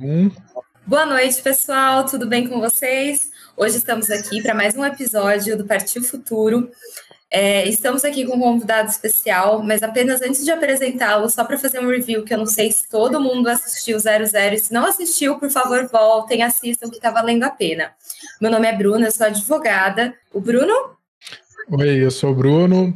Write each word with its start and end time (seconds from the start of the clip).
Um. 0.00 0.28
Boa 0.84 1.06
noite, 1.06 1.40
pessoal. 1.40 2.04
Tudo 2.04 2.26
bem 2.26 2.48
com 2.48 2.58
vocês? 2.58 3.30
Hoje 3.56 3.76
estamos 3.76 4.10
aqui 4.10 4.42
para 4.42 4.52
mais 4.52 4.74
um 4.76 4.84
episódio 4.84 5.56
do 5.56 5.64
Partiu 5.64 6.02
Futuro. 6.02 6.68
É, 7.30 7.68
estamos 7.68 8.04
aqui 8.04 8.24
com 8.26 8.36
um 8.36 8.40
convidado 8.40 8.90
especial, 8.90 9.62
mas 9.62 9.84
apenas 9.84 10.20
antes 10.20 10.44
de 10.44 10.50
apresentá-lo, 10.50 11.30
só 11.30 11.44
para 11.44 11.58
fazer 11.58 11.78
um 11.78 11.88
review, 11.88 12.24
que 12.24 12.34
eu 12.34 12.38
não 12.38 12.46
sei 12.46 12.72
se 12.72 12.88
todo 12.88 13.20
mundo 13.20 13.46
assistiu 13.48 13.96
00, 13.98 14.54
e 14.54 14.58
se 14.58 14.72
não 14.72 14.84
assistiu, 14.84 15.38
por 15.38 15.48
favor, 15.48 15.88
voltem, 15.88 16.42
assistam, 16.42 16.90
que 16.90 16.96
está 16.96 17.12
valendo 17.12 17.44
a 17.44 17.50
pena. 17.50 17.92
Meu 18.40 18.50
nome 18.50 18.66
é 18.66 18.76
Bruna, 18.76 19.06
eu 19.06 19.12
sou 19.12 19.28
advogada. 19.28 20.12
O 20.32 20.40
Bruno? 20.40 20.74
Oi, 21.70 22.04
eu 22.04 22.10
sou 22.10 22.32
o 22.32 22.34
Bruno, 22.34 22.92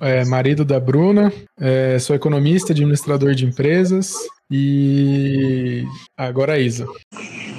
é, 0.00 0.24
marido 0.24 0.64
da 0.64 0.80
Bruna, 0.80 1.32
é, 1.60 1.96
sou 2.00 2.16
economista, 2.16 2.72
administrador 2.72 3.36
de 3.36 3.46
empresas 3.46 4.14
e 4.56 5.84
agora 6.16 6.52
a 6.52 6.58
Isa. 6.58 6.86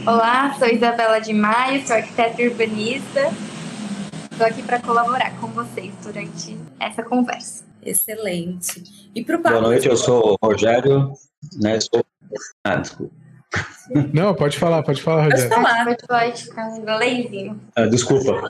Olá, 0.07 0.55
sou 0.57 0.69
Isabela 0.69 1.19
de 1.19 1.33
Maio, 1.33 1.85
sou 1.85 1.97
arquiteta 1.97 2.41
urbanista. 2.41 3.33
Estou 4.31 4.47
aqui 4.47 4.63
para 4.63 4.79
colaborar 4.79 5.35
com 5.41 5.47
vocês 5.47 5.93
durante 6.01 6.57
essa 6.79 7.03
conversa. 7.03 7.65
Excelente. 7.83 8.81
E 9.13 9.23
pro 9.25 9.41
Boa 9.41 9.59
noite, 9.59 9.87
eu 9.87 9.97
sou 9.97 10.37
o 10.41 10.47
Rogério, 10.47 11.11
né? 11.61 11.79
Sou... 11.81 12.01
Ah, 12.63 12.77
desculpa. 12.77 13.13
Não, 14.13 14.33
pode 14.33 14.57
falar, 14.57 14.81
pode 14.81 15.01
falar, 15.01 15.25
Rogério. 15.25 15.49
Pode 15.49 15.63
falar, 15.63 15.95
pode, 16.07 16.43
ficar 16.43 16.69
um 16.69 17.59
ah, 17.75 17.85
desculpa, 17.87 18.49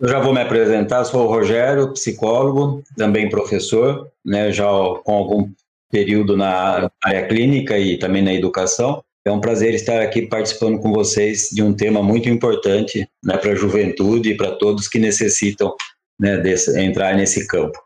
eu 0.00 0.08
já 0.08 0.18
vou 0.18 0.32
me 0.32 0.40
apresentar, 0.40 1.04
sou 1.04 1.26
o 1.26 1.28
Rogério, 1.28 1.92
psicólogo, 1.92 2.82
também 2.96 3.28
professor, 3.28 4.10
né, 4.24 4.50
já 4.52 4.66
com 5.04 5.12
algum 5.12 5.50
período 5.90 6.36
na 6.36 6.90
área 7.02 7.26
clínica 7.26 7.78
e 7.78 7.98
também 7.98 8.22
na 8.22 8.32
educação. 8.32 9.02
É 9.24 9.30
um 9.30 9.40
prazer 9.40 9.74
estar 9.74 10.00
aqui 10.00 10.22
participando 10.22 10.78
com 10.80 10.92
vocês 10.92 11.50
de 11.52 11.62
um 11.62 11.74
tema 11.74 12.02
muito 12.02 12.28
importante 12.28 13.06
né, 13.22 13.36
para 13.36 13.52
a 13.52 13.56
juventude 13.56 14.30
e 14.30 14.36
para 14.36 14.52
todos 14.52 14.88
que 14.88 14.98
necessitam 14.98 15.74
né, 16.18 16.38
desse, 16.38 16.78
entrar 16.80 17.14
nesse 17.14 17.46
campo. 17.46 17.78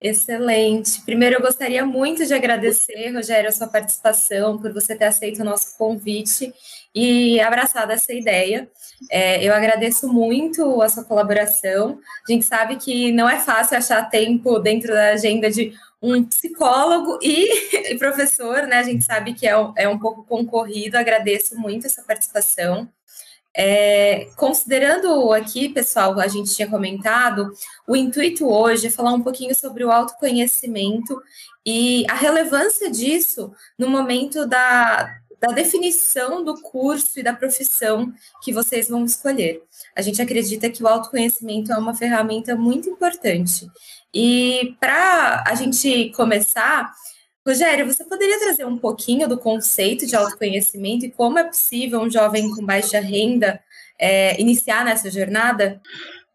Excelente. 0.00 1.00
Primeiro, 1.02 1.36
eu 1.36 1.40
gostaria 1.40 1.84
muito 1.86 2.26
de 2.26 2.34
agradecer, 2.34 3.10
Rogério, 3.10 3.48
a 3.48 3.52
sua 3.52 3.66
participação, 3.66 4.58
por 4.58 4.70
você 4.70 4.94
ter 4.94 5.06
aceito 5.06 5.40
o 5.40 5.44
nosso 5.44 5.78
convite 5.78 6.52
e 6.94 7.40
abraçado 7.40 7.90
essa 7.90 8.12
ideia. 8.12 8.68
É, 9.10 9.42
eu 9.42 9.54
agradeço 9.54 10.06
muito 10.06 10.82
a 10.82 10.90
sua 10.90 11.04
colaboração. 11.04 11.98
A 12.28 12.30
gente 12.30 12.44
sabe 12.44 12.76
que 12.76 13.12
não 13.12 13.26
é 13.26 13.38
fácil 13.38 13.78
achar 13.78 14.10
tempo 14.10 14.58
dentro 14.58 14.92
da 14.92 15.12
agenda 15.12 15.50
de 15.50 15.72
um 16.04 16.24
psicólogo 16.24 17.18
e, 17.22 17.96
professor, 17.98 18.66
né? 18.66 18.78
A 18.78 18.82
gente 18.82 19.04
sabe 19.04 19.34
que 19.34 19.46
é 19.46 19.56
um, 19.56 19.72
é 19.76 19.88
um 19.88 19.98
pouco 19.98 20.24
concorrido. 20.24 20.98
Agradeço 20.98 21.56
muito 21.56 21.86
essa 21.86 22.02
participação. 22.02 22.88
É, 23.56 24.26
considerando 24.36 25.32
aqui, 25.32 25.68
pessoal, 25.68 26.18
a 26.18 26.26
gente 26.26 26.52
tinha 26.52 26.68
comentado, 26.68 27.52
o 27.86 27.94
intuito 27.94 28.48
hoje 28.48 28.88
é 28.88 28.90
falar 28.90 29.12
um 29.12 29.22
pouquinho 29.22 29.54
sobre 29.54 29.84
o 29.84 29.92
autoconhecimento 29.92 31.22
e 31.64 32.04
a 32.10 32.14
relevância 32.14 32.90
disso 32.90 33.52
no 33.78 33.88
momento 33.88 34.44
da, 34.44 35.20
da 35.40 35.52
definição 35.52 36.42
do 36.42 36.60
curso 36.60 37.20
e 37.20 37.22
da 37.22 37.32
profissão 37.32 38.12
que 38.42 38.52
vocês 38.52 38.88
vão 38.88 39.04
escolher. 39.04 39.62
A 39.94 40.02
gente 40.02 40.20
acredita 40.20 40.68
que 40.68 40.82
o 40.82 40.88
autoconhecimento 40.88 41.72
é 41.72 41.78
uma 41.78 41.94
ferramenta 41.94 42.56
muito 42.56 42.90
importante. 42.90 43.68
E 44.14 44.76
para 44.78 45.42
a 45.46 45.54
gente 45.54 46.10
começar, 46.10 46.92
Rogério, 47.46 47.86
você 47.86 48.04
poderia 48.04 48.38
trazer 48.38 48.64
um 48.64 48.78
pouquinho 48.78 49.28
do 49.28 49.36
conceito 49.36 50.06
de 50.06 50.14
autoconhecimento 50.14 51.04
e 51.04 51.10
como 51.10 51.38
é 51.38 51.44
possível 51.44 52.00
um 52.00 52.10
jovem 52.10 52.48
com 52.54 52.64
baixa 52.64 53.00
renda 53.00 53.60
é, 54.00 54.40
iniciar 54.40 54.84
nessa 54.84 55.10
jornada? 55.10 55.80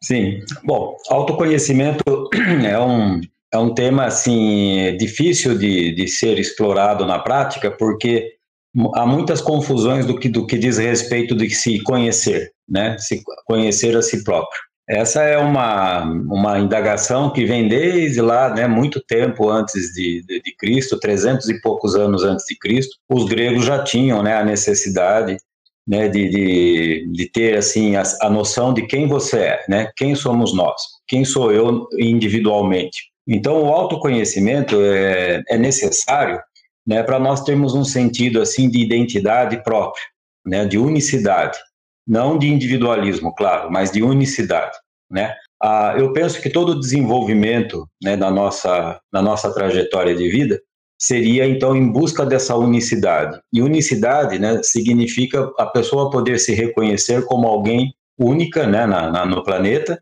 Sim. 0.01 0.39
Bom, 0.63 0.95
autoconhecimento 1.09 2.03
é 2.65 2.79
um, 2.79 3.21
é 3.51 3.57
um 3.57 3.73
tema 3.73 4.05
assim 4.05 4.95
difícil 4.97 5.57
de, 5.57 5.93
de 5.93 6.07
ser 6.07 6.37
explorado 6.37 7.05
na 7.05 7.19
prática, 7.19 7.71
porque 7.71 8.33
há 8.93 9.05
muitas 9.05 9.41
confusões 9.41 10.05
do 10.05 10.17
que, 10.17 10.29
do 10.29 10.45
que 10.45 10.57
diz 10.57 10.77
respeito 10.77 11.35
de 11.35 11.49
se 11.49 11.81
conhecer, 11.83 12.51
né? 12.67 12.97
Se 12.99 13.21
conhecer 13.45 13.95
a 13.97 14.01
si 14.01 14.23
próprio. 14.23 14.68
Essa 14.89 15.21
é 15.21 15.37
uma, 15.37 16.03
uma 16.03 16.57
indagação 16.57 17.31
que 17.31 17.45
vem 17.45 17.67
desde 17.67 18.21
lá, 18.21 18.51
né, 18.51 18.67
muito 18.67 18.99
tempo 18.99 19.47
antes 19.47 19.93
de, 19.93 20.23
de, 20.25 20.41
de 20.41 20.55
Cristo, 20.57 20.99
300 20.99 21.47
e 21.47 21.61
poucos 21.61 21.95
anos 21.95 22.23
antes 22.23 22.43
de 22.47 22.57
Cristo. 22.57 22.97
Os 23.07 23.25
gregos 23.25 23.65
já 23.65 23.83
tinham 23.83 24.23
né, 24.23 24.35
a 24.35 24.43
necessidade 24.43 25.37
né, 25.87 26.07
de, 26.07 26.27
de, 26.29 27.07
de 27.11 27.31
ter 27.31 27.55
assim 27.55 27.95
a, 27.95 28.03
a 28.21 28.31
noção 28.31 28.73
de 28.73 28.87
quem 28.87 29.07
você 29.07 29.37
é, 29.37 29.65
né, 29.69 29.91
quem 29.95 30.15
somos 30.15 30.55
nós, 30.55 30.81
quem 31.07 31.23
sou 31.23 31.51
eu 31.51 31.87
individualmente. 31.99 33.11
Então, 33.27 33.61
o 33.61 33.67
autoconhecimento 33.67 34.81
é, 34.81 35.43
é 35.49 35.57
necessário 35.59 36.41
né, 36.85 37.03
para 37.03 37.19
nós 37.19 37.43
termos 37.43 37.75
um 37.75 37.83
sentido 37.83 38.41
assim 38.41 38.67
de 38.67 38.83
identidade 38.83 39.63
própria, 39.63 40.03
né, 40.43 40.65
de 40.65 40.79
unicidade 40.79 41.59
não 42.09 42.39
de 42.39 42.47
individualismo, 42.47 43.35
claro, 43.35 43.71
mas 43.71 43.91
de 43.91 44.01
unicidade, 44.01 44.75
né? 45.11 45.35
Ah, 45.61 45.93
eu 45.95 46.11
penso 46.11 46.41
que 46.41 46.49
todo 46.49 46.69
o 46.69 46.79
desenvolvimento 46.79 47.87
né, 48.01 48.17
da, 48.17 48.31
nossa, 48.31 48.99
da 49.13 49.21
nossa 49.21 49.53
trajetória 49.53 50.15
de 50.15 50.27
vida 50.27 50.59
seria, 50.99 51.45
então, 51.45 51.75
em 51.75 51.91
busca 51.91 52.25
dessa 52.25 52.55
unicidade. 52.55 53.39
E 53.53 53.61
unicidade 53.61 54.39
né, 54.39 54.59
significa 54.63 55.51
a 55.57 55.65
pessoa 55.65 56.09
poder 56.09 56.39
se 56.39 56.53
reconhecer 56.53 57.25
como 57.25 57.47
alguém 57.47 57.93
única 58.17 58.65
né, 58.65 58.85
na, 58.85 59.11
na 59.11 59.25
no 59.25 59.43
planeta, 59.43 60.01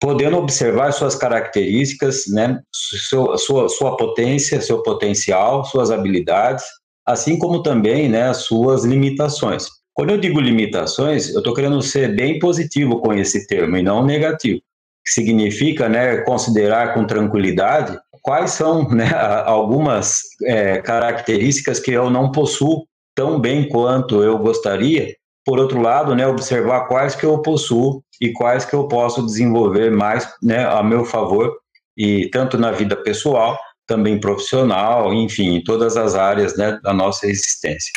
podendo 0.00 0.36
observar 0.36 0.92
suas 0.92 1.14
características, 1.14 2.24
né, 2.28 2.60
sua, 2.72 3.38
sua, 3.38 3.68
sua 3.68 3.96
potência, 3.96 4.60
seu 4.60 4.82
potencial, 4.82 5.64
suas 5.64 5.90
habilidades, 5.90 6.64
assim 7.06 7.38
como 7.38 7.62
também 7.62 8.08
né, 8.08 8.28
as 8.28 8.38
suas 8.38 8.84
limitações. 8.84 9.75
Quando 9.96 10.10
eu 10.10 10.18
digo 10.18 10.38
limitações, 10.38 11.32
eu 11.32 11.38
estou 11.38 11.54
querendo 11.54 11.80
ser 11.80 12.14
bem 12.14 12.38
positivo 12.38 13.00
com 13.00 13.14
esse 13.14 13.46
termo 13.46 13.78
e 13.78 13.82
não 13.82 14.04
negativo. 14.04 14.60
Que 15.02 15.10
significa 15.10 15.88
né, 15.88 16.18
considerar 16.18 16.92
com 16.92 17.06
tranquilidade 17.06 17.98
quais 18.20 18.50
são 18.50 18.86
né, 18.92 19.10
algumas 19.46 20.20
é, 20.44 20.82
características 20.82 21.80
que 21.80 21.92
eu 21.92 22.10
não 22.10 22.30
possuo 22.30 22.86
tão 23.14 23.40
bem 23.40 23.70
quanto 23.70 24.22
eu 24.22 24.36
gostaria. 24.36 25.14
Por 25.46 25.58
outro 25.58 25.80
lado, 25.80 26.14
né, 26.14 26.26
observar 26.26 26.88
quais 26.88 27.14
que 27.14 27.24
eu 27.24 27.40
possuo 27.40 28.02
e 28.20 28.34
quais 28.34 28.66
que 28.66 28.74
eu 28.74 28.86
posso 28.88 29.24
desenvolver 29.24 29.90
mais 29.90 30.28
né, 30.42 30.66
a 30.66 30.82
meu 30.82 31.06
favor, 31.06 31.56
e 31.96 32.28
tanto 32.28 32.58
na 32.58 32.70
vida 32.70 32.96
pessoal, 32.96 33.58
também 33.86 34.20
profissional, 34.20 35.14
enfim, 35.14 35.54
em 35.54 35.64
todas 35.64 35.96
as 35.96 36.14
áreas 36.14 36.54
né, 36.54 36.78
da 36.82 36.92
nossa 36.92 37.26
existência. 37.26 37.92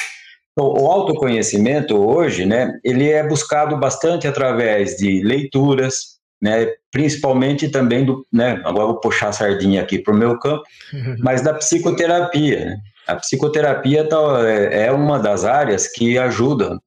O 0.63 0.87
autoconhecimento 0.91 1.97
hoje, 1.97 2.45
né, 2.45 2.77
ele 2.83 3.09
é 3.09 3.25
buscado 3.25 3.77
bastante 3.77 4.27
através 4.27 4.97
de 4.97 5.21
leituras, 5.23 6.19
né, 6.41 6.67
principalmente 6.91 7.69
também 7.69 8.05
do, 8.05 8.25
né, 8.31 8.61
agora 8.65 8.87
vou 8.87 8.99
puxar 8.99 9.29
a 9.29 9.33
sardinha 9.33 9.81
aqui 9.81 9.99
para 9.99 10.13
o 10.13 10.17
meu 10.17 10.37
campo, 10.39 10.63
mas 11.19 11.41
da 11.41 11.53
psicoterapia. 11.53 12.65
Né? 12.65 12.77
A 13.07 13.15
psicoterapia 13.15 14.07
tá, 14.07 14.17
é, 14.47 14.87
é 14.87 14.91
uma 14.91 15.17
das 15.17 15.45
áreas 15.45 15.87
que 15.87 16.17
ajuda 16.17 16.79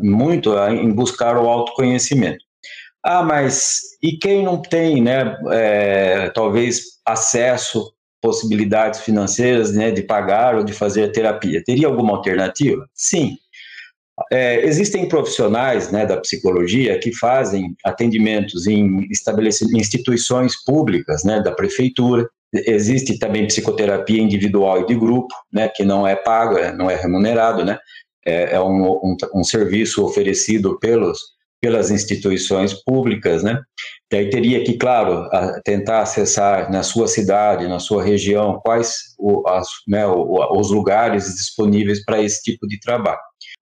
muito 0.00 0.56
a, 0.56 0.72
em 0.72 0.90
buscar 0.92 1.36
o 1.36 1.48
autoconhecimento. 1.48 2.44
Ah, 3.04 3.22
mas 3.22 3.80
e 4.02 4.12
quem 4.18 4.42
não 4.42 4.60
tem, 4.60 5.02
né, 5.02 5.36
é, 5.50 6.30
talvez 6.30 6.82
acesso 7.06 7.92
possibilidades 8.20 9.00
financeiras 9.00 9.72
né, 9.72 9.90
de 9.90 10.02
pagar 10.02 10.56
ou 10.56 10.64
de 10.64 10.72
fazer 10.72 11.12
terapia. 11.12 11.62
Teria 11.64 11.86
alguma 11.86 12.16
alternativa? 12.16 12.88
Sim. 12.94 13.36
É, 14.32 14.64
existem 14.66 15.08
profissionais 15.08 15.92
né, 15.92 16.04
da 16.04 16.16
psicologia 16.16 16.98
que 16.98 17.14
fazem 17.14 17.76
atendimentos 17.84 18.66
em 18.66 19.06
instituições 19.74 20.56
públicas 20.64 21.22
né, 21.22 21.40
da 21.40 21.52
prefeitura. 21.52 22.28
Existe 22.52 23.18
também 23.18 23.46
psicoterapia 23.46 24.20
individual 24.20 24.80
e 24.80 24.86
de 24.86 24.94
grupo, 24.96 25.32
né, 25.52 25.68
que 25.68 25.84
não 25.84 26.06
é 26.06 26.16
pago, 26.16 26.58
é, 26.58 26.72
não 26.72 26.90
é 26.90 26.96
remunerado, 26.96 27.64
né, 27.64 27.78
é, 28.26 28.54
é 28.54 28.60
um, 28.60 28.90
um, 28.90 29.16
um 29.34 29.44
serviço 29.44 30.04
oferecido 30.04 30.78
pelos 30.80 31.38
pelas 31.60 31.90
instituições 31.90 32.72
públicas, 32.72 33.42
né? 33.42 33.60
Daí 34.10 34.30
teria 34.30 34.64
que, 34.64 34.78
claro, 34.78 35.28
tentar 35.64 36.00
acessar 36.00 36.72
na 36.72 36.82
sua 36.82 37.06
cidade, 37.06 37.68
na 37.68 37.78
sua 37.78 38.02
região, 38.02 38.58
quais 38.64 39.14
o, 39.18 39.46
as, 39.46 39.68
né, 39.86 40.06
os 40.06 40.70
lugares 40.70 41.24
disponíveis 41.34 42.02
para 42.04 42.22
esse 42.22 42.42
tipo 42.42 42.66
de 42.66 42.80
trabalho. 42.80 43.18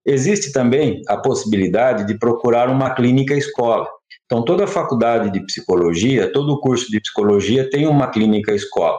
Existe 0.06 0.52
também 0.52 1.02
a 1.08 1.16
possibilidade 1.16 2.06
de 2.06 2.16
procurar 2.16 2.70
uma 2.70 2.94
clínica 2.94 3.34
escola. 3.34 3.88
Então, 4.24 4.44
toda 4.44 4.68
faculdade 4.68 5.30
de 5.32 5.44
psicologia, 5.44 6.32
todo 6.32 6.52
o 6.52 6.60
curso 6.60 6.90
de 6.90 7.00
psicologia 7.00 7.68
tem 7.68 7.86
uma 7.86 8.08
clínica 8.08 8.52
escola. 8.52 8.98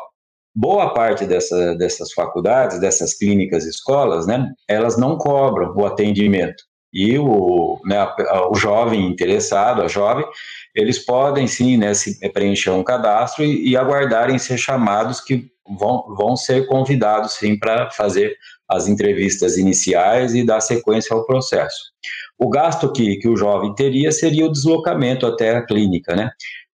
boa 0.54 0.92
parte 0.94 1.26
dessa, 1.26 1.76
dessas 1.76 2.12
faculdades, 2.12 2.80
dessas 2.80 3.14
clínicas, 3.14 3.64
escolas, 3.66 4.26
né, 4.26 4.52
elas 4.68 4.98
não 4.98 5.18
cobram 5.18 5.74
o 5.76 5.86
atendimento. 5.86 6.64
E 6.98 7.16
o, 7.20 7.80
né, 7.86 8.08
o 8.50 8.56
jovem 8.56 9.06
interessado, 9.06 9.84
a 9.84 9.88
jovem, 9.88 10.26
eles 10.74 10.98
podem 10.98 11.46
sim 11.46 11.78
né, 11.78 11.94
se, 11.94 12.18
preencher 12.32 12.72
um 12.72 12.84
cadastro 12.84 13.46
e, 13.46 13.70
e 13.70 13.78
aguardarem 13.78 14.40
ser 14.40 14.58
chamados 14.58 15.22
que 15.22 15.48
vão, 15.80 16.16
vão 16.18 16.36
ser 16.36 16.66
convidados 16.66 17.34
sim 17.34 17.56
para 17.56 17.92
fazer 17.92 18.36
as 18.68 18.88
entrevistas 18.88 19.58
iniciais 19.58 20.34
e 20.34 20.44
dar 20.44 20.60
sequência 20.60 21.16
ao 21.16 21.24
processo. 21.24 21.92
O 22.36 22.50
gasto 22.50 22.92
que, 22.92 23.18
que 23.18 23.30
o 23.30 23.38
jovem 23.38 23.76
teria 23.76 24.12
seria 24.12 24.48
o 24.48 24.52
deslocamento 24.52 25.28
até 25.28 25.56
a 25.56 25.64
clínica, 25.64 26.16
né? 26.16 26.32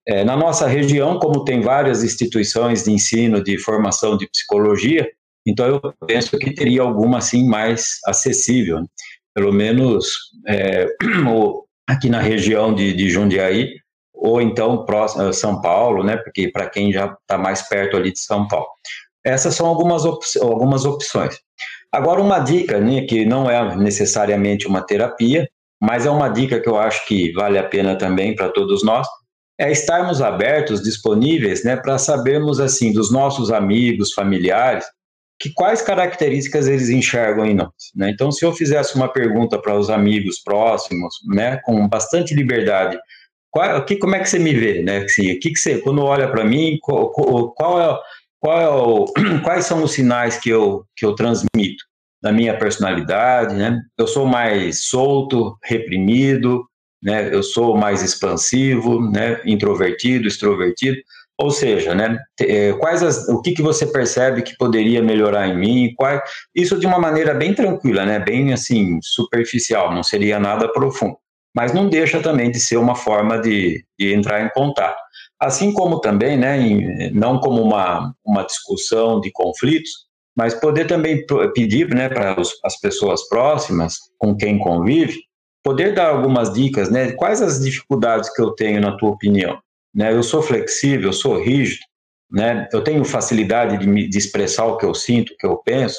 É, 0.07 0.25
na 0.25 0.37
nossa 0.37 0.69
região, 0.69 1.19
como 1.19 1.45
tem 1.45 1.61
várias 1.61 2.05
instituições 2.05 2.85
de 2.85 2.93
ensino 2.93 3.43
de 3.43 3.59
formação 3.59 4.17
de 4.17 4.29
psicologia, 4.29 5.09
então 5.45 5.67
eu 5.67 5.81
penso 6.07 6.39
que 6.39 6.55
teria 6.55 6.83
alguma 6.83 7.19
assim 7.19 7.45
mais 7.45 7.99
acessível, 8.07 8.81
né? 8.81 8.87
Pelo 9.34 9.52
menos 9.52 10.31
é, 10.46 10.87
aqui 11.88 12.08
na 12.08 12.20
região 12.20 12.75
de, 12.75 12.93
de 12.93 13.11
Jundiaí, 13.11 13.75
ou 14.14 14.40
então 14.40 14.84
próximo 14.84 15.32
São 15.32 15.61
Paulo, 15.61 16.05
né? 16.05 16.17
Porque 16.17 16.49
para 16.49 16.70
quem 16.70 16.93
já 16.93 17.17
está 17.20 17.37
mais 17.37 17.62
perto 17.62 17.96
ali 17.96 18.12
de 18.12 18.20
São 18.20 18.46
Paulo. 18.46 18.69
Essas 19.25 19.55
são 19.55 19.67
algumas, 19.67 20.05
op 20.05 20.25
algumas 20.40 20.84
opções. 20.84 21.38
Agora, 21.93 22.20
uma 22.20 22.38
dica, 22.38 22.81
né, 22.81 23.02
que 23.02 23.25
não 23.25 23.50
é 23.50 23.76
necessariamente 23.76 24.67
uma 24.67 24.81
terapia, 24.81 25.49
mas 25.81 26.06
é 26.06 26.11
uma 26.11 26.28
dica 26.28 26.61
que 26.61 26.69
eu 26.69 26.78
acho 26.78 27.06
que 27.06 27.32
vale 27.32 27.58
a 27.58 27.64
pena 27.64 27.96
também 27.96 28.35
para 28.35 28.49
todos 28.49 28.82
nós, 28.82 29.06
é 29.58 29.70
estarmos 29.70 30.23
abertos, 30.23 30.82
disponíveis, 30.82 31.64
né, 31.64 31.76
para 31.76 31.99
sabermos 31.99 32.61
assim 32.61 32.93
dos 32.93 33.12
nossos 33.12 33.52
amigos, 33.52 34.12
familiares, 34.12 34.85
que 35.43 35.53
quais 35.53 35.83
características 35.83 36.69
eles 36.69 36.89
enxergam 36.89 37.44
em 37.44 37.53
nós. 37.53 37.73
Né? 37.97 38.11
Então, 38.11 38.31
se 38.31 38.44
eu 38.44 38.53
fizesse 38.53 38.94
uma 38.94 39.09
pergunta 39.09 39.61
para 39.61 39.77
os 39.77 39.91
amigos 39.91 40.39
próximos, 40.39 41.17
né, 41.27 41.56
com 41.65 41.89
bastante 41.89 42.33
liberdade, 42.33 42.97
qual, 43.50 43.85
que, 43.85 43.97
como 43.97 44.15
é 44.15 44.21
que 44.21 44.29
você 44.29 44.39
me 44.39 44.55
vê, 44.55 44.83
né? 44.83 44.99
Assim, 44.99 45.37
que 45.41 45.50
que 45.50 45.59
você, 45.59 45.79
quando 45.79 46.00
olha 46.00 46.31
para 46.31 46.44
mim, 46.44 46.79
qual, 46.81 47.11
qual, 47.11 47.81
é, 47.81 47.99
qual 48.39 48.61
é 48.61 48.69
o, 48.69 49.05
quais 49.43 49.67
são 49.67 49.83
os 49.83 49.93
sinais 49.93 50.39
que 50.39 50.49
eu, 50.49 50.87
que 50.97 51.05
eu 51.05 51.15
transmito 51.17 51.85
da 52.23 52.31
minha 52.31 52.56
personalidade, 52.56 53.56
né? 53.56 53.79
Eu 53.99 54.06
sou 54.06 54.25
mais 54.25 54.85
solto, 54.85 55.59
reprimido, 55.65 56.65
né? 57.03 57.35
Eu 57.35 57.43
sou 57.43 57.77
mais 57.77 58.00
expansivo, 58.00 59.11
né? 59.11 59.41
Introvertido, 59.45 60.29
extrovertido. 60.29 60.99
Ou 61.38 61.50
seja, 61.50 61.94
né? 61.94 62.19
É, 62.40 62.73
quais 62.75 63.02
as, 63.02 63.29
o 63.29 63.40
que, 63.40 63.52
que 63.52 63.62
você 63.62 63.87
percebe 63.87 64.43
que 64.43 64.56
poderia 64.56 65.02
melhorar 65.02 65.49
em 65.49 65.58
mim? 65.58 65.94
Qual, 65.96 66.20
isso 66.55 66.79
de 66.79 66.87
uma 66.87 66.99
maneira 66.99 67.34
bem 67.34 67.55
tranquila, 67.55 68.05
né? 68.05 68.19
Bem 68.19 68.52
assim 68.52 68.99
superficial, 69.02 69.93
não 69.93 70.02
seria 70.02 70.38
nada 70.38 70.70
profundo. 70.73 71.17
Mas 71.55 71.73
não 71.73 71.88
deixa 71.88 72.20
também 72.20 72.50
de 72.50 72.61
ser 72.61 72.76
uma 72.76 72.94
forma 72.94 73.38
de, 73.38 73.84
de 73.99 74.14
entrar 74.14 74.44
em 74.44 74.49
contato. 74.50 74.99
Assim 75.40 75.73
como 75.73 76.00
também, 76.00 76.37
né, 76.37 76.58
em, 76.58 77.11
não 77.12 77.38
como 77.40 77.61
uma, 77.61 78.14
uma 78.25 78.44
discussão 78.44 79.20
de 79.20 79.31
conflitos, 79.32 79.90
mas 80.37 80.55
poder 80.55 80.87
também 80.87 81.25
pedir 81.55 81.88
né, 81.94 82.08
para 82.08 82.37
as 82.64 82.81
pessoas 82.81 83.28
próximas 83.28 83.96
com 84.19 84.35
quem 84.35 84.58
convive, 84.58 85.19
poder 85.62 85.94
dar 85.94 86.08
algumas 86.08 86.52
dicas, 86.52 86.90
né, 86.90 87.12
quais 87.12 87.43
as 87.43 87.61
dificuldades 87.61 88.32
que 88.35 88.40
eu 88.40 88.52
tenho 88.52 88.81
na 88.81 88.96
tua 88.96 89.11
opinião. 89.11 89.58
Né, 89.94 90.12
eu 90.12 90.23
sou 90.23 90.43
flexível, 90.43 91.09
eu 91.09 91.12
sou 91.12 91.43
rígido, 91.43 91.83
né, 92.31 92.67
eu 92.73 92.83
tenho 92.83 93.05
facilidade 93.05 93.79
de, 93.79 93.87
me, 93.87 94.09
de 94.09 94.17
expressar 94.17 94.65
o 94.65 94.79
que 94.79 94.87
eu 94.87 94.94
sinto, 94.94 95.33
o 95.33 95.37
que 95.37 95.47
eu 95.47 95.59
penso, 95.59 95.99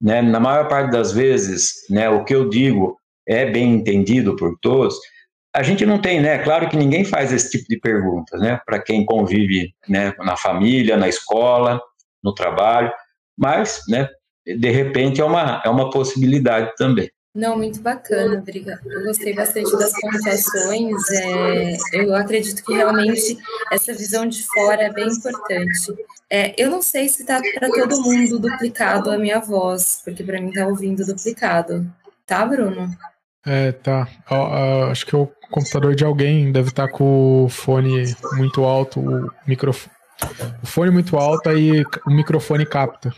né, 0.00 0.22
na 0.22 0.38
maior 0.38 0.68
parte 0.68 0.92
das 0.92 1.12
vezes, 1.12 1.72
né, 1.90 2.08
o 2.08 2.24
que 2.24 2.34
eu 2.34 2.48
digo 2.48 2.96
é 3.26 3.44
bem 3.50 3.74
entendido 3.74 4.36
por 4.36 4.56
todos, 4.60 4.96
a 5.54 5.62
gente 5.62 5.84
não 5.84 6.00
tem, 6.00 6.20
né? 6.20 6.38
Claro 6.38 6.68
que 6.68 6.76
ninguém 6.76 7.04
faz 7.04 7.30
esse 7.30 7.50
tipo 7.50 7.68
de 7.68 7.78
perguntas, 7.78 8.40
né? 8.40 8.58
Para 8.64 8.80
quem 8.80 9.04
convive, 9.04 9.74
né? 9.86 10.14
Na 10.18 10.36
família, 10.36 10.96
na 10.96 11.08
escola, 11.08 11.80
no 12.24 12.34
trabalho, 12.34 12.90
mas, 13.36 13.82
né? 13.86 14.08
De 14.46 14.70
repente 14.70 15.20
é 15.20 15.24
uma 15.24 15.62
é 15.64 15.68
uma 15.68 15.90
possibilidade 15.90 16.72
também. 16.76 17.10
Não, 17.34 17.56
muito 17.56 17.80
bacana, 17.80 18.38
obrigada. 18.38 18.82
Eu 18.84 19.04
gostei 19.04 19.34
bastante 19.34 19.72
das 19.72 19.92
pontuações. 19.98 21.10
É, 21.10 21.76
eu 21.94 22.14
acredito 22.14 22.62
que 22.62 22.74
realmente 22.74 23.38
essa 23.70 23.94
visão 23.94 24.26
de 24.26 24.42
fora 24.44 24.82
é 24.82 24.92
bem 24.92 25.08
importante. 25.08 25.94
É, 26.28 26.54
eu 26.62 26.70
não 26.70 26.82
sei 26.82 27.08
se 27.08 27.22
está 27.22 27.40
para 27.54 27.70
todo 27.70 28.02
mundo 28.02 28.38
duplicado 28.38 29.10
a 29.10 29.16
minha 29.16 29.40
voz, 29.40 30.02
porque 30.04 30.22
para 30.22 30.40
mim 30.42 30.50
está 30.50 30.66
ouvindo 30.66 31.06
duplicado. 31.06 31.90
Tá, 32.26 32.44
Bruno? 32.44 32.90
É, 33.46 33.72
tá. 33.72 34.06
acho 34.90 35.06
que 35.06 35.16
o 35.16 35.26
computador 35.50 35.94
de 35.94 36.04
alguém 36.04 36.52
deve 36.52 36.68
estar 36.68 36.86
tá 36.86 36.92
com 36.92 37.44
o 37.44 37.48
fone 37.48 38.14
muito 38.36 38.62
alto, 38.62 39.00
o 39.00 39.30
microfone. 39.46 39.94
O 40.62 40.66
fone 40.66 40.90
muito 40.90 41.16
alto 41.16 41.48
aí 41.48 41.82
o 42.06 42.10
microfone 42.10 42.66
capta. 42.66 43.12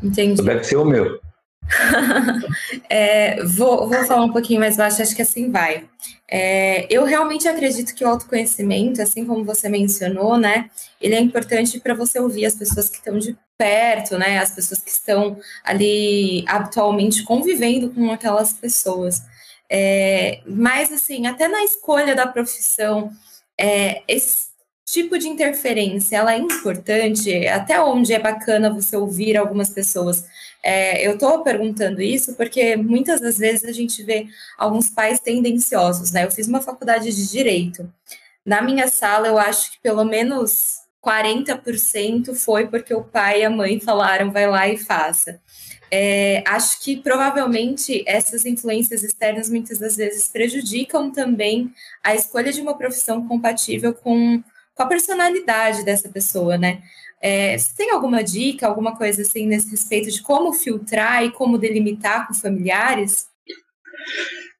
Entendi. 0.00 0.40
Deve 0.40 0.62
ser 0.62 0.76
o 0.76 0.84
meu. 0.84 1.20
é, 2.88 3.42
vou, 3.44 3.88
vou 3.88 4.04
falar 4.04 4.24
um 4.24 4.32
pouquinho 4.32 4.60
mais 4.60 4.76
baixo, 4.76 5.02
acho 5.02 5.16
que 5.16 5.22
assim 5.22 5.50
vai. 5.50 5.88
É, 6.28 6.86
eu 6.90 7.04
realmente 7.04 7.46
acredito 7.46 7.94
que 7.94 8.04
o 8.04 8.08
autoconhecimento, 8.08 9.02
assim 9.02 9.24
como 9.24 9.44
você 9.44 9.68
mencionou, 9.68 10.38
né, 10.38 10.70
ele 11.00 11.14
é 11.14 11.20
importante 11.20 11.78
para 11.78 11.94
você 11.94 12.18
ouvir 12.18 12.46
as 12.46 12.54
pessoas 12.54 12.88
que 12.88 12.96
estão 12.96 13.18
de 13.18 13.36
perto, 13.58 14.18
né, 14.18 14.38
as 14.38 14.50
pessoas 14.50 14.80
que 14.80 14.90
estão 14.90 15.38
ali 15.62 16.44
atualmente 16.48 17.22
convivendo 17.24 17.90
com 17.90 18.10
aquelas 18.10 18.52
pessoas. 18.52 19.22
É, 19.68 20.40
mas, 20.46 20.92
assim, 20.92 21.26
até 21.26 21.48
na 21.48 21.64
escolha 21.64 22.14
da 22.14 22.26
profissão, 22.26 23.10
é, 23.58 24.02
esse 24.06 24.52
tipo 24.84 25.18
de 25.18 25.28
interferência, 25.28 26.16
ela 26.16 26.34
é 26.34 26.38
importante, 26.38 27.46
até 27.46 27.80
onde 27.80 28.12
é 28.12 28.18
bacana 28.18 28.72
você 28.72 28.96
ouvir 28.96 29.36
algumas 29.36 29.70
pessoas. 29.70 30.24
É, 30.62 31.04
eu 31.06 31.14
estou 31.14 31.42
perguntando 31.42 32.00
isso 32.00 32.34
porque 32.36 32.76
muitas 32.76 33.20
das 33.20 33.36
vezes 33.36 33.64
a 33.64 33.72
gente 33.72 34.02
vê 34.02 34.28
alguns 34.56 34.88
pais 34.88 35.18
tendenciosos, 35.18 36.12
né? 36.12 36.24
Eu 36.24 36.30
fiz 36.30 36.46
uma 36.46 36.62
faculdade 36.62 37.10
de 37.10 37.30
direito. 37.30 37.92
Na 38.44 38.62
minha 38.62 38.88
sala, 38.88 39.26
eu 39.28 39.38
acho 39.38 39.72
que 39.72 39.80
pelo 39.80 40.04
menos 40.04 40.82
40% 41.04 42.34
foi 42.34 42.68
porque 42.68 42.94
o 42.94 43.02
pai 43.02 43.40
e 43.40 43.44
a 43.44 43.50
mãe 43.50 43.80
falaram, 43.80 44.30
vai 44.30 44.46
lá 44.46 44.68
e 44.68 44.78
faça. 44.78 45.40
É, 45.90 46.42
acho 46.46 46.80
que 46.80 46.96
provavelmente 46.96 48.02
essas 48.06 48.46
influências 48.46 49.02
externas 49.02 49.50
muitas 49.50 49.78
das 49.78 49.96
vezes 49.96 50.26
prejudicam 50.26 51.10
também 51.10 51.70
a 52.02 52.14
escolha 52.14 52.52
de 52.52 52.62
uma 52.62 52.78
profissão 52.78 53.28
compatível 53.28 53.92
com, 53.92 54.42
com 54.74 54.82
a 54.82 54.86
personalidade 54.86 55.84
dessa 55.84 56.08
pessoa, 56.08 56.56
né? 56.56 56.82
É, 57.22 57.56
você 57.56 57.72
tem 57.76 57.92
alguma 57.92 58.22
dica, 58.22 58.66
alguma 58.66 58.96
coisa 58.96 59.22
assim 59.22 59.46
nesse 59.46 59.70
respeito 59.70 60.10
de 60.10 60.20
como 60.20 60.52
filtrar 60.52 61.24
e 61.24 61.30
como 61.30 61.56
delimitar 61.56 62.26
com 62.26 62.34
familiares? 62.34 63.28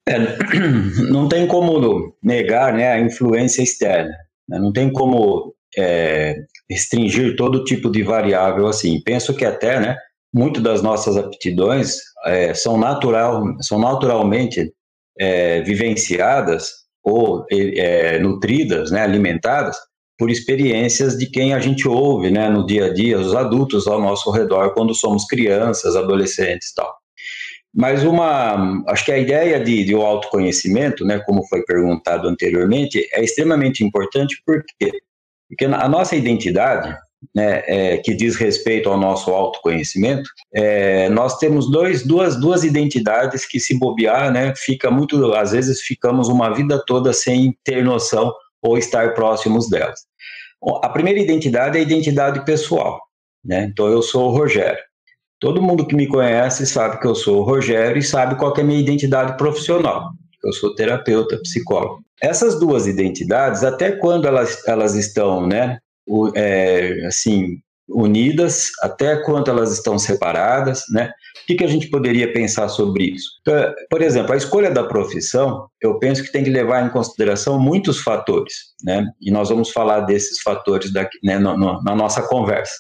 É, 0.09 0.19
não 1.11 1.28
tem 1.28 1.49
como 1.49 2.14
negar 2.23 2.73
né, 2.73 2.92
a 2.92 3.00
influência 3.00 3.62
externa. 3.62 4.16
Né? 4.49 4.61
Não 4.61 4.73
tem 4.73 4.92
como 4.92 5.52
é, 5.76 6.37
restringir 6.71 7.35
todo 7.35 7.64
tipo 7.64 7.90
de 7.90 8.04
variável 8.04 8.69
assim. 8.69 9.00
Penso 9.02 9.35
que 9.35 9.45
até, 9.45 9.81
né, 9.81 9.97
muito 10.33 10.61
das 10.61 10.83
nossas 10.83 11.16
aptidões 11.16 11.97
é, 12.26 12.54
são, 12.54 12.78
natural, 12.78 13.42
são 13.61 13.81
naturalmente 13.81 14.73
é, 15.19 15.62
vivenciadas 15.62 16.71
ou 17.02 17.45
é, 17.50 18.21
nutridas, 18.21 18.92
né, 18.92 19.02
alimentadas 19.02 19.76
por 20.23 20.31
experiências 20.31 21.19
de 21.19 21.26
quem 21.26 21.52
a 21.52 21.59
gente 21.59 21.88
ouve, 21.88 22.31
né, 22.31 22.49
no 22.49 22.64
dia 22.64 22.87
a 22.87 22.95
dia, 22.95 23.19
os 23.19 23.35
adultos 23.35 23.88
ao 23.88 24.00
nosso 24.00 24.31
redor, 24.31 24.73
quando 24.73 24.95
somos 24.95 25.25
crianças, 25.25 25.97
adolescentes 25.97 26.69
e 26.69 26.75
tal. 26.76 26.95
Mas 27.75 28.05
uma, 28.05 28.85
acho 28.87 29.05
que 29.05 29.11
a 29.11 29.19
ideia 29.19 29.59
de, 29.59 29.83
de 29.83 29.93
o 29.93 30.00
autoconhecimento, 30.00 31.05
né, 31.05 31.19
como 31.26 31.45
foi 31.49 31.64
perguntado 31.64 32.29
anteriormente, 32.29 33.05
é 33.12 33.25
extremamente 33.25 33.83
importante 33.83 34.41
porque, 34.47 34.93
porque 35.49 35.64
a 35.64 35.88
nossa 35.88 36.14
identidade, 36.14 36.97
né, 37.35 37.64
é, 37.67 37.97
que 37.97 38.14
diz 38.14 38.37
respeito 38.37 38.88
ao 38.88 38.97
nosso 38.97 39.29
autoconhecimento, 39.33 40.31
é, 40.55 41.09
nós 41.09 41.37
temos 41.38 41.69
dois, 41.69 42.07
duas, 42.07 42.38
duas 42.38 42.62
identidades 42.62 43.45
que 43.45 43.59
se 43.59 43.76
bobear, 43.76 44.31
né, 44.31 44.55
fica 44.55 44.88
muito, 44.88 45.35
às 45.35 45.50
vezes 45.50 45.81
ficamos 45.81 46.29
uma 46.29 46.55
vida 46.55 46.81
toda 46.87 47.12
sem 47.12 47.59
ter 47.64 47.83
noção 47.83 48.33
ou 48.62 48.79
estar 48.79 49.14
próximos 49.14 49.69
delas. 49.69 50.12
A 50.83 50.88
primeira 50.88 51.21
identidade 51.21 51.76
é 51.76 51.81
a 51.81 51.83
identidade 51.83 52.45
pessoal. 52.45 53.00
Né? 53.45 53.64
Então, 53.64 53.88
eu 53.88 54.02
sou 54.02 54.28
o 54.28 54.37
Rogério. 54.37 54.83
Todo 55.40 55.61
mundo 55.61 55.87
que 55.87 55.97
me 55.97 56.07
conhece 56.07 56.64
sabe 56.66 57.00
que 57.00 57.07
eu 57.07 57.16
sou 57.16 57.40
o 57.40 57.45
Rogério 57.45 57.99
e 57.99 58.02
sabe 58.02 58.37
qual 58.37 58.54
é 58.57 58.61
a 58.61 58.64
minha 58.64 58.78
identidade 58.78 59.37
profissional. 59.37 60.11
Eu 60.45 60.52
sou 60.52 60.75
terapeuta, 60.75 61.38
psicólogo. 61.38 62.00
Essas 62.21 62.61
duas 62.61 62.87
identidades, 62.87 63.64
até 63.64 63.90
quando 63.92 64.28
elas, 64.28 64.66
elas 64.69 64.95
estão, 64.95 65.45
né, 65.45 65.78
o, 66.07 66.31
é, 66.37 67.07
assim, 67.07 67.59
unidas, 67.89 68.71
até 68.81 69.17
quanto 69.17 69.51
elas 69.51 69.73
estão 69.73 69.99
separadas, 69.99 70.83
né? 70.91 71.12
O 71.43 71.47
que, 71.47 71.57
que 71.57 71.65
a 71.65 71.69
gente 71.69 71.89
poderia 71.89 72.33
pensar 72.33 72.69
sobre 72.69 73.05
isso? 73.05 73.29
Então, 73.41 73.75
por 73.91 74.01
exemplo, 74.01 74.33
a 74.33 74.37
escolha 74.37 74.71
da 74.71 74.85
profissão, 74.85 75.69
eu 75.81 75.99
penso 75.99 76.23
que 76.23 76.33
tem 76.33 76.45
que 76.45 76.51
levar 76.51 76.87
em 76.87 76.91
consideração 76.91 77.59
muitos 77.59 78.01
fatores, 78.01 78.55
né? 78.85 79.05
E 79.21 79.31
nós 79.31 79.49
vamos 79.49 79.71
falar 79.71 80.01
desses 80.01 80.41
fatores 80.41 80.93
daqui, 80.93 81.19
né, 81.23 81.39
no, 81.39 81.57
no, 81.57 81.83
na 81.83 81.95
nossa 81.95 82.23
conversa. 82.23 82.75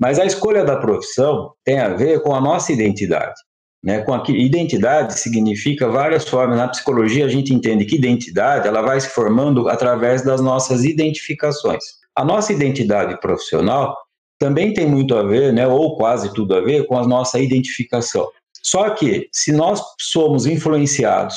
Mas 0.00 0.18
a 0.18 0.24
escolha 0.24 0.64
da 0.64 0.76
profissão 0.76 1.52
tem 1.64 1.80
a 1.80 1.88
ver 1.88 2.22
com 2.22 2.34
a 2.34 2.40
nossa 2.40 2.72
identidade. 2.72 3.34
Né, 3.80 4.02
com 4.02 4.12
a 4.12 4.22
identidade 4.28 5.18
significa 5.18 5.88
várias 5.88 6.28
formas. 6.28 6.58
Na 6.58 6.66
psicologia, 6.66 7.24
a 7.24 7.28
gente 7.28 7.54
entende 7.54 7.84
que 7.84 7.96
identidade 7.96 8.66
ela 8.66 8.82
vai 8.82 9.00
se 9.00 9.08
formando 9.08 9.68
através 9.68 10.22
das 10.22 10.40
nossas 10.40 10.84
identificações. 10.84 11.84
A 12.14 12.24
nossa 12.24 12.52
identidade 12.52 13.20
profissional 13.20 13.96
também 14.38 14.72
tem 14.72 14.86
muito 14.86 15.16
a 15.16 15.22
ver, 15.22 15.52
né, 15.52 15.66
ou 15.66 15.96
quase 15.96 16.32
tudo 16.32 16.54
a 16.54 16.60
ver, 16.60 16.86
com 16.86 16.96
a 16.96 17.06
nossa 17.06 17.38
identificação. 17.40 18.28
Só 18.62 18.90
que, 18.90 19.28
se 19.32 19.52
nós 19.52 19.80
somos 19.98 20.46
influenciados 20.46 21.36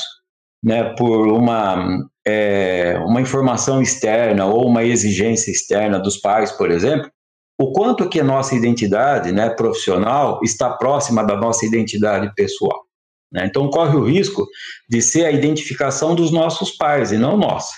né, 0.62 0.94
por 0.96 1.28
uma, 1.28 2.08
é, 2.26 2.96
uma 3.06 3.20
informação 3.20 3.82
externa 3.82 4.46
ou 4.46 4.66
uma 4.66 4.84
exigência 4.84 5.50
externa 5.50 5.98
dos 5.98 6.16
pais, 6.16 6.52
por 6.52 6.70
exemplo, 6.70 7.10
o 7.58 7.72
quanto 7.72 8.08
que 8.08 8.20
a 8.20 8.24
nossa 8.24 8.54
identidade 8.54 9.32
né, 9.32 9.50
profissional 9.50 10.40
está 10.42 10.70
próxima 10.70 11.24
da 11.24 11.36
nossa 11.36 11.66
identidade 11.66 12.32
pessoal. 12.34 12.86
Né? 13.32 13.46
Então, 13.46 13.70
corre 13.70 13.96
o 13.96 14.04
risco 14.04 14.46
de 14.88 15.00
ser 15.00 15.24
a 15.24 15.30
identificação 15.30 16.14
dos 16.14 16.30
nossos 16.30 16.72
pais 16.72 17.12
e 17.12 17.18
não 17.18 17.36
nossa. 17.36 17.72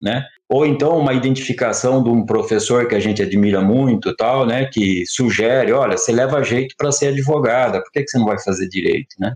Né? 0.00 0.24
Ou 0.50 0.66
então 0.66 0.98
uma 0.98 1.14
identificação 1.14 2.02
de 2.02 2.10
um 2.10 2.26
professor 2.26 2.88
que 2.88 2.96
a 2.96 3.00
gente 3.00 3.22
admira 3.22 3.60
muito, 3.60 4.14
tal, 4.16 4.44
né, 4.44 4.64
que 4.64 5.06
sugere, 5.06 5.72
olha, 5.72 5.96
você 5.96 6.10
leva 6.10 6.42
jeito 6.42 6.74
para 6.76 6.90
ser 6.90 7.08
advogada, 7.08 7.80
por 7.80 7.92
que, 7.92 8.02
que 8.02 8.10
você 8.10 8.18
não 8.18 8.26
vai 8.26 8.38
fazer 8.40 8.68
direito, 8.68 9.14
né? 9.18 9.34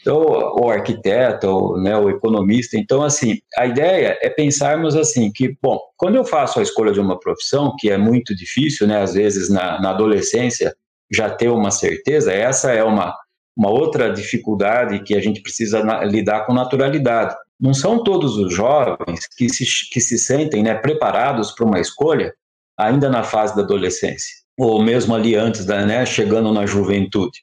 Então, 0.00 0.16
o 0.18 0.70
arquiteto, 0.70 1.46
ou, 1.46 1.82
né, 1.82 1.94
o 1.96 2.08
economista. 2.08 2.78
Então, 2.78 3.02
assim, 3.02 3.38
a 3.58 3.66
ideia 3.66 4.16
é 4.22 4.30
pensarmos 4.30 4.96
assim 4.96 5.30
que, 5.30 5.58
bom, 5.60 5.78
quando 5.96 6.14
eu 6.14 6.24
faço 6.24 6.58
a 6.58 6.62
escolha 6.62 6.92
de 6.92 7.00
uma 7.00 7.18
profissão, 7.18 7.74
que 7.78 7.90
é 7.90 7.98
muito 7.98 8.34
difícil, 8.34 8.86
né, 8.86 9.02
às 9.02 9.12
vezes 9.12 9.50
na, 9.50 9.80
na 9.80 9.90
adolescência, 9.90 10.74
já 11.12 11.28
ter 11.28 11.48
uma 11.48 11.72
certeza, 11.72 12.32
essa 12.32 12.70
é 12.70 12.84
uma, 12.84 13.14
uma 13.54 13.68
outra 13.68 14.10
dificuldade 14.10 15.02
que 15.02 15.14
a 15.14 15.20
gente 15.20 15.42
precisa 15.42 15.82
lidar 16.04 16.46
com 16.46 16.54
naturalidade 16.54 17.34
não 17.60 17.74
são 17.74 18.02
todos 18.02 18.36
os 18.36 18.52
jovens 18.54 19.26
que 19.36 19.48
se, 19.48 19.64
que 19.90 20.00
se 20.00 20.18
sentem 20.18 20.62
né, 20.62 20.74
preparados 20.74 21.52
para 21.52 21.66
uma 21.66 21.78
escolha 21.78 22.34
ainda 22.78 23.10
na 23.10 23.22
fase 23.22 23.54
da 23.54 23.62
adolescência, 23.62 24.34
ou 24.58 24.82
mesmo 24.82 25.14
ali 25.14 25.34
antes, 25.34 25.66
da, 25.66 25.84
né, 25.84 26.06
chegando 26.06 26.52
na 26.52 26.64
juventude. 26.64 27.40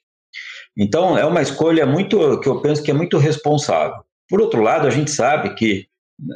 Então, 0.76 1.16
é 1.16 1.24
uma 1.24 1.42
escolha 1.42 1.86
muito, 1.86 2.40
que 2.40 2.48
eu 2.48 2.60
penso 2.60 2.82
que 2.82 2.90
é 2.90 2.94
muito 2.94 3.18
responsável. 3.18 3.98
Por 4.28 4.40
outro 4.40 4.60
lado, 4.60 4.86
a 4.86 4.90
gente 4.90 5.10
sabe 5.10 5.54
que 5.54 5.86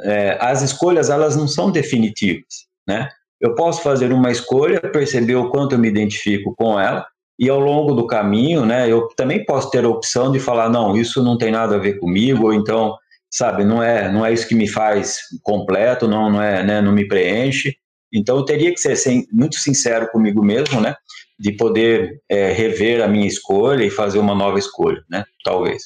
é, 0.05 0.39
as 0.41 0.63
escolhas, 0.63 1.11
elas 1.11 1.37
não 1.37 1.49
são 1.49 1.71
definitivas, 1.71 2.67
né? 2.87 3.09
Eu 3.41 3.57
posso 3.57 3.83
fazer 3.83 4.13
uma 4.13 4.31
escolha, 4.31 4.81
perceber 4.81 5.35
o 5.35 5.51
quanto 5.51 5.75
eu 5.75 5.79
me 5.79 5.89
identifico 5.89 6.55
com 6.57 6.79
ela, 6.79 7.05
e 7.39 7.49
ao 7.49 7.59
longo 7.59 7.93
do 7.93 8.07
caminho, 8.07 8.65
né, 8.65 8.89
eu 8.89 9.09
também 9.17 9.45
posso 9.45 9.69
ter 9.69 9.85
a 9.85 9.89
opção 9.89 10.31
de 10.31 10.39
falar, 10.39 10.69
não, 10.69 10.97
isso 10.97 11.25
não 11.25 11.37
tem 11.37 11.51
nada 11.51 11.75
a 11.75 11.79
ver 11.79 11.99
comigo, 11.99 12.45
ou 12.45 12.55
então 12.55 12.97
sabe? 13.33 13.65
Não 13.65 13.83
é, 13.83 14.13
não 14.13 14.25
é 14.25 14.33
isso 14.33 14.47
que 14.47 14.55
me 14.55 14.69
faz 14.69 15.21
completo, 15.43 16.07
não, 16.07 16.31
não 16.31 16.43
é, 16.43 16.63
né, 16.63 16.81
não 16.83 16.93
me 16.93 17.09
preenche. 17.09 17.75
Então 18.13 18.37
eu 18.37 18.45
teria 18.45 18.71
que 18.71 18.79
ser 18.79 18.95
sem, 18.95 19.27
muito 19.33 19.57
sincero 19.57 20.07
comigo 20.13 20.45
mesmo, 20.45 20.81
né? 20.81 20.95
De 21.39 21.53
poder 21.53 22.21
é, 22.29 22.53
rever 22.53 23.03
a 23.03 23.09
minha 23.09 23.27
escolha 23.27 23.85
e 23.85 23.91
fazer 23.91 24.19
uma 24.19 24.35
nova 24.35 24.59
escolha, 24.59 25.03
né? 25.11 25.25
Talvez. 25.43 25.85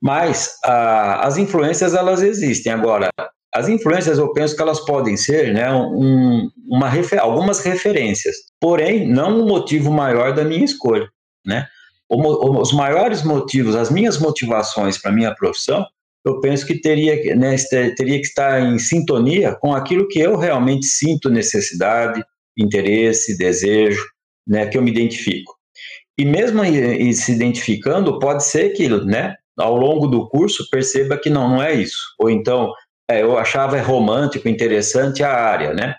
Mas 0.00 0.56
a, 0.64 1.26
as 1.26 1.36
influências 1.36 1.94
elas 1.94 2.22
existem. 2.22 2.72
Agora, 2.72 3.10
as 3.52 3.68
influências 3.68 4.18
eu 4.18 4.32
penso 4.32 4.54
que 4.54 4.62
elas 4.62 4.78
podem 4.84 5.16
ser, 5.16 5.52
né? 5.52 5.72
Um, 5.72 6.48
uma 6.68 6.88
refer, 6.88 7.18
algumas 7.18 7.58
referências, 7.58 8.36
porém 8.60 9.08
não 9.08 9.40
o 9.40 9.48
motivo 9.48 9.90
maior 9.90 10.32
da 10.32 10.44
minha 10.44 10.64
escolha, 10.64 11.08
né? 11.44 11.66
Os 12.08 12.72
maiores 12.72 13.24
motivos, 13.24 13.74
as 13.74 13.90
minhas 13.90 14.16
motivações 14.18 14.96
para 14.96 15.12
minha 15.12 15.34
profissão 15.34 15.84
eu 16.24 16.40
penso 16.40 16.66
que 16.66 16.80
teria, 16.80 17.36
né, 17.36 17.56
teria 17.96 18.20
que 18.20 18.26
estar 18.26 18.60
em 18.60 18.78
sintonia 18.78 19.54
com 19.54 19.74
aquilo 19.74 20.08
que 20.08 20.18
eu 20.18 20.36
realmente 20.36 20.86
sinto 20.86 21.30
necessidade, 21.30 22.22
interesse, 22.56 23.38
desejo, 23.38 24.04
né, 24.46 24.66
que 24.66 24.76
eu 24.76 24.82
me 24.82 24.90
identifico. 24.90 25.56
E 26.18 26.24
mesmo 26.24 26.62
se 27.14 27.32
identificando, 27.32 28.18
pode 28.18 28.44
ser 28.44 28.70
que, 28.70 28.88
né, 28.88 29.36
ao 29.56 29.76
longo 29.76 30.06
do 30.06 30.28
curso, 30.28 30.68
perceba 30.70 31.16
que 31.16 31.30
não, 31.30 31.48
não 31.48 31.62
é 31.62 31.74
isso. 31.74 32.14
Ou 32.18 32.28
então, 32.28 32.72
é, 33.10 33.22
eu 33.22 33.38
achava 33.38 33.80
romântico, 33.80 34.48
interessante 34.48 35.22
a 35.22 35.32
área, 35.32 35.72
né? 35.72 35.94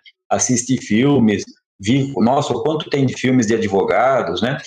Filmes, 0.81 1.43
vi, 1.79 2.13
nossa, 2.17 2.53
quanto 2.53 2.89
tem 2.89 3.05
de 3.05 3.15
filmes 3.15 3.47
de 3.47 3.55
advogados, 3.55 4.41
né? 4.41 4.57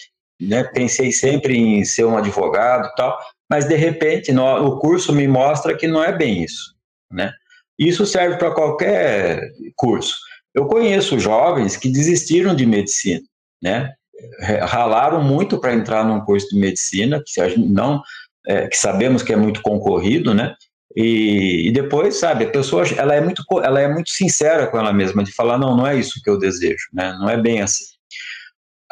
né? 0.41 0.65
Pensei 0.65 1.13
sempre 1.13 1.57
em 1.57 1.85
ser 1.85 2.05
um 2.05 2.17
advogado 2.17 2.91
tal, 2.97 3.17
mas 3.53 3.67
de 3.67 3.77
repente 3.77 4.33
no, 4.33 4.47
o 4.67 4.79
curso 4.79 5.13
me 5.13 5.29
mostra 5.29 5.77
que 5.77 5.87
não 5.87 6.03
é 6.03 6.11
bem 6.11 6.43
isso, 6.43 6.75
né? 7.11 7.31
Isso 7.79 8.07
serve 8.07 8.39
para 8.39 8.51
qualquer 8.51 9.43
curso. 9.77 10.17
Eu 10.55 10.65
conheço 10.65 11.21
jovens 11.21 11.77
que 11.77 11.93
desistiram 11.93 12.55
de 12.55 12.65
medicina, 12.65 13.21
né? 13.63 13.93
Ralaram 14.63 15.23
muito 15.23 15.59
para 15.59 15.75
entrar 15.75 16.03
num 16.03 16.23
curso 16.23 16.49
de 16.49 16.59
medicina, 16.59 17.23
que 17.27 17.59
não, 17.59 18.03
é, 18.47 18.69
que 18.69 18.77
sabemos 18.79 19.23
que 19.23 19.35
é 19.35 19.37
muito 19.37 19.61
concorrido, 19.61 20.33
né? 20.33 20.55
E, 20.97 21.69
e, 21.69 21.73
depois, 21.73 22.17
sabe, 22.17 22.47
a 22.47 22.51
pessoa 22.51 22.85
ela 22.97 23.15
é 23.15 23.21
muito 23.21 23.43
ela 23.63 23.81
é 23.81 23.89
muito 23.89 24.09
sincera 24.09 24.67
com 24.67 24.79
ela 24.79 24.95
mesma 24.95 25.23
de 25.23 25.33
falar 25.33 25.59
não, 25.59 25.77
não 25.77 25.87
é 25.87 25.95
isso 25.95 26.23
que 26.25 26.31
eu 26.31 26.39
desejo, 26.39 26.89
né? 26.91 27.15
Não 27.21 27.29
é 27.29 27.37
bem 27.37 27.61
assim. 27.61 27.85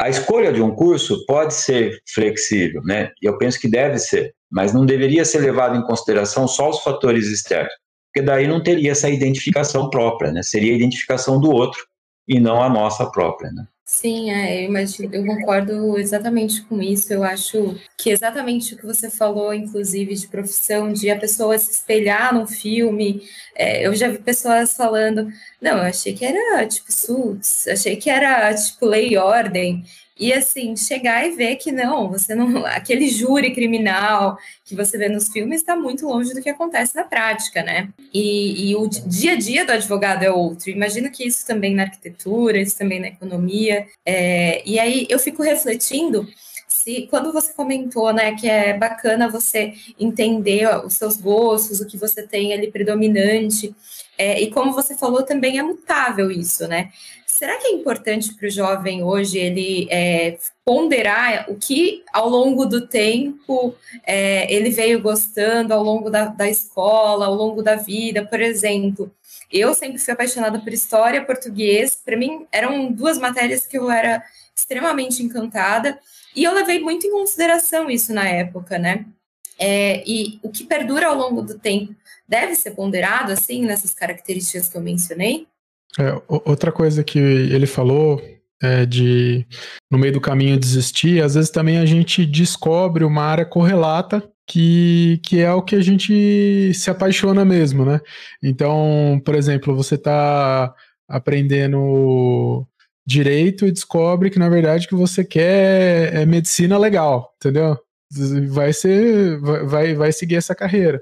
A 0.01 0.09
escolha 0.09 0.51
de 0.51 0.63
um 0.63 0.75
curso 0.75 1.27
pode 1.27 1.53
ser 1.53 2.01
flexível, 2.15 2.81
né? 2.83 3.11
Eu 3.21 3.37
penso 3.37 3.61
que 3.61 3.69
deve 3.69 3.99
ser, 3.99 4.35
mas 4.51 4.73
não 4.73 4.87
deveria 4.87 5.27
ser 5.27 5.41
levado 5.41 5.77
em 5.77 5.83
consideração 5.83 6.49
só 6.49 6.71
os 6.71 6.83
fatores 6.83 7.27
externos, 7.27 7.73
porque 8.07 8.25
daí 8.25 8.47
não 8.47 8.63
teria 8.63 8.93
essa 8.93 9.11
identificação 9.11 9.91
própria, 9.91 10.33
né? 10.33 10.43
Seria 10.43 10.73
a 10.73 10.77
identificação 10.77 11.39
do 11.39 11.51
outro 11.51 11.79
e 12.27 12.41
não 12.41 12.63
a 12.63 12.71
nossa 12.71 13.11
própria, 13.11 13.51
né? 13.53 13.67
Sim, 13.93 14.31
é, 14.31 14.63
eu 14.63 14.69
imagino, 14.69 15.13
eu 15.13 15.27
concordo 15.27 15.99
exatamente 15.99 16.63
com 16.63 16.81
isso. 16.81 17.13
Eu 17.13 17.25
acho 17.25 17.77
que 17.99 18.09
exatamente 18.11 18.75
o 18.75 18.77
que 18.79 18.87
você 18.87 19.11
falou, 19.11 19.53
inclusive, 19.53 20.15
de 20.15 20.29
profissão, 20.29 20.93
de 20.93 21.11
a 21.11 21.19
pessoa 21.19 21.59
se 21.59 21.73
espelhar 21.73 22.33
num 22.33 22.47
filme. 22.47 23.21
É, 23.55 23.85
eu 23.87 23.95
já 23.95 24.09
vi 24.09 24.19
pessoas 24.19 24.75
falando, 24.75 25.29
não, 25.61 25.73
eu 25.79 25.83
achei 25.83 26.15
que 26.15 26.25
era 26.25 26.67
tipo 26.69 26.91
Suits, 26.91 27.67
achei 27.67 27.97
que 27.97 28.09
era 28.09 28.55
tipo 28.55 28.87
Lei 28.87 29.09
e 29.11 29.17
Ordem. 29.19 29.85
E 30.21 30.35
assim, 30.35 30.77
chegar 30.77 31.27
e 31.27 31.31
ver 31.31 31.57
que 31.57 31.73
não, 31.73 32.11
você 32.11 32.35
não. 32.35 32.65
Aquele 32.67 33.09
júri 33.09 33.55
criminal 33.55 34.37
que 34.67 34.77
você 34.77 34.99
vê 34.99 35.09
nos 35.09 35.29
filmes 35.29 35.63
está 35.63 35.75
muito 35.75 36.07
longe 36.07 36.35
do 36.35 36.43
que 36.43 36.51
acontece 36.51 36.95
na 36.95 37.05
prática, 37.05 37.63
né? 37.63 37.89
E, 38.13 38.71
e, 38.71 38.77
o 38.77 38.87
dia 38.87 39.33
a 39.33 39.37
dia 39.37 39.65
do 39.65 39.73
advogado 39.73 40.23
é 40.23 40.31
outro. 40.31 40.69
Imagino 40.69 41.11
que 41.11 41.27
isso 41.27 41.47
também 41.47 41.75
na 41.75 41.85
arquitetura, 41.85 42.59
isso 42.59 42.77
também 42.77 43.01
na 43.01 43.09
economia. 43.09 43.87
É, 44.05 44.63
e 44.69 44.79
aí 44.79 45.07
eu 45.09 45.19
fico 45.19 45.43
refletindo 45.43 46.29
se 46.69 47.07
quando 47.09 47.33
você 47.33 47.53
comentou, 47.55 48.13
né, 48.13 48.35
que 48.35 48.49
é 48.49 48.77
bacana 48.77 49.29
você 49.29 49.75
entender 49.99 50.69
os 50.85 50.95
seus 50.95 51.17
gostos, 51.17 51.81
o 51.81 51.87
que 51.87 51.97
você 51.97 52.27
tem 52.27 52.53
ali 52.53 52.71
predominante, 52.71 53.75
é, 54.17 54.41
e 54.41 54.51
como 54.51 54.73
você 54.73 54.97
falou, 54.97 55.23
também 55.23 55.59
é 55.59 55.63
mutável 55.63 56.31
isso, 56.31 56.69
né? 56.69 56.91
Será 57.41 57.57
que 57.57 57.69
é 57.69 57.73
importante 57.73 58.35
para 58.35 58.47
o 58.47 58.51
jovem 58.51 59.03
hoje 59.03 59.39
ele 59.39 59.89
é, 59.91 60.39
ponderar 60.63 61.51
o 61.51 61.57
que 61.57 62.05
ao 62.13 62.29
longo 62.29 62.67
do 62.67 62.87
tempo 62.87 63.75
é, 64.07 64.53
ele 64.55 64.69
veio 64.69 65.01
gostando, 65.01 65.73
ao 65.73 65.83
longo 65.83 66.11
da, 66.11 66.27
da 66.27 66.51
escola, 66.51 67.25
ao 67.25 67.35
longo 67.35 67.63
da 67.63 67.77
vida? 67.77 68.27
Por 68.27 68.43
exemplo, 68.43 69.11
eu 69.51 69.73
sempre 69.73 69.99
fui 69.99 70.13
apaixonada 70.13 70.59
por 70.59 70.71
história, 70.71 71.25
português. 71.25 71.95
Para 71.95 72.15
mim, 72.15 72.47
eram 72.53 72.93
duas 72.93 73.17
matérias 73.17 73.67
que 73.67 73.79
eu 73.79 73.91
era 73.91 74.23
extremamente 74.55 75.23
encantada. 75.23 75.99
E 76.37 76.45
eu 76.45 76.53
levei 76.53 76.79
muito 76.79 77.07
em 77.07 77.11
consideração 77.11 77.91
isso 77.91 78.13
na 78.13 78.29
época, 78.29 78.79
né? 78.79 79.07
É, 79.59 80.05
e 80.07 80.39
o 80.43 80.51
que 80.51 80.65
perdura 80.65 81.07
ao 81.07 81.17
longo 81.17 81.41
do 81.41 81.59
tempo 81.59 81.97
deve 82.29 82.55
ser 82.55 82.73
ponderado, 82.73 83.33
assim, 83.33 83.65
nessas 83.65 83.95
características 83.95 84.69
que 84.69 84.77
eu 84.77 84.83
mencionei? 84.83 85.49
É, 85.99 86.23
outra 86.29 86.71
coisa 86.71 87.03
que 87.03 87.19
ele 87.19 87.67
falou 87.67 88.23
é 88.63 88.85
de 88.85 89.47
no 89.91 89.99
meio 89.99 90.13
do 90.13 90.21
caminho 90.21 90.59
desistir, 90.59 91.23
às 91.23 91.35
vezes 91.35 91.51
também 91.51 91.79
a 91.79 91.87
gente 91.87 92.27
descobre 92.27 93.05
uma 93.05 93.23
área 93.23 93.45
correlata 93.45 94.23
que, 94.47 95.21
que 95.25 95.41
é 95.41 95.53
o 95.53 95.63
que 95.63 95.77
a 95.77 95.81
gente 95.81 96.73
se 96.75 96.91
apaixona 96.91 97.45
mesmo, 97.45 97.85
né? 97.85 98.01
Então, 98.43 99.21
por 99.25 99.35
exemplo, 99.35 99.75
você 99.77 99.95
está 99.95 100.75
aprendendo 101.09 102.67
direito 103.07 103.67
e 103.67 103.73
descobre 103.73 104.31
que, 104.31 104.39
na 104.39 104.49
verdade, 104.49 104.89
que 104.89 104.95
você 104.95 105.25
quer 105.25 106.15
é 106.15 106.27
medicina 106.27 106.79
legal, 106.79 107.33
entendeu? 107.37 107.79
Vai 108.49 108.73
ser, 108.73 109.39
vai, 109.41 109.95
vai 109.95 110.13
seguir 110.13 110.37
essa 110.37 110.55
carreira. 110.55 111.01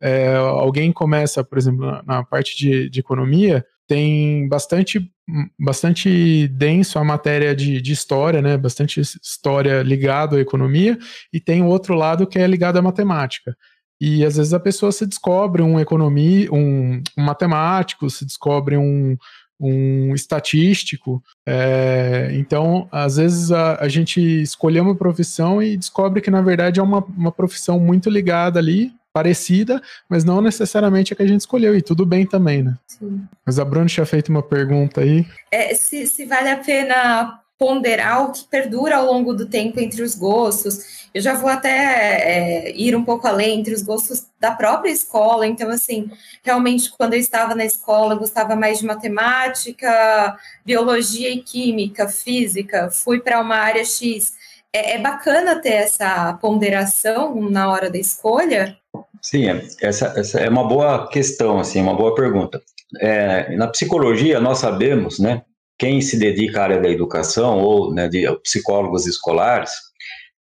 É, 0.00 0.34
alguém 0.36 0.92
começa, 0.92 1.44
por 1.44 1.58
exemplo, 1.58 1.86
na, 1.86 2.02
na 2.02 2.24
parte 2.24 2.56
de, 2.56 2.88
de, 2.88 3.00
economia, 3.00 3.64
tem 3.90 4.46
bastante, 4.46 5.10
bastante 5.58 6.46
denso 6.46 6.96
a 6.96 7.02
matéria 7.02 7.56
de, 7.56 7.82
de 7.82 7.92
história, 7.92 8.40
né? 8.40 8.56
Bastante 8.56 9.00
história 9.00 9.82
ligada 9.82 10.36
à 10.36 10.40
economia, 10.40 10.96
e 11.32 11.40
tem 11.40 11.60
o 11.60 11.66
outro 11.66 11.94
lado 11.94 12.24
que 12.24 12.38
é 12.38 12.46
ligado 12.46 12.76
à 12.76 12.82
matemática. 12.82 13.56
E 14.00 14.24
às 14.24 14.36
vezes 14.36 14.54
a 14.54 14.60
pessoa 14.60 14.92
se 14.92 15.04
descobre 15.04 15.60
um 15.60 15.80
economia, 15.80 16.48
um, 16.52 17.02
um 17.18 17.22
matemático, 17.24 18.08
se 18.08 18.24
descobre 18.24 18.76
um, 18.76 19.16
um 19.58 20.14
estatístico. 20.14 21.20
É, 21.44 22.30
então, 22.34 22.88
às 22.92 23.16
vezes 23.16 23.50
a, 23.50 23.74
a, 23.80 23.88
gente 23.88 24.20
escolhe 24.20 24.78
uma 24.78 24.94
profissão 24.94 25.60
e 25.60 25.76
descobre 25.76 26.20
que 26.20 26.30
na 26.30 26.42
verdade 26.42 26.78
é 26.78 26.82
uma, 26.82 27.04
uma 27.04 27.32
profissão 27.32 27.80
muito 27.80 28.08
ligada 28.08 28.60
ali, 28.60 28.92
parecida, 29.12 29.82
mas 30.08 30.24
não 30.24 30.40
necessariamente 30.40 31.12
a 31.12 31.16
que 31.16 31.22
a 31.22 31.26
gente 31.26 31.40
escolheu, 31.40 31.76
e 31.76 31.82
tudo 31.82 32.06
bem 32.06 32.26
também, 32.26 32.62
né? 32.62 32.76
Sim. 32.86 33.22
Mas 33.44 33.58
a 33.58 33.64
Bruna 33.64 33.86
tinha 33.86 34.06
feito 34.06 34.28
uma 34.28 34.42
pergunta 34.42 35.00
aí. 35.00 35.26
É, 35.50 35.74
se, 35.74 36.06
se 36.06 36.24
vale 36.24 36.48
a 36.48 36.56
pena 36.56 37.40
ponderar 37.60 38.24
o 38.24 38.32
que 38.32 38.44
perdura 38.44 38.96
ao 38.96 39.04
longo 39.04 39.34
do 39.34 39.44
tempo 39.44 39.78
entre 39.78 40.02
os 40.02 40.14
gostos. 40.14 41.10
Eu 41.12 41.20
já 41.20 41.34
vou 41.34 41.50
até 41.50 41.68
é, 41.68 42.72
ir 42.74 42.96
um 42.96 43.04
pouco 43.04 43.28
além 43.28 43.60
entre 43.60 43.74
os 43.74 43.82
gostos 43.82 44.26
da 44.40 44.52
própria 44.52 44.90
escola. 44.90 45.46
Então, 45.46 45.68
assim, 45.68 46.10
realmente, 46.42 46.90
quando 46.96 47.12
eu 47.12 47.20
estava 47.20 47.54
na 47.54 47.66
escola, 47.66 48.14
eu 48.14 48.18
gostava 48.18 48.56
mais 48.56 48.78
de 48.78 48.86
matemática, 48.86 50.38
biologia 50.64 51.28
e 51.28 51.42
química, 51.42 52.08
física. 52.08 52.90
Fui 52.90 53.20
para 53.20 53.38
uma 53.38 53.56
área 53.56 53.84
X. 53.84 54.32
É, 54.72 54.94
é, 54.94 54.98
bacana 54.98 55.60
ter 55.60 55.74
essa 55.74 56.32
ponderação 56.40 57.50
na 57.50 57.70
hora 57.70 57.90
da 57.90 57.98
escolha? 57.98 58.79
Sim, 59.22 59.46
essa, 59.80 60.14
essa 60.16 60.40
é 60.40 60.48
uma 60.48 60.66
boa 60.66 61.08
questão, 61.08 61.58
assim, 61.58 61.80
uma 61.80 61.94
boa 61.94 62.14
pergunta. 62.14 62.60
É, 63.00 63.54
na 63.56 63.68
psicologia, 63.68 64.40
nós 64.40 64.58
sabemos, 64.58 65.18
né, 65.18 65.42
quem 65.78 66.00
se 66.00 66.18
dedica 66.18 66.60
à 66.60 66.64
área 66.64 66.80
da 66.80 66.88
educação 66.88 67.58
ou 67.58 67.92
né, 67.92 68.08
de 68.08 68.26
psicólogos 68.42 69.06
escolares, 69.06 69.70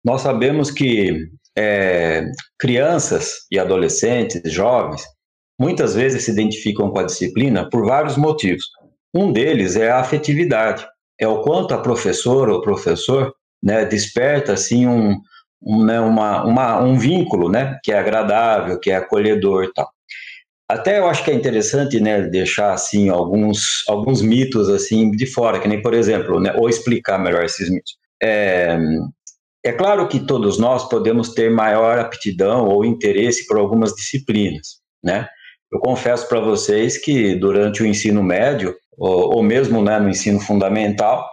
nós 0.04 0.22
sabemos 0.22 0.72
que 0.72 1.28
é, 1.58 2.26
crianças 2.60 3.48
e 3.52 3.60
adolescentes, 3.60 4.42
jovens, 4.52 5.04
muitas 5.60 5.96
vezes 5.96 6.24
se 6.24 6.32
identificam 6.32 6.92
com 6.92 7.00
a 7.00 7.04
disciplina 7.04 7.68
por 7.70 7.86
vários 7.86 8.16
motivos. 8.16 8.64
Um 9.14 9.32
deles 9.32 9.76
é 9.76 9.90
a 9.90 10.00
afetividade, 10.00 10.86
é 11.20 11.28
o 11.28 11.42
quanto 11.42 11.74
a 11.74 11.82
professora 11.82 12.54
ou 12.54 12.62
professor 12.62 13.34
né, 13.62 13.86
desperta 13.86 14.54
assim 14.54 14.88
um, 14.88 15.18
né, 15.62 16.00
uma, 16.00 16.44
uma, 16.46 16.82
um 16.82 16.98
vínculo 16.98 17.50
né, 17.50 17.80
que 17.84 17.92
é 17.92 18.00
agradável, 18.00 18.80
que 18.80 18.92
é 18.92 18.96
acolhedor 18.96 19.66
e 19.66 19.74
tal. 19.74 19.90
Até 20.70 21.00
eu 21.00 21.08
acho 21.08 21.24
que 21.24 21.32
é 21.32 21.34
interessante, 21.34 22.00
né, 22.00 22.24
deixar 22.24 22.74
assim 22.74 23.10
alguns 23.10 23.86
alguns 23.88 24.22
mitos 24.22 24.70
assim 24.70 25.12
de 25.12 25.26
fora, 25.26 25.60
que 25.60 25.68
nem 25.68 25.82
por 25.82 25.94
exemplo, 25.94 26.40
né, 26.40 26.54
ou 26.58 26.68
explicar 26.68 27.18
melhor 27.18 27.44
esses 27.44 27.70
mitos. 27.70 27.98
É, 28.22 28.78
é 29.64 29.72
claro 29.72 30.08
que 30.08 30.20
todos 30.20 30.58
nós 30.58 30.88
podemos 30.90 31.34
ter 31.34 31.50
maior 31.50 32.00
aptidão 32.00 32.68
ou 32.68 32.84
interesse 32.84 33.48
por 33.48 33.58
algumas 33.58 33.94
disciplinas, 33.94 34.80
né? 35.04 35.28
Eu 35.72 35.80
confesso 35.80 36.28
para 36.28 36.40
vocês 36.40 36.98
que 36.98 37.36
durante 37.36 37.84
o 37.84 37.86
ensino 37.86 38.24
médio 38.24 38.76
ou, 38.98 39.36
ou 39.36 39.44
mesmo 39.44 39.82
né, 39.82 40.00
no 40.00 40.10
ensino 40.10 40.40
fundamental, 40.40 41.30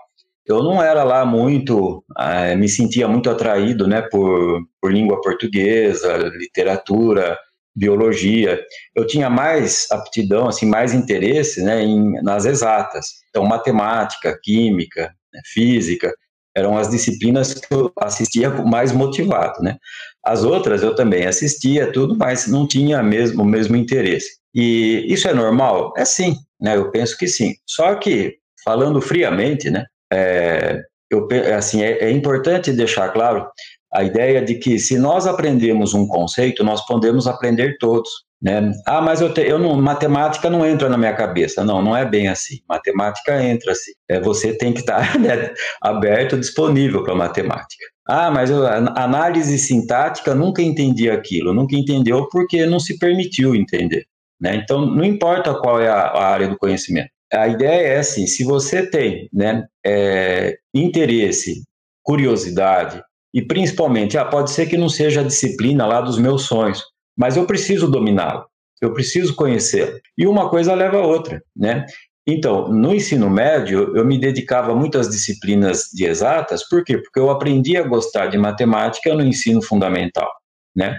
eu 0.47 0.63
não 0.63 0.83
era 0.83 1.03
lá 1.05 1.25
muito, 1.25 2.05
é, 2.19 2.55
me 2.55 2.69
sentia 2.69 3.09
muito 3.09 3.31
atraído, 3.31 3.87
né, 3.87 4.03
por, 4.03 4.63
por 4.81 4.93
língua 4.93 5.21
portuguesa, 5.21 6.17
literatura, 6.39 7.39
biologia. 7.75 8.63
Eu 8.95 9.07
tinha 9.07 9.31
mais 9.31 9.87
aptidão, 9.91 10.49
assim, 10.49 10.67
mais 10.67 10.93
interesse, 10.93 11.63
né, 11.63 11.83
em, 11.83 12.23
nas 12.23 12.45
exatas. 12.45 13.07
Então, 13.31 13.45
matemática, 13.45 14.39
química, 14.43 15.13
né, 15.33 15.41
física, 15.47 16.15
eram 16.55 16.77
as 16.79 16.89
disciplinas 16.89 17.55
que 17.55 17.75
eu 17.75 17.91
assistia 17.99 18.51
mais 18.51 18.93
motivado, 18.93 19.63
né. 19.63 19.77
As 20.25 20.45
outras 20.45 20.83
eu 20.83 20.95
também 20.95 21.27
assistia 21.27 21.91
tudo, 21.91 22.17
mas 22.17 22.47
não 22.47 22.67
tinha 22.67 23.03
mesmo 23.03 23.43
o 23.43 23.47
mesmo 23.47 23.77
interesse. 23.77 24.39
E 24.55 25.05
isso 25.09 25.27
é 25.27 25.35
normal? 25.35 25.93
É 25.97 26.05
sim, 26.05 26.37
né, 26.61 26.77
eu 26.77 26.91
penso 26.91 27.17
que 27.17 27.27
sim. 27.27 27.55
Só 27.67 27.95
que, 27.97 28.37
falando 28.63 29.01
friamente, 29.01 29.71
né, 29.71 29.85
é, 30.15 30.83
eu, 31.11 31.29
assim, 31.57 31.83
é, 31.83 32.05
é 32.05 32.11
importante 32.11 32.73
deixar 32.73 33.11
claro 33.11 33.47
a 33.95 34.03
ideia 34.03 34.43
de 34.43 34.57
que 34.57 34.79
se 34.79 34.99
nós 34.99 35.27
aprendemos 35.27 35.95
um 35.95 36.07
conceito, 36.07 36.65
nós 36.65 36.85
podemos 36.85 37.29
aprender 37.29 37.77
todos. 37.79 38.11
Né? 38.43 38.73
Ah, 38.87 39.01
mas 39.01 39.21
eu, 39.21 39.33
te, 39.33 39.41
eu 39.41 39.59
não, 39.59 39.81
matemática 39.81 40.51
não 40.51 40.67
entra 40.67 40.89
na 40.89 40.99
minha 40.99 41.15
cabeça. 41.15 41.65
Não, 41.65 41.81
não 41.81 41.97
é 41.97 42.05
bem 42.05 42.27
assim. 42.27 42.59
Matemática 42.69 43.41
entra 43.43 43.71
assim. 43.71 43.93
É, 44.11 44.21
você 44.21 44.53
tem 44.59 44.73
que 44.73 44.81
estar 44.81 45.17
né, 45.19 45.55
aberto, 45.81 46.37
disponível 46.37 47.05
para 47.05 47.15
matemática. 47.15 47.85
Ah, 48.07 48.31
mas 48.33 48.51
eu, 48.51 48.67
análise 48.67 49.57
sintática 49.59 50.35
nunca 50.35 50.61
entendi 50.61 51.09
aquilo. 51.09 51.55
Nunca 51.55 51.77
entendeu 51.77 52.29
porque 52.31 52.67
não 52.67 52.81
se 52.81 52.99
permitiu 52.99 53.55
entender. 53.55 54.05
Né? 54.41 54.57
Então, 54.57 54.85
não 54.85 55.05
importa 55.05 55.55
qual 55.55 55.81
é 55.81 55.89
a, 55.89 56.01
a 56.01 56.27
área 56.27 56.49
do 56.49 56.59
conhecimento. 56.59 57.14
A 57.35 57.49
ideia 57.49 57.95
é 57.95 57.99
assim: 57.99 58.27
se 58.27 58.45
você 58.45 58.87
tem 58.87 59.29
né, 59.33 59.67
é, 59.85 60.57
interesse, 60.75 61.63
curiosidade, 62.03 63.03
e 63.33 63.43
principalmente, 63.43 64.17
ah, 64.17 64.25
pode 64.25 64.53
ser 64.53 64.67
que 64.67 64.77
não 64.77 64.89
seja 64.89 65.21
a 65.21 65.25
disciplina 65.25 65.87
lá 65.87 66.01
dos 66.01 66.19
meus 66.19 66.43
sonhos, 66.43 66.85
mas 67.17 67.37
eu 67.37 67.47
preciso 67.47 67.91
dominá-lo, 67.91 68.47
eu 68.81 68.93
preciso 68.93 69.35
conhecê-lo. 69.35 69.99
E 70.17 70.27
uma 70.27 70.49
coisa 70.49 70.75
leva 70.75 70.99
a 70.99 71.07
outra, 71.07 71.43
né? 71.57 71.85
Então, 72.27 72.69
no 72.69 72.95
ensino 72.95 73.29
médio, 73.29 73.95
eu 73.97 74.05
me 74.05 74.19
dedicava 74.19 74.75
muito 74.75 74.99
às 74.99 75.11
disciplinas 75.11 75.91
de 75.93 76.07
exatas, 76.07 76.67
por 76.67 76.83
quê? 76.83 76.97
Porque 76.97 77.19
eu 77.21 77.29
aprendi 77.29 77.77
a 77.77 77.83
gostar 77.83 78.29
de 78.29 78.39
matemática 78.39 79.13
no 79.13 79.23
ensino 79.23 79.61
fundamental, 79.61 80.31
né? 80.75 80.99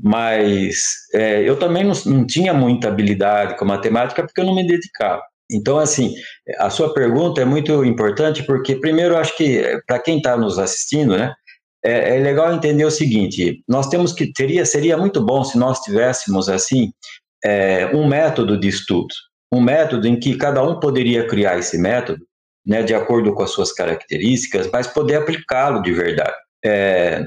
Mas 0.00 0.84
é, 1.12 1.42
eu 1.42 1.58
também 1.58 1.84
não, 1.84 1.92
não 2.06 2.26
tinha 2.26 2.54
muita 2.54 2.88
habilidade 2.88 3.56
com 3.56 3.64
matemática 3.64 4.22
porque 4.22 4.40
eu 4.40 4.46
não 4.46 4.54
me 4.54 4.66
dedicava. 4.66 5.22
Então, 5.52 5.78
assim, 5.78 6.14
a 6.58 6.70
sua 6.70 6.92
pergunta 6.94 7.40
é 7.40 7.44
muito 7.44 7.84
importante 7.84 8.42
porque, 8.44 8.76
primeiro, 8.76 9.16
acho 9.16 9.36
que 9.36 9.80
para 9.86 9.98
quem 9.98 10.16
está 10.16 10.36
nos 10.36 10.58
assistindo, 10.58 11.16
né, 11.16 11.32
é, 11.84 12.16
é, 12.16 12.20
legal 12.20 12.52
entender 12.54 12.84
o 12.84 12.90
seguinte: 12.90 13.62
nós 13.68 13.88
temos 13.88 14.12
que 14.12 14.32
teria 14.32 14.64
seria 14.64 14.96
muito 14.96 15.20
bom 15.24 15.42
se 15.42 15.58
nós 15.58 15.80
tivéssemos 15.80 16.48
assim 16.48 16.92
é, 17.44 17.86
um 17.94 18.06
método 18.06 18.58
de 18.58 18.68
estudo, 18.68 19.12
um 19.52 19.60
método 19.60 20.06
em 20.06 20.18
que 20.18 20.36
cada 20.36 20.62
um 20.62 20.78
poderia 20.78 21.26
criar 21.26 21.58
esse 21.58 21.76
método, 21.76 22.24
né, 22.64 22.82
de 22.82 22.94
acordo 22.94 23.34
com 23.34 23.42
as 23.42 23.50
suas 23.50 23.72
características, 23.72 24.70
mas 24.72 24.86
poder 24.86 25.16
aplicá-lo 25.16 25.82
de 25.82 25.92
verdade. 25.92 26.36
É, 26.64 27.24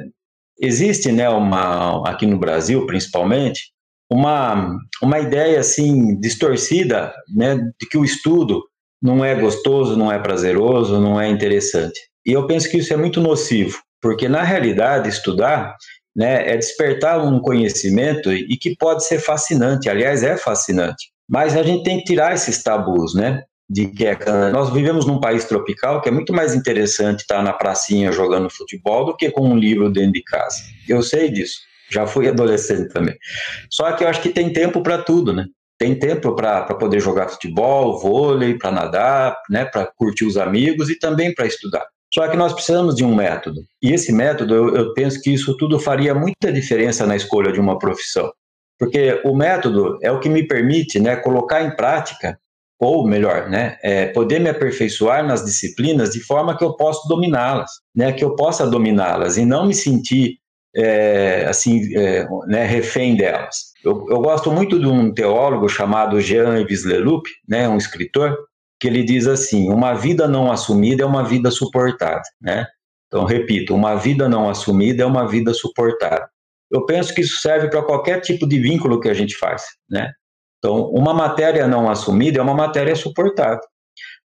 existe, 0.60 1.12
né, 1.12 1.30
uma 1.30 2.10
aqui 2.10 2.26
no 2.26 2.40
Brasil 2.40 2.86
principalmente 2.86 3.75
uma 4.10 4.78
uma 5.02 5.20
ideia 5.20 5.60
assim 5.60 6.20
distorcida, 6.20 7.14
né, 7.34 7.56
de 7.56 7.88
que 7.90 7.98
o 7.98 8.06
estudo 8.06 8.64
não 9.02 9.24
é 9.24 9.36
gostoso, 9.36 9.98
não 9.98 10.12
é 10.12 10.20
prazeroso, 10.20 11.00
não 11.00 11.20
é 11.20 11.28
interessante. 11.28 12.00
E 12.26 12.32
eu 12.32 12.48
penso 12.48 12.70
que 12.70 12.78
isso 12.78 12.94
é 12.94 12.98
muito 12.98 13.22
nocivo 13.22 13.80
porque 14.06 14.30
na 14.30 14.44
realidade 14.44 15.10
estudar 15.10 15.76
né, 16.16 16.48
é 16.48 16.56
despertar 16.56 17.26
um 17.26 17.40
conhecimento 17.40 18.32
e 18.32 18.56
que 18.56 18.76
pode 18.78 19.04
ser 19.04 19.18
fascinante, 19.18 19.90
aliás, 19.90 20.22
é 20.22 20.38
fascinante. 20.38 21.10
Mas 21.28 21.58
a 21.58 21.64
gente 21.64 21.84
tem 21.84 21.98
que 21.98 22.04
tirar 22.04 22.32
esses 22.36 22.62
tabus, 22.62 23.16
né? 23.16 23.42
De 23.68 23.88
que 23.88 24.06
é, 24.06 24.16
nós 24.52 24.70
vivemos 24.70 25.08
num 25.08 25.20
país 25.20 25.46
tropical 25.46 26.02
que 26.02 26.08
é 26.08 26.12
muito 26.12 26.32
mais 26.32 26.54
interessante 26.54 27.22
estar 27.22 27.42
na 27.42 27.52
pracinha 27.52 28.12
jogando 28.12 28.48
futebol 28.48 29.06
do 29.08 29.18
que 29.18 29.32
com 29.32 29.50
um 29.50 29.58
livro 29.58 29.90
dentro 29.90 30.12
de 30.12 30.22
casa. 30.22 30.62
Eu 30.88 31.02
sei 31.02 31.32
disso, 31.32 31.62
já 31.90 32.06
fui 32.08 32.28
adolescente 32.30 32.90
também. 32.90 33.16
Só 33.70 33.92
que 33.94 34.04
eu 34.04 34.08
acho 34.08 34.22
que 34.22 34.30
tem 34.30 34.52
tempo 34.52 34.82
para 34.82 35.02
tudo, 35.02 35.34
né? 35.34 35.46
Tem 35.78 35.98
tempo 36.00 36.34
para 36.34 36.64
poder 36.76 37.02
jogar 37.02 37.28
futebol, 37.28 38.00
vôlei, 38.00 38.58
para 38.58 38.72
nadar, 38.72 39.38
né? 39.50 39.66
Para 39.66 39.86
curtir 39.98 40.26
os 40.26 40.38
amigos 40.38 40.90
e 40.90 40.98
também 40.98 41.34
para 41.34 41.46
estudar. 41.46 41.86
Só 42.14 42.28
que 42.30 42.38
nós 42.38 42.54
precisamos 42.54 42.96
de 42.96 43.04
um 43.04 43.14
método. 43.14 43.62
E 43.82 43.92
esse 43.92 44.14
método, 44.14 44.56
eu, 44.56 44.76
eu 44.76 44.94
penso 44.94 45.22
que 45.22 45.34
isso 45.34 45.58
tudo 45.58 45.78
faria 45.78 46.16
muita 46.16 46.52
diferença 46.52 47.06
na 47.06 47.16
escolha 47.16 47.52
de 47.52 47.60
uma 47.60 47.78
profissão. 47.78 48.32
Porque 48.80 49.22
o 49.26 49.36
método 49.36 49.98
é 50.02 50.12
o 50.12 50.20
que 50.20 50.30
me 50.30 50.48
permite 50.48 51.00
né, 51.00 51.16
colocar 51.18 51.62
em 51.62 51.76
prática, 51.76 52.38
ou 52.80 53.08
melhor, 53.08 53.50
né, 53.50 53.78
é 53.82 54.08
poder 54.08 54.40
me 54.40 54.50
aperfeiçoar 54.50 55.26
nas 55.26 55.44
disciplinas 55.44 56.12
de 56.12 56.22
forma 56.22 56.58
que 56.58 56.64
eu 56.64 56.76
possa 56.76 57.08
dominá-las, 57.08 57.72
né, 57.96 58.12
que 58.12 58.24
eu 58.24 58.36
possa 58.36 58.68
dominá-las 58.68 59.38
e 59.38 59.46
não 59.46 59.66
me 59.66 59.74
sentir 59.74 60.38
é, 60.76 61.46
assim, 61.48 61.96
é, 61.98 62.28
né, 62.48 62.66
refém 62.66 63.16
delas. 63.16 63.74
Eu, 63.84 64.06
eu, 64.10 64.20
gosto 64.20 64.52
muito 64.52 64.80
de 64.80 64.86
um 64.86 65.14
teólogo 65.14 65.70
chamado 65.70 66.20
Jean-Yves 66.20 66.84
Leloup, 66.84 67.26
né, 67.48 67.70
um 67.70 67.78
escritor, 67.78 68.38
que 68.80 68.88
ele 68.88 69.04
diz 69.04 69.26
assim: 69.26 69.70
uma 69.72 69.94
vida 69.94 70.28
não 70.28 70.52
assumida 70.52 71.04
é 71.04 71.06
uma 71.06 71.24
vida 71.24 71.50
suportada, 71.50 72.24
né? 72.42 72.68
Então, 73.08 73.24
repito, 73.24 73.74
uma 73.74 73.96
vida 73.96 74.28
não 74.28 74.50
assumida 74.50 75.04
é 75.04 75.06
uma 75.06 75.28
vida 75.28 75.54
suportada. 75.54 76.28
Eu 76.70 76.86
penso 76.86 77.14
que 77.14 77.22
isso 77.22 77.40
serve 77.40 77.70
para 77.70 77.84
qualquer 77.84 78.20
tipo 78.20 78.48
de 78.48 78.60
vínculo 78.60 79.00
que 79.00 79.08
a 79.08 79.14
gente 79.14 79.38
faz, 79.38 79.64
né? 79.90 80.12
Então, 80.58 80.90
uma 80.90 81.14
matéria 81.14 81.68
não 81.68 81.90
assumida 81.90 82.40
é 82.40 82.42
uma 82.42 82.56
matéria 82.56 82.96
suportada. 82.96 83.62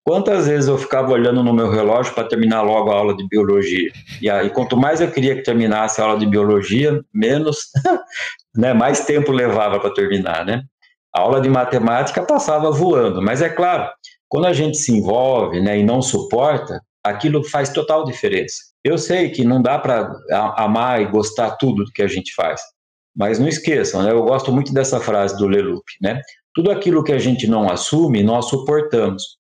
Quantas 0.09 0.47
vezes 0.47 0.71
eu 0.71 0.79
ficava 0.79 1.13
olhando 1.13 1.45
no 1.45 1.53
meu 1.53 1.69
relógio 1.69 2.15
para 2.15 2.27
terminar 2.27 2.63
logo 2.63 2.91
a 2.91 2.95
aula 2.95 3.15
de 3.15 3.29
biologia? 3.29 3.93
E 4.23 4.31
aí, 4.31 4.49
quanto 4.49 4.75
mais 4.75 5.03
eu 5.03 5.11
queria 5.11 5.35
que 5.35 5.43
terminasse 5.43 6.01
a 6.01 6.05
aula 6.05 6.19
de 6.19 6.25
biologia, 6.25 7.05
menos, 7.13 7.59
né, 8.57 8.73
mais 8.73 9.05
tempo 9.05 9.31
levava 9.31 9.79
para 9.79 9.93
terminar, 9.93 10.47
né? 10.47 10.63
A 11.15 11.21
aula 11.21 11.43
de 11.43 11.51
matemática 11.51 12.23
passava 12.23 12.71
voando, 12.71 13.21
mas 13.21 13.43
é 13.43 13.51
claro, 13.51 13.87
quando 14.31 14.47
a 14.47 14.55
gente 14.55 14.79
se 14.79 14.97
envolve, 14.97 15.61
né, 15.61 15.79
e 15.79 15.85
não 15.85 16.01
suporta, 16.01 16.81
aquilo 17.05 17.45
faz 17.45 17.69
total 17.69 18.07
diferença. 18.07 18.57
Eu 18.83 18.97
sei 18.97 19.29
que 19.29 19.45
não 19.45 19.61
dá 19.61 19.79
para 19.79 20.11
amar 20.57 21.03
e 21.03 21.11
gostar 21.11 21.51
tudo 21.57 21.85
do 21.85 21.93
que 21.93 22.01
a 22.01 22.09
gente 22.09 22.33
faz, 22.35 22.63
mas 23.15 23.39
não 23.39 23.47
esqueçam, 23.47 24.03
né, 24.03 24.11
eu 24.11 24.23
gosto 24.23 24.51
muito 24.51 24.73
dessa 24.73 25.01
frase 25.01 25.37
do 25.37 25.47
Leloup, 25.47 25.85
né? 26.01 26.23
Tudo 26.55 26.71
aquilo 26.71 27.05
que 27.05 27.13
a 27.13 27.19
gente 27.19 27.47
não 27.47 27.69
assume, 27.69 28.23
nós 28.23 28.47
suportamos. 28.47 29.38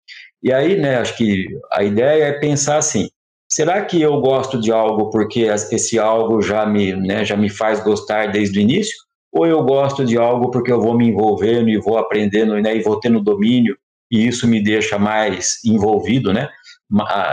E 0.47 0.53
aí, 0.53 0.79
né, 0.79 0.95
acho 0.95 1.17
que 1.17 1.45
a 1.73 1.83
ideia 1.83 2.23
é 2.23 2.31
pensar 2.31 2.77
assim: 2.77 3.10
será 3.51 3.83
que 3.83 4.01
eu 4.01 4.21
gosto 4.21 4.57
de 4.62 4.71
algo 4.71 5.10
porque 5.10 5.41
esse 5.41 5.99
algo 5.99 6.41
já 6.41 6.65
me, 6.65 6.95
né, 6.95 7.25
já 7.25 7.36
me 7.36 7.49
faz 7.49 7.83
gostar 7.83 8.31
desde 8.31 8.57
o 8.57 8.62
início? 8.62 8.95
Ou 9.33 9.45
eu 9.45 9.62
gosto 9.65 10.05
de 10.05 10.17
algo 10.17 10.49
porque 10.49 10.71
eu 10.71 10.79
vou 10.79 10.97
me 10.97 11.10
envolvendo 11.10 11.67
e 11.67 11.77
vou 11.77 11.97
aprendendo 11.97 12.55
né, 12.62 12.77
e 12.77 12.81
vou 12.81 12.97
tendo 12.97 13.19
domínio 13.19 13.77
e 14.10 14.25
isso 14.25 14.47
me 14.47 14.63
deixa 14.63 14.97
mais 14.97 15.57
envolvido, 15.65 16.31
né? 16.31 16.47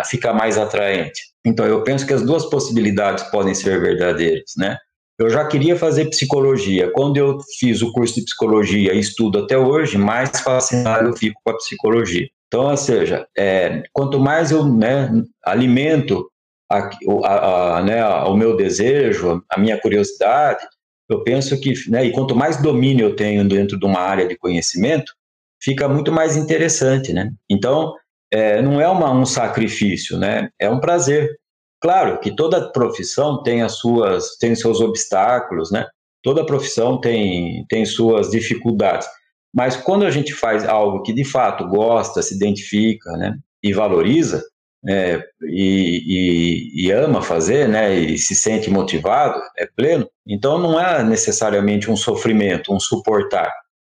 Fica 0.06 0.32
mais 0.32 0.58
atraente. 0.58 1.20
Então, 1.46 1.64
eu 1.66 1.84
penso 1.84 2.04
que 2.04 2.12
as 2.12 2.22
duas 2.22 2.44
possibilidades 2.46 3.22
podem 3.30 3.54
ser 3.54 3.80
verdadeiras, 3.80 4.54
né? 4.56 4.76
Eu 5.16 5.30
já 5.30 5.46
queria 5.46 5.76
fazer 5.76 6.10
psicologia. 6.10 6.90
Quando 6.90 7.16
eu 7.16 7.38
fiz 7.60 7.80
o 7.80 7.92
curso 7.92 8.16
de 8.16 8.24
psicologia 8.24 8.92
e 8.92 8.98
estudo 8.98 9.38
até 9.38 9.56
hoje, 9.56 9.96
mais 9.96 10.40
fascinado 10.40 11.10
eu 11.10 11.16
fico 11.16 11.40
com 11.44 11.52
a 11.52 11.56
psicologia. 11.56 12.28
Então, 12.54 12.70
ou 12.70 12.76
seja, 12.76 13.26
é, 13.36 13.82
quanto 13.92 14.20
mais 14.20 14.52
eu 14.52 14.64
né, 14.64 15.10
alimento 15.44 16.30
a, 16.70 16.88
a, 17.24 17.78
a, 17.78 17.82
né, 17.82 18.06
o 18.06 18.36
meu 18.36 18.56
desejo, 18.56 19.42
a 19.50 19.58
minha 19.58 19.76
curiosidade, 19.80 20.64
eu 21.10 21.24
penso 21.24 21.60
que, 21.60 21.74
né, 21.90 22.04
e 22.04 22.12
quanto 22.12 22.36
mais 22.36 22.62
domínio 22.62 23.06
eu 23.06 23.16
tenho 23.16 23.46
dentro 23.48 23.76
de 23.76 23.84
uma 23.84 23.98
área 23.98 24.28
de 24.28 24.38
conhecimento, 24.38 25.12
fica 25.60 25.88
muito 25.88 26.12
mais 26.12 26.36
interessante, 26.36 27.12
né? 27.12 27.28
Então, 27.50 27.92
é, 28.32 28.62
não 28.62 28.80
é 28.80 28.88
uma, 28.88 29.10
um 29.10 29.26
sacrifício, 29.26 30.16
né? 30.16 30.48
É 30.56 30.70
um 30.70 30.78
prazer. 30.78 31.36
Claro 31.80 32.20
que 32.20 32.36
toda 32.36 32.70
profissão 32.70 33.42
tem 33.42 33.62
as 33.62 33.78
suas, 33.78 34.36
tem 34.38 34.54
seus 34.54 34.80
obstáculos, 34.80 35.72
né? 35.72 35.88
Toda 36.22 36.46
profissão 36.46 37.00
tem, 37.00 37.66
tem 37.68 37.84
suas 37.84 38.30
dificuldades. 38.30 39.08
Mas 39.54 39.76
quando 39.76 40.04
a 40.04 40.10
gente 40.10 40.34
faz 40.34 40.64
algo 40.64 41.02
que 41.02 41.12
de 41.12 41.24
fato 41.24 41.66
gosta, 41.68 42.20
se 42.20 42.34
identifica, 42.34 43.12
né, 43.12 43.36
e 43.62 43.72
valoriza, 43.72 44.42
é, 44.86 45.22
e, 45.44 46.02
e, 46.06 46.86
e, 46.86 46.92
ama 46.92 47.22
fazer, 47.22 47.68
né, 47.68 47.94
e 47.94 48.18
se 48.18 48.34
sente 48.34 48.68
motivado, 48.68 49.40
é 49.56 49.66
pleno, 49.74 50.06
então 50.26 50.58
não 50.58 50.78
é 50.78 51.02
necessariamente 51.02 51.90
um 51.90 51.96
sofrimento, 51.96 52.74
um 52.74 52.80
suportar, 52.80 53.50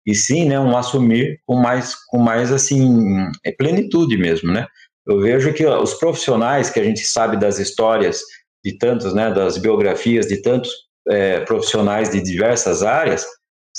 e 0.05 0.15
sim, 0.15 0.45
né, 0.45 0.59
um 0.59 0.75
assumir 0.75 1.39
com 1.45 1.55
mais, 1.55 1.93
com 2.07 2.17
mais 2.17 2.51
assim, 2.51 3.27
é 3.43 3.51
plenitude 3.51 4.17
mesmo, 4.17 4.51
né. 4.51 4.65
Eu 5.05 5.19
vejo 5.19 5.53
que 5.53 5.65
os 5.65 5.93
profissionais 5.95 6.69
que 6.69 6.79
a 6.79 6.83
gente 6.83 7.01
sabe 7.01 7.37
das 7.37 7.59
histórias 7.59 8.21
de 8.63 8.77
tantos, 8.77 9.13
né, 9.13 9.31
das 9.31 9.57
biografias 9.57 10.27
de 10.27 10.41
tantos 10.41 10.71
é, 11.07 11.39
profissionais 11.41 12.09
de 12.09 12.21
diversas 12.21 12.83
áreas, 12.83 13.25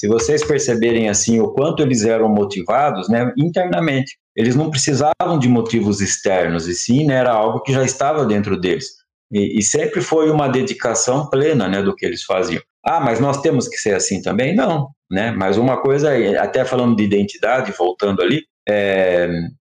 se 0.01 0.09
vocês 0.09 0.43
perceberem 0.43 1.11
assim 1.11 1.41
o 1.41 1.51
quanto 1.53 1.83
eles 1.83 2.07
eram 2.07 2.27
motivados, 2.27 3.07
né, 3.11 3.35
internamente, 3.37 4.17
eles 4.35 4.57
não 4.57 4.71
precisavam 4.71 5.39
de 5.39 5.47
motivos 5.47 6.01
externos 6.01 6.67
e 6.67 6.75
sim 6.75 7.05
né, 7.05 7.17
era 7.17 7.31
algo 7.31 7.61
que 7.61 7.71
já 7.71 7.85
estava 7.85 8.25
dentro 8.25 8.59
deles. 8.59 8.87
E, 9.31 9.59
e, 9.59 9.63
sempre 9.63 10.01
foi 10.01 10.31
uma 10.31 10.49
dedicação 10.49 11.29
plena, 11.29 11.69
né, 11.69 11.83
do 11.83 11.95
que 11.95 12.07
eles 12.07 12.23
faziam. 12.23 12.63
Ah, 12.83 12.99
mas 12.99 13.21
nós 13.21 13.43
temos 13.43 13.69
que 13.69 13.77
ser 13.77 13.95
assim 13.95 14.23
também? 14.23 14.57
Não, 14.57 14.89
né? 15.11 15.33
Mas 15.33 15.59
uma 15.59 15.77
coisa, 15.77 16.11
até 16.41 16.65
falando 16.65 16.97
de 16.97 17.05
identidade, 17.05 17.71
voltando 17.77 18.23
ali, 18.23 18.43
é, 18.67 19.29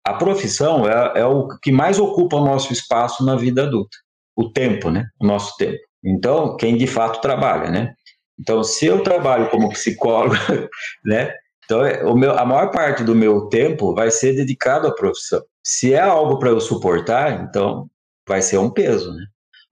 a 0.06 0.14
profissão 0.14 0.86
é, 0.86 1.22
é 1.22 1.26
o 1.26 1.48
que 1.64 1.72
mais 1.72 1.98
ocupa 2.00 2.36
o 2.36 2.44
nosso 2.44 2.74
espaço 2.74 3.26
na 3.26 3.38
vida 3.38 3.64
adulta, 3.64 3.96
o 4.36 4.52
tempo, 4.52 4.92
né? 4.92 5.06
O 5.22 5.26
nosso 5.26 5.56
tempo. 5.56 5.80
Então, 6.04 6.58
quem 6.58 6.76
de 6.76 6.86
fato 6.86 7.22
trabalha, 7.22 7.72
né? 7.72 7.94
Então, 8.40 8.64
se 8.64 8.86
eu 8.86 9.02
trabalho 9.02 9.50
como 9.50 9.70
psicólogo, 9.70 10.36
né? 11.04 11.34
Então, 11.66 11.84
é, 11.86 12.04
o 12.06 12.16
meu, 12.16 12.38
a 12.38 12.46
maior 12.46 12.72
parte 12.72 13.04
do 13.04 13.14
meu 13.14 13.48
tempo 13.48 13.94
vai 13.94 14.10
ser 14.10 14.34
dedicado 14.34 14.88
à 14.88 14.96
profissão. 14.96 15.44
Se 15.64 15.94
é 15.94 16.00
algo 16.00 16.40
para 16.40 16.50
eu 16.50 16.62
suportar, 16.62 17.44
então 17.44 17.90
vai 18.28 18.42
ser 18.42 18.58
um 18.58 18.70
peso, 18.70 19.14
né? 19.14 19.26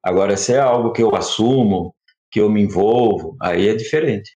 Agora, 0.04 0.36
se 0.36 0.54
é 0.54 0.60
algo 0.60 0.92
que 0.92 1.02
eu 1.02 1.16
assumo, 1.16 1.96
que 2.30 2.40
eu 2.40 2.50
me 2.50 2.62
envolvo, 2.62 3.38
aí 3.42 3.70
é 3.70 3.76
diferente. 3.76 4.32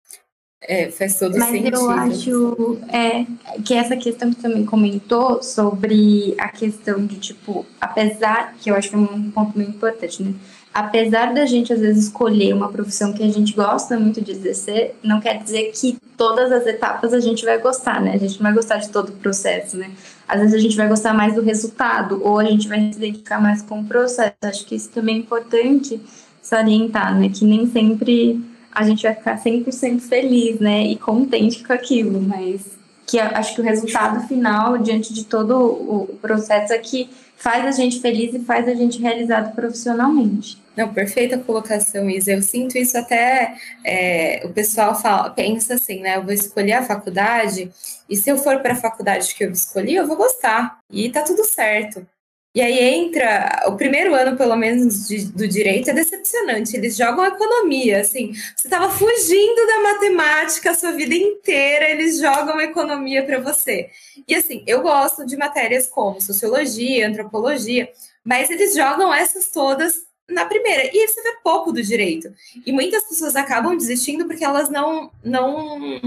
É, 0.62 0.90
faz 0.90 1.18
todo 1.18 1.38
Mas 1.38 1.50
sentido. 1.50 1.82
Mas 1.84 2.26
eu 2.26 2.50
acho 2.50 2.78
é, 2.92 3.26
que 3.64 3.74
essa 3.74 3.96
questão 3.96 4.30
que 4.32 4.40
também 4.40 4.64
comentou 4.64 5.42
sobre 5.42 6.34
a 6.38 6.48
questão 6.48 7.04
de, 7.06 7.16
tipo, 7.18 7.64
apesar, 7.80 8.54
que 8.58 8.70
eu 8.70 8.74
acho 8.74 8.88
que 8.88 8.94
é 8.94 8.98
um 8.98 9.30
ponto 9.30 9.56
muito 9.56 9.70
importante, 9.70 10.22
né? 10.22 10.34
Apesar 10.78 11.34
da 11.34 11.44
gente 11.44 11.72
às 11.72 11.80
vezes 11.80 12.04
escolher 12.04 12.54
uma 12.54 12.68
profissão 12.68 13.12
que 13.12 13.20
a 13.20 13.28
gente 13.28 13.52
gosta 13.52 13.98
muito 13.98 14.20
de 14.20 14.30
exercer, 14.30 14.94
não 15.02 15.20
quer 15.20 15.42
dizer 15.42 15.72
que 15.74 15.98
todas 16.16 16.52
as 16.52 16.64
etapas 16.66 17.12
a 17.12 17.18
gente 17.18 17.44
vai 17.44 17.58
gostar, 17.58 18.00
né? 18.00 18.12
A 18.14 18.16
gente 18.16 18.36
não 18.36 18.44
vai 18.44 18.52
gostar 18.52 18.76
de 18.76 18.88
todo 18.88 19.08
o 19.08 19.16
processo, 19.16 19.76
né? 19.76 19.90
Às 20.28 20.40
vezes 20.40 20.54
a 20.54 20.58
gente 20.58 20.76
vai 20.76 20.86
gostar 20.86 21.12
mais 21.12 21.34
do 21.34 21.42
resultado 21.42 22.20
ou 22.24 22.38
a 22.38 22.44
gente 22.44 22.68
vai 22.68 22.78
se 22.92 22.96
identificar 22.96 23.40
mais 23.40 23.60
com 23.60 23.80
o 23.80 23.84
processo. 23.84 24.36
Acho 24.40 24.64
que 24.66 24.76
isso 24.76 24.88
também 24.90 25.16
é 25.16 25.18
importante 25.18 26.00
salientar, 26.40 27.18
né? 27.18 27.28
Que 27.28 27.44
nem 27.44 27.68
sempre 27.68 28.40
a 28.70 28.84
gente 28.84 29.02
vai 29.02 29.16
ficar 29.16 29.36
100% 29.36 30.00
feliz, 30.02 30.60
né? 30.60 30.86
E 30.86 30.96
contente 30.96 31.64
com 31.64 31.72
aquilo, 31.72 32.20
mas 32.20 32.78
que 33.04 33.18
acho 33.18 33.54
que 33.54 33.60
o 33.60 33.64
resultado 33.64 34.28
final, 34.28 34.78
diante 34.78 35.12
de 35.12 35.24
todo 35.24 35.56
o 35.56 36.18
processo, 36.22 36.72
é 36.72 36.78
que 36.78 37.10
faz 37.36 37.64
a 37.64 37.70
gente 37.70 38.00
feliz 38.00 38.34
e 38.34 38.40
faz 38.40 38.68
a 38.68 38.74
gente 38.74 39.00
realizado 39.00 39.54
profissionalmente. 39.54 40.58
Não, 40.78 40.94
perfeita 40.94 41.36
colocação, 41.38 42.08
Isa. 42.08 42.30
Eu 42.30 42.40
sinto 42.40 42.78
isso 42.78 42.96
até. 42.96 43.56
É, 43.84 44.42
o 44.44 44.50
pessoal 44.50 44.94
fala, 44.94 45.28
pensa 45.28 45.74
assim, 45.74 45.98
né? 46.00 46.16
Eu 46.16 46.22
vou 46.22 46.32
escolher 46.32 46.74
a 46.74 46.84
faculdade, 46.84 47.68
e 48.08 48.16
se 48.16 48.30
eu 48.30 48.38
for 48.38 48.60
para 48.60 48.74
a 48.74 48.76
faculdade 48.76 49.34
que 49.34 49.44
eu 49.44 49.50
escolhi, 49.50 49.96
eu 49.96 50.06
vou 50.06 50.16
gostar. 50.16 50.78
E 50.88 51.10
tá 51.10 51.22
tudo 51.24 51.44
certo. 51.44 52.06
E 52.54 52.60
aí 52.60 52.78
entra, 52.78 53.64
o 53.66 53.76
primeiro 53.76 54.14
ano, 54.14 54.36
pelo 54.36 54.54
menos, 54.54 55.08
de, 55.08 55.24
do 55.32 55.48
direito 55.48 55.90
é 55.90 55.92
decepcionante. 55.92 56.76
Eles 56.76 56.96
jogam 56.96 57.26
economia, 57.26 58.00
assim. 58.00 58.32
Você 58.56 58.68
estava 58.68 58.88
fugindo 58.88 59.66
da 59.66 59.82
matemática 59.82 60.70
a 60.70 60.74
sua 60.74 60.92
vida 60.92 61.14
inteira, 61.14 61.90
eles 61.90 62.20
jogam 62.20 62.60
economia 62.60 63.24
para 63.24 63.40
você. 63.40 63.90
E 64.28 64.34
assim, 64.34 64.62
eu 64.64 64.80
gosto 64.80 65.26
de 65.26 65.36
matérias 65.36 65.88
como 65.88 66.20
sociologia, 66.20 67.08
antropologia, 67.08 67.90
mas 68.24 68.48
eles 68.48 68.76
jogam 68.76 69.12
essas 69.12 69.50
todas 69.50 70.07
na 70.28 70.44
primeira. 70.44 70.90
E 70.92 71.08
você 71.08 71.22
vê 71.22 71.36
pouco 71.42 71.72
do 71.72 71.82
direito. 71.82 72.32
E 72.66 72.72
muitas 72.72 73.04
pessoas 73.04 73.34
acabam 73.34 73.76
desistindo 73.76 74.26
porque 74.26 74.44
elas 74.44 74.68
não 74.68 75.10
não 75.24 76.00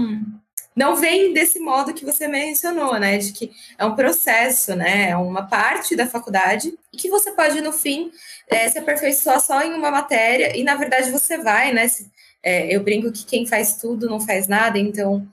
não 0.74 0.96
vem 0.96 1.34
desse 1.34 1.58
modo 1.60 1.92
que 1.92 2.04
você 2.04 2.26
mencionou, 2.26 2.98
né? 2.98 3.18
De 3.18 3.32
que 3.32 3.50
é 3.76 3.84
um 3.84 3.94
processo, 3.94 4.74
né? 4.74 5.10
É 5.10 5.16
uma 5.16 5.46
parte 5.46 5.94
da 5.94 6.06
faculdade 6.06 6.72
e 6.92 6.96
que 6.96 7.10
você 7.10 7.32
pode, 7.32 7.60
no 7.60 7.72
fim, 7.72 8.10
é, 8.48 8.68
se 8.68 8.78
aperfeiçoar 8.78 9.40
só 9.40 9.62
em 9.62 9.74
uma 9.74 9.90
matéria, 9.90 10.56
e 10.56 10.62
na 10.62 10.74
verdade 10.74 11.10
você 11.10 11.36
vai, 11.38 11.72
né? 11.72 11.88
Se, 11.88 12.10
é, 12.42 12.74
eu 12.74 12.82
brinco 12.82 13.12
que 13.12 13.24
quem 13.24 13.46
faz 13.46 13.76
tudo 13.76 14.08
não 14.08 14.20
faz 14.20 14.48
nada, 14.48 14.78
então 14.78 15.26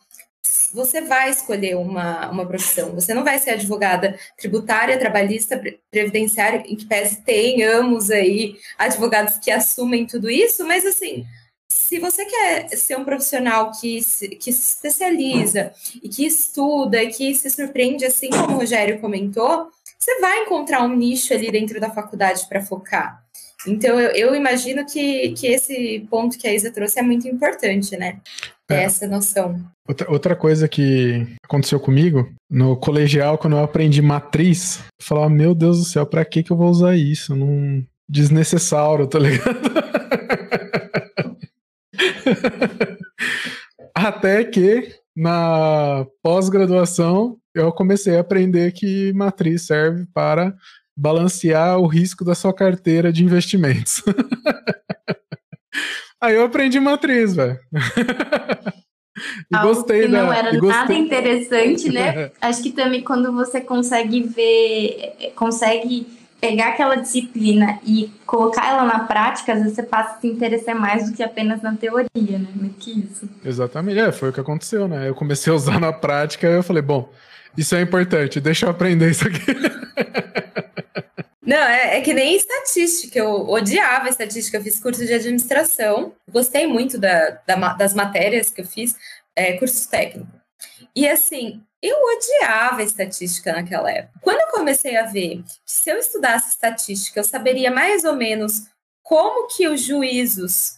você 0.74 1.02
vai 1.02 1.30
escolher 1.30 1.76
uma, 1.76 2.30
uma 2.30 2.46
profissão. 2.46 2.94
Você 2.94 3.14
não 3.14 3.24
vai 3.24 3.40
ser 3.40 3.52
advogada 3.52 4.18
tributária, 4.38 5.00
trabalhista, 5.00 5.62
previdenciária, 5.92 6.64
em 6.66 6.76
que 6.76 6.86
pese 6.86 7.22
tenhamos 7.24 8.12
aí 8.12 8.56
advogados 8.78 9.38
que 9.38 9.52
assumem 9.52 10.06
tudo 10.06 10.30
isso, 10.30 10.66
mas 10.66 10.86
assim, 10.86 11.26
se 11.72 12.00
você 12.00 12.26
quer 12.26 12.70
ser 12.70 12.98
um 12.98 13.06
profissional 13.06 13.72
que 13.80 14.02
se, 14.02 14.30
que 14.30 14.52
se 14.52 14.74
especializa 14.76 15.72
e 16.02 16.10
que 16.10 16.26
estuda 16.26 17.04
e 17.04 17.08
que 17.08 17.36
se 17.36 17.50
surpreende, 17.50 18.06
assim 18.06 18.30
como 18.30 18.54
o 18.54 18.58
Rogério 18.60 19.00
comentou, 19.00 19.70
você 19.98 20.20
vai 20.20 20.44
encontrar 20.44 20.84
um 20.84 20.96
nicho 20.96 21.34
ali 21.34 21.52
dentro 21.52 21.80
da 21.80 21.90
faculdade 21.90 22.48
para 22.48 22.62
focar. 22.62 23.24
Então, 23.68 24.00
eu, 24.00 24.12
eu, 24.12 24.36
imagino 24.36 24.86
que, 24.86 25.34
que 25.34 25.48
esse 25.48 26.08
ponto 26.10 26.38
que 26.38 26.48
a 26.48 26.54
Isa 26.54 26.72
trouxe 26.72 27.00
é 27.00 27.02
muito 27.02 27.28
importante, 27.28 27.98
né? 27.98 28.20
É. 28.70 28.84
Essa 28.84 29.08
noção. 29.08 29.60
Outra, 29.88 30.12
outra 30.12 30.36
coisa 30.36 30.68
que 30.68 31.28
aconteceu 31.44 31.80
comigo, 31.80 32.32
no 32.50 32.78
colegial, 32.78 33.38
quando 33.38 33.58
eu 33.58 33.64
aprendi 33.64 34.02
matriz, 34.02 34.78
eu 34.78 35.06
falava, 35.06 35.30
meu 35.30 35.56
Deus 35.56 35.80
do 35.80 35.86
céu, 35.86 36.06
pra 36.06 36.24
que, 36.24 36.44
que 36.44 36.52
eu 36.52 36.58
vou 36.58 36.70
usar 36.70 36.96
isso? 36.96 37.36
Não... 37.36 37.84
Desnecessário, 38.08 39.06
tá 39.06 39.20
ligado? 39.20 39.44
Até 43.94 44.44
que 44.44 44.96
na 45.16 46.08
pós-graduação 46.24 47.38
eu 47.54 47.72
comecei 47.72 48.18
a 48.18 48.22
aprender 48.22 48.72
que 48.72 49.14
matriz 49.14 49.68
serve 49.68 50.08
para 50.14 50.56
balancear 51.00 51.80
o 51.80 51.88
risco 51.88 52.26
da 52.26 52.36
sua 52.36 52.54
carteira 52.54 53.12
de 53.12 53.24
investimentos. 53.24 54.04
Aí 56.22 56.36
eu 56.36 56.44
aprendi 56.44 56.82
matriz, 56.82 57.34
velho. 57.34 57.58
e 59.50 59.56
Algo 59.56 59.74
gostei 59.74 60.02
que 60.02 60.10
não 60.10 60.28
da, 60.28 60.36
era 60.36 60.62
nada 60.62 60.94
interessante, 60.94 61.90
né? 61.90 62.32
Acho 62.42 62.62
que 62.62 62.72
também 62.72 63.02
quando 63.02 63.32
você 63.32 63.62
consegue 63.62 64.24
ver, 64.24 65.32
consegue 65.36 66.06
pegar 66.42 66.70
aquela 66.70 66.96
disciplina 66.96 67.80
e 67.86 68.12
colocar 68.26 68.68
ela 68.68 68.84
na 68.84 69.00
prática, 69.00 69.54
às 69.54 69.60
vezes 69.60 69.76
você 69.76 69.84
passa 69.84 70.18
a 70.18 70.20
se 70.20 70.28
interessar 70.28 70.76
mais 70.76 71.10
do 71.10 71.16
que 71.16 71.24
apenas 71.24 71.62
na 71.62 71.76
teoria, 71.76 72.38
né? 72.38 72.48
Meio 72.56 72.74
que 72.74 73.00
isso. 73.00 73.30
Exatamente, 73.44 74.00
é, 74.00 74.12
foi 74.12 74.30
o 74.30 74.34
que 74.34 74.40
aconteceu, 74.42 74.90
né? 74.90 75.08
Eu 75.08 75.16
comecei 75.16 75.52
a 75.52 75.56
usar 75.56 75.80
na 75.80 75.94
prática 75.94 76.48
e 76.48 76.56
eu 76.56 76.64
falei, 76.64 76.82
bom, 76.82 77.10
isso 77.58 77.76
é 77.76 77.82
importante, 77.82 78.42
deixa 78.42 78.66
eu 78.66 78.70
aprender 78.70 79.10
isso 79.10 79.26
aqui. 79.26 79.46
Não, 81.42 81.58
é, 81.58 81.98
é, 81.98 82.02
que 82.02 82.14
nem 82.14 82.36
estatística. 82.36 83.18
Eu 83.18 83.50
odiava 83.50 84.10
estatística. 84.10 84.58
Eu 84.58 84.64
fiz 84.64 84.80
curso 84.80 85.06
de 85.06 85.14
administração. 85.14 86.14
Gostei 86.30 86.68
muito 86.68 86.98
da, 86.98 87.42
da 87.48 87.74
das 87.74 87.94
matérias 87.94 88.50
que 88.50 88.62
eu 88.62 88.66
fiz, 88.66 88.96
é, 89.36 89.58
curso 89.58 89.90
técnico. 89.90 90.30
E 90.96 91.08
assim, 91.08 91.64
eu 91.82 91.96
odiava 91.96 92.84
estatística 92.84 93.54
naquela 93.54 93.90
época. 93.90 94.20
Quando 94.22 94.42
eu 94.42 94.48
comecei 94.48 94.98
a 94.98 95.06
ver 95.06 95.44
que 95.44 95.54
se 95.66 95.90
eu 95.90 95.98
estudasse 95.98 96.50
estatística, 96.50 97.20
eu 97.20 97.24
saberia 97.24 97.72
mais 97.72 98.04
ou 98.04 98.16
menos 98.16 98.68
como 99.02 99.48
que 99.48 99.68
os 99.68 99.82
juízos, 99.82 100.74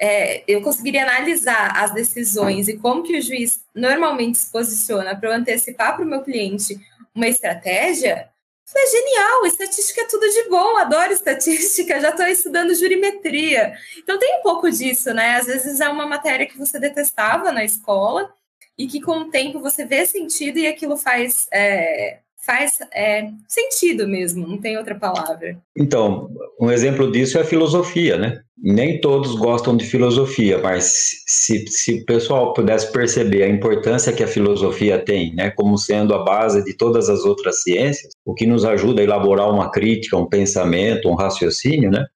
é, 0.00 0.42
eu 0.46 0.62
conseguiria 0.62 1.02
analisar 1.02 1.76
as 1.76 1.92
decisões 1.92 2.68
e 2.68 2.78
como 2.78 3.02
que 3.02 3.18
o 3.18 3.22
juiz 3.22 3.64
normalmente 3.74 4.38
se 4.38 4.50
posiciona 4.50 5.14
para 5.16 5.28
eu 5.28 5.34
antecipar 5.34 5.96
para 5.96 6.04
o 6.04 6.08
meu 6.08 6.22
cliente 6.22 6.80
uma 7.14 7.28
estratégia, 7.28 8.28
foi 8.66 8.86
genial, 8.86 9.46
estatística 9.46 10.00
é 10.00 10.06
tudo 10.06 10.28
de 10.28 10.48
bom, 10.48 10.76
adoro 10.76 11.12
estatística, 11.12 12.00
já 12.00 12.10
estou 12.10 12.26
estudando 12.26 12.74
jurimetria. 12.74 13.74
Então 13.98 14.18
tem 14.18 14.38
um 14.38 14.42
pouco 14.42 14.70
disso, 14.70 15.12
né? 15.12 15.36
Às 15.36 15.46
vezes 15.46 15.80
é 15.80 15.88
uma 15.88 16.06
matéria 16.06 16.46
que 16.46 16.58
você 16.58 16.78
detestava 16.78 17.52
na 17.52 17.64
escola, 17.64 18.34
e 18.76 18.86
que 18.86 19.00
com 19.00 19.18
o 19.18 19.30
tempo 19.30 19.60
você 19.60 19.84
vê 19.84 20.04
sentido 20.04 20.58
e 20.58 20.66
aquilo 20.66 20.96
faz, 20.96 21.46
é, 21.52 22.18
faz 22.44 22.78
é, 22.92 23.28
sentido 23.48 24.06
mesmo, 24.06 24.46
não 24.46 24.58
tem 24.58 24.76
outra 24.76 24.94
palavra. 24.94 25.56
Então, 25.76 26.30
um 26.60 26.70
exemplo 26.70 27.10
disso 27.10 27.38
é 27.38 27.42
a 27.42 27.44
filosofia, 27.44 28.16
né? 28.16 28.40
Nem 28.56 29.00
todos 29.00 29.34
gostam 29.34 29.76
de 29.76 29.84
filosofia, 29.84 30.58
mas 30.58 30.92
se, 31.26 31.66
se 31.66 31.94
o 31.94 32.04
pessoal 32.04 32.52
pudesse 32.52 32.90
perceber 32.92 33.42
a 33.42 33.48
importância 33.48 34.12
que 34.12 34.22
a 34.22 34.28
filosofia 34.28 34.98
tem, 34.98 35.34
né, 35.34 35.50
como 35.50 35.76
sendo 35.76 36.14
a 36.14 36.22
base 36.22 36.64
de 36.64 36.74
todas 36.74 37.08
as 37.08 37.24
outras 37.24 37.62
ciências, 37.62 38.12
o 38.24 38.34
que 38.34 38.46
nos 38.46 38.64
ajuda 38.64 39.00
a 39.00 39.04
elaborar 39.04 39.50
uma 39.50 39.70
crítica, 39.70 40.16
um 40.16 40.28
pensamento, 40.28 41.08
um 41.08 41.14
raciocínio, 41.14 41.90
né? 41.90 42.06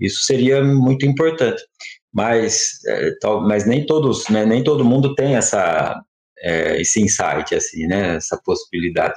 Isso 0.00 0.22
seria 0.22 0.64
muito 0.64 1.06
importante 1.06 1.62
mas, 2.12 2.78
é, 2.86 3.10
tal, 3.20 3.40
mas 3.40 3.66
nem 3.66 3.86
todos, 3.86 4.28
né, 4.28 4.44
nem 4.44 4.62
todo 4.62 4.84
mundo 4.84 5.14
tem 5.14 5.34
essa, 5.34 5.98
é, 6.42 6.80
esse 6.80 7.00
insight, 7.00 7.54
assim, 7.54 7.86
né, 7.86 8.16
essa 8.16 8.38
possibilidade. 8.44 9.14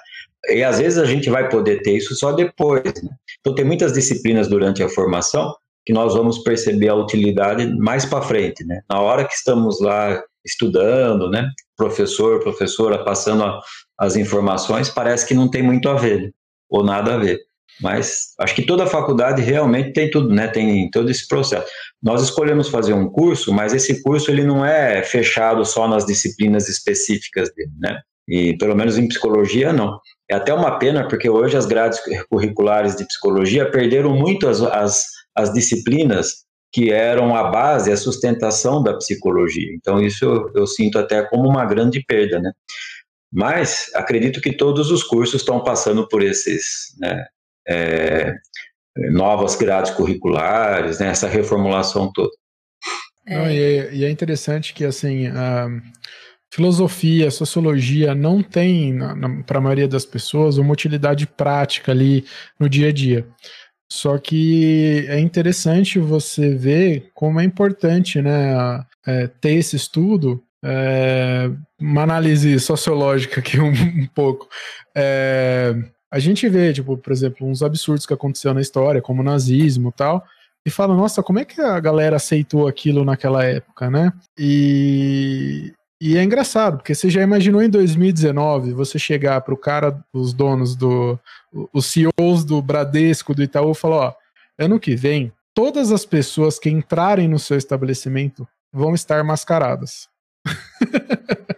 E 0.49 0.63
às 0.63 0.79
vezes 0.79 0.97
a 0.97 1.05
gente 1.05 1.29
vai 1.29 1.49
poder 1.49 1.81
ter 1.81 1.95
isso 1.95 2.15
só 2.15 2.31
depois. 2.31 2.83
Né? 2.83 3.09
Então 3.39 3.55
tem 3.55 3.65
muitas 3.65 3.93
disciplinas 3.93 4.47
durante 4.47 4.83
a 4.83 4.89
formação 4.89 5.53
que 5.85 5.93
nós 5.93 6.15
vamos 6.15 6.39
perceber 6.39 6.89
a 6.89 6.95
utilidade 6.95 7.67
mais 7.77 8.05
para 8.05 8.21
frente, 8.21 8.65
né? 8.65 8.81
Na 8.89 8.99
hora 8.99 9.23
que 9.23 9.33
estamos 9.33 9.79
lá 9.79 10.21
estudando, 10.43 11.29
né, 11.29 11.47
professor, 11.77 12.39
professora 12.39 13.03
passando 13.03 13.43
a, 13.43 13.59
as 13.99 14.15
informações, 14.15 14.89
parece 14.89 15.27
que 15.27 15.33
não 15.33 15.49
tem 15.49 15.61
muito 15.61 15.87
a 15.89 15.95
ver, 15.95 16.21
né? 16.21 16.29
ou 16.69 16.83
nada 16.83 17.15
a 17.15 17.17
ver. 17.17 17.39
Mas 17.81 18.33
acho 18.39 18.55
que 18.55 18.65
toda 18.65 18.87
faculdade 18.87 19.41
realmente 19.41 19.91
tem 19.91 20.09
tudo, 20.09 20.33
né? 20.33 20.47
Tem 20.47 20.89
todo 20.89 21.11
esse 21.11 21.27
processo. 21.27 21.67
Nós 22.01 22.21
escolhemos 22.23 22.69
fazer 22.69 22.93
um 22.93 23.09
curso, 23.09 23.53
mas 23.53 23.73
esse 23.73 24.01
curso 24.01 24.31
ele 24.31 24.43
não 24.43 24.65
é 24.65 25.03
fechado 25.03 25.65
só 25.65 25.87
nas 25.87 26.05
disciplinas 26.05 26.69
específicas 26.69 27.53
dele, 27.53 27.71
né? 27.77 27.99
E 28.27 28.57
pelo 28.57 28.75
menos 28.75 28.97
em 28.97 29.07
psicologia 29.07 29.73
não. 29.73 29.99
É 30.29 30.35
até 30.35 30.53
uma 30.53 30.79
pena 30.79 31.07
porque 31.07 31.29
hoje 31.29 31.55
as 31.55 31.65
grades 31.65 31.99
curriculares 32.29 32.95
de 32.95 33.05
psicologia 33.05 33.69
perderam 33.69 34.15
muito 34.15 34.47
as, 34.47 34.61
as, 34.61 35.03
as 35.35 35.53
disciplinas 35.53 36.45
que 36.73 36.91
eram 36.91 37.35
a 37.35 37.49
base, 37.49 37.91
a 37.91 37.97
sustentação 37.97 38.83
da 38.83 38.97
psicologia. 38.97 39.73
Então 39.75 40.01
isso 40.01 40.25
eu, 40.25 40.51
eu 40.55 40.67
sinto 40.67 40.99
até 40.99 41.23
como 41.23 41.47
uma 41.47 41.65
grande 41.65 42.03
perda, 42.05 42.39
né? 42.39 42.51
Mas 43.31 43.91
acredito 43.93 44.41
que 44.41 44.51
todos 44.51 44.91
os 44.91 45.03
cursos 45.03 45.41
estão 45.41 45.63
passando 45.63 46.07
por 46.07 46.23
esses, 46.23 46.95
né, 46.99 47.25
é, 47.67 48.33
novas 49.11 49.55
grades 49.55 49.91
curriculares, 49.91 50.99
né, 50.99 51.07
essa 51.07 51.27
reformulação 51.27 52.11
toda. 52.13 52.31
Não, 53.27 53.49
e, 53.49 53.57
é, 53.57 53.93
e, 53.93 54.05
é, 54.05 54.09
interessante 54.09 54.73
que 54.73 54.85
assim 54.85 55.27
a 55.27 55.67
filosofia, 56.55 57.29
sociologia 57.29 58.15
não 58.15 58.41
tem 58.41 58.97
para 59.45 59.57
a 59.57 59.61
maioria 59.61 59.89
das 59.89 60.05
pessoas 60.05 60.57
uma 60.57 60.71
utilidade 60.71 61.27
prática 61.27 61.91
ali 61.91 62.23
no 62.57 62.69
dia 62.69 62.87
a 62.87 62.91
dia. 62.93 63.27
Só 63.91 64.17
que 64.17 65.05
é 65.09 65.19
interessante 65.19 65.99
você 65.99 66.55
ver 66.55 67.11
como 67.13 67.41
é 67.41 67.43
importante, 67.43 68.21
né, 68.21 68.85
é, 69.05 69.27
ter 69.27 69.55
esse 69.55 69.75
estudo, 69.75 70.41
é, 70.63 71.51
uma 71.79 72.03
análise 72.03 72.57
sociológica 72.59 73.41
aqui 73.41 73.59
um, 73.61 73.71
um 73.71 74.07
pouco. 74.15 74.47
É, 74.95 75.75
a 76.09 76.19
gente 76.19 76.47
vê, 76.47 76.71
tipo, 76.71 76.97
por 76.97 77.11
exemplo, 77.11 77.45
uns 77.45 77.61
absurdos 77.61 78.05
que 78.05 78.13
aconteceram 78.13 78.55
na 78.55 78.61
história, 78.61 79.01
como 79.01 79.21
o 79.21 79.25
nazismo 79.25 79.89
e 79.89 79.93
tal, 79.93 80.23
e 80.65 80.71
fala, 80.71 80.95
nossa, 80.95 81.21
como 81.21 81.37
é 81.37 81.45
que 81.45 81.61
a 81.61 81.79
galera 81.79 82.15
aceitou 82.15 82.67
aquilo 82.67 83.05
naquela 83.05 83.43
época, 83.43 83.87
né? 83.87 84.11
E, 84.35 85.44
e 86.05 86.17
é 86.17 86.23
engraçado, 86.23 86.77
porque 86.77 86.93
você 86.93 87.09
já 87.09 87.23
imaginou 87.23 87.63
em 87.63 87.69
2019 87.69 88.73
você 88.73 88.99
chegar 88.99 89.41
para 89.41 89.55
o 89.55 89.57
cara, 89.57 89.99
os 90.13 90.33
donos 90.33 90.75
do. 90.75 91.19
os 91.73 91.87
CEOs 91.87 92.45
do 92.45 92.61
Bradesco, 92.61 93.33
do 93.33 93.41
Itaú, 93.41 93.73
falar: 93.73 93.95
ó, 93.95 94.13
ano 94.59 94.79
que 94.79 94.95
vem, 94.95 95.33
todas 95.51 95.91
as 95.91 96.05
pessoas 96.05 96.59
que 96.59 96.69
entrarem 96.69 97.27
no 97.27 97.39
seu 97.39 97.57
estabelecimento 97.57 98.47
vão 98.71 98.93
estar 98.93 99.23
mascaradas. 99.23 100.07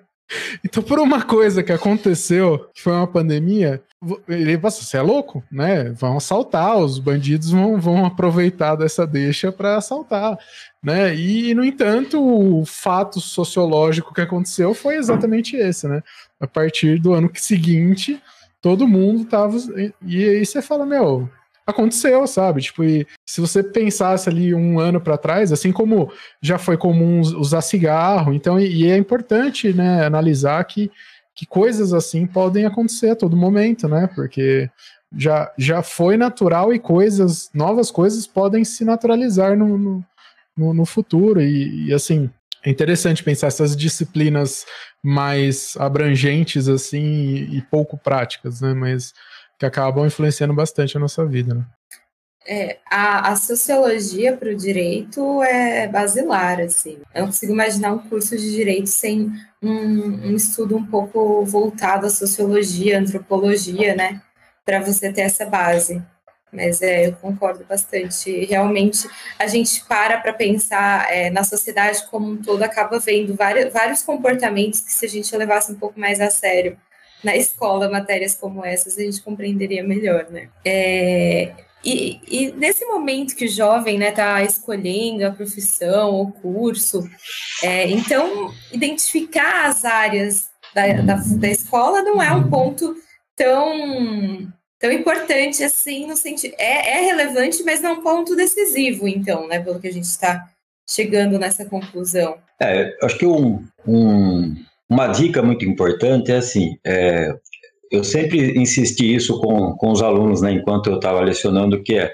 então, 0.63 0.83
por 0.83 0.99
uma 0.99 1.23
coisa 1.23 1.63
que 1.63 1.71
aconteceu, 1.71 2.69
que 2.73 2.81
foi 2.81 2.93
uma 2.93 3.07
pandemia, 3.07 3.81
ele 4.27 4.57
passa, 4.57 4.83
você 4.83 4.97
é 4.97 5.01
louco, 5.01 5.43
né? 5.51 5.91
Vão 5.91 6.17
assaltar, 6.17 6.77
os 6.77 6.99
bandidos 6.99 7.49
vão, 7.49 7.79
vão 7.79 8.05
aproveitar 8.05 8.75
dessa 8.75 9.07
deixa 9.07 9.51
para 9.51 9.77
assaltar, 9.77 10.38
né? 10.83 11.15
E, 11.15 11.53
no 11.53 11.63
entanto, 11.63 12.21
o 12.21 12.65
fato 12.65 13.19
sociológico 13.19 14.13
que 14.13 14.21
aconteceu 14.21 14.73
foi 14.73 14.95
exatamente 14.95 15.55
esse, 15.55 15.88
né? 15.88 16.03
A 16.39 16.45
partir 16.45 16.99
do 16.99 17.13
ano 17.13 17.29
seguinte, 17.33 18.21
todo 18.62 18.88
mundo 18.88 19.25
tava. 19.25 19.57
E 20.05 20.23
aí 20.23 20.45
você 20.45 20.62
fala, 20.62 20.86
meu, 20.86 21.29
aconteceu, 21.67 22.25
sabe? 22.25 22.62
Tipo, 22.62 22.82
se 23.25 23.41
você 23.41 23.62
pensasse 23.62 24.30
ali 24.30 24.56
um 24.56 24.80
ano 24.80 24.99
para 25.01 25.17
trás, 25.17 25.51
assim 25.51 25.71
como 25.71 26.12
já 26.41 26.58
foi 26.58 26.77
comum 26.77 27.19
usar 27.19 27.62
cigarro, 27.62 28.34
então, 28.34 28.60
e, 28.60 28.84
e 28.84 28.91
é 28.91 28.97
importante, 28.97 29.73
né, 29.73 30.06
analisar 30.06 30.63
que 30.63 30.89
que 31.38 31.45
coisas 31.45 31.93
assim 31.93 32.25
podem 32.25 32.65
acontecer 32.65 33.12
a 33.12 33.15
todo 33.15 33.38
momento, 33.38 33.88
né? 33.88 34.10
Porque 34.15 34.67
já, 35.15 35.53
já 35.56 35.84
foi 35.84 36.17
natural 36.17 36.73
e 36.73 36.80
coisas, 36.80 37.51
novas 37.53 37.91
coisas 37.91 38.25
podem 38.25 38.65
se 38.65 38.84
naturalizar 38.84 39.56
no, 39.56 40.03
no, 40.58 40.73
no 40.73 40.84
futuro. 40.84 41.39
E, 41.39 41.89
e, 41.89 41.93
assim, 41.93 42.27
é 42.65 42.71
interessante 42.71 43.23
pensar 43.23 43.47
essas 43.47 43.77
disciplinas 43.77 44.65
mais 45.03 45.77
abrangentes, 45.77 46.67
assim, 46.67 47.03
e, 47.03 47.58
e 47.58 47.62
pouco 47.62 47.99
práticas, 47.99 48.60
né? 48.60 48.73
Mas 48.73 49.13
que 49.57 49.65
acabam 49.65 50.05
influenciando 50.05 50.53
bastante 50.53 50.97
a 50.97 50.99
nossa 50.99 51.25
vida, 51.25 51.53
né? 51.53 51.65
É, 52.49 52.77
a, 52.89 53.31
a, 53.31 53.35
sociologia 53.35 54.37
para 54.37 54.49
o 54.49 54.55
direito 54.55 55.43
é 55.43 55.85
basilar, 55.85 56.61
assim. 56.61 56.97
Eu 57.13 57.21
não 57.21 57.27
consigo 57.27 57.51
imaginar 57.51 57.91
um 57.91 57.99
curso 57.99 58.37
de 58.37 58.51
direito 58.51 58.87
sem 58.87 59.29
um, 59.61 60.29
um 60.29 60.33
estudo 60.33 60.77
um 60.77 60.85
pouco 60.85 61.43
voltado 61.43 62.05
à 62.05 62.09
sociologia, 62.09 62.99
antropologia, 62.99 63.95
né? 63.95 64.21
Para 64.63 64.79
você 64.79 65.11
ter 65.11 65.21
essa 65.21 65.45
base. 65.45 66.01
Mas 66.49 66.81
é, 66.81 67.07
eu 67.07 67.13
concordo 67.17 67.65
bastante. 67.65 68.45
Realmente, 68.45 69.09
a 69.37 69.45
gente 69.47 69.83
para 69.83 70.17
para 70.17 70.31
pensar 70.31 71.11
é, 71.11 71.29
na 71.29 71.43
sociedade 71.43 72.05
como 72.09 72.31
um 72.31 72.37
todo, 72.41 72.63
acaba 72.63 72.97
vendo 72.97 73.35
vários, 73.35 73.73
vários 73.73 74.03
comportamentos 74.03 74.79
que, 74.79 74.93
se 74.93 75.05
a 75.05 75.09
gente 75.09 75.35
levasse 75.35 75.69
um 75.73 75.75
pouco 75.75 75.99
mais 75.99 76.21
a 76.21 76.29
sério 76.29 76.77
na 77.23 77.36
escola, 77.36 77.89
matérias 77.89 78.36
como 78.36 78.63
essas, 78.63 78.97
a 78.97 79.01
gente 79.01 79.21
compreenderia 79.21 79.84
melhor, 79.84 80.27
né? 80.30 80.49
É, 80.63 81.53
e, 81.84 82.19
e, 82.27 82.51
nesse 82.51 82.86
momento 82.86 83.36
que 83.36 83.45
o 83.45 83.49
jovem 83.49 83.95
está 83.95 84.06
né, 84.06 84.12
tá 84.12 84.43
escolhendo 84.43 85.25
a 85.25 85.32
profissão, 85.32 86.21
o 86.21 86.32
curso, 86.32 87.08
é, 87.63 87.89
então 87.89 88.53
identificar 88.71 89.67
as 89.67 89.86
áreas 89.86 90.49
da, 90.73 90.88
da, 91.01 91.15
da, 91.15 91.47
escola 91.47 92.01
não 92.01 92.21
é 92.21 92.32
um 92.32 92.49
ponto 92.49 92.95
tão 93.36 94.51
tão 94.80 94.91
importante 94.91 95.63
assim 95.63 96.06
no 96.06 96.15
sentido 96.15 96.56
é, 96.58 96.97
é 96.97 97.01
relevante, 97.06 97.63
mas 97.63 97.82
não 97.82 97.91
é 97.91 97.93
um 97.93 98.03
ponto 98.03 98.36
decisivo, 98.36 99.08
então, 99.08 99.47
né, 99.47 99.60
pelo 99.60 99.80
que 99.80 99.88
a 99.88 99.93
gente 99.93 100.06
está 100.06 100.47
chegando 100.88 101.39
nessa 101.39 101.65
conclusão. 101.65 102.38
É, 102.60 102.95
acho 103.01 103.17
que 103.17 103.25
um, 103.25 103.65
um, 103.88 104.56
uma 104.89 105.08
dica 105.08 105.41
muito 105.41 105.65
importante 105.65 106.32
é 106.32 106.38
assim, 106.38 106.78
é, 106.86 107.34
eu 107.91 108.04
sempre 108.04 108.58
insisti 108.60 109.15
isso 109.15 109.39
com, 109.39 109.73
com 109.73 109.91
os 109.91 110.02
alunos, 110.02 110.41
né, 110.41 110.52
enquanto 110.52 110.89
eu 110.89 110.95
estava 110.95 111.21
lecionando, 111.21 111.82
que 111.84 111.95
é, 111.95 112.12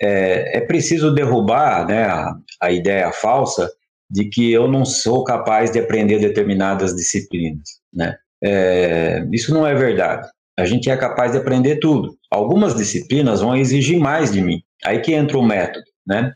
é, 0.00 0.58
é, 0.58 0.60
preciso 0.60 1.12
derrubar 1.12 1.86
né, 1.86 2.04
a, 2.04 2.34
a 2.60 2.70
ideia 2.72 3.10
falsa 3.12 3.70
de 4.10 4.26
que 4.26 4.52
eu 4.52 4.68
não 4.68 4.84
sou 4.84 5.24
capaz 5.24 5.70
de 5.70 5.78
aprender 5.78 6.18
determinadas 6.18 6.94
disciplinas, 6.94 7.80
né? 7.92 8.16
É, 8.42 9.26
isso 9.32 9.54
não 9.54 9.66
é 9.66 9.74
verdade. 9.74 10.28
A 10.58 10.66
gente 10.66 10.90
é 10.90 10.96
capaz 10.96 11.32
de 11.32 11.38
aprender 11.38 11.76
tudo. 11.76 12.16
Algumas 12.30 12.76
disciplinas 12.76 13.40
vão 13.40 13.56
exigir 13.56 13.98
mais 13.98 14.30
de 14.30 14.42
mim. 14.42 14.62
Aí 14.84 15.00
que 15.00 15.14
entra 15.14 15.38
o 15.38 15.42
método, 15.42 15.86
né? 16.06 16.32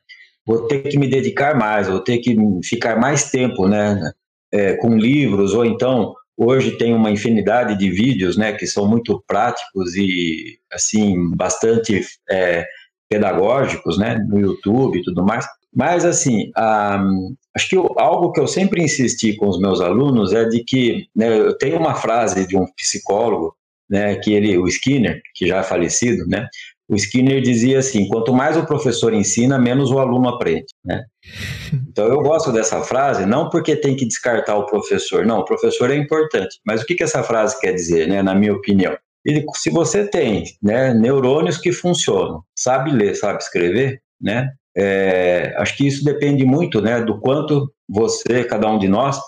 Vou 0.47 0.67
ter 0.67 0.81
que 0.81 0.99
me 0.99 1.07
dedicar 1.07 1.55
mais, 1.57 1.87
vou 1.89 2.01
ter 2.01 2.19
que 2.19 2.35
ficar 2.65 2.99
mais 2.99 3.31
tempo, 3.31 3.69
né? 3.69 4.01
É, 4.51 4.75
com 4.77 4.97
livros, 4.97 5.53
ou 5.53 5.65
então 5.65 6.15
hoje 6.39 6.79
tem 6.79 6.95
uma 6.95 7.11
infinidade 7.11 7.77
de 7.77 7.91
vídeos, 7.91 8.37
né? 8.37 8.53
Que 8.53 8.67
são 8.67 8.87
muito 8.87 9.23
práticos 9.27 9.97
e, 9.97 10.59
assim, 10.73 11.35
bastante 11.35 12.01
é, 12.31 12.65
pedagógicos, 13.09 13.99
né? 13.99 14.17
No 14.29 14.39
YouTube 14.39 14.99
e 14.99 15.03
tudo 15.03 15.25
mais. 15.25 15.45
Mas, 15.75 16.05
assim, 16.05 16.51
um, 16.57 17.35
acho 17.55 17.69
que 17.69 17.77
eu, 17.77 17.95
algo 17.99 18.33
que 18.33 18.41
eu 18.41 18.47
sempre 18.47 18.83
insisti 18.83 19.37
com 19.37 19.49
os 19.49 19.61
meus 19.61 19.81
alunos 19.81 20.33
é 20.33 20.45
de 20.45 20.65
que, 20.65 21.07
né, 21.15 21.39
eu 21.39 21.57
tenho 21.59 21.79
uma 21.79 21.95
frase 21.95 22.47
de 22.47 22.57
um 22.57 22.67
psicólogo 22.75 23.55
né, 23.89 24.17
que 24.17 24.33
ele, 24.33 24.57
o 24.57 24.67
Skinner, 24.67 25.21
que 25.35 25.47
já 25.47 25.59
é 25.59 25.63
falecido, 25.63 26.27
né, 26.27 26.47
o 26.89 26.95
Skinner 26.97 27.41
dizia 27.43 27.79
assim: 27.79 28.09
quanto 28.09 28.33
mais 28.33 28.57
o 28.57 28.65
professor 28.65 29.13
ensina, 29.13 29.59
menos 29.59 29.91
o 29.91 29.99
aluno 29.99 30.29
aprende. 30.29 30.67
Né? 30.85 31.05
Então 31.91 32.07
eu 32.07 32.23
gosto 32.23 32.53
dessa 32.53 32.81
frase, 32.83 33.27
não 33.27 33.51
porque 33.51 33.75
tem 33.75 33.97
que 33.97 34.07
descartar 34.07 34.57
o 34.57 34.67
professor, 34.67 35.27
não, 35.27 35.41
o 35.41 35.45
professor 35.45 35.91
é 35.91 35.97
importante. 35.97 36.61
Mas 36.65 36.81
o 36.81 36.87
que, 36.87 36.95
que 36.95 37.03
essa 37.03 37.25
frase 37.25 37.59
quer 37.61 37.73
dizer, 37.73 38.09
né, 38.09 38.23
na 38.23 38.37
minha 38.37 38.55
opinião? 38.55 38.97
Ele, 39.25 39.45
se 39.57 39.69
você 39.69 40.07
tem 40.07 40.45
né, 40.63 40.95
neurônios 40.95 41.59
que 41.59 41.73
funcionam, 41.73 42.43
sabe 42.57 42.93
ler, 42.93 43.17
sabe 43.17 43.43
escrever, 43.43 44.01
né, 44.21 44.49
é, 44.77 45.55
acho 45.59 45.77
que 45.77 45.89
isso 45.89 46.05
depende 46.05 46.45
muito 46.45 46.81
né, 46.81 47.03
do 47.03 47.19
quanto 47.19 47.69
você, 47.89 48.45
cada 48.45 48.71
um 48.71 48.79
de 48.79 48.87
nós, 48.87 49.19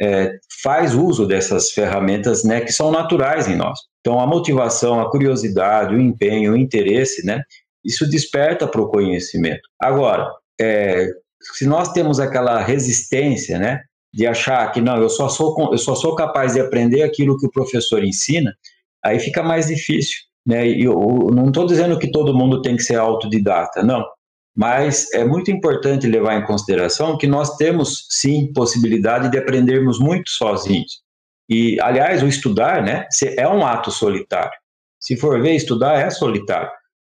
é, 0.00 0.38
faz 0.62 0.94
uso 0.94 1.26
dessas 1.26 1.70
ferramentas 1.72 2.44
né, 2.44 2.60
que 2.60 2.72
são 2.72 2.90
naturais 2.90 3.48
em 3.48 3.56
nós. 3.56 3.78
Então, 4.00 4.20
a 4.20 4.26
motivação, 4.26 5.00
a 5.00 5.10
curiosidade, 5.10 5.94
o 5.94 6.00
empenho, 6.00 6.52
o 6.52 6.56
interesse, 6.56 7.24
né, 7.26 7.42
isso 7.84 8.08
desperta 8.08 8.66
para 8.66 8.80
o 8.80 8.88
conhecimento. 8.88 9.62
Agora, 9.80 10.30
é, 10.60 11.08
se 11.54 11.66
nós 11.66 11.92
temos 11.92 12.20
aquela 12.20 12.60
resistência, 12.60 13.58
né, 13.58 13.82
de 14.12 14.26
achar 14.26 14.70
que 14.72 14.80
não, 14.80 14.96
eu 14.96 15.08
só 15.08 15.28
sou 15.28 15.70
eu 15.70 15.78
só 15.78 15.94
sou 15.94 16.14
capaz 16.14 16.54
de 16.54 16.60
aprender 16.60 17.02
aquilo 17.02 17.38
que 17.38 17.46
o 17.46 17.50
professor 17.50 18.02
ensina, 18.02 18.54
aí 19.04 19.18
fica 19.20 19.42
mais 19.42 19.66
difícil, 19.66 20.18
né? 20.46 20.66
Eu, 20.66 20.92
eu 20.92 21.30
não 21.30 21.48
estou 21.48 21.66
dizendo 21.66 21.98
que 21.98 22.10
todo 22.10 22.34
mundo 22.34 22.62
tem 22.62 22.76
que 22.76 22.82
ser 22.82 22.96
autodidata, 22.96 23.82
não. 23.82 24.04
Mas 24.58 25.06
é 25.14 25.24
muito 25.24 25.52
importante 25.52 26.08
levar 26.08 26.34
em 26.34 26.44
consideração 26.44 27.16
que 27.16 27.28
nós 27.28 27.56
temos 27.56 28.08
sim 28.10 28.52
possibilidade 28.52 29.30
de 29.30 29.38
aprendermos 29.38 30.00
muito 30.00 30.30
sozinhos. 30.30 31.00
E, 31.48 31.80
aliás, 31.80 32.24
o 32.24 32.26
estudar 32.26 32.82
né, 32.82 33.06
é 33.36 33.48
um 33.48 33.64
ato 33.64 33.92
solitário. 33.92 34.58
Se 35.00 35.16
for 35.16 35.40
ver, 35.40 35.54
estudar 35.54 36.00
é 36.00 36.10
solitário. 36.10 36.68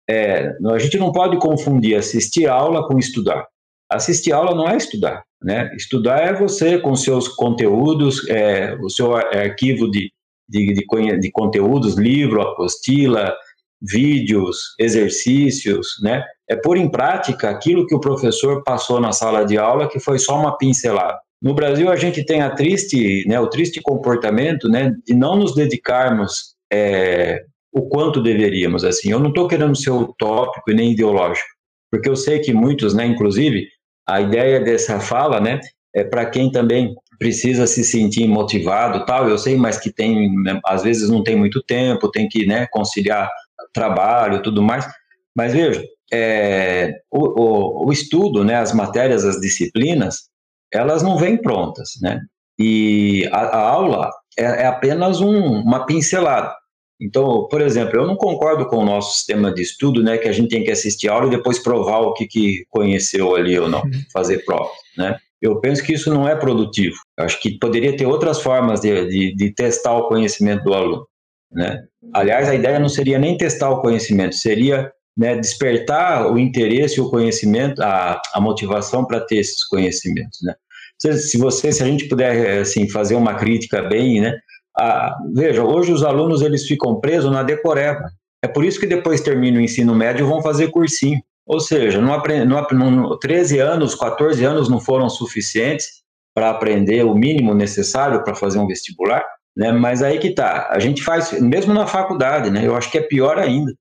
É, 0.09 0.57
a 0.73 0.79
gente 0.79 0.97
não 0.97 1.13
pode 1.13 1.39
confundir 1.39 1.99
assistir 1.99 2.49
aula 2.49 2.89
com 2.89 2.99
estudar. 2.99 3.47
Assistir 3.91 4.33
aula 4.33 4.55
não 4.55 4.67
é 4.67 4.79
estudar. 4.79 5.23
Né? 5.43 5.71
Estudar 5.77 6.21
é 6.21 6.33
você 6.33 6.79
com 6.79 6.97
seus 6.97 7.29
conteúdos, 7.29 8.27
é, 8.31 8.75
o 8.77 8.89
seu 8.89 9.15
arquivo 9.15 9.91
de, 9.91 10.11
de, 10.49 10.73
de, 10.73 11.19
de 11.21 11.31
conteúdos, 11.31 11.97
livro, 11.97 12.41
apostila, 12.41 13.37
vídeos, 13.83 14.75
exercícios, 14.79 15.97
né? 16.03 16.25
É 16.49 16.57
pôr 16.57 16.77
em 16.77 16.91
prática 16.91 17.49
aquilo 17.49 17.87
que 17.87 17.95
o 17.95 18.01
professor 18.01 18.63
passou 18.63 19.01
na 19.01 19.13
sala 19.13 19.45
de 19.45 19.57
aula, 19.57 19.89
que 19.89 19.99
foi 19.99 20.19
só 20.19 20.39
uma 20.39 20.57
pincelada. 20.57 21.19
No 21.41 21.55
Brasil, 21.55 21.91
a 21.91 21.97
gente 21.97 22.25
tem 22.25 22.43
a 22.43 22.51
triste, 22.51 23.27
né, 23.27 23.39
o 23.39 23.49
triste 23.49 23.81
comportamento 23.81 24.69
né, 24.69 24.95
de 25.07 25.15
não 25.15 25.37
nos 25.37 25.55
dedicarmos 25.55 26.55
é, 26.73 27.45
o 27.73 27.83
quanto 27.89 28.23
deveríamos. 28.23 28.85
Assim, 28.85 29.11
Eu 29.11 29.19
não 29.19 29.29
estou 29.29 29.49
querendo 29.49 29.77
ser 29.77 29.91
utópico 29.91 30.71
e 30.71 30.75
nem 30.75 30.93
ideológico, 30.93 31.49
porque 31.91 32.09
eu 32.09 32.17
sei 32.17 32.39
que 32.41 32.53
muitos, 32.53 32.95
né, 32.95 33.05
inclusive, 33.05 33.67
a 34.07 34.21
ideia 34.21 34.61
dessa 34.61 35.01
fala 35.01 35.41
né, 35.41 35.61
é 35.95 36.05
para 36.05 36.27
quem 36.27 36.51
também 36.51 36.95
precisa 37.19 37.67
se 37.67 37.85
sentir 37.85 38.27
motivado, 38.27 39.05
tal. 39.05 39.29
Eu 39.29 39.39
sei, 39.39 39.57
mas 39.57 39.79
que 39.79 39.91
tem, 39.91 40.35
né, 40.43 40.61
às 40.67 40.83
vezes 40.83 41.09
não 41.09 41.23
tem 41.23 41.37
muito 41.37 41.63
tempo, 41.63 42.11
tem 42.11 42.29
que 42.29 42.47
né, 42.47 42.67
conciliar 42.71 43.31
trabalho, 43.73 44.43
tudo 44.43 44.63
mais. 44.63 44.87
Mas 45.37 45.53
veja, 45.53 45.85
é, 46.13 46.93
o, 47.11 47.41
o, 47.41 47.87
o, 47.89 47.93
estudo, 47.93 48.45
né, 48.45 48.57
as 48.57 48.73
matérias, 48.73 49.25
as 49.25 49.41
disciplinas, 49.41 50.29
elas 50.73 51.03
não 51.03 51.17
vêm 51.17 51.37
prontas, 51.37 51.91
né? 52.01 52.21
E 52.59 53.29
a, 53.33 53.41
a 53.41 53.69
aula 53.71 54.11
é, 54.39 54.45
é 54.45 54.67
apenas 54.67 55.21
um, 55.21 55.61
uma 55.61 55.87
pincelada. 55.87 56.55
Então, 57.01 57.49
por 57.51 57.61
exemplo, 57.61 57.99
eu 57.99 58.07
não 58.07 58.17
concordo 58.17 58.67
com 58.67 58.77
o 58.77 58.85
nosso 58.85 59.17
sistema 59.17 59.53
de 59.53 59.63
estudo, 59.63 60.03
né, 60.03 60.17
que 60.17 60.29
a 60.29 60.33
gente 60.33 60.49
tem 60.49 60.63
que 60.63 60.71
assistir 60.71 61.09
aula 61.09 61.27
e 61.27 61.31
depois 61.31 61.59
provar 61.59 61.99
o 61.99 62.15
que, 62.15 62.27
que 62.27 62.65
conheceu 62.71 63.35
ali 63.35 63.59
ou 63.59 63.69
não, 63.69 63.83
uhum. 63.83 63.91
fazer 64.13 64.45
prova, 64.45 64.71
né? 64.97 65.19
Eu 65.43 65.61
penso 65.61 65.83
que 65.83 65.93
isso 65.93 66.15
não 66.15 66.27
é 66.27 66.35
produtivo. 66.35 66.97
Eu 67.19 67.25
acho 67.27 67.39
que 67.39 67.59
poderia 67.59 67.95
ter 67.95 68.07
outras 68.07 68.41
formas 68.41 68.81
de, 68.81 69.07
de, 69.09 69.35
de, 69.35 69.53
testar 69.53 69.93
o 69.93 70.09
conhecimento 70.09 70.65
do 70.65 70.73
aluno, 70.73 71.07
né? 71.53 71.85
Aliás, 72.15 72.49
a 72.49 72.55
ideia 72.55 72.79
não 72.79 72.89
seria 72.89 73.19
nem 73.19 73.37
testar 73.37 73.69
o 73.69 73.83
conhecimento, 73.83 74.37
seria 74.37 74.91
né, 75.17 75.37
despertar 75.37 76.31
o 76.31 76.39
interesse, 76.39 77.01
o 77.01 77.11
conhecimento, 77.11 77.83
a, 77.83 78.21
a 78.35 78.41
motivação 78.41 79.05
para 79.05 79.21
ter 79.21 79.37
esses 79.37 79.65
conhecimentos, 79.65 80.41
né? 80.43 80.55
se 80.99 81.37
você, 81.37 81.73
se 81.73 81.83
a 81.83 81.87
gente 81.87 82.09
puder 82.09 82.61
assim 82.61 82.89
fazer 82.89 83.15
uma 83.15 83.35
crítica 83.35 83.83
bem, 83.83 84.21
né? 84.21 84.39
A, 84.77 85.17
veja, 85.33 85.63
hoje 85.63 85.93
os 85.93 86.03
alunos 86.03 86.43
eles 86.43 86.67
ficam 86.67 87.01
presos 87.01 87.31
na 87.31 87.43
decoreba. 87.43 88.11
É 88.43 88.49
por 88.49 88.65
isso 88.65 88.81
que 88.81 88.87
depois 88.87 89.21
terminam 89.21 89.61
o 89.61 89.65
ensino 89.65 89.95
médio 89.95 90.27
vão 90.27 90.43
fazer 90.43 90.71
cursinho. 90.71 91.21
Ou 91.47 91.61
seja, 91.61 92.01
não 92.01 92.15
aprend, 92.15 92.47
não, 92.47 92.91
não, 92.91 93.19
13 93.19 93.59
anos, 93.59 93.95
14 93.95 94.43
anos 94.45 94.69
não 94.69 94.81
foram 94.81 95.11
suficientes 95.11 96.03
para 96.35 96.51
aprender 96.51 97.05
o 97.05 97.15
mínimo 97.15 97.55
necessário 97.55 98.25
para 98.25 98.35
fazer 98.35 98.59
um 98.59 98.67
vestibular, 98.67 99.25
né? 99.57 99.71
Mas 99.71 100.03
aí 100.03 100.19
que 100.19 100.31
tá, 100.31 100.69
a 100.71 100.79
gente 100.79 101.03
faz, 101.03 101.39
mesmo 101.41 101.75
na 101.75 101.87
faculdade, 101.87 102.51
né? 102.51 102.67
Eu 102.67 102.75
acho 102.75 102.91
que 102.91 102.99
é 102.99 103.03
pior 103.03 103.39
ainda. 103.39 103.73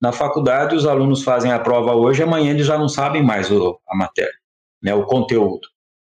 Na 0.00 0.12
faculdade, 0.12 0.74
os 0.74 0.86
alunos 0.86 1.22
fazem 1.22 1.52
a 1.52 1.58
prova 1.58 1.94
hoje, 1.94 2.22
amanhã 2.22 2.50
eles 2.50 2.66
já 2.66 2.78
não 2.78 2.88
sabem 2.88 3.22
mais 3.22 3.50
o, 3.50 3.78
a 3.88 3.96
matéria, 3.96 4.32
né? 4.82 4.94
O 4.94 5.04
conteúdo 5.04 5.60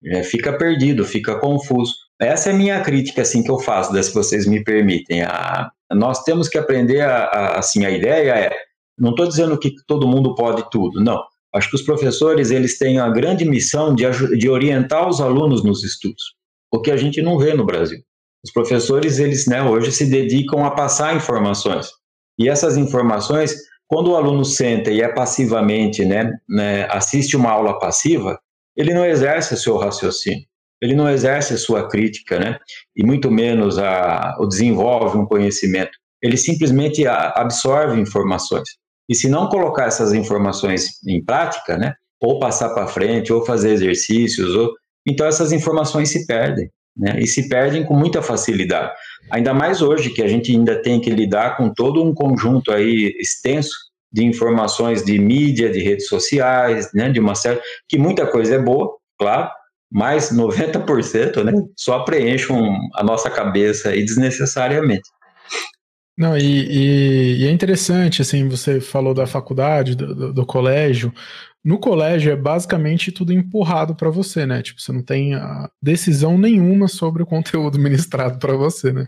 é, 0.03 0.23
fica 0.23 0.57
perdido, 0.57 1.05
fica 1.05 1.39
confuso. 1.39 1.93
Essa 2.19 2.49
é 2.49 2.53
a 2.53 2.55
minha 2.55 2.81
crítica 2.81 3.21
assim 3.21 3.43
que 3.43 3.51
eu 3.51 3.59
faço, 3.59 3.91
se 4.01 4.13
vocês 4.13 4.47
me 4.47 4.63
permitem. 4.63 5.21
A, 5.23 5.69
nós 5.91 6.23
temos 6.23 6.49
que 6.49 6.57
aprender 6.57 7.01
a, 7.01 7.25
a 7.25 7.59
assim 7.59 7.85
a 7.85 7.91
ideia 7.91 8.31
é, 8.31 8.55
não 8.97 9.11
estou 9.11 9.27
dizendo 9.27 9.57
que 9.57 9.75
todo 9.85 10.07
mundo 10.07 10.33
pode 10.33 10.69
tudo, 10.71 11.03
não. 11.03 11.21
Acho 11.53 11.69
que 11.69 11.75
os 11.75 11.83
professores 11.83 12.51
eles 12.51 12.77
têm 12.77 12.99
a 12.99 13.09
grande 13.09 13.45
missão 13.45 13.93
de, 13.93 14.03
de 14.37 14.49
orientar 14.49 15.07
os 15.07 15.21
alunos 15.21 15.63
nos 15.63 15.83
estudos, 15.83 16.35
o 16.71 16.81
que 16.81 16.91
a 16.91 16.97
gente 16.97 17.21
não 17.21 17.37
vê 17.37 17.53
no 17.53 17.65
Brasil. 17.65 17.99
Os 18.43 18.51
professores 18.51 19.19
eles 19.19 19.45
né, 19.47 19.63
hoje 19.63 19.91
se 19.91 20.05
dedicam 20.05 20.65
a 20.65 20.71
passar 20.71 21.15
informações 21.15 21.89
e 22.37 22.49
essas 22.49 22.77
informações 22.77 23.55
quando 23.87 24.11
o 24.11 24.15
aluno 24.15 24.43
senta 24.43 24.91
e 24.91 25.01
é 25.01 25.07
passivamente, 25.07 26.03
né, 26.03 26.31
né, 26.49 26.87
assiste 26.89 27.37
uma 27.37 27.51
aula 27.51 27.77
passiva, 27.79 28.39
ele 28.75 28.93
não 28.93 29.05
exerce 29.05 29.53
o 29.53 29.57
seu 29.57 29.77
raciocínio, 29.77 30.45
ele 30.81 30.95
não 30.95 31.09
exerce 31.09 31.53
a 31.53 31.57
sua 31.57 31.87
crítica, 31.87 32.37
né? 32.37 32.59
E 32.95 33.03
muito 33.05 33.31
menos 33.31 33.77
a, 33.77 34.35
o 34.39 34.45
desenvolve 34.45 35.17
um 35.17 35.25
conhecimento. 35.25 35.91
Ele 36.21 36.37
simplesmente 36.37 37.05
absorve 37.07 37.99
informações. 37.99 38.67
E 39.07 39.15
se 39.15 39.29
não 39.29 39.47
colocar 39.47 39.85
essas 39.85 40.13
informações 40.13 41.01
em 41.07 41.23
prática, 41.23 41.77
né, 41.77 41.93
ou 42.21 42.39
passar 42.39 42.69
para 42.73 42.87
frente, 42.87 43.31
ou 43.31 43.45
fazer 43.45 43.71
exercícios, 43.71 44.55
ou 44.55 44.73
então 45.07 45.27
essas 45.27 45.51
informações 45.51 46.09
se 46.09 46.25
perdem, 46.25 46.69
né, 46.95 47.19
e 47.19 47.27
se 47.27 47.49
perdem 47.49 47.83
com 47.83 47.95
muita 47.95 48.21
facilidade. 48.21 48.91
Ainda 49.29 49.53
mais 49.53 49.81
hoje 49.81 50.09
que 50.11 50.21
a 50.21 50.27
gente 50.27 50.51
ainda 50.51 50.81
tem 50.81 51.01
que 51.01 51.09
lidar 51.09 51.57
com 51.57 51.73
todo 51.73 52.03
um 52.03 52.13
conjunto 52.13 52.71
aí 52.71 53.15
extenso 53.19 53.75
de 54.11 54.23
informações 54.23 55.03
de 55.03 55.19
mídia, 55.19 55.69
de 55.69 55.81
redes 55.81 56.07
sociais, 56.07 56.89
né, 56.93 57.09
de 57.09 57.19
uma 57.19 57.35
série 57.35 57.59
que 57.87 57.97
muita 57.97 58.25
coisa 58.25 58.55
é 58.55 58.59
boa, 58.59 58.95
claro, 59.19 59.49
mas 59.91 60.31
90% 60.35 61.43
né, 61.43 61.51
só 61.75 61.99
preenchem 61.99 62.77
a 62.95 63.03
nossa 63.03 63.29
cabeça 63.29 63.89
aí 63.89 64.03
desnecessariamente. 64.03 65.09
Não, 66.17 66.37
e, 66.37 66.43
e, 66.43 67.41
e, 67.41 67.45
é 67.45 67.51
interessante, 67.51 68.21
assim, 68.21 68.47
você 68.47 68.79
falou 68.79 69.13
da 69.13 69.27
faculdade, 69.27 69.95
do, 69.95 70.15
do, 70.15 70.33
do 70.33 70.45
colégio. 70.45 71.13
No 71.65 71.79
colégio 71.79 72.31
é 72.31 72.35
basicamente 72.35 73.11
tudo 73.11 73.33
empurrado 73.33 73.95
para 73.95 74.11
você, 74.11 74.45
né? 74.45 74.61
Tipo, 74.61 74.79
você 74.79 74.91
não 74.91 75.01
tem 75.01 75.31
decisão 75.81 76.37
nenhuma 76.37 76.87
sobre 76.87 77.23
o 77.23 77.25
conteúdo 77.25 77.79
ministrado 77.81 78.37
para 78.37 78.55
você, 78.55 78.93
né? 78.93 79.07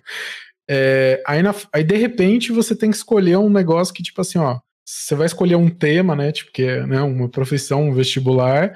É, 0.68 1.22
aí, 1.28 1.44
na, 1.44 1.54
aí, 1.72 1.84
de 1.84 1.96
repente, 1.96 2.52
você 2.52 2.76
tem 2.76 2.90
que 2.90 2.98
escolher 2.98 3.38
um 3.38 3.50
negócio 3.50 3.94
que, 3.94 4.02
tipo 4.02 4.20
assim, 4.20 4.40
ó, 4.40 4.60
você 4.84 5.14
vai 5.14 5.28
escolher 5.28 5.56
um 5.56 5.70
tema, 5.70 6.16
né? 6.16 6.32
Tipo, 6.32 6.52
que 6.52 6.64
é 6.64 6.86
né, 6.88 7.00
uma 7.02 7.30
profissão, 7.30 7.90
um 7.90 7.94
vestibular, 7.94 8.74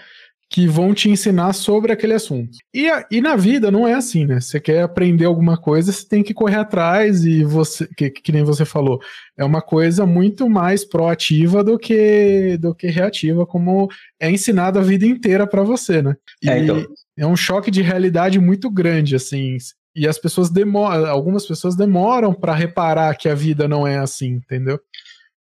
que 0.51 0.67
vão 0.67 0.93
te 0.93 1.09
ensinar 1.09 1.53
sobre 1.53 1.93
aquele 1.93 2.13
assunto. 2.13 2.57
E, 2.73 2.89
e 3.09 3.21
na 3.21 3.37
vida 3.37 3.71
não 3.71 3.87
é 3.87 3.93
assim, 3.93 4.25
né? 4.25 4.41
Você 4.41 4.59
quer 4.59 4.83
aprender 4.83 5.23
alguma 5.23 5.57
coisa, 5.57 5.93
você 5.93 6.05
tem 6.05 6.21
que 6.21 6.33
correr 6.33 6.57
atrás 6.57 7.23
e 7.23 7.41
você, 7.45 7.87
que, 7.95 8.09
que 8.09 8.33
nem 8.33 8.43
você 8.43 8.65
falou, 8.65 8.99
é 9.37 9.45
uma 9.45 9.61
coisa 9.61 10.05
muito 10.05 10.49
mais 10.49 10.83
proativa 10.83 11.63
do 11.63 11.79
que 11.79 12.57
do 12.59 12.75
que 12.75 12.87
reativa, 12.87 13.45
como 13.45 13.87
é 14.19 14.29
ensinado 14.29 14.77
a 14.77 14.81
vida 14.81 15.05
inteira 15.05 15.47
para 15.47 15.63
você, 15.63 16.01
né? 16.01 16.17
E 16.43 16.49
é, 16.49 16.59
então. 16.59 16.85
é 17.17 17.25
um 17.25 17.35
choque 17.37 17.71
de 17.71 17.81
realidade 17.81 18.37
muito 18.37 18.69
grande, 18.69 19.15
assim. 19.15 19.55
E 19.95 20.05
as 20.05 20.17
pessoas 20.17 20.49
demoram, 20.49 21.05
algumas 21.05 21.45
pessoas 21.45 21.77
demoram 21.77 22.33
para 22.33 22.53
reparar 22.53 23.15
que 23.15 23.29
a 23.29 23.35
vida 23.35 23.69
não 23.69 23.87
é 23.87 23.99
assim, 23.99 24.31
entendeu? 24.31 24.77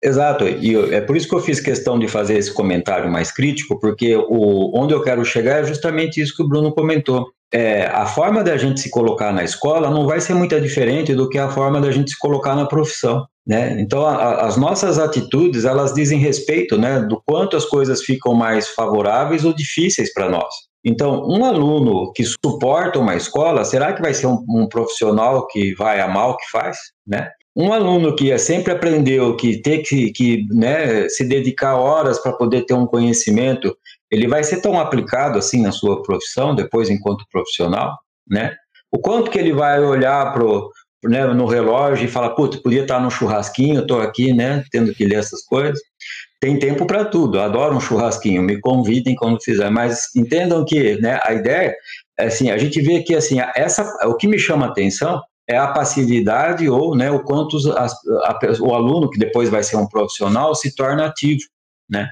Exato, 0.06 0.48
e 0.48 0.76
é 0.94 1.02
por 1.02 1.18
isso 1.18 1.28
que 1.28 1.34
eu 1.34 1.40
fiz 1.40 1.60
questão 1.60 1.98
de 1.98 2.08
fazer 2.08 2.38
esse 2.38 2.54
comentário 2.54 3.12
mais 3.12 3.32
crítico, 3.32 3.80
porque 3.80 4.16
o, 4.16 4.72
onde 4.80 4.94
eu 4.94 5.02
quero 5.02 5.26
chegar 5.26 5.62
é 5.62 5.64
justamente 5.64 6.22
isso 6.22 6.36
que 6.36 6.44
o 6.44 6.48
Bruno 6.48 6.72
comentou. 6.72 7.28
É, 7.52 7.88
a 7.88 8.06
forma 8.06 8.44
da 8.44 8.56
gente 8.56 8.82
se 8.82 8.92
colocar 8.92 9.34
na 9.34 9.44
escola 9.44 9.90
não 9.90 10.06
vai 10.06 10.22
ser 10.22 10.36
muito 10.36 10.62
diferente 10.62 11.16
do 11.16 11.28
que 11.28 11.40
a 11.40 11.50
forma 11.50 11.82
da 11.82 11.90
gente 11.90 12.12
se 12.12 12.20
colocar 12.20 12.56
na 12.56 12.68
profissão. 12.68 13.26
Né? 13.48 13.82
Então, 13.82 14.06
a, 14.06 14.42
as 14.42 14.58
nossas 14.58 15.00
atitudes, 15.00 15.66
elas 15.66 15.92
dizem 15.92 16.20
respeito 16.20 16.78
né, 16.78 17.00
do 17.00 17.20
quanto 17.26 17.58
as 17.58 17.66
coisas 17.66 18.04
ficam 18.04 18.36
mais 18.36 18.68
favoráveis 18.68 19.44
ou 19.44 19.56
difíceis 19.56 20.14
para 20.14 20.30
nós. 20.30 20.54
Então, 20.86 21.28
um 21.28 21.44
aluno 21.44 22.12
que 22.14 22.24
suporta 22.24 23.00
uma 23.00 23.16
escola, 23.16 23.66
será 23.66 23.92
que 23.92 24.04
vai 24.04 24.14
ser 24.14 24.28
um, 24.28 24.46
um 24.48 24.70
profissional 24.70 25.48
que 25.48 25.74
vai 25.74 26.00
amar 26.00 26.30
o 26.30 26.38
que 26.38 26.48
faz? 26.52 26.78
Né? 27.08 27.28
Um 27.56 27.72
aluno 27.72 28.16
que 28.16 28.38
sempre 28.38 28.74
aprendeu 28.74 29.36
que 29.38 29.62
ter 29.62 29.80
que, 29.80 30.12
que 30.12 30.46
né, 30.50 31.08
se 31.08 31.24
dedicar 31.24 31.76
horas 31.76 32.20
para 32.20 32.34
poder 32.34 32.66
ter 32.66 32.74
um 32.74 32.86
conhecimento, 32.86 33.76
ele 34.12 34.28
vai 34.28 34.44
ser 34.44 34.62
tão 34.62 34.78
aplicado 34.78 35.40
assim 35.40 35.62
na 35.62 35.72
sua 35.72 36.04
profissão, 36.04 36.54
depois 36.54 36.90
enquanto 36.90 37.26
profissional, 37.32 37.98
né? 38.30 38.54
O 38.92 39.00
quanto 39.00 39.32
que 39.32 39.40
ele 39.40 39.54
vai 39.54 39.82
olhar 39.82 40.34
pro, 40.34 40.70
né, 41.04 41.26
no 41.28 41.46
relógio 41.46 42.06
e 42.06 42.12
falar, 42.12 42.32
putz, 42.32 42.58
podia 42.58 42.82
estar 42.82 43.00
no 43.00 43.10
churrasquinho, 43.12 43.82
estou 43.82 44.02
aqui, 44.02 44.34
né, 44.34 44.64
tendo 44.72 44.94
que 44.94 45.06
ler 45.06 45.20
essas 45.20 45.44
coisas. 45.46 45.80
Tem 46.40 46.60
tempo 46.60 46.86
para 46.86 47.06
tudo, 47.06 47.40
adoro 47.40 47.76
um 47.76 47.80
churrasquinho, 47.80 48.42
me 48.42 48.60
convidem 48.60 49.16
quando 49.16 49.42
fizer, 49.42 49.70
mas 49.70 50.14
entendam 50.16 50.66
que, 50.66 51.00
né, 51.02 51.20
a 51.24 51.34
ideia 51.34 51.74
é 52.20 52.26
assim, 52.26 52.52
a 52.52 52.58
gente 52.58 52.82
vê 52.82 53.02
que 53.02 53.16
assim, 53.16 53.38
essa, 53.56 53.84
o 54.06 54.16
que 54.16 54.28
me 54.28 54.38
chama 54.38 54.66
a 54.66 54.70
atenção 54.70 55.22
é 55.48 55.58
a 55.58 55.68
passividade 55.68 56.68
ou 56.70 56.96
né, 56.96 57.12
o 57.12 57.24
quanto 57.24 57.58
a, 57.72 57.86
a, 57.86 58.40
o 58.62 58.74
aluno, 58.74 59.10
que 59.10 59.20
depois 59.20 59.50
vai 59.50 59.64
ser 59.64 59.78
um 59.78 59.88
profissional, 59.88 60.56
se 60.56 60.76
torna 60.76 61.06
ativo, 61.06 61.44
né? 61.90 62.10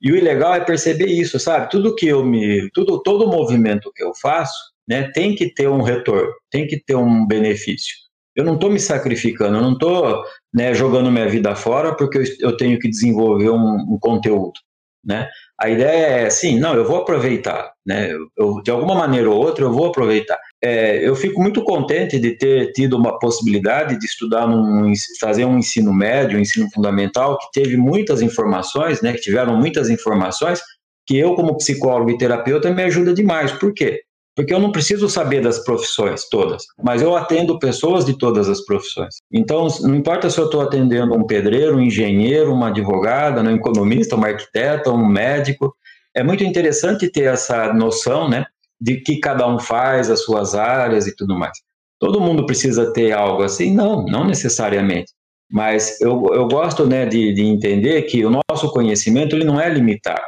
E 0.00 0.12
o 0.12 0.22
legal 0.22 0.54
é 0.54 0.60
perceber 0.60 1.06
isso, 1.06 1.38
sabe? 1.40 1.70
Tudo 1.70 1.94
que 1.94 2.06
eu 2.06 2.24
me, 2.24 2.70
tudo, 2.72 3.02
todo 3.02 3.26
movimento 3.26 3.90
que 3.94 4.02
eu 4.02 4.12
faço, 4.14 4.54
né, 4.86 5.10
tem 5.10 5.34
que 5.34 5.52
ter 5.52 5.68
um 5.68 5.82
retorno, 5.82 6.32
tem 6.50 6.66
que 6.66 6.78
ter 6.78 6.94
um 6.94 7.26
benefício. 7.26 7.94
Eu 8.34 8.44
não 8.44 8.54
estou 8.54 8.70
me 8.70 8.78
sacrificando, 8.78 9.56
eu 9.56 9.62
não 9.62 9.72
estou 9.72 10.22
né, 10.54 10.74
jogando 10.74 11.10
minha 11.10 11.28
vida 11.28 11.56
fora 11.56 11.96
porque 11.96 12.18
eu, 12.18 12.24
eu 12.40 12.56
tenho 12.56 12.78
que 12.78 12.88
desenvolver 12.88 13.50
um, 13.50 13.94
um 13.94 13.98
conteúdo, 13.98 14.60
né? 15.04 15.28
A 15.58 15.70
ideia 15.70 16.06
é 16.06 16.26
assim, 16.26 16.58
não, 16.58 16.74
eu 16.74 16.84
vou 16.84 16.98
aproveitar, 16.98 17.72
né? 17.84 18.10
Eu, 18.36 18.60
de 18.62 18.70
alguma 18.70 18.94
maneira 18.94 19.30
ou 19.30 19.38
outra 19.38 19.64
eu 19.64 19.72
vou 19.72 19.86
aproveitar. 19.86 20.38
É, 20.62 21.06
eu 21.06 21.16
fico 21.16 21.40
muito 21.42 21.64
contente 21.64 22.18
de 22.18 22.36
ter 22.36 22.72
tido 22.72 22.94
uma 22.96 23.18
possibilidade 23.18 23.98
de 23.98 24.04
estudar, 24.04 24.46
num, 24.46 24.92
fazer 25.18 25.46
um 25.46 25.58
ensino 25.58 25.94
médio, 25.94 26.36
um 26.38 26.42
ensino 26.42 26.68
fundamental, 26.74 27.38
que 27.38 27.60
teve 27.62 27.76
muitas 27.76 28.20
informações, 28.20 29.00
né? 29.00 29.12
Que 29.14 29.20
tiveram 29.20 29.56
muitas 29.56 29.88
informações, 29.88 30.60
que 31.06 31.16
eu, 31.16 31.34
como 31.34 31.56
psicólogo 31.56 32.10
e 32.10 32.18
terapeuta, 32.18 32.70
me 32.70 32.82
ajuda 32.82 33.14
demais. 33.14 33.52
Por 33.52 33.72
quê? 33.72 34.02
Porque 34.36 34.52
eu 34.52 34.60
não 34.60 34.70
preciso 34.70 35.08
saber 35.08 35.40
das 35.40 35.60
profissões 35.60 36.28
todas, 36.28 36.62
mas 36.82 37.00
eu 37.00 37.16
atendo 37.16 37.58
pessoas 37.58 38.04
de 38.04 38.18
todas 38.18 38.50
as 38.50 38.62
profissões. 38.66 39.16
Então, 39.32 39.66
não 39.80 39.94
importa 39.94 40.28
se 40.28 40.38
eu 40.38 40.44
estou 40.44 40.60
atendendo 40.60 41.14
um 41.14 41.26
pedreiro, 41.26 41.76
um 41.76 41.80
engenheiro, 41.80 42.52
uma 42.52 42.68
advogada, 42.68 43.40
um 43.40 43.56
economista, 43.56 44.14
um 44.14 44.22
arquiteto, 44.22 44.92
um 44.92 45.06
médico. 45.06 45.74
É 46.14 46.22
muito 46.22 46.44
interessante 46.44 47.10
ter 47.10 47.24
essa 47.24 47.72
noção, 47.72 48.28
né, 48.28 48.44
de 48.78 48.96
que 49.00 49.18
cada 49.20 49.48
um 49.48 49.58
faz, 49.58 50.10
as 50.10 50.22
suas 50.22 50.54
áreas 50.54 51.06
e 51.06 51.16
tudo 51.16 51.34
mais. 51.34 51.58
Todo 51.98 52.20
mundo 52.20 52.44
precisa 52.44 52.92
ter 52.92 53.12
algo 53.12 53.42
assim? 53.42 53.72
Não, 53.72 54.04
não 54.04 54.26
necessariamente. 54.26 55.12
Mas 55.50 55.98
eu, 55.98 56.26
eu 56.34 56.46
gosto 56.46 56.86
né, 56.86 57.06
de, 57.06 57.32
de 57.32 57.42
entender 57.42 58.02
que 58.02 58.22
o 58.22 58.30
nosso 58.50 58.70
conhecimento 58.70 59.34
ele 59.34 59.44
não 59.46 59.58
é 59.58 59.70
limitado. 59.70 60.20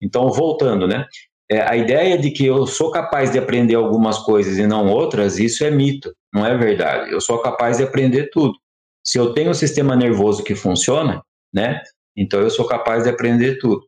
Então, 0.00 0.30
voltando, 0.30 0.86
né? 0.86 1.04
É, 1.50 1.60
a 1.60 1.76
ideia 1.76 2.18
de 2.18 2.30
que 2.30 2.44
eu 2.44 2.66
sou 2.66 2.90
capaz 2.90 3.30
de 3.30 3.38
aprender 3.38 3.74
algumas 3.74 4.18
coisas 4.18 4.58
e 4.58 4.66
não 4.66 4.88
outras, 4.88 5.38
isso 5.38 5.64
é 5.64 5.70
mito, 5.70 6.12
não 6.32 6.44
é 6.44 6.56
verdade. 6.56 7.12
Eu 7.12 7.20
sou 7.20 7.38
capaz 7.38 7.78
de 7.78 7.84
aprender 7.84 8.30
tudo. 8.30 8.54
Se 9.04 9.18
eu 9.18 9.32
tenho 9.32 9.50
um 9.50 9.54
sistema 9.54 9.94
nervoso 9.94 10.42
que 10.42 10.54
funciona, 10.54 11.22
né? 11.54 11.80
Então 12.16 12.40
eu 12.40 12.50
sou 12.50 12.66
capaz 12.66 13.04
de 13.04 13.10
aprender 13.10 13.58
tudo. 13.58 13.82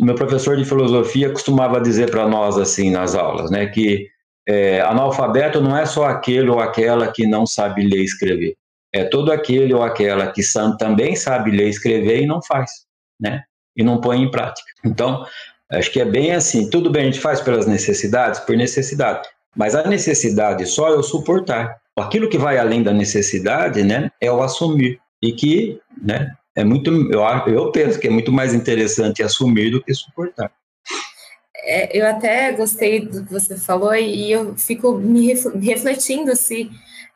O 0.00 0.04
meu 0.04 0.14
professor 0.14 0.56
de 0.56 0.64
filosofia 0.64 1.30
costumava 1.30 1.80
dizer 1.80 2.10
para 2.10 2.28
nós 2.28 2.58
assim 2.58 2.90
nas 2.90 3.14
aulas, 3.14 3.50
né, 3.50 3.66
que 3.66 4.06
é, 4.46 4.80
analfabeto 4.80 5.60
não 5.60 5.76
é 5.76 5.86
só 5.86 6.04
aquele 6.04 6.50
ou 6.50 6.60
aquela 6.60 7.10
que 7.10 7.26
não 7.26 7.46
sabe 7.46 7.86
ler 7.86 8.00
e 8.00 8.04
escrever. 8.04 8.54
É 8.92 9.04
todo 9.04 9.32
aquele 9.32 9.72
ou 9.72 9.82
aquela 9.82 10.30
que 10.30 10.42
também 10.78 11.16
sabe 11.16 11.50
ler 11.50 11.66
e 11.66 11.70
escrever 11.70 12.22
e 12.22 12.26
não 12.26 12.42
faz, 12.42 12.70
né? 13.18 13.42
E 13.74 13.82
não 13.82 14.00
põe 14.00 14.20
em 14.20 14.30
prática. 14.30 14.68
Então, 14.84 15.24
Acho 15.72 15.90
que 15.90 16.00
é 16.00 16.04
bem 16.04 16.32
assim. 16.32 16.68
Tudo 16.68 16.90
bem, 16.90 17.02
a 17.02 17.06
gente 17.06 17.20
faz 17.20 17.40
pelas 17.40 17.66
necessidades, 17.66 18.40
por 18.40 18.56
necessidade. 18.56 19.28
Mas 19.56 19.74
a 19.74 19.86
necessidade 19.86 20.66
só 20.66 20.88
é 20.88 20.96
o 20.96 21.02
suportar. 21.02 21.76
Aquilo 21.96 22.28
que 22.28 22.38
vai 22.38 22.58
além 22.58 22.82
da 22.82 22.92
necessidade, 22.92 23.82
né, 23.82 24.10
é 24.20 24.30
o 24.30 24.42
assumir. 24.42 24.98
E 25.22 25.32
que, 25.32 25.78
né, 26.02 26.32
é 26.54 26.64
muito, 26.64 26.90
eu, 27.12 27.22
eu 27.52 27.70
penso 27.70 27.98
que 27.98 28.06
é 28.06 28.10
muito 28.10 28.32
mais 28.32 28.54
interessante 28.54 29.22
assumir 29.22 29.70
do 29.70 29.82
que 29.82 29.94
suportar. 29.94 30.50
É, 31.64 31.96
eu 31.96 32.06
até 32.06 32.52
gostei 32.52 33.00
do 33.06 33.24
que 33.24 33.32
você 33.32 33.56
falou 33.56 33.94
e 33.94 34.32
eu 34.32 34.56
fico 34.56 34.98
me 34.98 35.32
refletindo 35.60 36.34
se 36.34 36.70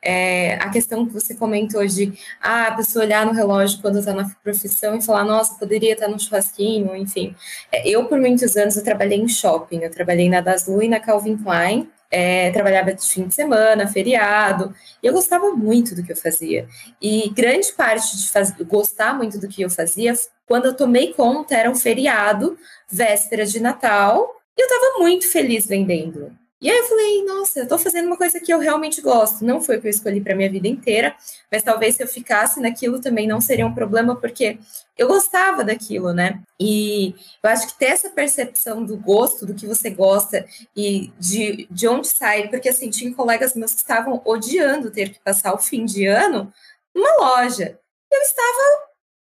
é, 0.07 0.55
a 0.55 0.71
questão 0.71 1.05
que 1.05 1.13
você 1.13 1.35
comentou 1.35 1.85
de 1.85 2.13
ah, 2.41 2.69
a 2.69 2.77
pessoa 2.77 3.05
olhar 3.05 3.27
no 3.27 3.33
relógio 3.33 3.81
quando 3.83 3.99
está 3.99 4.13
na 4.13 4.31
profissão 4.41 4.97
e 4.97 5.03
falar, 5.03 5.25
nossa, 5.25 5.59
poderia 5.59 5.95
estar 5.95 6.07
no 6.07 6.21
churrasquinho, 6.21 6.95
enfim. 6.95 7.35
É, 7.73 7.89
eu, 7.89 8.05
por 8.05 8.21
muitos 8.21 8.57
anos, 8.57 8.77
eu 8.77 8.85
trabalhei 8.85 9.19
em 9.19 9.27
shopping, 9.27 9.81
eu 9.81 9.91
trabalhei 9.91 10.29
na 10.29 10.41
Daslu 10.41 10.81
e 10.81 10.89
na 10.89 11.01
Calvin 11.01 11.37
Klein, 11.37 11.91
é, 12.09 12.53
trabalhava 12.53 12.95
de 12.95 13.05
fim 13.05 13.27
de 13.27 13.35
semana, 13.35 13.89
feriado, 13.89 14.73
e 15.03 15.09
eu 15.09 15.13
gostava 15.13 15.51
muito 15.51 15.93
do 15.97 16.05
que 16.05 16.13
eu 16.13 16.17
fazia. 16.17 16.69
E 17.03 17.29
grande 17.31 17.73
parte 17.73 18.17
de 18.17 18.29
faz... 18.29 18.53
gostar 18.53 19.13
muito 19.13 19.41
do 19.41 19.49
que 19.49 19.63
eu 19.63 19.69
fazia, 19.69 20.15
quando 20.47 20.67
eu 20.67 20.77
tomei 20.77 21.15
conta, 21.15 21.57
era 21.57 21.69
um 21.69 21.75
feriado, 21.75 22.57
véspera 22.89 23.45
de 23.45 23.59
Natal, 23.59 24.37
e 24.57 24.63
eu 24.63 24.67
estava 24.67 25.01
muito 25.01 25.29
feliz 25.29 25.67
vendendo. 25.67 26.31
E 26.61 26.71
aí 26.71 26.79
eu 26.79 26.85
falei, 26.85 27.25
nossa, 27.25 27.59
eu 27.59 27.63
estou 27.65 27.79
fazendo 27.79 28.07
uma 28.07 28.17
coisa 28.17 28.41
que 28.41 28.53
eu 28.53 28.59
realmente 28.59 29.03
gosto. 29.03 29.45
Não 29.45 29.61
foi 29.61 29.77
o 29.77 29.81
que 29.81 29.87
eu 29.89 29.91
escolhi 29.91 30.23
para 30.23 30.35
minha 30.35 30.51
vida 30.51 30.67
inteira, 30.67 31.15
mas 31.53 31.63
talvez 31.63 31.97
se 31.97 32.03
eu 32.03 32.09
ficasse 32.09 32.61
naquilo 32.61 32.99
também 32.99 33.27
não 33.27 33.41
seria 33.43 33.67
um 33.67 33.75
problema, 33.75 34.17
porque 34.17 34.59
eu 34.97 35.07
gostava 35.07 35.63
daquilo, 35.63 36.15
né? 36.15 36.41
E 36.59 37.15
eu 37.43 37.51
acho 37.51 37.67
que 37.69 37.79
ter 37.79 37.87
essa 37.87 38.09
percepção 38.09 38.83
do 38.83 38.97
gosto, 38.97 39.45
do 39.45 39.55
que 39.55 39.67
você 39.67 39.91
gosta 39.91 40.47
e 40.75 41.13
de, 41.19 41.69
de 41.71 41.87
onde 41.89 42.09
sai, 42.09 42.49
porque 42.49 42.71
assim, 42.71 42.89
tinha 42.89 43.15
colegas 43.15 43.55
meus 43.55 43.73
que 43.73 43.79
estavam 43.79 44.23
odiando 44.25 44.91
ter 44.91 45.11
que 45.11 45.21
passar 45.21 45.53
o 45.53 45.59
fim 45.59 45.85
de 45.85 46.07
ano 46.07 46.51
numa 46.95 47.17
loja. 47.21 47.79
Eu 48.11 48.21
estava 48.23 48.86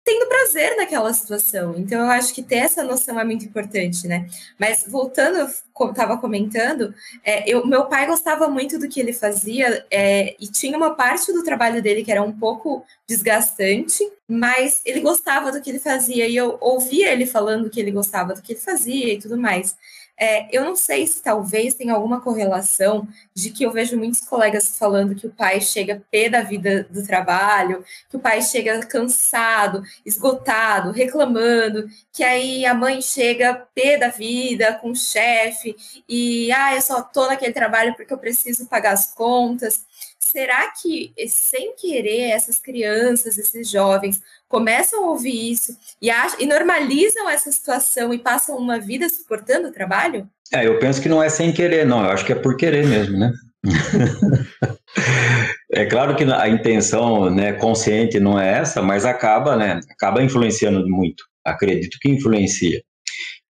tendo 0.06 0.28
prazer 0.28 0.76
naquela 0.76 1.12
situação. 1.12 1.74
Então, 1.76 2.00
eu 2.04 2.10
acho 2.10 2.32
que 2.32 2.40
ter 2.40 2.58
essa 2.58 2.84
noção 2.84 3.18
é 3.18 3.24
muito 3.24 3.44
importante, 3.44 4.06
né? 4.06 4.28
Mas 4.56 4.84
voltando, 4.86 5.52
como 5.72 5.90
estava 5.90 6.16
comentando, 6.16 6.94
é, 7.24 7.50
eu, 7.50 7.66
meu 7.66 7.86
pai 7.86 8.06
gostava 8.06 8.48
muito 8.48 8.78
do 8.78 8.88
que 8.88 9.00
ele 9.00 9.12
fazia 9.12 9.84
é, 9.90 10.36
e 10.38 10.46
tinha 10.46 10.76
uma 10.76 10.94
parte 10.94 11.32
do 11.32 11.42
trabalho 11.42 11.82
dele 11.82 12.04
que 12.04 12.12
era 12.12 12.22
um 12.22 12.30
pouco 12.30 12.86
desgastante, 13.04 14.08
mas 14.28 14.80
ele 14.84 15.00
gostava 15.00 15.50
do 15.50 15.60
que 15.60 15.70
ele 15.70 15.80
fazia 15.80 16.28
e 16.28 16.36
eu 16.36 16.56
ouvia 16.60 17.12
ele 17.12 17.26
falando 17.26 17.68
que 17.68 17.80
ele 17.80 17.90
gostava 17.90 18.32
do 18.32 18.40
que 18.40 18.52
ele 18.52 18.60
fazia 18.60 19.12
e 19.12 19.18
tudo 19.18 19.36
mais. 19.36 19.76
É, 20.18 20.48
eu 20.56 20.64
não 20.64 20.74
sei 20.74 21.06
se 21.06 21.22
talvez 21.22 21.74
tenha 21.74 21.92
alguma 21.92 22.20
correlação 22.22 23.06
de 23.34 23.50
que 23.50 23.64
eu 23.64 23.70
vejo 23.70 23.98
muitos 23.98 24.20
colegas 24.20 24.78
falando 24.78 25.14
que 25.14 25.26
o 25.26 25.30
pai 25.30 25.60
chega 25.60 26.02
pé 26.10 26.30
da 26.30 26.40
vida 26.40 26.86
do 26.90 27.06
trabalho, 27.06 27.84
que 28.08 28.16
o 28.16 28.20
pai 28.20 28.40
chega 28.40 28.80
cansado, 28.86 29.82
esgotado, 30.06 30.90
reclamando, 30.90 31.86
que 32.12 32.24
aí 32.24 32.64
a 32.64 32.72
mãe 32.72 33.02
chega 33.02 33.66
pé 33.74 33.98
da 33.98 34.08
vida 34.08 34.74
com 34.80 34.90
o 34.92 34.96
chefe 34.96 35.76
e 36.08 36.50
ah, 36.50 36.74
eu 36.74 36.80
só 36.80 37.02
tô 37.02 37.26
naquele 37.26 37.52
trabalho 37.52 37.94
porque 37.94 38.12
eu 38.12 38.18
preciso 38.18 38.66
pagar 38.66 38.92
as 38.92 39.12
contas. 39.12 39.84
Será 40.26 40.72
que, 40.72 41.12
sem 41.28 41.76
querer, 41.76 42.30
essas 42.30 42.58
crianças, 42.58 43.38
esses 43.38 43.70
jovens, 43.70 44.20
começam 44.48 45.04
a 45.04 45.10
ouvir 45.10 45.52
isso 45.52 45.76
e, 46.02 46.10
acham, 46.10 46.40
e 46.40 46.46
normalizam 46.46 47.30
essa 47.30 47.50
situação 47.52 48.12
e 48.12 48.18
passam 48.18 48.56
uma 48.56 48.80
vida 48.80 49.08
suportando 49.08 49.68
o 49.68 49.72
trabalho? 49.72 50.28
É, 50.52 50.66
eu 50.66 50.80
penso 50.80 51.00
que 51.00 51.08
não 51.08 51.22
é 51.22 51.28
sem 51.28 51.52
querer, 51.52 51.86
não. 51.86 52.04
Eu 52.04 52.10
acho 52.10 52.24
que 52.24 52.32
é 52.32 52.36
por 52.36 52.56
querer 52.56 52.86
mesmo, 52.86 53.16
né? 53.16 53.32
é 55.72 55.86
claro 55.86 56.16
que 56.16 56.24
a 56.24 56.48
intenção 56.48 57.30
né, 57.30 57.52
consciente 57.52 58.18
não 58.18 58.38
é 58.38 58.58
essa, 58.58 58.82
mas 58.82 59.04
acaba, 59.04 59.56
né, 59.56 59.80
acaba 59.92 60.22
influenciando 60.22 60.88
muito. 60.88 61.22
Acredito 61.44 61.98
que 62.00 62.08
influencia. 62.08 62.82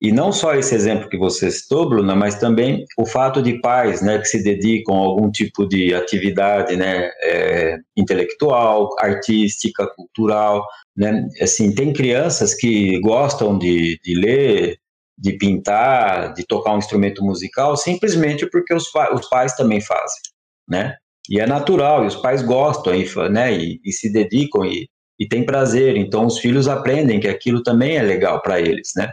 E 0.01 0.12
não 0.12 0.30
só 0.30 0.55
esse 0.55 0.74
exemplo 0.74 1.09
que 1.09 1.16
você 1.16 1.51
citou, 1.51 1.88
Bruna, 1.88 2.14
mas 2.14 2.34
também 2.38 2.84
o 2.99 3.07
fato 3.07 3.42
de 3.42 3.59
pais 3.61 4.03
né, 4.03 4.18
que 4.18 4.26
se 4.26 4.42
dedicam 4.42 4.94
a 4.94 4.99
algum 4.99 5.30
tipo 5.30 5.66
de 5.66 5.94
atividade 5.94 6.76
né, 6.76 7.11
é, 7.22 7.78
intelectual, 7.97 8.90
artística, 8.99 9.86
cultural. 9.97 10.66
Né? 10.94 11.26
Assim, 11.40 11.74
tem 11.74 11.94
crianças 11.94 12.55
que 12.55 13.01
gostam 13.01 13.59
de, 13.59 13.99
de 14.05 14.14
ler, 14.14 14.78
de 15.18 15.32
pintar, 15.32 16.34
de 16.34 16.47
tocar 16.47 16.74
um 16.74 16.78
instrumento 16.78 17.24
musical, 17.24 17.74
simplesmente 17.74 18.47
porque 18.51 18.74
os, 18.74 18.84
os 19.14 19.28
pais 19.30 19.57
também 19.57 19.80
fazem. 19.80 20.20
Né? 20.68 20.94
E 21.30 21.40
é 21.40 21.47
natural, 21.47 22.05
e 22.05 22.07
os 22.07 22.16
pais 22.16 22.42
gostam 22.42 22.94
e, 22.94 23.09
né, 23.30 23.57
e, 23.57 23.80
e 23.82 23.92
se 23.92 24.12
dedicam 24.12 24.62
e, 24.66 24.90
e 25.18 25.26
têm 25.26 25.47
prazer. 25.47 25.97
Então, 25.97 26.26
os 26.26 26.38
filhos 26.38 26.68
aprendem 26.68 27.18
que 27.18 27.28
aquilo 27.28 27.62
também 27.62 27.97
é 27.97 28.03
legal 28.03 28.42
para 28.42 28.61
eles. 28.61 28.90
Né? 28.94 29.11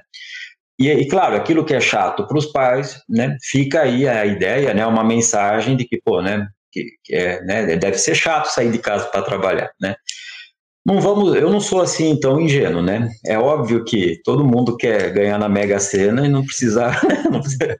E, 0.88 0.91
e, 0.91 1.07
claro, 1.07 1.36
aquilo 1.36 1.65
que 1.65 1.73
é 1.73 1.79
chato 1.79 2.27
para 2.27 2.38
os 2.38 2.47
pais, 2.47 3.01
né, 3.09 3.38
fica 3.41 3.81
aí 3.81 4.07
a 4.07 4.25
ideia, 4.25 4.73
né, 4.73 4.86
uma 4.86 5.03
mensagem 5.03 5.77
de 5.77 5.86
que, 5.86 5.99
pô, 6.03 6.21
né, 6.21 6.47
que, 6.71 6.86
que 7.03 7.15
é, 7.15 7.41
né, 7.43 7.75
deve 7.77 7.97
ser 7.97 8.15
chato 8.15 8.47
sair 8.47 8.71
de 8.71 8.79
casa 8.79 9.05
para 9.05 9.21
trabalhar, 9.21 9.71
né. 9.81 9.95
Não 10.86 10.99
vamos, 10.99 11.34
eu 11.36 11.49
não 11.49 11.61
sou 11.61 11.81
assim 11.81 12.19
tão 12.19 12.41
ingênuo, 12.41 12.81
né? 12.81 13.09
É 13.25 13.38
óbvio 13.39 13.86
que 13.86 14.19
todo 14.21 14.45
mundo 14.45 14.75
quer 14.75 15.13
ganhar 15.13 15.39
na 15.39 15.47
Mega 15.47 15.79
Sena 15.79 16.25
e 16.25 16.29
não 16.29 16.43
precisar, 16.45 17.01
não 17.31 17.39
precisa 17.39 17.79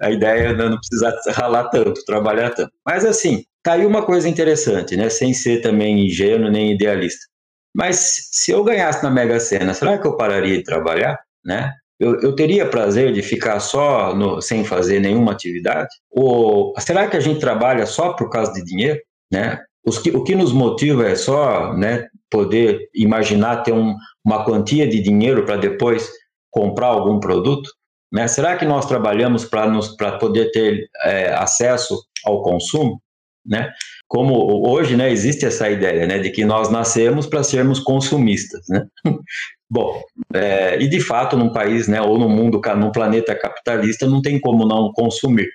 a 0.00 0.10
ideia 0.12 0.48
é 0.48 0.52
não 0.52 0.78
precisar 0.78 1.12
ralar 1.34 1.68
tanto, 1.70 2.04
trabalhar 2.04 2.50
tanto. 2.50 2.70
Mas 2.86 3.04
assim, 3.04 3.44
tá 3.64 3.72
aí 3.72 3.84
uma 3.84 4.04
coisa 4.06 4.28
interessante, 4.28 4.96
né? 4.96 5.08
Sem 5.10 5.34
ser 5.34 5.60
também 5.60 6.06
ingênuo 6.06 6.48
nem 6.48 6.72
idealista. 6.72 7.26
Mas 7.74 8.28
se 8.32 8.52
eu 8.52 8.62
ganhasse 8.62 9.02
na 9.02 9.10
Mega 9.10 9.40
Sena, 9.40 9.74
será 9.74 9.98
que 9.98 10.06
eu 10.06 10.16
pararia 10.16 10.56
de 10.56 10.62
trabalhar, 10.62 11.18
né? 11.44 11.72
Eu, 11.98 12.20
eu, 12.20 12.34
teria 12.34 12.68
prazer 12.68 13.12
de 13.12 13.22
ficar 13.22 13.58
só 13.58 14.14
no, 14.14 14.40
sem 14.42 14.64
fazer 14.64 15.00
nenhuma 15.00 15.32
atividade? 15.32 15.88
Ou 16.10 16.74
será 16.78 17.08
que 17.08 17.16
a 17.16 17.20
gente 17.20 17.40
trabalha 17.40 17.86
só 17.86 18.12
por 18.12 18.28
causa 18.28 18.52
de 18.52 18.62
dinheiro? 18.62 19.00
Né? 19.32 19.58
Que, 20.02 20.10
o 20.10 20.22
que 20.22 20.34
nos 20.34 20.52
motiva 20.52 21.06
é 21.06 21.14
só 21.14 21.72
né, 21.74 22.06
poder 22.30 22.88
imaginar 22.94 23.62
ter 23.62 23.72
um, 23.72 23.94
uma 24.24 24.44
quantia 24.44 24.86
de 24.86 25.00
dinheiro 25.00 25.44
para 25.44 25.56
depois 25.56 26.10
comprar 26.50 26.88
algum 26.88 27.18
produto? 27.18 27.70
Né? 28.12 28.28
Será 28.28 28.56
que 28.56 28.64
nós 28.66 28.84
trabalhamos 28.86 29.44
para 29.44 30.18
poder 30.18 30.50
ter 30.50 30.88
é, 31.04 31.32
acesso 31.34 31.98
ao 32.24 32.42
consumo? 32.42 33.00
Né? 33.44 33.72
Como 34.06 34.68
hoje 34.68 34.96
né, 34.96 35.10
existe 35.10 35.46
essa 35.46 35.70
ideia 35.70 36.06
né, 36.06 36.18
de 36.18 36.30
que 36.30 36.44
nós 36.44 36.68
nascemos 36.68 37.26
para 37.26 37.42
sermos 37.42 37.78
consumistas. 37.78 38.66
Né? 38.68 38.86
Bom, 39.68 40.00
é, 40.32 40.80
e 40.80 40.88
de 40.88 41.00
fato, 41.00 41.36
num 41.36 41.52
país, 41.52 41.88
né, 41.88 42.00
ou 42.00 42.18
no 42.18 42.28
mundo, 42.28 42.60
num 42.76 42.92
planeta 42.92 43.34
capitalista, 43.34 44.06
não 44.06 44.22
tem 44.22 44.40
como 44.40 44.66
não 44.66 44.92
consumir. 44.92 45.48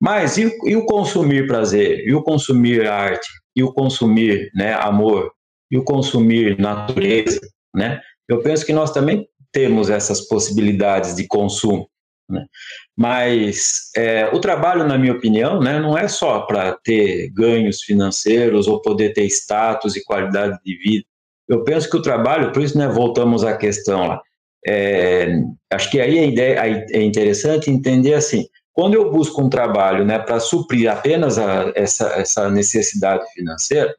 Mas 0.00 0.36
e, 0.36 0.52
e, 0.64 0.76
o 0.76 0.84
consumir 0.84 1.46
prazer? 1.46 2.06
E 2.06 2.14
o 2.14 2.22
consumir 2.22 2.86
arte? 2.86 3.26
E 3.56 3.62
o 3.62 3.72
consumir 3.72 4.50
né, 4.54 4.74
amor? 4.74 5.32
E 5.70 5.78
o 5.78 5.84
consumir 5.84 6.58
natureza? 6.58 7.40
Né? 7.74 8.00
Eu 8.28 8.42
penso 8.42 8.66
que 8.66 8.72
nós 8.72 8.90
também 8.92 9.26
temos 9.50 9.88
essas 9.88 10.20
possibilidades 10.28 11.14
de 11.14 11.26
consumo. 11.26 11.88
Né? 12.28 12.44
Mas 12.96 13.90
é, 13.96 14.26
o 14.26 14.40
trabalho, 14.40 14.86
na 14.86 14.98
minha 14.98 15.12
opinião, 15.12 15.60
né, 15.60 15.78
não 15.78 15.96
é 15.96 16.08
só 16.08 16.40
para 16.40 16.72
ter 16.84 17.30
ganhos 17.30 17.82
financeiros 17.82 18.66
ou 18.66 18.82
poder 18.82 19.12
ter 19.12 19.24
status 19.26 19.96
e 19.96 20.04
qualidade 20.04 20.58
de 20.64 20.76
vida. 20.76 21.06
Eu 21.48 21.62
penso 21.64 21.90
que 21.90 21.96
o 21.96 22.02
trabalho, 22.02 22.52
por 22.52 22.62
isso, 22.62 22.76
né, 22.78 22.88
voltamos 22.88 23.44
à 23.44 23.56
questão 23.56 24.06
lá. 24.06 24.22
É, 24.66 25.40
acho 25.72 25.90
que 25.90 26.00
aí 26.00 26.18
a 26.18 26.24
ideia 26.24 26.86
é 26.90 27.02
interessante 27.02 27.70
entender 27.70 28.14
assim: 28.14 28.46
quando 28.72 28.94
eu 28.94 29.10
busco 29.10 29.42
um 29.42 29.48
trabalho 29.48 30.04
né, 30.04 30.18
para 30.18 30.40
suprir 30.40 30.90
apenas 30.90 31.38
a, 31.38 31.70
essa, 31.74 32.06
essa 32.14 32.50
necessidade 32.50 33.24
financeira, 33.32 33.94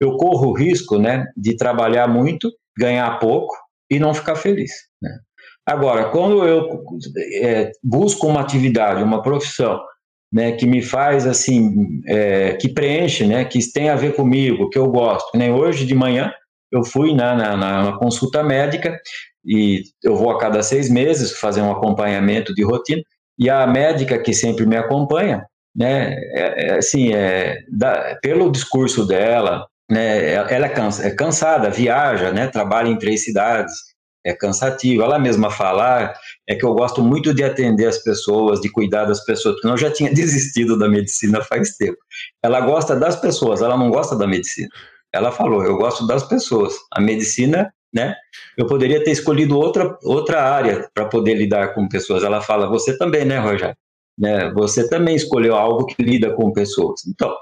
eu 0.00 0.16
corro 0.16 0.48
o 0.48 0.52
risco 0.52 0.98
né, 0.98 1.26
de 1.36 1.56
trabalhar 1.56 2.08
muito, 2.08 2.50
ganhar 2.76 3.18
pouco 3.18 3.54
e 3.90 3.98
não 3.98 4.12
ficar 4.12 4.36
feliz. 4.36 4.70
Né? 5.00 5.10
Agora, 5.66 6.10
quando 6.10 6.44
eu 6.44 6.84
é, 7.42 7.70
busco 7.82 8.26
uma 8.26 8.40
atividade, 8.40 9.02
uma 9.02 9.22
profissão 9.22 9.80
né, 10.32 10.52
que 10.52 10.66
me 10.66 10.82
faz 10.82 11.26
assim, 11.26 12.02
é, 12.06 12.54
que 12.54 12.68
preenche, 12.68 13.26
né, 13.26 13.44
que 13.44 13.58
tem 13.72 13.88
a 13.88 13.96
ver 13.96 14.14
comigo, 14.14 14.68
que 14.68 14.78
eu 14.78 14.90
gosto. 14.90 15.36
Nem 15.36 15.52
hoje 15.52 15.86
de 15.86 15.94
manhã 15.94 16.32
eu 16.70 16.84
fui 16.84 17.14
na, 17.14 17.34
na, 17.34 17.56
na, 17.56 17.98
consulta 17.98 18.42
médica 18.42 18.98
e 19.44 19.82
eu 20.02 20.16
vou 20.16 20.30
a 20.30 20.38
cada 20.38 20.62
seis 20.62 20.90
meses 20.90 21.38
fazer 21.38 21.62
um 21.62 21.72
acompanhamento 21.72 22.54
de 22.54 22.62
rotina 22.62 23.02
e 23.38 23.48
a 23.48 23.66
médica 23.66 24.18
que 24.18 24.34
sempre 24.34 24.66
me 24.66 24.76
acompanha, 24.76 25.44
né, 25.74 26.14
é, 26.34 26.66
é, 26.66 26.78
assim, 26.78 27.12
é, 27.14 27.58
da, 27.70 28.18
pelo 28.20 28.50
discurso 28.50 29.06
dela, 29.06 29.66
né, 29.90 30.32
ela 30.32 30.66
é, 30.66 30.68
cansa, 30.68 31.06
é 31.06 31.10
cansada, 31.10 31.70
viaja, 31.70 32.32
né, 32.32 32.48
trabalha 32.48 32.88
em 32.88 32.98
três 32.98 33.24
cidades, 33.24 33.72
é 34.24 34.34
cansativo. 34.34 35.02
Ela 35.02 35.18
mesma 35.18 35.50
falar 35.50 36.14
é 36.48 36.54
que 36.54 36.64
eu 36.64 36.74
gosto 36.74 37.02
muito 37.02 37.32
de 37.32 37.44
atender 37.44 37.86
as 37.86 37.98
pessoas, 37.98 38.60
de 38.60 38.70
cuidar 38.70 39.04
das 39.04 39.24
pessoas, 39.24 39.54
porque 39.54 39.68
eu 39.68 39.76
já 39.76 39.90
tinha 39.90 40.10
desistido 40.14 40.78
da 40.78 40.88
medicina 40.88 41.42
faz 41.42 41.76
tempo. 41.76 41.98
Ela 42.42 42.60
gosta 42.60 42.96
das 42.96 43.16
pessoas, 43.16 43.62
ela 43.62 43.76
não 43.76 43.90
gosta 43.90 44.16
da 44.16 44.26
medicina. 44.26 44.68
Ela 45.12 45.32
falou: 45.32 45.64
eu 45.64 45.76
gosto 45.76 46.06
das 46.06 46.22
pessoas. 46.24 46.74
A 46.92 47.00
medicina, 47.00 47.72
né? 47.92 48.14
Eu 48.56 48.66
poderia 48.66 49.02
ter 49.02 49.10
escolhido 49.10 49.58
outra, 49.58 49.96
outra 50.02 50.42
área 50.42 50.88
para 50.94 51.06
poder 51.06 51.34
lidar 51.34 51.74
com 51.74 51.88
pessoas. 51.88 52.22
Ela 52.22 52.40
fala: 52.40 52.68
você 52.68 52.96
também, 52.96 53.24
né, 53.24 53.38
Rogério? 53.38 53.76
Né? 54.18 54.50
Você 54.52 54.88
também 54.88 55.14
escolheu 55.14 55.54
algo 55.54 55.86
que 55.86 56.02
lida 56.02 56.34
com 56.34 56.52
pessoas. 56.52 57.06
Então, 57.06 57.34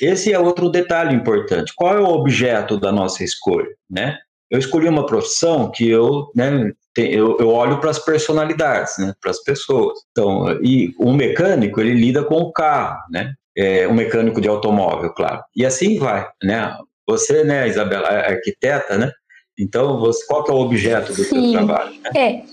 esse 0.00 0.32
é 0.32 0.38
outro 0.38 0.70
detalhe 0.70 1.14
importante. 1.14 1.72
Qual 1.76 1.96
é 1.96 2.00
o 2.00 2.08
objeto 2.08 2.78
da 2.78 2.90
nossa 2.90 3.22
escolha, 3.22 3.68
né? 3.90 4.16
Eu 4.50 4.58
escolhi 4.58 4.88
uma 4.88 5.06
profissão 5.06 5.70
que 5.70 5.88
eu, 5.88 6.28
né, 6.34 6.72
eu, 6.96 7.36
eu, 7.38 7.48
olho 7.50 7.78
para 7.78 7.90
as 7.90 8.00
personalidades, 8.00 8.98
né, 8.98 9.14
para 9.20 9.30
as 9.30 9.40
pessoas. 9.44 10.00
Então, 10.10 10.50
e 10.60 10.92
um 10.98 11.14
mecânico 11.14 11.80
ele 11.80 11.94
lida 11.94 12.24
com 12.24 12.36
o 12.36 12.52
carro, 12.52 12.98
né? 13.10 13.32
É, 13.56 13.86
um 13.86 13.94
mecânico 13.94 14.40
de 14.40 14.48
automóvel, 14.48 15.12
claro. 15.12 15.42
E 15.54 15.66
assim 15.66 15.98
vai, 15.98 16.26
né? 16.42 16.76
Você, 17.06 17.44
né, 17.44 17.68
Isabela, 17.68 18.08
é 18.08 18.32
arquiteta, 18.32 18.96
né? 18.96 19.12
Então, 19.58 19.98
você, 19.98 20.24
qual 20.26 20.44
que 20.44 20.50
é 20.50 20.54
o 20.54 20.58
objeto 20.60 21.12
do 21.12 21.24
Sim. 21.24 21.52
seu 21.52 21.66
trabalho? 21.66 22.00
Né? 22.00 22.10
É. 22.16 22.44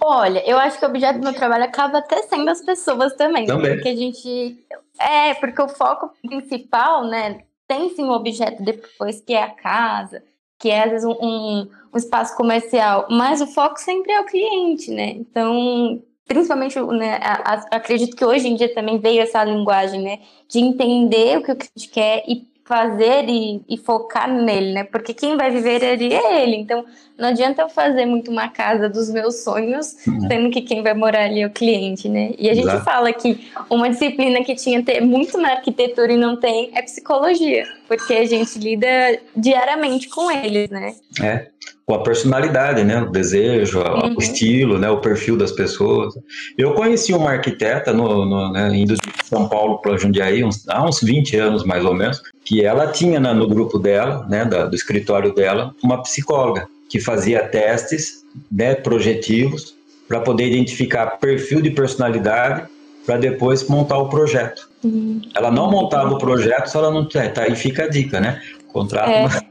Olha, 0.00 0.42
eu 0.48 0.58
acho 0.58 0.78
que 0.78 0.84
o 0.84 0.88
objeto 0.88 1.18
do 1.18 1.24
meu 1.24 1.34
trabalho 1.34 1.64
acaba 1.64 1.98
até 1.98 2.22
sendo 2.22 2.48
as 2.48 2.62
pessoas 2.62 3.14
também. 3.14 3.46
Também. 3.46 3.74
Porque 3.74 3.88
a 3.88 3.96
gente. 3.96 4.58
É, 4.98 5.34
porque 5.34 5.60
o 5.60 5.68
foco 5.68 6.10
principal, 6.22 7.06
né, 7.06 7.40
tem 7.66 7.90
sim 7.90 8.04
um 8.04 8.10
objeto 8.10 8.62
depois 8.62 9.20
que 9.20 9.32
é 9.32 9.42
a 9.42 9.50
casa, 9.50 10.22
que 10.58 10.68
é 10.68 10.84
às 10.84 10.90
vezes 10.90 11.06
um, 11.06 11.16
um, 11.20 11.70
um 11.92 11.96
espaço 11.96 12.36
comercial, 12.36 13.06
mas 13.10 13.40
o 13.40 13.46
foco 13.46 13.78
sempre 13.78 14.12
é 14.12 14.20
o 14.20 14.26
cliente, 14.26 14.90
né? 14.90 15.10
Então, 15.10 16.02
principalmente, 16.26 16.80
né, 16.80 17.18
a, 17.22 17.54
a, 17.54 17.76
acredito 17.76 18.16
que 18.16 18.24
hoje 18.24 18.46
em 18.46 18.56
dia 18.56 18.72
também 18.74 18.98
veio 18.98 19.22
essa 19.22 19.42
linguagem, 19.42 20.02
né, 20.02 20.20
de 20.48 20.58
entender 20.58 21.38
o 21.38 21.42
que 21.42 21.52
o 21.52 21.56
cliente 21.56 21.88
quer 21.88 22.22
e 22.28 22.49
fazer 22.70 23.28
e, 23.28 23.60
e, 23.68 23.76
focar 23.76 24.32
nele, 24.32 24.74
né? 24.74 24.84
Porque 24.84 25.12
quem 25.12 25.36
vai 25.36 25.50
viver 25.50 25.84
ali 25.84 26.14
é 26.14 26.44
ele. 26.44 26.54
Então, 26.54 26.84
não 27.18 27.30
adianta 27.30 27.62
eu 27.62 27.68
fazer 27.68 28.06
muito 28.06 28.30
uma 28.30 28.46
casa 28.46 28.88
dos 28.88 29.10
meus 29.10 29.42
sonhos, 29.42 29.96
uhum. 30.06 30.20
sendo 30.28 30.50
que 30.50 30.62
quem 30.62 30.80
vai 30.80 30.94
morar 30.94 31.24
ali 31.24 31.40
é 31.40 31.46
o 31.48 31.50
cliente, 31.50 32.08
né? 32.08 32.30
E 32.38 32.48
a 32.48 32.54
gente 32.54 32.68
Exato. 32.68 32.84
fala 32.84 33.12
que 33.12 33.50
uma 33.68 33.90
disciplina 33.90 34.44
que 34.44 34.54
tinha 34.54 34.84
ter 34.84 35.00
muito 35.00 35.36
na 35.36 35.50
arquitetura 35.50 36.12
e 36.12 36.16
não 36.16 36.36
tem 36.36 36.70
é 36.72 36.80
psicologia, 36.80 37.66
porque 37.88 38.14
a 38.14 38.24
gente 38.24 38.56
lida 38.56 38.86
diariamente 39.34 40.08
com 40.08 40.30
eles, 40.30 40.70
né? 40.70 40.94
É 41.20 41.48
com 41.90 41.96
a 41.96 42.02
personalidade, 42.04 42.84
né? 42.84 43.02
O 43.02 43.10
desejo, 43.10 43.80
uhum. 43.80 44.14
o 44.16 44.22
estilo, 44.22 44.78
né? 44.78 44.88
O 44.88 44.98
perfil 44.98 45.36
das 45.36 45.50
pessoas. 45.50 46.14
Eu 46.56 46.72
conheci 46.74 47.12
uma 47.12 47.30
arquiteta 47.30 47.92
no, 47.92 48.24
no 48.24 48.52
né, 48.52 48.70
indo 48.76 48.94
de 48.94 49.00
São 49.24 49.48
Paulo 49.48 49.78
para 49.78 49.96
Jundiaí 49.96 50.44
uns, 50.44 50.68
há 50.68 50.84
uns 50.84 51.00
20 51.02 51.36
anos 51.36 51.64
mais 51.64 51.84
ou 51.84 51.92
menos, 51.92 52.22
que 52.44 52.64
ela 52.64 52.86
tinha 52.86 53.18
né, 53.18 53.32
no 53.32 53.48
grupo 53.48 53.76
dela, 53.76 54.24
né, 54.30 54.44
da, 54.44 54.66
do 54.66 54.76
escritório 54.76 55.34
dela, 55.34 55.74
uma 55.82 56.00
psicóloga 56.00 56.68
que 56.88 57.00
fazia 57.00 57.42
testes 57.48 58.24
né, 58.52 58.76
projetivos 58.76 59.74
para 60.06 60.20
poder 60.20 60.46
identificar 60.46 61.18
perfil 61.18 61.60
de 61.60 61.72
personalidade 61.72 62.68
para 63.04 63.16
depois 63.16 63.68
montar 63.68 63.98
o 63.98 64.08
projeto. 64.08 64.68
Uhum. 64.84 65.22
Ela 65.34 65.50
não 65.50 65.68
montava 65.68 66.14
o 66.14 66.18
projeto 66.18 66.68
se 66.68 66.76
ela 66.76 66.92
não. 66.92 67.04
Tá, 67.08 67.20
aí 67.42 67.56
fica 67.56 67.86
a 67.86 67.88
dica, 67.88 68.20
né? 68.20 68.40
Contrata 68.72 69.10
é. 69.10 69.20
uma 69.22 69.49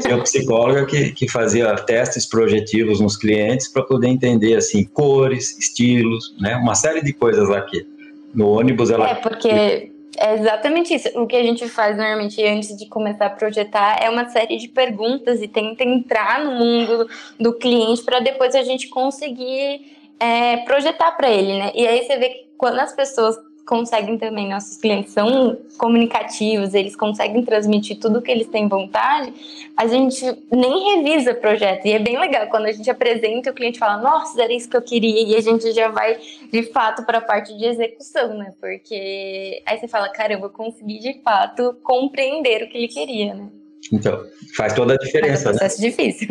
tinha 0.00 0.14
uma 0.16 0.22
psicóloga 0.22 0.86
que, 0.86 1.12
que 1.12 1.30
fazia 1.30 1.74
testes 1.76 2.26
projetivos 2.26 3.00
nos 3.00 3.16
clientes 3.16 3.68
para 3.68 3.82
poder 3.82 4.08
entender 4.08 4.56
assim 4.56 4.84
cores, 4.84 5.58
estilos, 5.58 6.34
né, 6.40 6.56
uma 6.56 6.74
série 6.74 7.02
de 7.02 7.12
coisas 7.12 7.50
aqui. 7.50 7.86
No 8.34 8.48
ônibus 8.48 8.90
ela 8.90 9.08
É 9.08 9.14
porque 9.14 9.92
é 10.18 10.34
exatamente 10.34 10.94
isso. 10.94 11.08
O 11.14 11.26
que 11.26 11.36
a 11.36 11.42
gente 11.42 11.68
faz 11.68 11.96
normalmente 11.96 12.44
antes 12.44 12.76
de 12.76 12.86
começar 12.86 13.26
a 13.26 13.30
projetar 13.30 13.98
é 14.02 14.08
uma 14.10 14.28
série 14.28 14.56
de 14.56 14.68
perguntas 14.68 15.40
e 15.40 15.48
tenta 15.48 15.84
entrar 15.84 16.44
no 16.44 16.52
mundo 16.52 17.08
do 17.38 17.52
cliente 17.52 18.02
para 18.02 18.20
depois 18.20 18.54
a 18.54 18.62
gente 18.62 18.88
conseguir 18.88 19.80
é, 20.18 20.58
projetar 20.58 21.12
para 21.12 21.30
ele, 21.30 21.58
né? 21.58 21.72
E 21.74 21.86
aí 21.86 22.04
você 22.04 22.16
vê 22.16 22.28
que 22.28 22.46
quando 22.56 22.78
as 22.78 22.94
pessoas 22.94 23.36
conseguem 23.66 24.18
também, 24.18 24.48
nossos 24.48 24.76
clientes 24.76 25.12
são 25.12 25.56
comunicativos, 25.78 26.74
eles 26.74 26.94
conseguem 26.94 27.42
transmitir 27.42 27.98
tudo 27.98 28.20
que 28.20 28.30
eles 28.30 28.46
têm 28.46 28.68
vontade, 28.68 29.32
a 29.76 29.86
gente 29.86 30.24
nem 30.52 30.96
revisa 30.96 31.32
o 31.32 31.36
projeto. 31.36 31.86
E 31.86 31.92
é 31.92 31.98
bem 31.98 32.18
legal 32.18 32.46
quando 32.48 32.66
a 32.66 32.72
gente 32.72 32.90
apresenta 32.90 33.50
o 33.50 33.54
cliente 33.54 33.78
fala, 33.78 34.02
nossa, 34.02 34.42
era 34.42 34.52
isso 34.52 34.68
que 34.68 34.76
eu 34.76 34.82
queria, 34.82 35.22
e 35.22 35.34
a 35.34 35.40
gente 35.40 35.72
já 35.72 35.88
vai 35.88 36.18
de 36.52 36.62
fato 36.64 37.04
para 37.04 37.18
a 37.18 37.22
parte 37.22 37.56
de 37.56 37.64
execução, 37.64 38.34
né? 38.34 38.52
Porque 38.60 39.62
aí 39.64 39.78
você 39.78 39.88
fala, 39.88 40.08
caramba, 40.10 40.46
eu 40.46 40.50
consegui 40.50 40.98
de 40.98 41.20
fato 41.22 41.76
compreender 41.82 42.64
o 42.64 42.68
que 42.68 42.76
ele 42.76 42.88
queria, 42.88 43.34
né? 43.34 43.48
Então, 43.92 44.24
faz 44.56 44.72
toda 44.72 44.94
a 44.94 44.96
diferença. 44.96 45.48
É 45.48 45.52
um 45.52 45.56
processo 45.56 45.82
né? 45.82 45.88
difícil, 45.88 46.28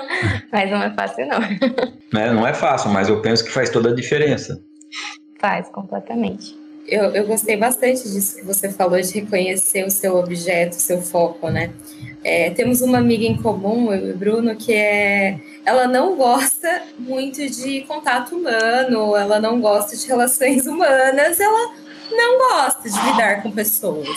mas 0.52 0.70
não 0.70 0.82
é 0.82 0.90
fácil, 0.90 1.26
não. 1.26 2.20
É, 2.20 2.32
não 2.32 2.46
é 2.46 2.54
fácil, 2.54 2.90
mas 2.90 3.08
eu 3.08 3.20
penso 3.20 3.44
que 3.44 3.50
faz 3.50 3.70
toda 3.70 3.90
a 3.90 3.94
diferença. 3.94 4.62
Faz, 5.38 5.68
completamente. 5.68 6.63
Eu, 6.86 7.04
eu 7.14 7.26
gostei 7.26 7.56
bastante 7.56 8.08
disso 8.08 8.36
que 8.36 8.44
você 8.44 8.70
falou, 8.70 9.00
de 9.00 9.20
reconhecer 9.20 9.84
o 9.84 9.90
seu 9.90 10.16
objeto, 10.16 10.76
o 10.76 10.80
seu 10.80 11.00
foco, 11.00 11.48
né? 11.48 11.72
É, 12.22 12.50
temos 12.50 12.80
uma 12.80 12.98
amiga 12.98 13.24
em 13.24 13.36
comum, 13.36 13.92
eu 13.92 14.08
e 14.08 14.12
o 14.12 14.16
Bruno, 14.16 14.56
que 14.56 14.72
é. 14.72 15.38
Ela 15.64 15.86
não 15.86 16.16
gosta 16.16 16.82
muito 16.98 17.46
de 17.48 17.82
contato 17.82 18.36
humano, 18.36 19.16
ela 19.16 19.40
não 19.40 19.60
gosta 19.60 19.96
de 19.96 20.06
relações 20.06 20.66
humanas, 20.66 21.40
ela 21.40 21.74
não 22.10 22.38
gosta 22.38 22.88
de 22.88 23.10
lidar 23.10 23.42
com 23.42 23.50
pessoas. 23.50 24.08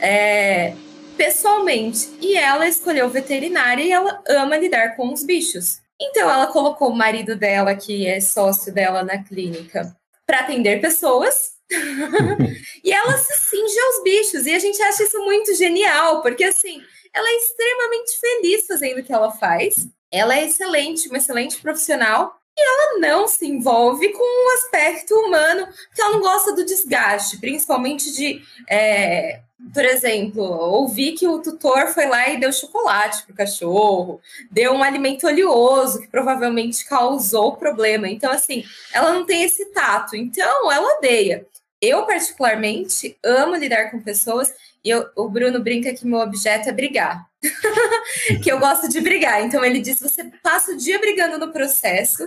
É, 0.00 0.74
pessoalmente. 1.16 2.08
E 2.20 2.36
ela 2.36 2.68
escolheu 2.68 3.08
veterinária 3.08 3.82
e 3.82 3.90
ela 3.90 4.22
ama 4.28 4.56
lidar 4.56 4.96
com 4.96 5.12
os 5.12 5.24
bichos. 5.24 5.80
Então 6.00 6.30
ela 6.30 6.46
colocou 6.48 6.90
o 6.90 6.96
marido 6.96 7.34
dela, 7.34 7.74
que 7.74 8.06
é 8.06 8.20
sócio 8.20 8.72
dela 8.72 9.02
na 9.02 9.22
clínica, 9.22 9.96
para 10.26 10.40
atender 10.40 10.80
pessoas 10.80 11.55
e 12.84 12.92
ela 12.92 13.16
se 13.18 13.38
cinge 13.48 13.78
aos 13.78 14.02
bichos. 14.02 14.46
E 14.46 14.54
a 14.54 14.58
gente 14.58 14.80
acha 14.82 15.02
isso 15.02 15.18
muito 15.24 15.54
genial, 15.54 16.22
porque 16.22 16.44
assim, 16.44 16.82
ela 17.12 17.28
é 17.28 17.36
extremamente 17.36 18.18
feliz 18.18 18.66
fazendo 18.66 19.00
o 19.00 19.04
que 19.04 19.12
ela 19.12 19.30
faz. 19.32 19.88
Ela 20.10 20.38
é 20.38 20.44
excelente, 20.44 21.08
uma 21.08 21.18
excelente 21.18 21.60
profissional. 21.60 22.40
E 22.58 22.60
ela 22.60 22.98
não 23.00 23.28
se 23.28 23.46
envolve 23.46 24.08
com 24.12 24.22
o 24.22 24.54
aspecto 24.54 25.14
humano, 25.14 25.66
porque 25.66 26.00
ela 26.00 26.12
não 26.12 26.20
gosta 26.20 26.54
do 26.54 26.64
desgaste, 26.64 27.38
principalmente 27.38 28.14
de 28.14 28.42
é, 28.68 29.40
por 29.72 29.84
exemplo, 29.84 30.42
ouvi 30.42 31.12
que 31.12 31.26
o 31.26 31.40
tutor 31.40 31.88
foi 31.88 32.06
lá 32.06 32.28
e 32.28 32.38
deu 32.38 32.52
chocolate 32.52 33.24
pro 33.24 33.34
cachorro, 33.34 34.20
deu 34.50 34.72
um 34.72 34.82
alimento 34.82 35.26
oleoso 35.26 36.00
que 36.00 36.08
provavelmente 36.08 36.84
causou 36.84 37.56
problema. 37.56 38.08
Então, 38.08 38.30
assim, 38.30 38.64
ela 38.92 39.12
não 39.12 39.24
tem 39.24 39.42
esse 39.42 39.66
tato. 39.72 40.14
Então, 40.14 40.70
ela 40.70 40.98
odeia. 40.98 41.46
Eu, 41.80 42.04
particularmente, 42.06 43.18
amo 43.24 43.56
lidar 43.56 43.90
com 43.90 44.00
pessoas 44.00 44.52
e 44.84 44.90
eu, 44.90 45.08
o 45.16 45.28
Bruno 45.28 45.60
brinca 45.60 45.92
que 45.94 46.06
meu 46.06 46.20
objeto 46.20 46.68
é 46.68 46.72
brigar. 46.72 47.26
que 48.42 48.50
eu 48.50 48.58
gosto 48.58 48.88
de 48.88 49.00
brigar. 49.00 49.42
Então, 49.42 49.64
ele 49.64 49.80
diz: 49.80 49.98
você 49.98 50.24
passa 50.42 50.72
o 50.72 50.76
dia 50.76 50.98
brigando 50.98 51.38
no 51.38 51.52
processo, 51.52 52.26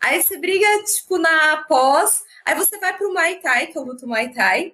aí 0.00 0.22
você 0.22 0.36
briga, 0.38 0.66
tipo, 0.84 1.18
na 1.18 1.64
pós, 1.68 2.22
aí 2.44 2.54
você 2.54 2.78
vai 2.78 2.96
pro 2.96 3.12
Muay 3.12 3.36
Thai, 3.36 3.66
que 3.68 3.78
eu 3.78 3.82
luto 3.82 4.06
Muay 4.06 4.32
Thai, 4.32 4.72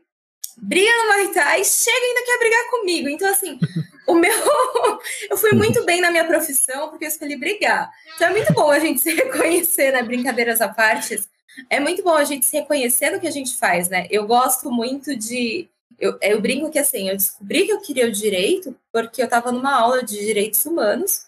briga 0.56 0.90
no 0.90 1.04
Muay 1.06 1.32
Thai, 1.32 1.64
chega 1.64 1.96
e 1.96 2.08
ainda 2.08 2.24
quer 2.24 2.38
brigar 2.38 2.70
comigo. 2.70 3.08
Então, 3.08 3.30
assim, 3.30 3.58
o 4.06 4.14
meu. 4.14 4.32
eu 5.30 5.36
fui 5.36 5.52
muito 5.52 5.84
bem 5.84 6.00
na 6.00 6.10
minha 6.10 6.24
profissão 6.24 6.90
porque 6.90 7.04
eu 7.04 7.08
escolhi 7.08 7.36
brigar. 7.36 7.90
Então, 8.14 8.28
é 8.28 8.30
muito 8.30 8.52
bom 8.52 8.70
a 8.70 8.78
gente 8.78 9.00
se 9.00 9.12
reconhecer, 9.14 9.92
né? 9.92 10.02
Brincadeiras 10.02 10.60
à 10.60 10.68
parte. 10.68 11.22
É 11.70 11.78
muito 11.78 12.02
bom 12.02 12.14
a 12.14 12.24
gente 12.24 12.44
se 12.46 12.56
reconhecer 12.58 13.10
no 13.10 13.20
que 13.20 13.28
a 13.28 13.32
gente 13.32 13.56
faz, 13.56 13.88
né? 13.88 14.06
Eu 14.10 14.26
gosto 14.26 14.70
muito 14.70 15.16
de. 15.16 15.68
Eu, 15.98 16.18
eu 16.20 16.40
brinco 16.40 16.70
que 16.70 16.78
assim, 16.78 17.08
eu 17.08 17.16
descobri 17.16 17.66
que 17.66 17.72
eu 17.72 17.80
queria 17.80 18.06
o 18.06 18.12
direito 18.12 18.76
porque 18.92 19.22
eu 19.22 19.26
estava 19.26 19.52
numa 19.52 19.72
aula 19.72 20.02
de 20.02 20.18
direitos 20.18 20.64
humanos 20.66 21.26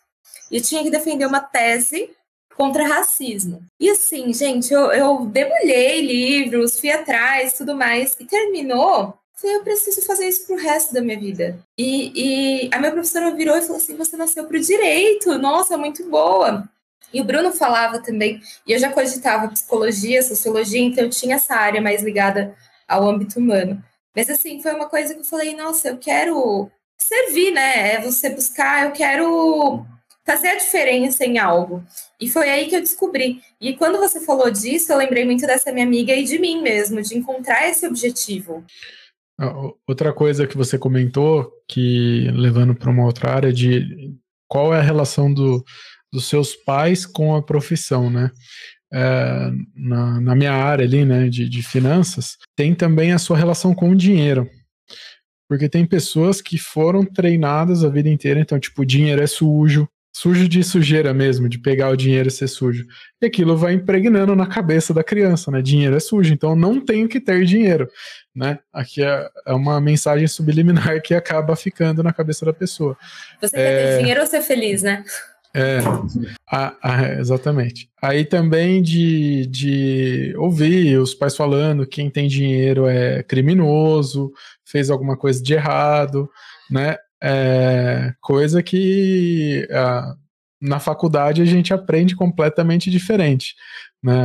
e 0.51 0.61
tinha 0.61 0.83
que 0.83 0.91
defender 0.91 1.25
uma 1.25 1.41
tese 1.41 2.11
contra 2.57 2.87
racismo. 2.87 3.63
E 3.79 3.91
assim, 3.91 4.33
gente, 4.33 4.73
eu, 4.73 4.91
eu 4.93 5.33
livros, 6.03 6.81
fui 6.81 6.91
atrás, 6.91 7.53
tudo 7.53 7.77
mais, 7.77 8.17
e 8.19 8.25
terminou. 8.25 9.15
Falei, 9.35 9.57
eu 9.57 9.63
preciso 9.63 10.01
fazer 10.07 10.27
isso 10.27 10.47
pro 10.47 10.57
resto 10.57 10.95
da 10.95 11.03
minha 11.03 11.19
vida. 11.19 11.59
E, 11.77 12.65
e 12.67 12.71
a 12.73 12.79
minha 12.79 12.91
professora 12.91 13.35
virou 13.35 13.57
e 13.57 13.63
falou 13.63 13.77
assim: 13.77 13.97
você 13.97 14.17
nasceu 14.17 14.47
pro 14.47 14.59
direito, 14.59 15.39
nossa, 15.39 15.77
muito 15.77 16.09
boa. 16.09 16.67
E 17.13 17.21
o 17.21 17.25
Bruno 17.25 17.53
falava 17.53 18.01
também, 18.03 18.41
e 18.67 18.73
eu 18.73 18.79
já 18.79 18.91
cogitava 18.91 19.49
psicologia, 19.49 20.23
sociologia, 20.23 20.81
então 20.81 21.05
eu 21.05 21.11
tinha 21.11 21.37
essa 21.37 21.55
área 21.55 21.81
mais 21.81 22.03
ligada 22.03 22.55
ao 22.89 23.09
âmbito 23.09 23.39
humano. 23.39 23.83
Mas 24.15 24.31
assim, 24.31 24.61
foi 24.63 24.75
uma 24.75 24.89
coisa 24.89 25.15
que 25.15 25.21
eu 25.21 25.25
falei, 25.25 25.55
nossa, 25.55 25.89
eu 25.89 25.99
quero 25.99 26.71
servir, 26.99 27.53
né? 27.53 27.95
É 27.95 28.01
você 28.01 28.31
buscar, 28.31 28.85
eu 28.87 28.93
quero 28.93 29.87
fazer 30.27 30.49
a 30.49 30.59
diferença 30.59 31.25
em 31.25 31.39
algo. 31.39 31.85
E 32.21 32.29
foi 32.29 32.51
aí 32.51 32.69
que 32.69 32.75
eu 32.75 32.81
descobri. 32.81 33.41
E 33.61 33.75
quando 33.75 33.99
você 33.99 34.21
falou 34.21 34.51
disso, 34.51 34.93
eu 34.93 34.99
lembrei 34.99 35.25
muito 35.25 35.47
dessa 35.47 35.73
minha 35.73 35.87
amiga 35.87 36.13
e 36.13 36.25
de 36.25 36.39
mim 36.39 36.61
mesmo, 36.61 37.01
de 37.01 37.17
encontrar 37.17 37.69
esse 37.69 37.87
objetivo. 37.87 38.65
Outra 39.87 40.13
coisa 40.13 40.47
que 40.47 40.57
você 40.57 40.77
comentou, 40.77 41.53
que 41.69 42.29
levando 42.33 42.75
para 42.75 42.91
uma 42.91 43.05
outra 43.05 43.33
área, 43.33 43.53
de 43.53 44.15
qual 44.49 44.75
é 44.75 44.79
a 44.79 44.83
relação 44.83 45.33
do, 45.33 45.65
dos 46.13 46.29
seus 46.29 46.57
pais 46.57 47.07
com 47.07 47.37
a 47.37 47.43
profissão, 47.43 48.11
né? 48.11 48.31
É, 48.93 49.51
na, 49.75 50.21
na, 50.21 50.35
minha 50.35 50.53
área 50.53 50.85
ali, 50.85 51.05
né, 51.05 51.29
de, 51.29 51.49
de 51.49 51.63
finanças, 51.63 52.37
tem 52.57 52.73
também 52.73 53.13
a 53.13 53.19
sua 53.19 53.37
relação 53.37 53.75
com 53.75 53.91
o 53.91 53.97
dinheiro. 53.97 54.49
Porque 55.49 55.69
tem 55.69 55.85
pessoas 55.85 56.41
que 56.41 56.57
foram 56.57 57.05
treinadas 57.05 57.85
a 57.85 57.89
vida 57.89 58.09
inteira, 58.09 58.41
então, 58.41 58.59
tipo, 58.59 58.87
dinheiro 58.87 59.23
é 59.23 59.27
sujo, 59.27 59.89
sujo 60.17 60.49
de 60.49 60.65
sujeira 60.65 61.13
mesmo, 61.13 61.47
de 61.47 61.59
pegar 61.59 61.91
o 61.91 61.97
dinheiro 61.97 62.29
e 62.29 62.31
ser 62.31 62.49
sujo. 62.49 62.87
E 63.21 63.27
aquilo 63.27 63.55
vai 63.55 63.75
impregnando 63.75 64.35
na 64.35 64.47
cabeça 64.47 64.95
da 64.95 65.05
criança, 65.05 65.51
né? 65.51 65.61
Dinheiro 65.61 65.95
é 65.95 66.01
sujo, 66.01 66.33
então 66.33 66.57
não 66.57 66.81
tenho 66.81 67.07
que 67.07 67.21
ter 67.21 67.45
dinheiro, 67.45 67.87
né? 68.35 68.59
Aqui 68.73 69.05
é, 69.05 69.29
é 69.47 69.53
uma 69.53 69.79
mensagem 69.79 70.27
subliminar 70.27 71.03
que 71.03 71.13
acaba 71.13 71.55
ficando 71.55 72.03
na 72.03 72.15
cabeça 72.15 72.47
da 72.47 72.53
pessoa. 72.55 72.97
Você 73.43 73.59
é... 73.59 73.59
quer 73.59 73.93
ter 73.93 73.99
dinheiro 73.99 74.21
ou 74.23 74.27
ser 74.27 74.41
feliz, 74.41 74.83
né? 74.83 75.05
É, 75.55 75.81
a, 76.51 76.75
a, 76.83 77.09
exatamente. 77.19 77.91
Aí 78.01 78.25
também 78.25 78.81
de, 78.81 79.47
de 79.47 80.35
ouvir 80.39 80.99
os 80.99 81.15
pais 81.15 81.37
falando 81.37 81.87
quem 81.87 82.09
tem 82.09 82.27
dinheiro 82.27 82.87
é 82.87 83.23
criminoso, 83.23 84.33
fez 84.65 84.89
alguma 84.89 85.17
coisa 85.17 85.43
de 85.43 85.53
errado, 85.53 86.27
né? 86.71 86.97
É, 87.23 88.13
coisa 88.21 88.63
que 88.63 89.67
a, 89.71 90.15
na 90.61 90.79
faculdade 90.79 91.43
a 91.43 91.45
gente 91.45 91.73
aprende 91.73 92.17
completamente 92.17 92.91
diferente. 92.91 93.55
Né? 94.03 94.19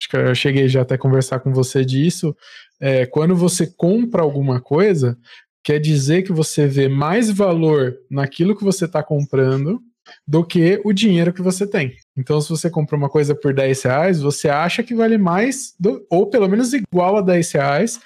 Acho 0.00 0.08
que 0.08 0.16
eu 0.16 0.34
cheguei 0.34 0.68
já 0.68 0.82
até 0.82 0.94
a 0.94 0.98
conversar 0.98 1.40
com 1.40 1.52
você 1.52 1.84
disso. 1.84 2.36
É, 2.80 3.06
quando 3.06 3.36
você 3.36 3.66
compra 3.66 4.22
alguma 4.22 4.60
coisa, 4.60 5.16
quer 5.62 5.78
dizer 5.78 6.22
que 6.22 6.32
você 6.32 6.66
vê 6.66 6.88
mais 6.88 7.30
valor 7.30 7.96
naquilo 8.10 8.56
que 8.56 8.64
você 8.64 8.84
está 8.84 9.02
comprando 9.02 9.80
do 10.26 10.44
que 10.44 10.80
o 10.84 10.92
dinheiro 10.92 11.32
que 11.32 11.42
você 11.42 11.66
tem. 11.66 11.94
Então, 12.16 12.40
se 12.40 12.48
você 12.48 12.68
compra 12.68 12.96
uma 12.96 13.08
coisa 13.08 13.34
por 13.34 13.54
10 13.54 13.82
reais, 13.82 14.20
você 14.20 14.48
acha 14.48 14.82
que 14.82 14.94
vale 14.94 15.16
mais, 15.16 15.74
do, 15.78 16.04
ou 16.10 16.28
pelo 16.28 16.48
menos 16.48 16.72
igual 16.72 17.16
a 17.16 17.22
10 17.22 17.52
reais, 17.52 18.00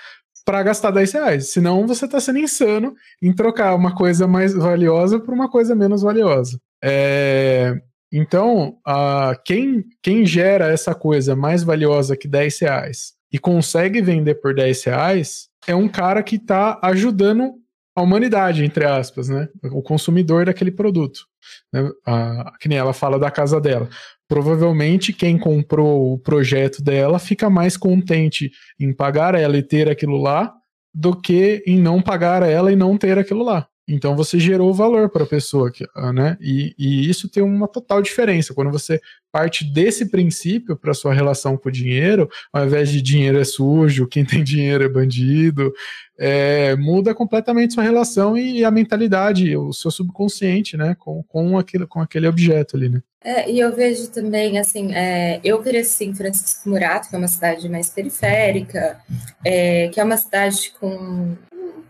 para 0.46 0.62
gastar 0.62 0.92
10 0.92 1.12
reais. 1.12 1.50
Senão, 1.50 1.88
você 1.88 2.04
está 2.04 2.20
sendo 2.20 2.38
insano 2.38 2.94
em 3.20 3.34
trocar 3.34 3.74
uma 3.74 3.94
coisa 3.94 4.28
mais 4.28 4.54
valiosa 4.54 5.18
por 5.18 5.34
uma 5.34 5.50
coisa 5.50 5.74
menos 5.74 6.02
valiosa. 6.02 6.60
É, 6.82 7.74
então, 8.12 8.78
uh, 8.86 9.36
quem, 9.44 9.84
quem 10.00 10.24
gera 10.24 10.68
essa 10.68 10.94
coisa 10.94 11.34
mais 11.34 11.64
valiosa 11.64 12.16
que 12.16 12.28
10 12.28 12.60
reais 12.60 13.14
e 13.32 13.40
consegue 13.40 14.00
vender 14.00 14.36
por 14.36 14.54
10 14.54 14.84
reais 14.84 15.48
é 15.66 15.74
um 15.74 15.88
cara 15.88 16.22
que 16.22 16.36
está 16.36 16.78
ajudando 16.80 17.54
a 17.96 18.02
humanidade, 18.02 18.64
entre 18.64 18.84
aspas, 18.84 19.28
né? 19.28 19.48
O 19.72 19.82
consumidor 19.82 20.44
daquele 20.44 20.70
produto. 20.70 21.26
Né? 21.72 21.90
A, 22.06 22.52
que 22.60 22.68
nem 22.68 22.78
ela 22.78 22.92
fala 22.92 23.18
da 23.18 23.30
casa 23.30 23.60
dela. 23.60 23.88
Provavelmente 24.28 25.12
quem 25.12 25.38
comprou 25.38 26.12
o 26.12 26.18
projeto 26.18 26.82
dela 26.82 27.18
fica 27.18 27.48
mais 27.48 27.76
contente 27.76 28.50
em 28.78 28.92
pagar 28.92 29.34
ela 29.34 29.56
e 29.56 29.62
ter 29.62 29.88
aquilo 29.88 30.16
lá 30.16 30.52
do 30.92 31.14
que 31.14 31.62
em 31.66 31.78
não 31.78 32.02
pagar 32.02 32.42
ela 32.42 32.72
e 32.72 32.76
não 32.76 32.96
ter 32.96 33.18
aquilo 33.18 33.44
lá. 33.44 33.68
Então 33.88 34.16
você 34.16 34.38
gerou 34.38 34.74
valor 34.74 35.08
para 35.08 35.22
a 35.22 35.26
pessoa, 35.26 35.70
ah, 35.94 36.12
né? 36.12 36.36
E, 36.40 36.74
e, 36.76 37.08
isso 37.08 37.28
tem 37.28 37.42
uma 37.42 37.68
total 37.68 38.02
diferença. 38.02 38.52
Quando 38.52 38.70
você 38.70 39.00
parte 39.30 39.64
desse 39.64 40.06
princípio 40.06 40.76
para 40.76 40.94
sua 40.94 41.14
relação 41.14 41.56
com 41.56 41.68
o 41.68 41.72
dinheiro, 41.72 42.28
ao 42.52 42.64
invés 42.64 42.88
de 42.88 43.00
dinheiro 43.00 43.38
é 43.38 43.44
sujo, 43.44 44.08
quem 44.08 44.24
tem 44.24 44.42
dinheiro 44.44 44.82
é 44.82 44.88
bandido, 44.88 45.72
é, 46.18 46.74
muda 46.74 47.14
completamente 47.14 47.74
sua 47.74 47.82
relação 47.84 48.36
e 48.36 48.64
a 48.64 48.70
mentalidade, 48.72 49.56
o 49.56 49.72
seu 49.72 49.90
subconsciente, 49.90 50.76
né? 50.76 50.96
Com, 50.98 51.22
com, 51.22 51.56
aquele, 51.56 51.86
com 51.86 52.00
aquele 52.00 52.26
objeto 52.26 52.76
ali, 52.76 52.88
né? 52.88 53.00
É, 53.22 53.50
e 53.50 53.58
eu 53.58 53.74
vejo 53.74 54.08
também, 54.10 54.58
assim, 54.58 54.94
é, 54.94 55.40
eu 55.44 55.60
cresci 55.60 56.04
em 56.04 56.14
Francisco 56.14 56.68
Murato, 56.68 57.08
que 57.08 57.14
é 57.14 57.18
uma 57.18 57.28
cidade 57.28 57.68
mais 57.68 57.90
periférica, 57.90 59.00
é, 59.44 59.88
que 59.88 60.00
é 60.00 60.04
uma 60.04 60.16
cidade 60.16 60.72
com 60.78 61.36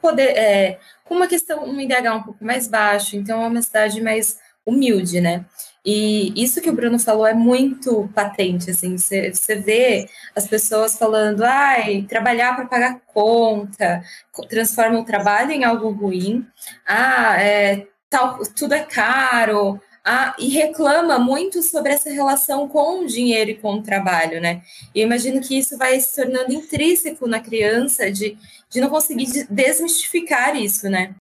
poder, 0.01 0.37
é, 0.37 0.79
com 1.05 1.15
uma 1.15 1.27
questão, 1.27 1.65
um 1.65 1.81
IDH 1.81 2.15
um 2.15 2.23
pouco 2.23 2.45
mais 2.45 2.69
baixo, 2.69 3.17
então 3.17 3.43
é 3.43 3.47
uma 3.47 3.63
cidade 3.63 4.01
mais 4.01 4.39
humilde, 4.65 5.21
né? 5.21 5.45
E 5.85 6.33
isso 6.35 6.61
que 6.61 6.69
o 6.69 6.73
Bruno 6.75 6.99
falou 6.99 7.25
é 7.25 7.33
muito 7.33 8.11
patente, 8.13 8.73
assim, 8.73 8.99
você, 8.99 9.31
vê 9.65 10.09
as 10.35 10.49
pessoas 10.49 10.99
falando, 10.99 11.45
ai, 11.45 12.05
trabalhar 12.09 12.57
para 12.57 12.67
pagar 12.67 13.01
conta, 13.07 14.03
transforma 14.49 14.99
o 14.99 15.05
trabalho 15.05 15.53
em 15.53 15.63
algo 15.63 15.91
ruim, 15.91 16.45
ah, 16.85 17.41
é, 17.41 17.87
tal, 18.11 18.41
tudo 18.57 18.75
é 18.75 18.81
caro, 18.83 19.81
e 20.39 20.49
reclama 20.49 21.19
muito 21.19 21.63
sobre 21.63 21.93
essa 21.93 22.11
relação 22.11 22.69
com 22.69 23.01
o 23.01 23.07
dinheiro 23.07 23.51
e 23.51 23.57
com 23.57 23.75
o 23.75 23.83
trabalho, 23.83 24.41
né? 24.41 24.63
E 24.95 25.01
eu 25.01 25.07
imagino 25.07 25.41
que 25.41 25.59
isso 25.59 25.77
vai 25.77 25.99
se 26.01 26.15
tornando 26.15 26.53
intrínseco 26.53 27.27
na 27.27 27.41
criança 27.41 28.11
de 28.11 28.37
de 28.71 28.81
não 28.81 28.89
conseguir 28.89 29.47
desmistificar 29.49 30.57
isso, 30.57 30.89
né? 30.89 31.15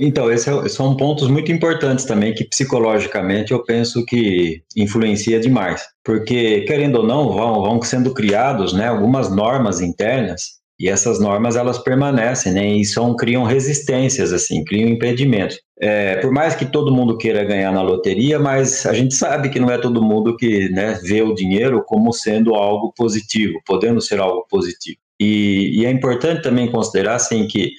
Então, 0.00 0.30
esses 0.30 0.46
é 0.46 0.68
são 0.68 0.96
pontos 0.96 1.28
muito 1.28 1.50
importantes 1.50 2.04
também 2.04 2.32
que 2.32 2.44
psicologicamente 2.44 3.50
eu 3.50 3.64
penso 3.64 4.04
que 4.04 4.62
influencia 4.76 5.40
demais. 5.40 5.82
Porque, 6.04 6.60
querendo 6.62 7.00
ou 7.00 7.06
não, 7.06 7.32
vão, 7.32 7.62
vão 7.62 7.82
sendo 7.82 8.14
criados 8.14 8.72
né, 8.72 8.86
algumas 8.86 9.34
normas 9.34 9.80
internas 9.80 10.57
e 10.78 10.88
essas 10.88 11.18
normas 11.18 11.56
elas 11.56 11.78
permanecem 11.78 12.52
né, 12.52 12.66
e 12.66 12.84
são, 12.84 13.16
criam 13.16 13.42
resistências, 13.42 14.32
assim, 14.32 14.64
criam 14.64 14.88
impedimentos. 14.88 15.60
É, 15.80 16.16
por 16.16 16.30
mais 16.30 16.54
que 16.54 16.66
todo 16.66 16.94
mundo 16.94 17.18
queira 17.18 17.44
ganhar 17.44 17.72
na 17.72 17.82
loteria, 17.82 18.38
mas 18.38 18.86
a 18.86 18.92
gente 18.92 19.14
sabe 19.14 19.48
que 19.48 19.58
não 19.58 19.70
é 19.70 19.78
todo 19.78 20.02
mundo 20.02 20.36
que 20.36 20.68
né, 20.70 20.98
vê 21.02 21.22
o 21.22 21.34
dinheiro 21.34 21.82
como 21.84 22.12
sendo 22.12 22.54
algo 22.54 22.92
positivo, 22.96 23.60
podendo 23.66 24.00
ser 24.00 24.20
algo 24.20 24.46
positivo. 24.48 24.98
E, 25.20 25.80
e 25.80 25.86
é 25.86 25.90
importante 25.90 26.42
também 26.42 26.70
considerar 26.70 27.16
assim, 27.16 27.46
que 27.48 27.72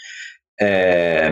é, 0.59 1.31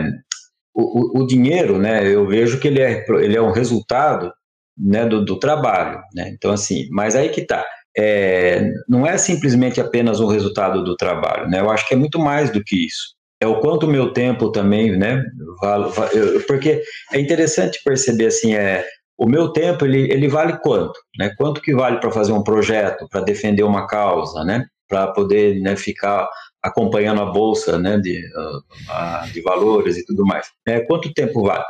o, 0.74 1.20
o, 1.22 1.26
dinheiro, 1.26 1.78
né, 1.78 2.06
eu 2.06 2.26
vejo 2.26 2.58
que 2.58 2.68
ele 2.68 2.80
é, 2.80 3.04
ele 3.20 3.36
é 3.36 3.42
um 3.42 3.52
resultado 3.52 4.32
né, 4.76 5.04
do, 5.04 5.22
do 5.24 5.38
trabalho. 5.38 6.00
Né? 6.14 6.30
Então, 6.30 6.50
assim, 6.50 6.88
mas 6.90 7.14
aí 7.14 7.28
que 7.28 7.42
está. 7.42 7.64
É, 7.98 8.70
não 8.88 9.04
é 9.04 9.18
simplesmente 9.18 9.80
apenas 9.80 10.20
o 10.20 10.28
resultado 10.28 10.84
do 10.84 10.96
trabalho, 10.96 11.48
né? 11.48 11.60
Eu 11.60 11.70
acho 11.70 11.86
que 11.88 11.94
é 11.94 11.96
muito 11.96 12.18
mais 12.18 12.50
do 12.50 12.62
que 12.62 12.86
isso. 12.86 13.16
É 13.40 13.46
o 13.46 13.60
quanto 13.60 13.86
o 13.86 13.90
meu 13.90 14.12
tempo 14.12 14.52
também, 14.52 14.96
né? 14.96 15.24
Vale, 15.60 15.90
vale, 15.90 16.40
porque 16.46 16.80
é 17.12 17.20
interessante 17.20 17.80
perceber 17.84 18.26
assim, 18.26 18.54
é 18.54 18.84
o 19.18 19.26
meu 19.26 19.48
tempo 19.48 19.84
ele, 19.84 20.12
ele 20.12 20.28
vale 20.28 20.58
quanto, 20.58 20.98
né? 21.18 21.32
Quanto 21.36 21.60
que 21.60 21.74
vale 21.74 21.98
para 21.98 22.12
fazer 22.12 22.32
um 22.32 22.42
projeto, 22.42 23.08
para 23.10 23.20
defender 23.20 23.64
uma 23.64 23.86
causa, 23.86 24.44
né? 24.44 24.64
para 24.88 25.08
poder 25.08 25.60
né, 25.60 25.76
ficar 25.76 26.28
acompanhando 26.62 27.20
a 27.20 27.26
bolsa 27.26 27.78
né, 27.78 27.98
de, 27.98 28.18
uh, 28.18 29.32
de 29.32 29.40
valores 29.42 29.96
e 29.96 30.04
tudo 30.04 30.24
mais. 30.24 30.48
É, 30.66 30.80
quanto 30.80 31.12
tempo 31.12 31.42
vale? 31.42 31.64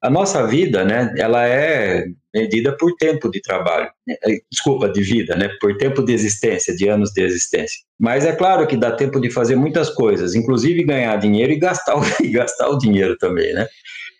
A 0.00 0.08
nossa 0.08 0.46
vida, 0.46 0.84
né, 0.84 1.12
ela 1.18 1.46
é 1.46 2.04
medida 2.32 2.76
por 2.76 2.94
tempo 2.96 3.28
de 3.30 3.40
trabalho, 3.40 3.90
é, 4.08 4.38
desculpa, 4.50 4.88
de 4.88 5.02
vida, 5.02 5.34
né, 5.34 5.50
por 5.60 5.76
tempo 5.76 6.04
de 6.04 6.12
existência, 6.12 6.74
de 6.74 6.88
anos 6.88 7.10
de 7.10 7.22
existência. 7.22 7.80
Mas 7.98 8.24
é 8.24 8.32
claro 8.32 8.66
que 8.66 8.76
dá 8.76 8.92
tempo 8.92 9.20
de 9.20 9.28
fazer 9.30 9.56
muitas 9.56 9.90
coisas, 9.90 10.36
inclusive 10.36 10.84
ganhar 10.84 11.16
dinheiro 11.16 11.52
e 11.52 11.58
gastar, 11.58 11.96
e 12.22 12.28
gastar 12.28 12.68
o 12.68 12.78
dinheiro 12.78 13.16
também, 13.18 13.52
né? 13.52 13.66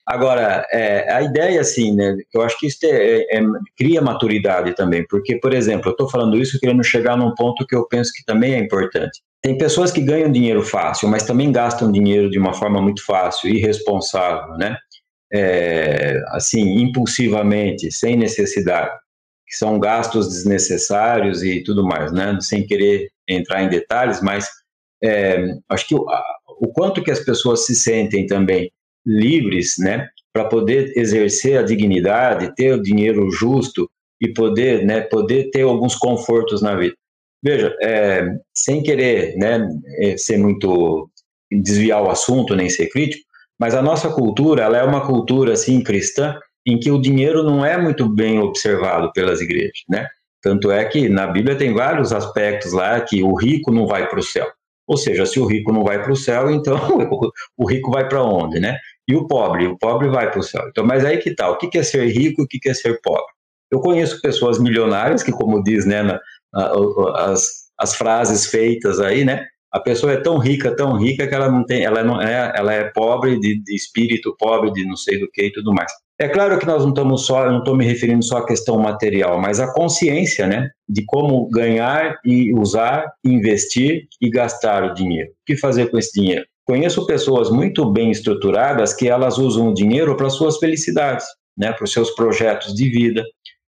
Agora, 0.05 0.67
é, 0.73 1.13
a 1.13 1.21
ideia, 1.21 1.61
assim, 1.61 1.95
né, 1.95 2.17
eu 2.35 2.41
acho 2.41 2.59
que 2.59 2.67
isso 2.67 2.79
é, 2.85 3.27
é, 3.31 3.43
cria 3.77 4.01
maturidade 4.01 4.75
também, 4.75 5.07
porque, 5.07 5.37
por 5.37 5.53
exemplo, 5.53 5.91
eu 5.91 5.93
estou 5.93 6.09
falando 6.09 6.39
isso 6.39 6.59
querendo 6.59 6.83
chegar 6.83 7.15
num 7.15 7.35
ponto 7.35 7.67
que 7.67 7.77
eu 7.77 7.87
penso 7.87 8.11
que 8.15 8.25
também 8.25 8.55
é 8.55 8.59
importante. 8.59 9.21
Tem 9.43 9.57
pessoas 9.59 9.93
que 9.93 10.01
ganham 10.01 10.33
dinheiro 10.33 10.63
fácil, 10.63 11.09
mas 11.09 11.25
também 11.25 11.53
gastam 11.53 11.93
dinheiro 11.93 12.31
de 12.31 12.39
uma 12.39 12.55
forma 12.55 12.81
muito 12.81 13.05
fácil, 13.05 13.51
irresponsável, 13.51 14.57
né? 14.57 14.79
É, 15.33 16.19
assim, 16.29 16.81
impulsivamente, 16.81 17.93
sem 17.93 18.17
necessidade, 18.17 18.91
que 19.47 19.57
são 19.57 19.79
gastos 19.79 20.29
desnecessários 20.29 21.43
e 21.43 21.63
tudo 21.63 21.85
mais, 21.85 22.13
né? 22.13 22.39
Sem 22.41 22.67
querer 22.67 23.11
entrar 23.29 23.63
em 23.63 23.69
detalhes, 23.69 24.23
mas 24.23 24.49
é, 25.03 25.55
acho 25.69 25.87
que 25.87 25.95
o, 25.95 26.07
o 26.61 26.69
quanto 26.69 27.03
que 27.03 27.11
as 27.11 27.21
pessoas 27.21 27.67
se 27.67 27.75
sentem 27.75 28.27
também 28.27 28.71
livres, 29.07 29.75
né, 29.79 30.09
para 30.33 30.45
poder 30.45 30.93
exercer 30.97 31.59
a 31.59 31.63
dignidade, 31.63 32.55
ter 32.55 32.75
o 32.75 32.83
dinheiro 32.83 33.31
justo 33.31 33.91
e 34.21 34.29
poder, 34.33 34.85
né, 34.85 35.01
poder 35.03 35.51
ter 35.51 35.63
alguns 35.63 35.95
confortos 35.95 36.61
na 36.61 36.77
vida. 36.77 36.95
Veja, 37.43 37.75
é, 37.81 38.27
sem 38.55 38.83
querer, 38.83 39.37
né, 39.37 39.67
é, 40.01 40.17
ser 40.17 40.39
muito 40.39 41.09
desviar 41.51 42.03
o 42.03 42.11
assunto 42.11 42.55
nem 42.55 42.69
ser 42.69 42.89
crítico, 42.89 43.25
mas 43.59 43.75
a 43.75 43.83
nossa 43.83 44.09
cultura, 44.09 44.63
ela 44.63 44.79
é 44.79 44.83
uma 44.83 45.07
cultura 45.07 45.53
assim 45.53 45.83
cristã 45.83 46.39
em 46.67 46.79
que 46.79 46.91
o 46.91 47.01
dinheiro 47.01 47.43
não 47.43 47.65
é 47.65 47.77
muito 47.79 48.09
bem 48.09 48.39
observado 48.39 49.11
pelas 49.13 49.41
igrejas, 49.41 49.83
né? 49.89 50.07
Tanto 50.43 50.71
é 50.71 50.85
que 50.85 51.09
na 51.09 51.27
Bíblia 51.27 51.57
tem 51.57 51.75
vários 51.75 52.13
aspectos 52.13 52.73
lá 52.73 53.01
que 53.01 53.23
o 53.23 53.35
rico 53.35 53.73
não 53.73 53.87
vai 53.87 54.09
para 54.09 54.21
o 54.21 54.23
céu. 54.23 54.47
Ou 54.87 54.97
seja, 54.97 55.27
se 55.27 55.41
o 55.41 55.47
rico 55.47 55.73
não 55.73 55.83
vai 55.83 56.03
para 56.03 56.13
o 56.13 56.17
céu, 56.17 56.51
então 56.53 56.79
o 57.57 57.69
rico 57.69 57.91
vai 57.91 58.09
para 58.09 58.23
onde, 58.23 58.61
né? 58.61 58.79
E 59.09 59.15
o 59.15 59.27
pobre, 59.27 59.67
o 59.67 59.77
pobre 59.79 60.09
vai 60.09 60.31
para 60.31 60.41
o 60.41 60.43
céu. 60.43 60.67
Então, 60.69 60.85
mas 60.85 61.05
aí 61.05 61.19
que 61.19 61.35
tal? 61.35 61.57
Tá, 61.57 61.67
o 61.67 61.71
que 61.71 61.79
é 61.79 61.83
ser 61.83 62.07
rico 62.07 62.43
o 62.43 62.47
que 62.47 62.69
é 62.69 62.75
ser 62.75 63.01
pobre? 63.03 63.33
Eu 63.71 63.81
conheço 63.81 64.21
pessoas 64.21 64.59
milionárias 64.59 65.23
que, 65.23 65.33
como 65.33 65.63
diz, 65.63 65.85
né, 65.85 66.03
na, 66.03 66.21
as, 67.17 67.69
as 67.79 67.95
frases 67.95 68.47
feitas 68.47 69.01
aí, 69.01 69.25
né? 69.25 69.45
A 69.73 69.81
pessoa 69.81 70.13
é 70.13 70.17
tão 70.17 70.39
rica, 70.39 70.75
tão 70.75 70.97
rica 70.97 71.27
que 71.27 71.35
ela 71.35 71.51
não 71.51 71.65
tem, 71.65 71.85
ela 71.85 72.03
não 72.03 72.21
é, 72.21 72.53
ela 72.57 72.73
é 72.73 72.85
pobre 72.85 73.39
de, 73.39 73.63
de 73.63 73.75
espírito, 73.75 74.35
pobre 74.39 74.73
de 74.73 74.87
não 74.87 74.97
sei 74.97 75.19
do 75.19 75.31
que 75.31 75.47
e 75.47 75.53
tudo 75.53 75.75
mais. 75.75 75.93
É 76.21 76.29
claro 76.29 76.59
que 76.59 76.67
nós 76.67 76.83
não 76.83 76.89
estamos 76.89 77.27
só, 77.27 77.45
eu 77.45 77.53
não 77.53 77.59
estou 77.61 77.77
me 77.77 77.85
referindo 77.85 78.25
só 78.25 78.39
à 78.39 78.47
questão 78.47 78.77
material, 78.79 79.41
mas 79.41 79.61
à 79.61 79.73
consciência, 79.73 80.49
né, 80.49 80.69
de 80.89 81.05
como 81.05 81.49
ganhar 81.49 82.19
e 82.25 82.53
usar, 82.53 83.13
investir 83.25 84.09
e 84.21 84.29
gastar 84.29 84.83
o 84.83 84.95
dinheiro. 84.95 85.31
O 85.31 85.35
que 85.47 85.57
fazer 85.57 85.91
com 85.91 85.97
esse 85.97 86.21
dinheiro? 86.21 86.45
Conheço 86.65 87.07
pessoas 87.07 87.51
muito 87.51 87.89
bem 87.91 88.11
estruturadas 88.11 88.93
que 88.93 89.09
elas 89.09 89.39
usam 89.39 89.69
o 89.69 89.75
dinheiro 89.75 90.17
para 90.17 90.29
suas 90.29 90.59
felicidades, 90.59 91.25
né, 91.57 91.73
para 91.73 91.85
os 91.85 91.93
seus 91.93 92.11
projetos 92.11 92.75
de 92.75 92.91
vida, 92.91 93.23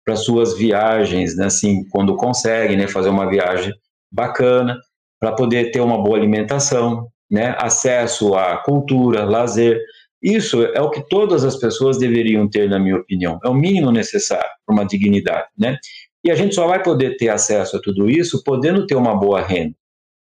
para 0.06 0.16
suas 0.16 0.56
viagens, 0.56 1.36
né, 1.36 1.46
assim, 1.46 1.84
quando 1.90 2.16
conseguem, 2.16 2.78
né, 2.78 2.88
fazer 2.88 3.10
uma 3.10 3.28
viagem 3.28 3.74
bacana, 4.12 4.78
para 5.20 5.34
poder 5.34 5.72
ter 5.72 5.80
uma 5.80 6.02
boa 6.02 6.18
alimentação, 6.18 7.08
né, 7.30 7.56
acesso 7.60 8.36
à 8.36 8.58
cultura, 8.58 9.26
lazer. 9.26 9.80
Isso 10.22 10.64
é 10.64 10.82
o 10.82 10.90
que 10.90 11.08
todas 11.08 11.44
as 11.44 11.56
pessoas 11.56 11.98
deveriam 11.98 12.50
ter, 12.50 12.70
na 12.70 12.80
minha 12.80 12.98
opinião. 12.98 13.40
É 13.44 13.50
o 13.50 13.54
mínimo 13.54 13.92
necessário 13.92 14.50
para 14.66 14.74
uma 14.74 14.86
dignidade, 14.86 15.48
né? 15.58 15.78
E 16.24 16.32
a 16.32 16.36
gente 16.36 16.56
só 16.56 16.68
vai 16.68 16.82
poder 16.82 17.18
ter 17.18 17.30
acesso 17.30 17.78
a 17.78 17.82
tudo 17.82 18.10
isso 18.10 18.44
podendo 18.44 18.88
ter 18.88 18.96
uma 18.96 19.16
boa 19.16 19.42
renda 19.42 19.76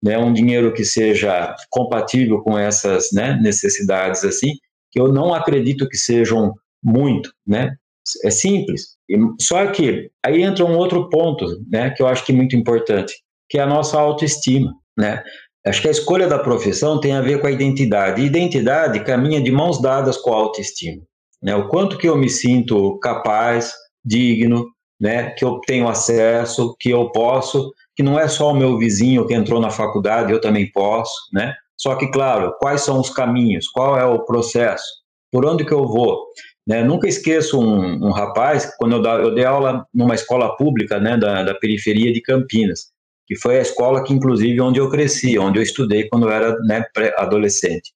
né, 0.05 0.19
um 0.19 0.31
dinheiro 0.31 0.71
que 0.71 0.85
seja 0.85 1.55
compatível 1.71 2.39
com 2.43 2.57
essas 2.59 3.07
né, 3.11 3.39
necessidades 3.41 4.23
assim, 4.23 4.53
que 4.91 4.99
eu 5.01 5.11
não 5.11 5.33
acredito 5.33 5.89
que 5.89 5.97
sejam 5.97 6.53
muito, 6.83 7.33
né? 7.45 7.75
É 8.23 8.29
simples. 8.29 8.97
Só 9.41 9.65
que 9.71 10.11
aí 10.23 10.43
entra 10.43 10.63
um 10.63 10.77
outro 10.77 11.09
ponto, 11.09 11.47
né, 11.67 11.89
que 11.89 12.03
eu 12.03 12.07
acho 12.07 12.23
que 12.23 12.31
é 12.31 12.35
muito 12.35 12.55
importante, 12.55 13.15
que 13.49 13.57
é 13.57 13.63
a 13.63 13.67
nossa 13.67 13.99
autoestima, 13.99 14.75
né? 14.97 15.23
Acho 15.65 15.81
que 15.81 15.87
a 15.87 15.91
escolha 15.91 16.27
da 16.27 16.37
profissão 16.37 16.99
tem 16.99 17.13
a 17.13 17.21
ver 17.21 17.41
com 17.41 17.47
a 17.47 17.51
identidade. 17.51 18.21
E 18.21 18.25
identidade 18.25 19.03
caminha 19.03 19.41
de 19.41 19.51
mãos 19.51 19.81
dadas 19.81 20.15
com 20.15 20.31
a 20.31 20.37
autoestima. 20.37 21.01
Né? 21.41 21.55
O 21.55 21.67
quanto 21.67 21.97
que 21.97 22.07
eu 22.07 22.15
me 22.15 22.29
sinto 22.29 22.99
capaz, 22.99 23.73
digno, 24.03 24.67
né? 25.01 25.31
que 25.31 25.43
eu 25.43 25.59
tenho 25.65 25.87
acesso, 25.87 26.75
que 26.79 26.91
eu 26.91 27.09
posso, 27.09 27.73
que 27.95 28.03
não 28.03 28.19
é 28.19 28.27
só 28.27 28.51
o 28.51 28.55
meu 28.55 28.77
vizinho 28.77 29.25
que 29.25 29.33
entrou 29.33 29.59
na 29.59 29.71
faculdade, 29.71 30.31
eu 30.31 30.39
também 30.39 30.71
posso. 30.71 31.13
Né? 31.33 31.55
Só 31.75 31.95
que, 31.95 32.11
claro, 32.11 32.53
quais 32.59 32.81
são 32.81 32.99
os 32.99 33.09
caminhos? 33.09 33.67
Qual 33.67 33.97
é 33.97 34.05
o 34.05 34.23
processo? 34.23 34.85
Por 35.31 35.47
onde 35.47 35.65
que 35.65 35.73
eu 35.73 35.87
vou? 35.87 36.27
Né? 36.67 36.83
Nunca 36.83 37.07
esqueço 37.07 37.59
um, 37.59 38.05
um 38.05 38.11
rapaz, 38.11 38.71
quando 38.77 38.97
eu, 38.97 39.01
da, 39.01 39.15
eu, 39.15 39.33
dei 39.33 39.45
aula 39.45 39.83
numa 39.91 40.13
escola 40.13 40.55
pública 40.55 40.99
né, 40.99 41.17
da, 41.17 41.41
da 41.41 41.55
periferia 41.55 42.13
de 42.13 42.21
Campinas 42.21 42.93
que 43.27 43.37
foi 43.39 43.57
a 43.57 43.61
escola 43.61 44.03
que, 44.03 44.13
inclusive, 44.13 44.59
onde 44.61 44.79
eu 44.79 44.89
cresci, 44.89 45.37
onde 45.37 45.59
eu 45.59 45.63
estudei 45.63 46.07
quando 46.07 46.27
eu 46.27 46.31
era 46.31 46.55
né, 46.59 46.85
adolescente. 47.17 47.93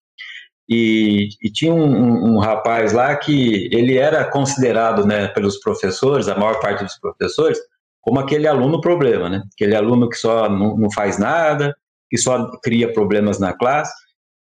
E, 0.69 1.29
e 1.41 1.49
tinha 1.51 1.73
um, 1.73 2.35
um, 2.35 2.37
rapaz 2.37 2.93
lá 2.93 3.15
que 3.15 3.67
ele 3.71 3.97
era 3.97 4.23
considerado 4.23 5.05
né, 5.05 5.27
pelos 5.29 5.59
professores, 5.59 6.27
a 6.27 6.37
maior 6.37 6.59
parte 6.59 6.83
dos 6.83 6.97
professores, 6.99 7.57
como 8.01 8.19
aquele 8.19 8.47
aluno 8.47 8.79
problema, 8.79 9.29
né? 9.29 9.43
Aquele 9.53 9.75
aluno 9.75 10.07
que 10.07 10.15
só 10.15 10.47
não, 10.47 10.77
não 10.77 10.91
faz 10.91 11.17
nada, 11.17 11.75
que 12.09 12.17
só 12.17 12.51
cria 12.61 12.93
problemas 12.93 13.39
na 13.39 13.53
classe. 13.53 13.91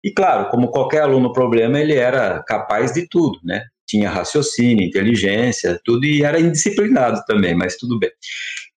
E 0.03 0.13
claro, 0.13 0.49
como 0.49 0.71
qualquer 0.71 1.03
aluno 1.03 1.33
problema, 1.33 1.79
ele 1.79 1.95
era 1.95 2.43
capaz 2.45 2.93
de 2.93 3.09
tudo, 3.09 3.39
né? 3.45 3.65
Tinha 3.87 4.09
raciocínio, 4.09 4.87
inteligência, 4.87 5.81
tudo, 5.85 6.05
e 6.07 6.23
era 6.23 6.41
indisciplinado 6.41 7.23
também, 7.27 7.55
mas 7.55 7.77
tudo 7.77 7.99
bem. 7.99 8.11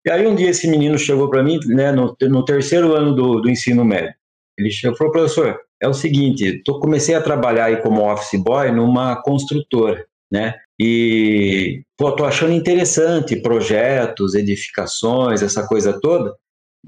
E 0.05 0.11
aí 0.11 0.27
um 0.27 0.35
dia 0.35 0.51
esse 0.51 0.69
menino 0.69 0.99
chegou 0.99 1.31
para 1.31 1.43
mim, 1.43 1.59
né, 1.67 1.93
no, 1.93 2.17
no, 2.21 2.45
terceiro 2.45 2.95
ano 2.95 3.15
do, 3.15 3.41
do 3.41 3.49
ensino 3.49 3.85
médio. 3.85 4.15
Ele 4.59 4.71
chegou, 4.71 4.97
falou, 4.97 5.13
professor, 5.13 5.59
é 5.81 5.89
o 5.89 5.95
seguinte, 5.95 6.63
tô, 6.65 6.79
comecei 6.81 7.15
a 7.15 7.23
trabalhar 7.23 7.67
aí 7.67 7.77
como 7.77 8.03
office 8.03 8.41
boy 8.41 8.71
numa 8.73 9.23
construtora, 9.23 10.05
né? 10.31 10.55
E, 10.79 11.83
pô, 11.97 12.13
tô 12.13 12.25
achando 12.25 12.53
interessante 12.53 13.37
projetos, 13.37 14.35
edificações, 14.35 15.43
essa 15.43 15.67
coisa 15.67 15.99
toda. 16.01 16.35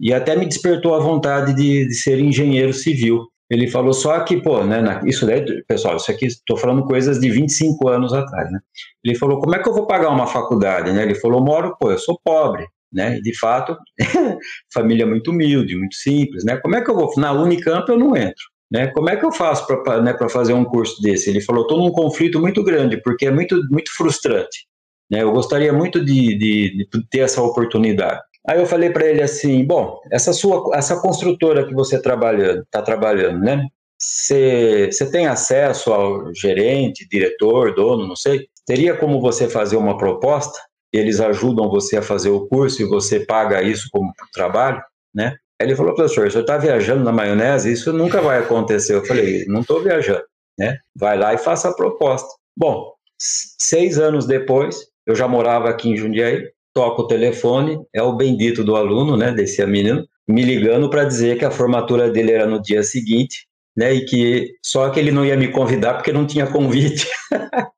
E 0.00 0.12
até 0.12 0.34
me 0.36 0.46
despertou 0.46 0.94
a 0.94 0.98
vontade 0.98 1.54
de, 1.54 1.86
de 1.86 1.94
ser 1.94 2.18
engenheiro 2.18 2.72
civil. 2.72 3.28
Ele 3.48 3.68
falou 3.68 3.92
só 3.92 4.18
que, 4.20 4.40
pô, 4.40 4.64
né, 4.64 4.80
na, 4.80 5.00
isso 5.06 5.26
daí, 5.26 5.44
pessoal, 5.64 5.96
isso 5.96 6.10
aqui, 6.10 6.26
estou 6.26 6.56
falando 6.56 6.84
coisas 6.84 7.20
de 7.20 7.30
25 7.30 7.88
anos 7.88 8.12
atrás, 8.12 8.50
né? 8.50 8.58
Ele 9.04 9.16
falou, 9.16 9.38
como 9.40 9.54
é 9.54 9.62
que 9.62 9.68
eu 9.68 9.74
vou 9.74 9.86
pagar 9.86 10.10
uma 10.10 10.26
faculdade, 10.26 10.92
né? 10.92 11.02
Ele 11.02 11.14
falou, 11.14 11.40
moro, 11.40 11.76
pô, 11.78 11.92
eu 11.92 11.98
sou 11.98 12.18
pobre, 12.24 12.66
né? 12.94 13.20
De 13.20 13.36
fato, 13.38 13.76
família 14.72 15.06
muito 15.06 15.30
humilde, 15.30 15.76
muito 15.76 15.96
simples, 15.96 16.44
né? 16.44 16.56
Como 16.58 16.76
é 16.76 16.82
que 16.82 16.90
eu 16.90 16.94
vou 16.94 17.12
na 17.16 17.32
Unicamp 17.32 17.88
eu 17.88 17.98
não 17.98 18.16
entro, 18.16 18.44
né? 18.70 18.86
Como 18.88 19.10
é 19.10 19.16
que 19.16 19.24
eu 19.24 19.32
faço 19.32 19.66
para 19.66 20.00
né, 20.00 20.16
fazer 20.30 20.52
um 20.52 20.64
curso 20.64 21.00
desse? 21.02 21.28
Ele 21.30 21.40
falou, 21.40 21.62
estou 21.62 21.78
num 21.78 21.90
conflito 21.90 22.40
muito 22.40 22.62
grande 22.62 23.00
porque 23.02 23.26
é 23.26 23.30
muito 23.30 23.60
muito 23.70 23.94
frustrante, 23.94 24.66
né? 25.10 25.22
Eu 25.22 25.32
gostaria 25.32 25.72
muito 25.72 26.04
de, 26.04 26.38
de, 26.38 26.76
de 26.76 26.88
ter 27.10 27.20
essa 27.20 27.42
oportunidade. 27.42 28.20
Aí 28.46 28.60
eu 28.60 28.66
falei 28.66 28.90
para 28.90 29.06
ele 29.06 29.22
assim, 29.22 29.64
bom, 29.64 29.98
essa 30.12 30.32
sua 30.32 30.70
essa 30.74 31.00
construtora 31.00 31.66
que 31.66 31.74
você 31.74 32.00
trabalhando, 32.00 32.62
está 32.62 32.82
trabalhando, 32.82 33.40
né? 33.40 33.66
Você 33.98 34.90
tem 35.10 35.26
acesso 35.26 35.92
ao 35.92 36.34
gerente, 36.34 37.08
diretor, 37.08 37.74
dono, 37.74 38.06
não 38.06 38.16
sei? 38.16 38.46
Teria 38.66 38.96
como 38.96 39.20
você 39.20 39.48
fazer 39.48 39.76
uma 39.76 39.96
proposta 39.96 40.58
eles 40.96 41.20
ajudam 41.20 41.68
você 41.68 41.96
a 41.96 42.02
fazer 42.02 42.30
o 42.30 42.46
curso 42.46 42.82
e 42.82 42.86
você 42.86 43.20
paga 43.20 43.62
isso 43.62 43.88
como 43.90 44.12
trabalho, 44.32 44.82
né? 45.14 45.36
Aí 45.60 45.68
ele 45.68 45.76
falou, 45.76 45.94
professor, 45.94 46.30
você 46.30 46.40
está 46.40 46.58
viajando 46.58 47.04
na 47.04 47.12
maionese? 47.12 47.72
Isso 47.72 47.92
nunca 47.92 48.20
vai 48.20 48.38
acontecer. 48.38 48.94
Eu 48.94 49.04
falei, 49.04 49.44
não 49.46 49.60
estou 49.60 49.82
viajando, 49.82 50.24
né? 50.58 50.78
Vai 50.94 51.16
lá 51.16 51.32
e 51.32 51.38
faça 51.38 51.68
a 51.68 51.74
proposta. 51.74 52.28
Bom, 52.56 52.92
seis 53.18 53.98
anos 53.98 54.26
depois, 54.26 54.86
eu 55.06 55.14
já 55.14 55.28
morava 55.28 55.68
aqui 55.68 55.88
em 55.88 55.96
Jundiaí, 55.96 56.48
toco 56.74 57.02
o 57.02 57.06
telefone, 57.06 57.78
é 57.94 58.02
o 58.02 58.16
bendito 58.16 58.64
do 58.64 58.76
aluno, 58.76 59.16
né, 59.16 59.32
desse 59.32 59.64
menino, 59.64 60.04
me 60.26 60.42
ligando 60.42 60.90
para 60.90 61.04
dizer 61.04 61.38
que 61.38 61.44
a 61.44 61.50
formatura 61.50 62.10
dele 62.10 62.32
era 62.32 62.46
no 62.46 62.60
dia 62.60 62.82
seguinte, 62.82 63.46
né, 63.76 63.92
e 63.92 64.04
que 64.04 64.52
só 64.62 64.90
que 64.90 64.98
ele 64.98 65.12
não 65.12 65.24
ia 65.24 65.36
me 65.36 65.48
convidar 65.48 65.94
porque 65.94 66.12
não 66.12 66.26
tinha 66.26 66.46
convite. 66.46 67.08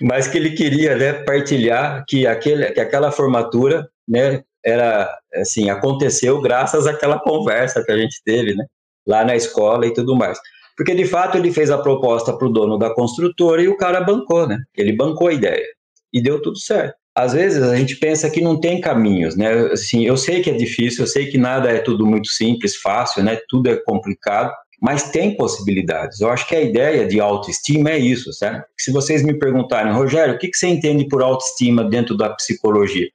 mas 0.00 0.26
que 0.26 0.38
ele 0.38 0.50
queria 0.50 0.96
né, 0.96 1.12
partilhar 1.12 2.04
que, 2.08 2.26
aquele, 2.26 2.70
que 2.72 2.80
aquela 2.80 3.12
formatura 3.12 3.88
né, 4.08 4.42
era 4.64 5.10
assim 5.34 5.70
aconteceu 5.70 6.40
graças 6.40 6.86
àquela 6.86 7.18
conversa 7.18 7.84
que 7.84 7.92
a 7.92 7.96
gente 7.96 8.20
teve 8.24 8.54
né, 8.54 8.64
lá 9.06 9.24
na 9.24 9.36
escola 9.36 9.86
e 9.86 9.92
tudo 9.92 10.16
mais. 10.16 10.38
Porque 10.76 10.94
de 10.94 11.04
fato 11.04 11.36
ele 11.36 11.52
fez 11.52 11.70
a 11.70 11.78
proposta 11.78 12.32
para 12.32 12.46
o 12.46 12.52
dono 12.52 12.78
da 12.78 12.94
construtora 12.94 13.60
e 13.60 13.68
o 13.68 13.76
cara 13.76 14.00
bancou, 14.00 14.46
né? 14.46 14.58
Ele 14.76 14.96
bancou 14.96 15.28
a 15.28 15.32
ideia 15.32 15.66
e 16.12 16.22
deu 16.22 16.40
tudo 16.40 16.58
certo. 16.58 16.94
Às 17.14 17.32
vezes 17.34 17.62
a 17.62 17.76
gente 17.76 17.96
pensa 17.96 18.30
que 18.30 18.40
não 18.40 18.58
tem 18.58 18.80
caminhos, 18.80 19.36
né? 19.36 19.52
Assim, 19.72 20.06
eu 20.06 20.16
sei 20.16 20.40
que 20.40 20.48
é 20.48 20.54
difícil, 20.54 21.02
eu 21.04 21.08
sei 21.08 21.26
que 21.26 21.36
nada 21.36 21.70
é 21.70 21.80
tudo 21.80 22.06
muito 22.06 22.28
simples, 22.28 22.76
fácil, 22.76 23.22
né? 23.22 23.38
Tudo 23.48 23.68
é 23.68 23.76
complicado, 23.76 24.52
mas 24.80 25.10
tem 25.10 25.36
possibilidades. 25.36 26.20
Eu 26.20 26.30
acho 26.30 26.48
que 26.48 26.56
a 26.56 26.60
ideia 26.60 27.06
de 27.06 27.20
autoestima 27.20 27.90
é 27.90 27.98
isso, 27.98 28.32
certo? 28.32 28.66
Se 28.78 28.90
vocês 28.90 29.22
me 29.22 29.38
perguntarem, 29.38 29.92
Rogério, 29.92 30.34
o 30.34 30.38
que 30.38 30.50
você 30.52 30.68
entende 30.68 31.06
por 31.06 31.22
autoestima 31.22 31.84
dentro 31.84 32.16
da 32.16 32.30
psicologia? 32.30 33.08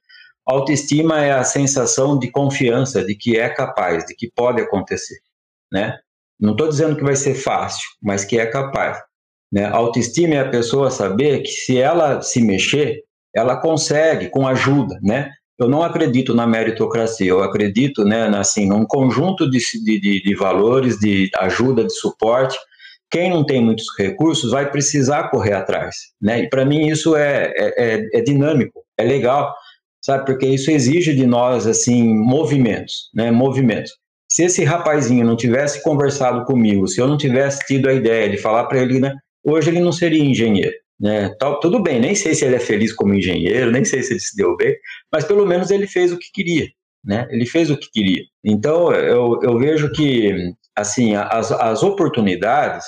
Autoestima 0.46 1.24
é 1.24 1.32
a 1.32 1.42
sensação 1.42 2.16
de 2.16 2.30
confiança, 2.30 3.04
de 3.04 3.16
que 3.16 3.36
é 3.36 3.48
capaz, 3.48 4.06
de 4.06 4.14
que 4.14 4.30
pode 4.30 4.62
acontecer, 4.62 5.18
né? 5.72 5.98
Não 6.38 6.52
estou 6.52 6.68
dizendo 6.68 6.94
que 6.94 7.02
vai 7.02 7.16
ser 7.16 7.34
fácil, 7.34 7.88
mas 8.00 8.24
que 8.24 8.38
é 8.38 8.46
capaz. 8.46 9.02
Né? 9.50 9.64
Autoestima 9.64 10.34
é 10.34 10.40
a 10.40 10.50
pessoa 10.50 10.90
saber 10.90 11.42
que 11.42 11.48
se 11.48 11.78
ela 11.78 12.20
se 12.22 12.42
mexer, 12.42 13.02
ela 13.34 13.56
consegue 13.60 14.28
com 14.28 14.46
ajuda, 14.46 14.98
né? 15.02 15.32
Eu 15.58 15.68
não 15.68 15.82
acredito 15.82 16.34
na 16.34 16.46
meritocracia, 16.46 17.28
eu 17.28 17.42
acredito 17.42 18.04
né, 18.04 18.28
assim, 18.36 18.68
num 18.68 18.84
conjunto 18.84 19.48
de, 19.48 19.58
de, 19.82 20.22
de 20.22 20.34
valores, 20.34 20.98
de 20.98 21.30
ajuda, 21.38 21.84
de 21.84 21.92
suporte. 21.92 22.58
Quem 23.10 23.30
não 23.30 23.44
tem 23.44 23.62
muitos 23.62 23.86
recursos 23.98 24.50
vai 24.50 24.70
precisar 24.70 25.30
correr 25.30 25.54
atrás. 25.54 25.96
Né? 26.20 26.42
E 26.42 26.48
para 26.50 26.64
mim 26.64 26.88
isso 26.88 27.16
é, 27.16 27.52
é, 27.56 27.74
é, 27.76 28.08
é, 28.18 28.20
dinâmico, 28.20 28.84
é 28.98 29.04
legal, 29.04 29.54
sabe? 30.04 30.26
Porque 30.26 30.46
isso 30.46 30.70
exige 30.70 31.14
de 31.14 31.26
nós 31.26 31.66
assim 31.66 32.06
movimentos, 32.06 33.10
né? 33.14 33.30
movimentos. 33.30 33.92
Se 34.30 34.44
esse 34.44 34.64
rapazinho 34.64 35.24
não 35.24 35.36
tivesse 35.36 35.82
conversado 35.82 36.44
comigo, 36.44 36.86
se 36.86 37.00
eu 37.00 37.06
não 37.06 37.16
tivesse 37.16 37.60
tido 37.66 37.88
a 37.88 37.94
ideia 37.94 38.28
de 38.28 38.36
falar 38.36 38.64
para 38.64 38.80
ele, 38.80 39.00
né, 39.00 39.14
hoje 39.42 39.70
ele 39.70 39.80
não 39.80 39.92
seria 39.92 40.22
engenheiro. 40.22 40.74
Né? 40.98 41.30
tudo 41.60 41.82
bem, 41.82 42.00
nem 42.00 42.14
sei 42.14 42.34
se 42.34 42.44
ele 42.44 42.56
é 42.56 42.60
feliz 42.60 42.92
como 42.92 43.14
engenheiro, 43.14 43.70
nem 43.70 43.84
sei 43.84 44.02
se 44.02 44.14
ele 44.14 44.20
se 44.20 44.34
deu 44.34 44.56
bem, 44.56 44.74
mas 45.12 45.24
pelo 45.24 45.46
menos 45.46 45.70
ele 45.70 45.86
fez 45.86 46.10
o 46.10 46.18
que 46.18 46.30
queria. 46.32 46.68
Né? 47.04 47.26
Ele 47.30 47.44
fez 47.44 47.70
o 47.70 47.76
que 47.76 47.90
queria. 47.92 48.22
Então, 48.42 48.90
eu, 48.92 49.38
eu 49.42 49.58
vejo 49.58 49.92
que 49.92 50.52
assim 50.74 51.14
as, 51.14 51.52
as 51.52 51.82
oportunidades 51.82 52.84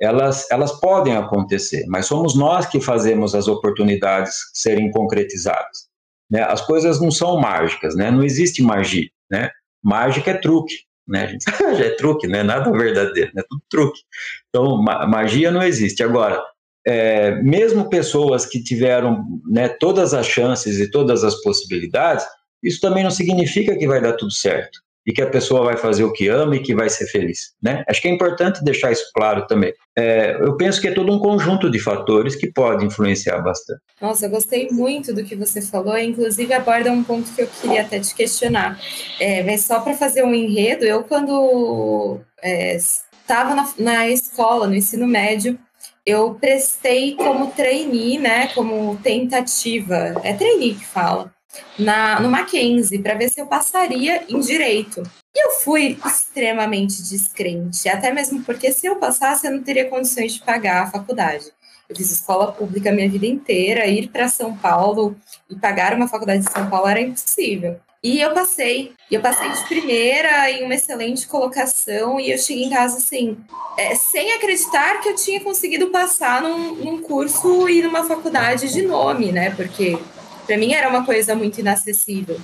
elas, 0.00 0.50
elas 0.50 0.80
podem 0.80 1.14
acontecer, 1.14 1.84
mas 1.86 2.06
somos 2.06 2.34
nós 2.34 2.64
que 2.66 2.80
fazemos 2.80 3.34
as 3.34 3.46
oportunidades 3.46 4.34
serem 4.54 4.90
concretizadas. 4.90 5.90
Né? 6.30 6.42
As 6.42 6.62
coisas 6.62 7.00
não 7.00 7.10
são 7.10 7.38
mágicas, 7.38 7.94
né? 7.94 8.10
não 8.10 8.24
existe 8.24 8.62
magia. 8.62 9.08
Né? 9.30 9.50
Mágica 9.84 10.30
é 10.30 10.38
truque. 10.38 10.74
Né? 11.06 11.24
A 11.24 11.26
gente 11.26 11.44
é 11.84 11.90
truque, 11.96 12.26
não 12.26 12.38
é 12.38 12.42
nada 12.42 12.72
verdadeiro, 12.72 13.30
é 13.36 13.42
tudo 13.46 13.62
truque. 13.68 14.00
Então, 14.48 14.82
ma 14.82 15.06
magia 15.06 15.50
não 15.50 15.62
existe. 15.62 16.02
Agora, 16.02 16.42
é, 16.86 17.40
mesmo 17.42 17.88
pessoas 17.88 18.46
que 18.46 18.62
tiveram 18.62 19.24
né, 19.48 19.68
todas 19.68 20.14
as 20.14 20.26
chances 20.26 20.78
e 20.78 20.90
todas 20.90 21.24
as 21.24 21.40
possibilidades, 21.42 22.24
isso 22.62 22.80
também 22.80 23.04
não 23.04 23.10
significa 23.10 23.76
que 23.76 23.86
vai 23.86 24.00
dar 24.00 24.14
tudo 24.14 24.32
certo 24.32 24.80
e 25.06 25.12
que 25.12 25.22
a 25.22 25.30
pessoa 25.30 25.64
vai 25.64 25.76
fazer 25.76 26.04
o 26.04 26.12
que 26.12 26.28
ama 26.28 26.56
e 26.56 26.62
que 26.62 26.74
vai 26.74 26.88
ser 26.90 27.06
feliz. 27.06 27.54
Né? 27.62 27.82
Acho 27.88 28.02
que 28.02 28.08
é 28.08 28.10
importante 28.10 28.62
deixar 28.62 28.92
isso 28.92 29.10
claro 29.14 29.46
também. 29.46 29.72
É, 29.96 30.36
eu 30.40 30.56
penso 30.56 30.80
que 30.80 30.88
é 30.88 30.92
todo 30.92 31.12
um 31.12 31.18
conjunto 31.18 31.70
de 31.70 31.78
fatores 31.78 32.36
que 32.36 32.52
pode 32.52 32.84
influenciar 32.84 33.40
bastante. 33.40 33.80
Nossa, 34.00 34.26
eu 34.26 34.30
gostei 34.30 34.68
muito 34.70 35.14
do 35.14 35.24
que 35.24 35.34
você 35.34 35.62
falou, 35.62 35.96
inclusive 35.98 36.52
aborda 36.52 36.92
um 36.92 37.02
ponto 37.02 37.32
que 37.32 37.42
eu 37.42 37.48
queria 37.60 37.80
até 37.80 37.98
te 37.98 38.14
questionar. 38.14 38.78
É, 39.18 39.42
mas 39.42 39.62
só 39.62 39.80
para 39.80 39.94
fazer 39.94 40.22
um 40.22 40.34
enredo, 40.34 40.84
eu 40.84 41.02
quando 41.02 42.20
estava 42.42 43.52
é, 43.52 43.54
na, 43.54 43.72
na 43.78 44.08
escola, 44.08 44.66
no 44.66 44.74
ensino 44.74 45.06
médio, 45.06 45.58
eu 46.04 46.34
prestei 46.34 47.14
como 47.14 47.50
trainee, 47.52 48.18
né, 48.18 48.48
como 48.48 48.96
tentativa, 49.02 50.14
é 50.24 50.32
trainee 50.34 50.74
que 50.74 50.84
fala, 50.84 51.32
na, 51.78 52.20
no 52.20 52.30
Mackenzie 52.30 53.02
para 53.02 53.14
ver 53.14 53.28
se 53.28 53.40
eu 53.40 53.46
passaria 53.46 54.24
em 54.28 54.40
direito. 54.40 55.02
E 55.34 55.46
eu 55.46 55.52
fui 55.60 55.98
extremamente 56.04 57.02
descrente, 57.02 57.88
até 57.88 58.12
mesmo 58.12 58.42
porque 58.42 58.72
se 58.72 58.86
eu 58.86 58.96
passasse, 58.96 59.46
eu 59.46 59.52
não 59.52 59.62
teria 59.62 59.88
condições 59.88 60.34
de 60.34 60.42
pagar 60.42 60.82
a 60.82 60.90
faculdade. 60.90 61.46
Eu 61.88 61.96
fiz 61.96 62.10
escola 62.10 62.52
pública 62.52 62.90
a 62.90 62.92
minha 62.92 63.08
vida 63.08 63.26
inteira, 63.26 63.86
ir 63.86 64.08
para 64.08 64.28
São 64.28 64.56
Paulo 64.56 65.16
e 65.48 65.56
pagar 65.56 65.94
uma 65.94 66.08
faculdade 66.08 66.44
de 66.44 66.50
São 66.50 66.68
Paulo 66.68 66.88
era 66.88 67.00
impossível. 67.00 67.80
E 68.02 68.18
eu 68.20 68.32
passei. 68.32 68.92
Eu 69.10 69.20
passei 69.20 69.50
de 69.50 69.68
primeira 69.68 70.50
em 70.50 70.64
uma 70.64 70.74
excelente 70.74 71.26
colocação. 71.26 72.18
E 72.18 72.30
eu 72.30 72.38
cheguei 72.38 72.64
em 72.64 72.70
casa 72.70 72.96
assim, 72.96 73.36
é, 73.76 73.94
sem 73.94 74.32
acreditar 74.32 75.00
que 75.00 75.08
eu 75.10 75.14
tinha 75.14 75.40
conseguido 75.40 75.88
passar 75.88 76.40
num, 76.40 76.76
num 76.76 77.02
curso 77.02 77.68
e 77.68 77.82
numa 77.82 78.04
faculdade 78.04 78.72
de 78.72 78.82
nome, 78.82 79.32
né? 79.32 79.50
Porque 79.50 79.98
para 80.46 80.56
mim 80.56 80.72
era 80.72 80.88
uma 80.88 81.04
coisa 81.04 81.34
muito 81.34 81.60
inacessível. 81.60 82.40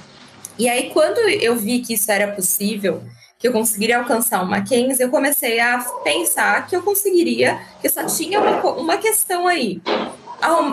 E 0.59 0.69
aí, 0.69 0.91
quando 0.91 1.19
eu 1.19 1.57
vi 1.57 1.81
que 1.81 1.95
isso 1.95 2.11
era 2.11 2.33
possível, 2.33 3.03
que 3.39 3.49
eu 3.49 3.53
conseguiria 3.53 3.99
alcançar 3.99 4.43
uma 4.43 4.59
Mackenzie, 4.59 5.03
eu 5.03 5.11
comecei 5.11 5.61
a 5.61 5.79
pensar 6.03 6.67
que 6.67 6.75
eu 6.75 6.83
conseguiria, 6.83 7.59
que 7.81 7.89
só 7.89 8.05
tinha 8.07 8.41
uma, 8.41 8.61
uma 8.73 8.97
questão 8.97 9.47
aí. 9.47 9.81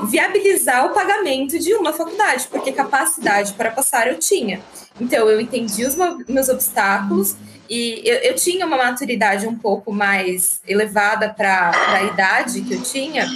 Viabilizar 0.09 0.85
o 0.85 0.89
pagamento 0.89 1.57
de 1.57 1.73
uma 1.73 1.93
faculdade, 1.93 2.47
porque 2.49 2.71
capacidade 2.71 3.53
para 3.53 3.71
passar 3.71 4.07
eu 4.07 4.19
tinha. 4.19 4.61
Então, 4.99 5.29
eu 5.29 5.39
entendi 5.39 5.85
os 5.85 5.95
meus 6.27 6.49
obstáculos 6.49 7.35
e 7.69 8.01
eu, 8.05 8.17
eu 8.17 8.35
tinha 8.35 8.65
uma 8.65 8.77
maturidade 8.77 9.47
um 9.47 9.55
pouco 9.55 9.91
mais 9.91 10.61
elevada 10.67 11.29
para 11.29 11.71
a 11.71 12.03
idade 12.03 12.61
que 12.61 12.73
eu 12.73 12.81
tinha, 12.81 13.27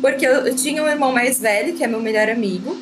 porque 0.00 0.26
eu, 0.26 0.46
eu 0.46 0.56
tinha 0.56 0.82
um 0.82 0.88
irmão 0.88 1.12
mais 1.12 1.38
velho, 1.38 1.74
que 1.74 1.84
é 1.84 1.86
meu 1.86 2.00
melhor 2.00 2.28
amigo, 2.28 2.76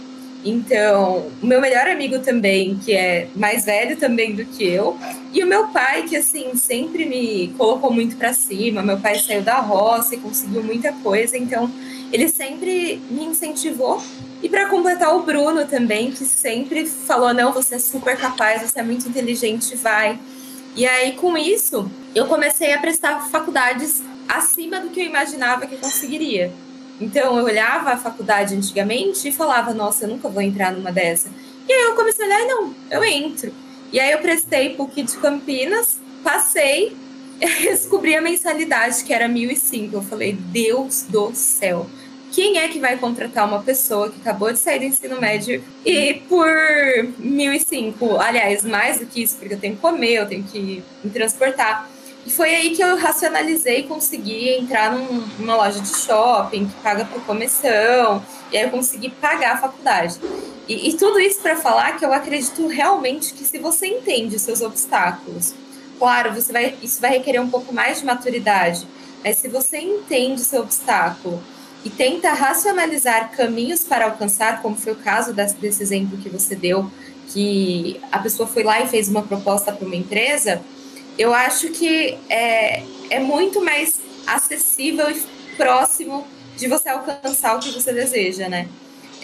então, 0.45 1.31
o 1.41 1.47
meu 1.47 1.61
melhor 1.61 1.87
amigo 1.87 2.19
também, 2.19 2.77
que 2.77 2.93
é 2.93 3.29
mais 3.35 3.65
velho 3.65 3.97
também 3.97 4.35
do 4.35 4.45
que 4.45 4.65
eu, 4.65 4.99
e 5.33 5.43
o 5.43 5.47
meu 5.47 5.69
pai, 5.69 6.03
que 6.03 6.17
assim, 6.17 6.55
sempre 6.57 7.05
me 7.07 7.55
colocou 7.57 7.93
muito 7.93 8.17
para 8.17 8.35
cima. 8.35 8.83
Meu 8.83 8.99
pai 8.99 9.19
saiu 9.19 9.43
da 9.43 9.61
roça 9.61 10.15
e 10.15 10.19
conseguiu 10.19 10.63
muita 10.63 10.93
coisa, 10.95 11.39
então 11.39 11.71
ele 12.13 12.29
sempre 12.29 13.01
me 13.11 13.25
incentivou. 13.25 14.03
E 14.43 14.49
para 14.49 14.69
completar 14.69 15.17
o 15.17 15.23
Bruno 15.23 15.67
também, 15.67 16.11
que 16.11 16.25
sempre 16.25 16.87
falou: 16.87 17.33
"Não, 17.33 17.53
você 17.53 17.77
é 17.77 17.79
super 17.79 18.17
capaz, 18.17 18.63
você 18.63 18.81
é 18.81 18.83
muito 18.83 19.09
inteligente, 19.09 19.77
vai". 19.77 20.19
E 20.75 20.87
aí 20.87 21.13
com 21.13 21.37
isso, 21.37 21.91
eu 22.15 22.27
comecei 22.27 22.73
a 22.73 22.79
prestar 22.79 23.29
faculdades 23.29 24.03
acima 24.29 24.81
do 24.81 24.91
que 24.91 25.01
eu 25.01 25.05
imaginava 25.05 25.67
que 25.67 25.75
eu 25.75 25.79
conseguiria. 25.79 26.53
Então 27.01 27.37
eu 27.37 27.45
olhava 27.45 27.91
a 27.91 27.97
faculdade 27.97 28.55
antigamente 28.55 29.29
e 29.29 29.33
falava, 29.33 29.75
nossa, 29.75 30.05
eu 30.05 30.09
nunca 30.09 30.29
vou 30.29 30.41
entrar 30.41 30.73
numa 30.73 30.93
dessa. 30.93 31.31
E 31.69 31.73
aí 31.73 31.83
eu 31.83 31.95
comecei 31.95 32.25
a 32.25 32.29
olhar, 32.29 32.47
não, 32.47 32.75
eu 32.91 33.05
entro. 33.05 33.53
E 33.93 34.01
aí 34.01 34.13
eu 34.13 34.19
prestei 34.19 34.71
PUC 34.71 35.03
de 35.03 35.17
Campinas, 35.19 36.01
passei, 36.23 36.97
descobri 37.41 38.17
a 38.17 38.23
mensalidade 38.23 39.05
que 39.05 39.13
era 39.13 39.29
1.005. 39.29 39.93
Eu 39.93 40.03
falei, 40.03 40.33
Deus 40.33 41.05
do 41.09 41.33
céu. 41.35 41.87
Quem 42.33 42.57
é 42.57 42.67
que 42.69 42.81
vai 42.81 42.97
contratar 42.97 43.47
uma 43.47 43.63
pessoa 43.63 44.09
que 44.11 44.19
acabou 44.19 44.51
de 44.51 44.59
sair 44.59 44.79
do 44.79 44.87
ensino 44.87 45.21
médio 45.21 45.63
e 45.85 46.15
por 46.31 46.49
1.005? 46.49 48.19
Aliás, 48.19 48.65
mais 48.65 48.99
do 48.99 49.07
que 49.07 49.23
isso, 49.23 49.37
porque 49.37 49.53
eu 49.53 49.61
tenho 49.61 49.75
que 49.75 49.83
comer, 49.83 50.15
eu 50.15 50.27
tenho 50.27 50.43
que 50.43 50.83
me 51.05 51.11
transportar. 51.11 51.91
E 52.25 52.31
foi 52.31 52.55
aí 52.55 52.75
que 52.75 52.83
eu 52.83 52.97
racionalizei 52.97 53.81
e 53.81 53.83
consegui 53.83 54.49
entrar 54.49 54.93
num, 54.95 55.27
numa 55.39 55.57
loja 55.57 55.79
de 55.79 55.89
shopping 55.89 56.69
que 56.69 56.75
paga 56.83 57.05
por 57.05 57.23
comissão, 57.25 58.25
e 58.51 58.57
aí 58.57 58.65
eu 58.65 58.71
consegui 58.71 59.11
pagar 59.11 59.55
a 59.55 59.57
faculdade. 59.59 60.19
E, 60.67 60.89
e 60.89 60.97
tudo 60.97 61.21
isso 61.21 61.39
para 61.43 61.57
falar 61.57 61.99
que 61.99 62.05
eu 62.05 62.15
acredito 62.15 62.67
realmente 62.67 63.35
que 63.35 63.45
se 63.45 63.59
você 63.59 63.87
entende 63.87 64.37
os 64.37 64.43
seus 64.43 64.63
obstáculos, 64.63 65.53
claro, 65.99 66.33
você 66.33 66.51
vai, 66.51 66.77
isso 66.83 66.99
vai 66.99 67.11
requerer 67.11 67.43
um 67.43 67.51
pouco 67.51 67.75
mais 67.75 67.99
de 67.99 68.07
maturidade, 68.07 68.87
mas 69.23 69.37
se 69.37 69.49
você 69.49 69.79
entende 69.79 70.41
o 70.41 70.45
seu 70.45 70.63
obstáculo 70.63 71.43
e 71.85 71.91
tenta 71.91 72.33
racionalizar 72.33 73.31
caminhos 73.33 73.83
para 73.83 74.05
alcançar, 74.07 74.63
como 74.63 74.77
foi 74.77 74.93
o 74.93 74.97
caso 74.97 75.33
desse, 75.33 75.83
exemplo 75.83 76.19
que 76.19 76.29
você 76.29 76.55
deu, 76.55 76.91
que 77.29 78.01
a 78.11 78.19
pessoa 78.19 78.47
foi 78.47 78.63
lá 78.63 78.81
e 78.81 78.87
fez 78.87 79.09
uma 79.09 79.23
proposta 79.23 79.73
para 79.73 79.87
uma 79.87 79.97
empresa, 79.97 80.63
eu 81.19 81.35
acho 81.35 81.71
que 81.71 82.19
é, 82.29 82.83
é 83.11 83.21
muito 83.21 83.63
mais 83.65 83.99
acessível 84.27 85.11
e 85.11 85.21
próximo 85.57 86.27
de 86.57 86.69
você 86.69 86.89
alcançar 86.89 87.57
o 87.57 87.59
que 87.59 87.71
você 87.71 87.93
deseja, 87.93 88.49
né? 88.49 88.69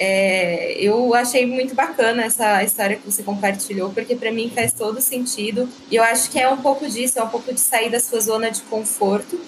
É, 0.01 0.75
eu 0.79 1.13
achei 1.13 1.45
muito 1.45 1.75
bacana 1.75 2.25
essa 2.25 2.63
história 2.63 2.97
que 2.97 3.11
você 3.11 3.23
compartilhou, 3.23 3.91
porque 3.91 4.15
para 4.15 4.31
mim 4.31 4.51
faz 4.55 4.73
todo 4.73 5.01
sentido. 5.01 5.69
E 5.91 5.97
eu 5.97 6.05
acho 6.05 6.31
que 6.31 6.39
é 6.39 6.49
um 6.49 6.59
pouco 6.59 6.89
disso, 6.89 7.19
é 7.19 7.23
um 7.23 7.29
pouco 7.29 7.53
de 7.53 7.61
sair 7.61 7.91
da 7.91 7.99
sua 7.99 8.21
zona 8.21 8.51
de 8.51 8.63
conforto, 8.63 9.41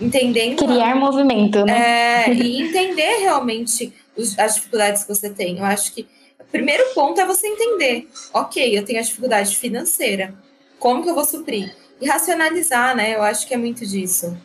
entendendo. 0.00 0.64
Criar 0.64 0.94
movimento, 0.94 1.64
né? 1.64 2.24
É, 2.24 2.32
e 2.32 2.62
entender 2.68 3.18
realmente 3.18 3.92
os, 4.16 4.38
as 4.38 4.56
dificuldades 4.56 5.02
que 5.02 5.14
você 5.14 5.30
tem. 5.30 5.58
Eu 5.58 5.64
acho 5.64 5.92
que 5.92 6.06
o 6.40 6.44
primeiro 6.44 6.84
ponto 6.94 7.20
é 7.20 7.26
você 7.26 7.46
entender: 7.46 8.08
ok, 8.32 8.78
eu 8.78 8.84
tenho 8.84 8.98
a 8.98 9.02
dificuldade 9.02 9.56
financeira, 9.56 10.34
como 10.78 11.02
que 11.02 11.10
eu 11.10 11.14
vou 11.14 11.24
suprir? 11.24 11.74
e 12.00 12.06
racionalizar, 12.06 12.96
né? 12.96 13.14
Eu 13.14 13.22
acho 13.22 13.46
que 13.46 13.54
é 13.54 13.56
muito 13.56 13.86
disso. 13.86 14.36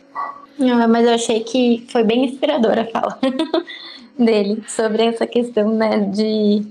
Não, 0.57 0.87
mas 0.87 1.05
eu 1.05 1.13
achei 1.13 1.43
que 1.43 1.85
foi 1.89 2.03
bem 2.03 2.25
inspiradora 2.25 2.83
a 2.83 2.87
fala 2.87 3.19
dele 4.17 4.63
sobre 4.67 5.03
essa 5.03 5.25
questão, 5.25 5.73
né, 5.73 5.99
de, 5.99 6.65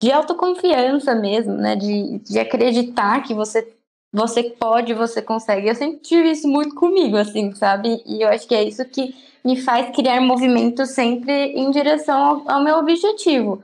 de 0.00 0.12
autoconfiança 0.12 1.14
mesmo, 1.14 1.54
né, 1.54 1.76
de, 1.76 2.18
de 2.20 2.38
acreditar 2.38 3.22
que 3.22 3.34
você 3.34 3.66
você 4.16 4.42
pode, 4.44 4.94
você 4.94 5.20
consegue. 5.20 5.68
Eu 5.68 5.74
sempre 5.74 5.98
tive 5.98 6.30
isso 6.30 6.48
muito 6.48 6.74
comigo, 6.74 7.16
assim, 7.16 7.54
sabe? 7.54 8.02
E 8.06 8.22
eu 8.22 8.28
acho 8.28 8.48
que 8.48 8.54
é 8.54 8.64
isso 8.64 8.84
que 8.86 9.14
me 9.44 9.60
faz 9.60 9.94
criar 9.94 10.20
movimento 10.20 10.86
sempre 10.86 11.32
em 11.32 11.70
direção 11.70 12.18
ao, 12.18 12.50
ao 12.50 12.64
meu 12.64 12.78
objetivo 12.78 13.62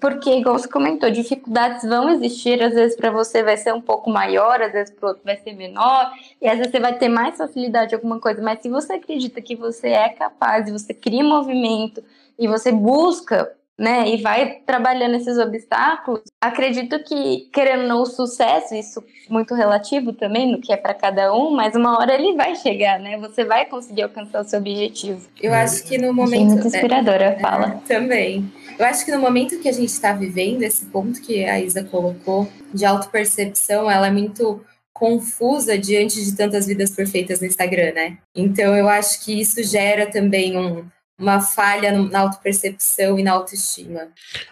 porque, 0.00 0.30
igual 0.30 0.58
você 0.58 0.68
comentou, 0.68 1.10
dificuldades 1.10 1.82
vão 1.82 2.10
existir, 2.10 2.62
às 2.62 2.74
vezes 2.74 2.96
para 2.96 3.10
você 3.10 3.42
vai 3.42 3.56
ser 3.56 3.74
um 3.74 3.80
pouco 3.80 4.10
maior, 4.10 4.60
às 4.62 4.72
vezes 4.72 4.94
para 4.94 5.08
outro 5.08 5.22
vai 5.24 5.36
ser 5.36 5.54
menor, 5.54 6.12
e 6.40 6.48
às 6.48 6.56
vezes 6.56 6.70
você 6.70 6.80
vai 6.80 6.96
ter 6.98 7.08
mais 7.08 7.36
facilidade 7.36 7.92
em 7.92 7.96
alguma 7.96 8.20
coisa, 8.20 8.42
mas 8.42 8.60
se 8.60 8.68
você 8.68 8.94
acredita 8.94 9.40
que 9.42 9.56
você 9.56 9.88
é 9.88 10.08
capaz, 10.08 10.68
e 10.68 10.72
você 10.72 10.94
cria 10.94 11.24
movimento, 11.24 12.02
e 12.38 12.46
você 12.46 12.72
busca 12.72 13.52
né, 13.78 14.08
e 14.08 14.22
vai 14.22 14.60
trabalhando 14.66 15.16
esses 15.16 15.38
obstáculos, 15.38 16.22
acredito 16.40 17.02
que, 17.02 17.48
querendo 17.52 17.86
não 17.88 18.02
o 18.02 18.06
sucesso, 18.06 18.74
isso 18.74 19.02
muito 19.28 19.54
relativo 19.54 20.12
também, 20.12 20.50
no 20.50 20.60
que 20.60 20.72
é 20.72 20.76
para 20.76 20.94
cada 20.94 21.34
um, 21.34 21.50
mas 21.50 21.74
uma 21.74 21.98
hora 21.98 22.14
ele 22.14 22.34
vai 22.34 22.54
chegar, 22.56 22.98
né? 22.98 23.18
Você 23.18 23.44
vai 23.44 23.66
conseguir 23.66 24.02
alcançar 24.02 24.40
o 24.40 24.44
seu 24.44 24.58
objetivo. 24.58 25.26
Eu 25.40 25.52
acho 25.52 25.84
que 25.84 25.98
no 25.98 26.12
momento. 26.12 26.34
Achei 26.34 26.46
muito 26.46 26.66
inspiradora 26.66 27.36
a 27.36 27.40
fala. 27.40 27.66
É, 27.66 27.94
também. 27.94 28.52
Eu 28.78 28.86
acho 28.86 29.04
que 29.04 29.12
no 29.12 29.20
momento 29.20 29.58
que 29.60 29.68
a 29.68 29.72
gente 29.72 29.88
está 29.88 30.12
vivendo, 30.12 30.62
esse 30.62 30.86
ponto 30.86 31.20
que 31.20 31.44
a 31.44 31.60
Isa 31.60 31.84
colocou, 31.84 32.48
de 32.72 32.84
autopercepção, 32.84 33.90
ela 33.90 34.08
é 34.08 34.10
muito 34.10 34.64
confusa 34.92 35.76
diante 35.76 36.24
de 36.24 36.36
tantas 36.36 36.66
vidas 36.66 36.90
perfeitas 36.90 37.40
no 37.40 37.46
Instagram, 37.46 37.92
né? 37.92 38.18
Então 38.34 38.76
eu 38.76 38.88
acho 38.88 39.24
que 39.24 39.40
isso 39.40 39.62
gera 39.62 40.06
também 40.06 40.56
um 40.56 40.84
uma 41.18 41.40
falha 41.40 41.92
na 41.92 42.20
autopercepção 42.20 43.18
e 43.18 43.22
na 43.22 43.32
autoestima. 43.32 44.08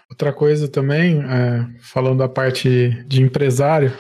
Outra 0.08 0.32
coisa 0.32 0.68
também, 0.68 1.20
é, 1.20 1.66
falando 1.80 2.18
da 2.18 2.28
parte 2.28 3.04
de 3.06 3.22
empresário, 3.22 3.92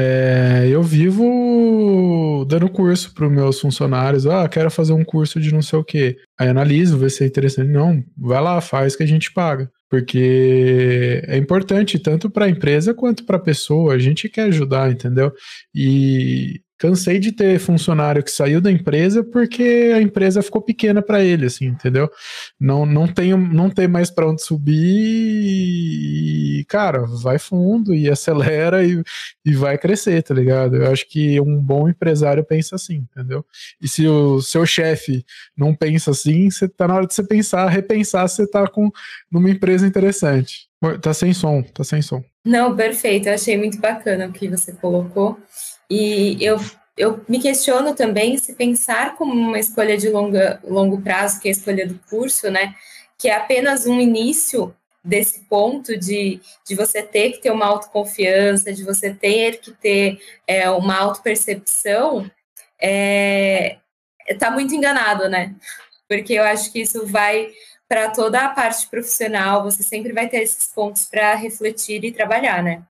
é, 0.00 0.66
eu 0.68 0.82
vivo 0.82 2.46
dando 2.48 2.70
curso 2.70 3.12
para 3.12 3.26
os 3.26 3.32
meus 3.32 3.60
funcionários. 3.60 4.26
Ah, 4.26 4.48
quero 4.48 4.70
fazer 4.70 4.94
um 4.94 5.04
curso 5.04 5.38
de 5.38 5.52
não 5.52 5.60
sei 5.60 5.78
o 5.78 5.84
quê. 5.84 6.16
Aí 6.38 6.48
analiso, 6.48 6.96
vê 6.96 7.10
se 7.10 7.22
é 7.22 7.26
interessante. 7.26 7.68
Não, 7.68 8.02
vai 8.16 8.40
lá, 8.40 8.60
faz 8.60 8.96
que 8.96 9.02
a 9.02 9.06
gente 9.06 9.32
paga. 9.32 9.70
Porque 9.90 11.22
é 11.26 11.36
importante 11.36 11.98
tanto 11.98 12.30
para 12.30 12.46
a 12.46 12.48
empresa 12.48 12.94
quanto 12.94 13.26
para 13.26 13.36
a 13.36 13.40
pessoa. 13.40 13.92
A 13.92 13.98
gente 13.98 14.28
quer 14.28 14.44
ajudar, 14.44 14.90
entendeu? 14.90 15.32
E 15.74 16.60
cansei 16.80 17.18
de 17.18 17.30
ter 17.30 17.58
funcionário 17.58 18.24
que 18.24 18.30
saiu 18.30 18.58
da 18.58 18.72
empresa 18.72 19.22
porque 19.22 19.92
a 19.94 20.00
empresa 20.00 20.42
ficou 20.42 20.62
pequena 20.62 21.02
para 21.02 21.22
ele, 21.22 21.44
assim, 21.44 21.66
entendeu? 21.66 22.10
Não, 22.58 22.86
não 22.86 23.06
tem, 23.06 23.36
não 23.36 23.68
tem 23.68 23.86
mais 23.86 24.10
para 24.10 24.26
onde 24.26 24.42
subir 24.42 24.72
e, 24.74 26.64
cara, 26.66 27.04
vai 27.22 27.38
fundo 27.38 27.94
e 27.94 28.08
acelera 28.08 28.82
e, 28.82 29.02
e 29.44 29.54
vai 29.54 29.76
crescer, 29.76 30.22
tá 30.22 30.32
ligado? 30.32 30.76
Eu 30.76 30.90
acho 30.90 31.06
que 31.06 31.38
um 31.38 31.62
bom 31.62 31.86
empresário 31.86 32.42
pensa 32.42 32.76
assim, 32.76 33.06
entendeu? 33.14 33.44
E 33.78 33.86
se 33.86 34.06
o 34.08 34.40
seu 34.40 34.64
chefe 34.64 35.22
não 35.54 35.74
pensa 35.74 36.12
assim, 36.12 36.50
você 36.50 36.66
tá 36.66 36.88
na 36.88 36.94
hora 36.94 37.06
de 37.06 37.12
você 37.12 37.22
pensar, 37.22 37.68
repensar 37.68 38.26
você 38.26 38.46
tá 38.46 38.66
com 38.66 38.90
numa 39.30 39.50
empresa 39.50 39.86
interessante. 39.86 40.70
Tá 41.02 41.12
sem 41.12 41.34
som, 41.34 41.62
tá 41.62 41.84
sem 41.84 42.00
som. 42.00 42.24
Não, 42.42 42.74
perfeito. 42.74 43.28
Eu 43.28 43.34
achei 43.34 43.58
muito 43.58 43.78
bacana 43.78 44.26
o 44.26 44.32
que 44.32 44.48
você 44.48 44.72
colocou. 44.72 45.38
E 45.90 46.36
eu, 46.40 46.58
eu 46.96 47.24
me 47.28 47.40
questiono 47.40 47.94
também 47.94 48.38
se 48.38 48.54
pensar 48.54 49.16
como 49.16 49.32
uma 49.32 49.58
escolha 49.58 49.96
de 49.96 50.08
longa, 50.08 50.60
longo 50.64 51.00
prazo, 51.02 51.40
que 51.40 51.48
é 51.48 51.50
a 51.50 51.52
escolha 51.52 51.86
do 51.86 51.98
curso, 52.08 52.50
né, 52.50 52.74
que 53.18 53.28
é 53.28 53.34
apenas 53.34 53.86
um 53.86 54.00
início, 54.00 54.74
desse 55.02 55.40
ponto 55.46 55.96
de, 55.98 56.40
de 56.66 56.74
você 56.74 57.02
ter 57.02 57.32
que 57.32 57.38
ter 57.38 57.50
uma 57.50 57.66
autoconfiança, 57.66 58.72
de 58.72 58.84
você 58.84 59.12
ter 59.12 59.58
que 59.60 59.72
ter 59.72 60.20
é, 60.46 60.68
uma 60.70 60.96
autopercepção, 60.98 62.30
é, 62.78 63.78
tá 64.38 64.50
muito 64.50 64.74
enganado, 64.74 65.28
né? 65.28 65.54
Porque 66.08 66.34
eu 66.34 66.44
acho 66.44 66.72
que 66.72 66.80
isso 66.80 67.06
vai 67.06 67.50
para 67.88 68.10
toda 68.10 68.44
a 68.44 68.50
parte 68.50 68.86
profissional, 68.88 69.64
você 69.64 69.82
sempre 69.82 70.12
vai 70.12 70.28
ter 70.28 70.42
esses 70.42 70.68
pontos 70.68 71.06
para 71.06 71.34
refletir 71.34 72.04
e 72.04 72.12
trabalhar, 72.12 72.62
né? 72.62 72.82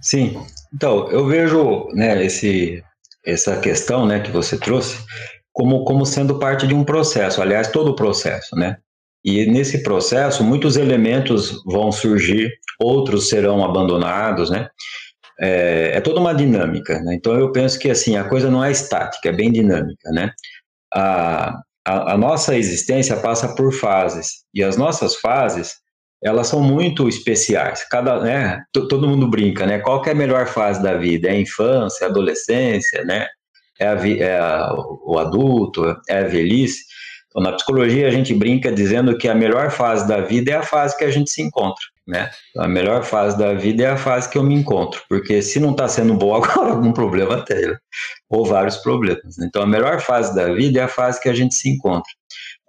Sim. 0.00 0.40
Então, 0.72 1.10
eu 1.10 1.26
vejo, 1.26 1.88
né, 1.92 2.24
esse 2.24 2.82
essa 3.24 3.60
questão, 3.60 4.06
né, 4.06 4.20
que 4.20 4.30
você 4.30 4.56
trouxe 4.56 4.96
como 5.52 5.84
como 5.84 6.06
sendo 6.06 6.38
parte 6.38 6.66
de 6.66 6.74
um 6.74 6.84
processo, 6.84 7.42
aliás, 7.42 7.68
todo 7.68 7.90
o 7.90 7.96
processo, 7.96 8.56
né? 8.56 8.76
E 9.24 9.44
nesse 9.46 9.82
processo, 9.82 10.42
muitos 10.42 10.76
elementos 10.76 11.62
vão 11.66 11.92
surgir, 11.92 12.50
outros 12.80 13.28
serão 13.28 13.62
abandonados, 13.62 14.48
né? 14.50 14.68
É, 15.38 15.92
é 15.96 16.00
toda 16.00 16.20
uma 16.20 16.34
dinâmica, 16.34 17.00
né? 17.00 17.14
Então 17.14 17.34
eu 17.38 17.52
penso 17.52 17.78
que 17.78 17.90
assim 17.90 18.16
a 18.16 18.24
coisa 18.24 18.50
não 18.50 18.64
é 18.64 18.70
estática, 18.70 19.28
é 19.28 19.32
bem 19.32 19.52
dinâmica, 19.52 20.10
né? 20.12 20.30
A, 20.94 21.60
a, 21.86 22.14
a 22.14 22.18
nossa 22.18 22.56
existência 22.56 23.16
passa 23.16 23.54
por 23.54 23.72
fases 23.72 24.44
e 24.54 24.62
as 24.62 24.76
nossas 24.76 25.16
fases 25.16 25.74
elas 26.22 26.48
são 26.48 26.60
muito 26.60 27.08
especiais. 27.08 27.86
Cada, 27.88 28.20
né? 28.20 28.62
Todo 28.72 29.08
mundo 29.08 29.28
brinca, 29.28 29.66
né? 29.66 29.78
Qual 29.78 30.04
é 30.04 30.10
a 30.10 30.14
melhor 30.14 30.46
fase 30.46 30.82
da 30.82 30.96
vida? 30.96 31.28
É 31.28 31.32
a 31.32 31.40
infância, 31.40 32.04
é 32.04 32.08
a 32.08 32.10
adolescência, 32.10 33.04
né? 33.04 33.26
É, 33.78 33.86
a, 33.86 34.08
é 34.08 34.38
a, 34.38 34.72
o 35.04 35.18
adulto, 35.18 35.96
é 36.08 36.18
a 36.18 36.24
velhice. 36.24 36.80
Então, 37.30 37.42
na 37.42 37.52
psicologia, 37.52 38.08
a 38.08 38.10
gente 38.10 38.34
brinca 38.34 38.72
dizendo 38.72 39.16
que 39.16 39.28
a 39.28 39.34
melhor 39.34 39.70
fase 39.70 40.06
da 40.06 40.20
vida 40.20 40.50
é 40.50 40.56
a 40.56 40.62
fase 40.62 40.96
que 40.96 41.04
a 41.04 41.10
gente 41.10 41.30
se 41.30 41.40
encontra, 41.40 41.84
né? 42.06 42.28
A 42.58 42.66
melhor 42.66 43.04
fase 43.04 43.38
da 43.38 43.54
vida 43.54 43.84
é 43.84 43.90
a 43.90 43.96
fase 43.96 44.28
que 44.28 44.36
eu 44.36 44.42
me 44.42 44.52
encontro, 44.52 45.00
porque 45.08 45.40
se 45.40 45.60
não 45.60 45.70
está 45.70 45.86
sendo 45.86 46.12
boa 46.14 46.38
agora, 46.44 46.72
algum 46.72 46.92
problema 46.92 47.42
tem, 47.44 47.68
né? 47.68 47.76
ou 48.28 48.44
vários 48.44 48.78
problemas. 48.78 49.38
Então, 49.38 49.62
a 49.62 49.66
melhor 49.66 50.00
fase 50.00 50.34
da 50.34 50.52
vida 50.52 50.80
é 50.80 50.82
a 50.82 50.88
fase 50.88 51.20
que 51.20 51.28
a 51.28 51.34
gente 51.34 51.54
se 51.54 51.70
encontra. 51.70 52.12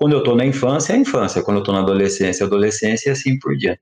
Quando 0.01 0.13
eu 0.13 0.19
estou 0.19 0.35
na 0.35 0.43
infância, 0.43 0.93
é 0.93 0.97
infância. 0.97 1.43
Quando 1.43 1.57
eu 1.57 1.61
estou 1.61 1.75
na 1.75 1.81
adolescência, 1.81 2.43
é 2.43 2.47
adolescência 2.47 3.09
e 3.09 3.11
assim 3.11 3.37
por 3.37 3.55
diante. 3.55 3.81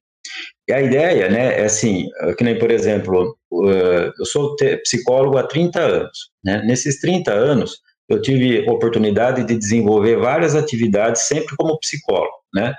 E 0.67 0.73
a 0.73 0.81
ideia, 0.81 1.29
né, 1.29 1.61
é 1.61 1.63
assim, 1.63 2.07
que 2.37 2.43
nem, 2.43 2.59
por 2.59 2.69
exemplo, 2.69 3.37
eu 3.49 4.25
sou 4.25 4.53
psicólogo 4.83 5.37
há 5.37 5.43
30 5.43 5.79
anos, 5.79 6.29
né? 6.43 6.61
Nesses 6.65 6.99
30 6.99 7.31
anos, 7.31 7.77
eu 8.09 8.21
tive 8.21 8.69
oportunidade 8.69 9.45
de 9.45 9.57
desenvolver 9.57 10.17
várias 10.17 10.55
atividades 10.55 11.21
sempre 11.21 11.55
como 11.55 11.79
psicólogo, 11.79 12.35
né? 12.53 12.75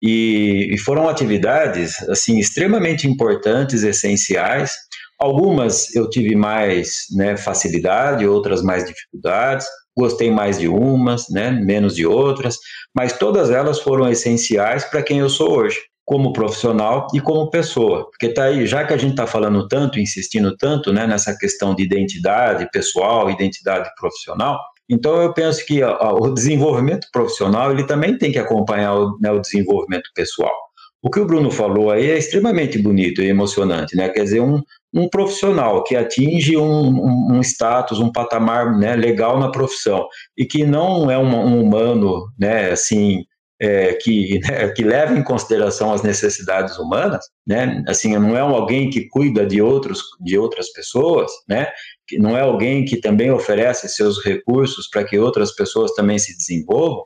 E, 0.00 0.72
e 0.72 0.78
foram 0.78 1.08
atividades 1.08 2.08
assim 2.08 2.38
extremamente 2.38 3.08
importantes, 3.08 3.82
essenciais. 3.82 4.70
Algumas 5.18 5.92
eu 5.96 6.08
tive 6.08 6.36
mais 6.36 7.06
né, 7.10 7.36
facilidade, 7.36 8.24
outras 8.24 8.62
mais 8.62 8.84
dificuldades. 8.84 9.66
Gostei 9.98 10.30
mais 10.30 10.58
de 10.58 10.68
umas, 10.68 11.28
né, 11.28 11.50
menos 11.50 11.96
de 11.96 12.06
outras, 12.06 12.56
mas 12.94 13.18
todas 13.18 13.50
elas 13.50 13.80
foram 13.80 14.08
essenciais 14.08 14.84
para 14.84 15.02
quem 15.02 15.18
eu 15.18 15.28
sou 15.28 15.58
hoje 15.58 15.76
como 16.04 16.32
profissional 16.32 17.08
e 17.12 17.20
como 17.20 17.50
pessoa. 17.50 18.08
Porque 18.08 18.28
tá 18.32 18.44
aí, 18.44 18.64
já 18.66 18.86
que 18.86 18.94
a 18.94 18.96
gente 18.96 19.10
está 19.10 19.26
falando 19.26 19.66
tanto, 19.68 19.98
insistindo 19.98 20.56
tanto 20.56 20.90
né, 20.92 21.06
nessa 21.06 21.36
questão 21.36 21.74
de 21.74 21.82
identidade 21.82 22.66
pessoal, 22.72 23.28
identidade 23.28 23.90
profissional, 23.98 24.58
então 24.88 25.20
eu 25.20 25.34
penso 25.34 25.66
que 25.66 25.82
ó, 25.82 26.14
o 26.14 26.32
desenvolvimento 26.32 27.08
profissional 27.12 27.72
ele 27.72 27.84
também 27.84 28.16
tem 28.16 28.32
que 28.32 28.38
acompanhar 28.38 28.94
o, 28.94 29.18
né, 29.20 29.30
o, 29.30 29.40
desenvolvimento 29.40 30.08
pessoal. 30.14 30.54
O 31.02 31.10
que 31.10 31.20
o 31.20 31.26
Bruno 31.26 31.50
falou 31.50 31.90
aí 31.90 32.10
é 32.10 32.16
extremamente 32.16 32.78
bonito 32.78 33.20
e 33.20 33.28
emocionante, 33.28 33.94
né? 33.94 34.08
Quer 34.08 34.24
dizer, 34.24 34.40
um, 34.40 34.62
um 34.92 35.08
profissional 35.08 35.84
que 35.84 35.94
atinge 35.94 36.56
um, 36.56 36.88
um, 36.88 37.36
um 37.36 37.40
status, 37.40 38.00
um 38.00 38.10
patamar 38.10 38.76
né, 38.78 38.96
legal 38.96 39.38
na 39.38 39.50
profissão 39.50 40.06
e 40.36 40.44
que 40.44 40.64
não 40.64 41.10
é 41.10 41.18
um, 41.18 41.34
um 41.34 41.62
humano, 41.62 42.26
né, 42.38 42.70
assim, 42.70 43.24
é, 43.60 43.94
que, 43.94 44.38
né, 44.46 44.68
que 44.68 44.84
leva 44.84 45.14
em 45.14 45.22
consideração 45.22 45.92
as 45.92 46.02
necessidades 46.02 46.78
humanas, 46.78 47.24
né? 47.46 47.82
Assim, 47.88 48.16
não 48.16 48.36
é 48.36 48.40
alguém 48.40 48.90
que 48.90 49.08
cuida 49.08 49.46
de 49.46 49.60
outros 49.60 50.02
de 50.20 50.38
outras 50.38 50.72
pessoas, 50.72 51.30
né? 51.48 51.68
Que 52.06 52.18
não 52.18 52.36
é 52.36 52.42
alguém 52.42 52.84
que 52.84 53.00
também 53.00 53.30
oferece 53.30 53.88
seus 53.88 54.22
recursos 54.24 54.88
para 54.88 55.04
que 55.04 55.18
outras 55.18 55.54
pessoas 55.54 55.92
também 55.92 56.18
se 56.18 56.36
desenvolvam. 56.36 57.04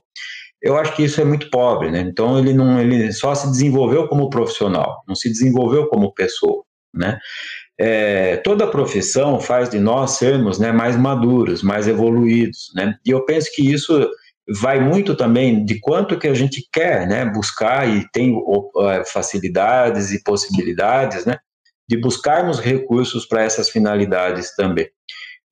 Eu 0.61 0.77
acho 0.77 0.95
que 0.95 1.03
isso 1.03 1.21
é 1.21 1.25
muito 1.25 1.51
pobre, 1.51 1.91
né? 1.91 2.01
Então 2.01 2.39
ele 2.39 2.53
não 2.53 2.81
ele 2.81 3.13
só 3.13 3.35
se 3.35 3.51
desenvolveu 3.51 4.09
como 4.09 4.31
profissional, 4.31 5.03
não 5.09 5.15
se 5.15 5.29
desenvolveu 5.29 5.89
como 5.89 6.15
pessoa, 6.15 6.63
né? 6.95 7.19
É, 7.85 8.37
toda 8.37 8.71
profissão 8.71 9.41
faz 9.41 9.69
de 9.69 9.81
nós 9.81 10.13
sermos 10.13 10.57
né, 10.57 10.71
mais 10.71 10.97
maduros, 10.97 11.65
mais 11.65 11.89
evoluídos, 11.89 12.71
né? 12.77 12.95
E 13.05 13.11
eu 13.11 13.25
penso 13.25 13.51
que 13.53 13.73
isso 13.73 14.09
vai 14.61 14.79
muito 14.79 15.17
também 15.17 15.65
de 15.65 15.81
quanto 15.81 16.17
que 16.17 16.29
a 16.29 16.35
gente 16.35 16.65
quer, 16.73 17.09
né, 17.09 17.25
buscar 17.25 17.89
e 17.89 18.07
tem 18.13 18.37
é, 18.89 19.05
facilidades 19.05 20.13
e 20.13 20.23
possibilidades, 20.23 21.25
né, 21.25 21.39
de 21.89 21.97
buscarmos 21.97 22.61
recursos 22.61 23.27
para 23.27 23.43
essas 23.43 23.69
finalidades 23.69 24.55
também. 24.55 24.89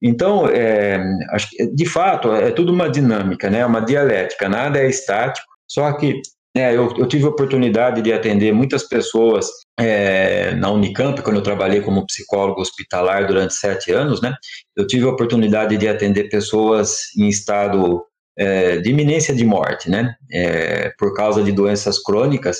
Então, 0.01 0.47
é, 0.49 1.03
acho 1.33 1.51
que, 1.51 1.67
de 1.67 1.87
fato, 1.87 2.33
é 2.33 2.53
tudo 2.53 2.73
uma 2.73 2.89
dinâmica, 2.89 3.51
né, 3.51 3.67
uma 3.67 3.81
dialética, 3.81 4.49
nada 4.49 4.79
é 4.79 4.89
estático, 4.89 5.47
só 5.69 5.93
que 5.95 6.21
é, 6.55 6.75
eu, 6.75 6.93
eu, 6.97 7.07
tive 7.07 7.25
a 7.25 7.29
oportunidade 7.29 8.03
de 8.03 8.13
atender 8.13 8.53
muitas 8.53 8.83
pessoas 8.83 9.49
é, 9.79 10.53
na 10.57 10.71
Unicamp, 10.71 11.23
quando 11.23 11.37
eu 11.37 11.43
trabalhei 11.43 11.81
como 11.81 12.07
psicólogo 12.07 12.61
hospitalar 12.61 13.27
durante 13.27 13.55
sete 13.55 13.93
anos, 13.93 14.21
né? 14.21 14.35
Eu 14.77 14.87
tive 14.87 15.05
a 15.05 15.11
oportunidade 15.11 15.77
de 15.77 15.87
atender 15.87 16.29
pessoas 16.29 17.15
em 17.17 17.29
estado 17.29 18.05
é, 18.37 18.79
de 18.79 18.91
iminência 18.91 19.33
de 19.33 19.45
morte, 19.45 19.89
né? 19.89 20.15
É, 20.33 20.93
por 20.99 21.15
causa 21.15 21.43
de 21.43 21.53
doenças 21.53 22.03
crônicas. 22.03 22.59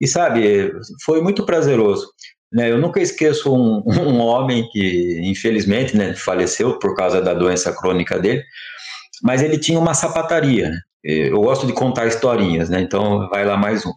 E 0.00 0.08
sabe, 0.08 0.72
foi 1.04 1.20
muito 1.22 1.46
prazeroso. 1.46 2.08
Né? 2.52 2.70
Eu 2.70 2.78
nunca 2.78 3.00
esqueço 3.00 3.54
um, 3.54 3.82
um 3.86 4.18
homem 4.20 4.68
que, 4.70 5.20
infelizmente, 5.22 5.96
né, 5.96 6.14
faleceu 6.14 6.78
por 6.78 6.96
causa 6.96 7.20
da 7.20 7.34
doença 7.34 7.72
crônica 7.72 8.18
dele, 8.18 8.42
mas 9.22 9.42
ele 9.42 9.58
tinha 9.58 9.78
uma 9.78 9.94
sapataria. 9.94 10.70
Né? 10.70 10.78
Eu 11.08 11.40
gosto 11.40 11.66
de 11.66 11.72
contar 11.72 12.06
historinhas, 12.06 12.68
né? 12.68 12.82
Então 12.82 13.28
vai 13.30 13.42
lá 13.42 13.56
mais 13.56 13.86
um. 13.86 13.92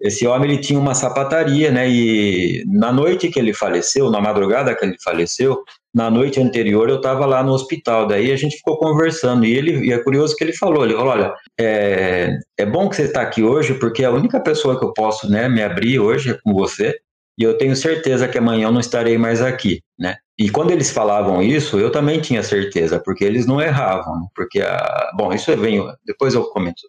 Esse 0.00 0.26
homem 0.26 0.50
ele 0.50 0.60
tinha 0.60 0.78
uma 0.78 0.94
sapataria, 0.94 1.70
né? 1.70 1.88
E 1.88 2.64
na 2.66 2.90
noite 2.90 3.28
que 3.28 3.38
ele 3.38 3.52
faleceu, 3.52 4.10
na 4.10 4.18
madrugada 4.18 4.74
que 4.74 4.84
ele 4.84 4.96
faleceu, 5.04 5.62
na 5.94 6.10
noite 6.10 6.40
anterior 6.40 6.88
eu 6.88 6.96
estava 6.96 7.26
lá 7.26 7.42
no 7.42 7.52
hospital, 7.52 8.06
daí 8.06 8.32
a 8.32 8.36
gente 8.36 8.56
ficou 8.56 8.78
conversando, 8.78 9.44
e 9.44 9.52
ele 9.54 9.86
e 9.86 9.92
é 9.92 9.98
curioso 10.02 10.34
que 10.34 10.42
ele 10.42 10.56
falou, 10.56 10.84
ele 10.84 10.94
falou, 10.94 11.12
olha, 11.12 11.34
é, 11.60 12.38
é 12.58 12.66
bom 12.66 12.88
que 12.88 12.96
você 12.96 13.02
está 13.02 13.20
aqui 13.20 13.42
hoje, 13.42 13.74
porque 13.74 14.02
a 14.02 14.10
única 14.10 14.40
pessoa 14.40 14.78
que 14.78 14.84
eu 14.84 14.92
posso 14.92 15.30
né, 15.30 15.48
me 15.48 15.62
abrir 15.62 16.00
hoje 16.00 16.30
é 16.30 16.38
com 16.42 16.54
você, 16.54 16.98
e 17.38 17.42
eu 17.42 17.58
tenho 17.58 17.76
certeza 17.76 18.26
que 18.26 18.38
amanhã 18.38 18.68
eu 18.68 18.72
não 18.72 18.80
estarei 18.80 19.18
mais 19.18 19.42
aqui, 19.42 19.80
né? 19.98 20.16
E 20.38 20.50
quando 20.50 20.72
eles 20.72 20.90
falavam 20.90 21.42
isso, 21.42 21.78
eu 21.78 21.92
também 21.92 22.20
tinha 22.20 22.42
certeza, 22.42 23.00
porque 23.04 23.24
eles 23.24 23.46
não 23.46 23.60
erravam, 23.60 24.28
porque, 24.34 24.60
a, 24.60 25.12
bom, 25.16 25.32
isso 25.32 25.56
vem, 25.56 25.84
depois 26.04 26.34
eu 26.34 26.44
comento. 26.50 26.82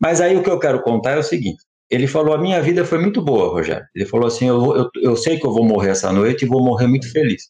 Mas 0.00 0.20
aí 0.20 0.36
o 0.36 0.42
que 0.42 0.50
eu 0.50 0.60
quero 0.60 0.80
contar 0.82 1.12
é 1.12 1.18
o 1.18 1.22
seguinte, 1.22 1.58
ele 1.90 2.06
falou, 2.06 2.34
a 2.34 2.38
minha 2.38 2.62
vida 2.62 2.84
foi 2.84 2.98
muito 2.98 3.20
boa, 3.20 3.50
Rogério. 3.50 3.84
Ele 3.94 4.06
falou 4.06 4.26
assim, 4.26 4.48
eu, 4.48 4.76
eu, 4.76 4.90
eu 5.02 5.16
sei 5.16 5.38
que 5.38 5.46
eu 5.46 5.52
vou 5.52 5.64
morrer 5.64 5.90
essa 5.90 6.12
noite 6.12 6.44
e 6.44 6.48
vou 6.48 6.62
morrer 6.62 6.86
muito 6.86 7.10
feliz. 7.10 7.42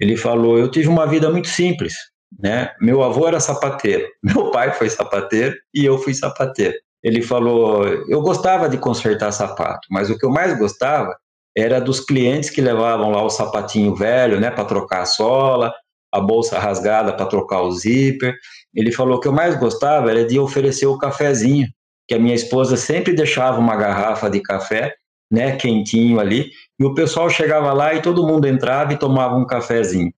Ele 0.00 0.16
falou: 0.16 0.58
Eu 0.58 0.70
tive 0.70 0.88
uma 0.88 1.06
vida 1.06 1.30
muito 1.30 1.48
simples. 1.48 1.94
Né? 2.38 2.72
Meu 2.80 3.02
avô 3.02 3.28
era 3.28 3.38
sapateiro, 3.38 4.08
meu 4.22 4.50
pai 4.50 4.72
foi 4.72 4.90
sapateiro 4.90 5.56
e 5.72 5.84
eu 5.84 5.98
fui 5.98 6.14
sapateiro. 6.14 6.74
Ele 7.02 7.22
falou: 7.22 7.86
Eu 8.08 8.20
gostava 8.22 8.68
de 8.68 8.78
consertar 8.78 9.32
sapato, 9.32 9.86
mas 9.90 10.10
o 10.10 10.18
que 10.18 10.26
eu 10.26 10.30
mais 10.30 10.58
gostava 10.58 11.16
era 11.56 11.80
dos 11.80 12.00
clientes 12.00 12.50
que 12.50 12.60
levavam 12.60 13.10
lá 13.10 13.22
o 13.22 13.30
sapatinho 13.30 13.94
velho, 13.94 14.40
né, 14.40 14.50
para 14.50 14.64
trocar 14.64 15.02
a 15.02 15.06
sola, 15.06 15.72
a 16.12 16.20
bolsa 16.20 16.58
rasgada 16.58 17.12
para 17.12 17.26
trocar 17.26 17.62
o 17.62 17.72
zíper. 17.72 18.34
Ele 18.74 18.90
falou 18.92 19.20
que 19.20 19.28
eu 19.28 19.32
mais 19.32 19.58
gostava 19.58 20.10
era 20.10 20.24
de 20.24 20.38
oferecer 20.38 20.86
o 20.86 20.98
cafezinho, 20.98 21.68
que 22.08 22.14
a 22.14 22.18
minha 22.18 22.34
esposa 22.34 22.76
sempre 22.76 23.12
deixava 23.12 23.58
uma 23.58 23.76
garrafa 23.76 24.28
de 24.28 24.40
café, 24.40 24.94
né, 25.30 25.56
quentinho 25.56 26.20
ali, 26.20 26.50
e 26.78 26.84
o 26.84 26.94
pessoal 26.94 27.30
chegava 27.30 27.72
lá 27.72 27.94
e 27.94 28.02
todo 28.02 28.26
mundo 28.26 28.46
entrava 28.46 28.92
e 28.92 28.98
tomava 28.98 29.36
um 29.36 29.46
cafezinho. 29.46 30.12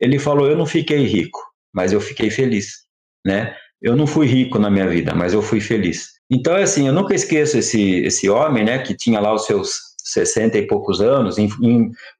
Ele 0.00 0.18
falou: 0.18 0.46
Eu 0.46 0.56
não 0.56 0.66
fiquei 0.66 1.04
rico, 1.04 1.38
mas 1.74 1.92
eu 1.92 2.00
fiquei 2.00 2.30
feliz, 2.30 2.84
né? 3.26 3.54
Eu 3.80 3.96
não 3.96 4.06
fui 4.06 4.26
rico 4.26 4.58
na 4.58 4.70
minha 4.70 4.88
vida, 4.88 5.14
mas 5.14 5.34
eu 5.34 5.42
fui 5.42 5.60
feliz. 5.60 6.12
Então, 6.30 6.56
é 6.56 6.62
assim, 6.62 6.86
eu 6.86 6.92
nunca 6.92 7.14
esqueço 7.14 7.58
esse, 7.58 8.00
esse 8.04 8.30
homem, 8.30 8.64
né, 8.64 8.78
que 8.78 8.96
tinha 8.96 9.20
lá 9.20 9.34
os 9.34 9.44
seus 9.44 9.91
60 10.02 10.58
e 10.58 10.66
poucos 10.66 11.00
anos. 11.00 11.36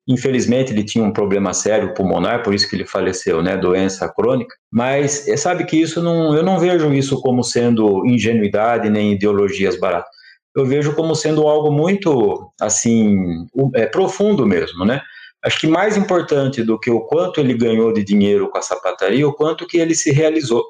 Infelizmente, 0.07 0.73
ele 0.73 0.85
tinha 0.85 1.05
um 1.05 1.13
problema 1.13 1.53
sério 1.53 1.95
pulmonar, 1.95 2.43
por 2.43 2.55
isso 2.55 2.69
que 2.69 2.77
ele 2.77 2.87
faleceu, 2.87 3.43
né, 3.43 3.57
doença 3.57 4.09
crônica. 4.09 4.55
Mas 4.71 5.27
é, 5.29 5.37
sabe 5.37 5.65
que 5.65 5.77
isso 5.77 6.03
não, 6.03 6.35
eu 6.35 6.43
não 6.43 6.59
vejo 6.59 6.93
isso 6.93 7.21
como 7.21 7.43
sendo 7.43 8.07
ingenuidade 8.07 8.89
nem 8.89 9.13
ideologias 9.13 9.79
baratas. 9.79 10.11
eu 10.55 10.67
vejo 10.67 10.95
como 10.95 11.15
sendo 11.15 11.47
algo 11.49 11.73
muito, 11.73 12.53
assim, 12.61 13.47
é, 13.75 13.87
profundo 13.87 14.47
mesmo, 14.47 14.85
né? 14.85 15.01
Acho 15.45 15.59
que 15.59 15.67
mais 15.67 15.97
importante 15.97 16.63
do 16.63 16.79
que 16.79 16.91
o 16.91 17.01
quanto 17.01 17.41
ele 17.41 17.55
ganhou 17.55 17.93
de 17.93 18.05
dinheiro 18.05 18.49
com 18.49 18.59
a 18.59 18.63
sapataria, 18.63 19.27
o 19.27 19.33
quanto 19.33 19.67
que 19.67 19.77
ele 19.79 19.95
se 19.95 20.13
realizou. 20.13 20.65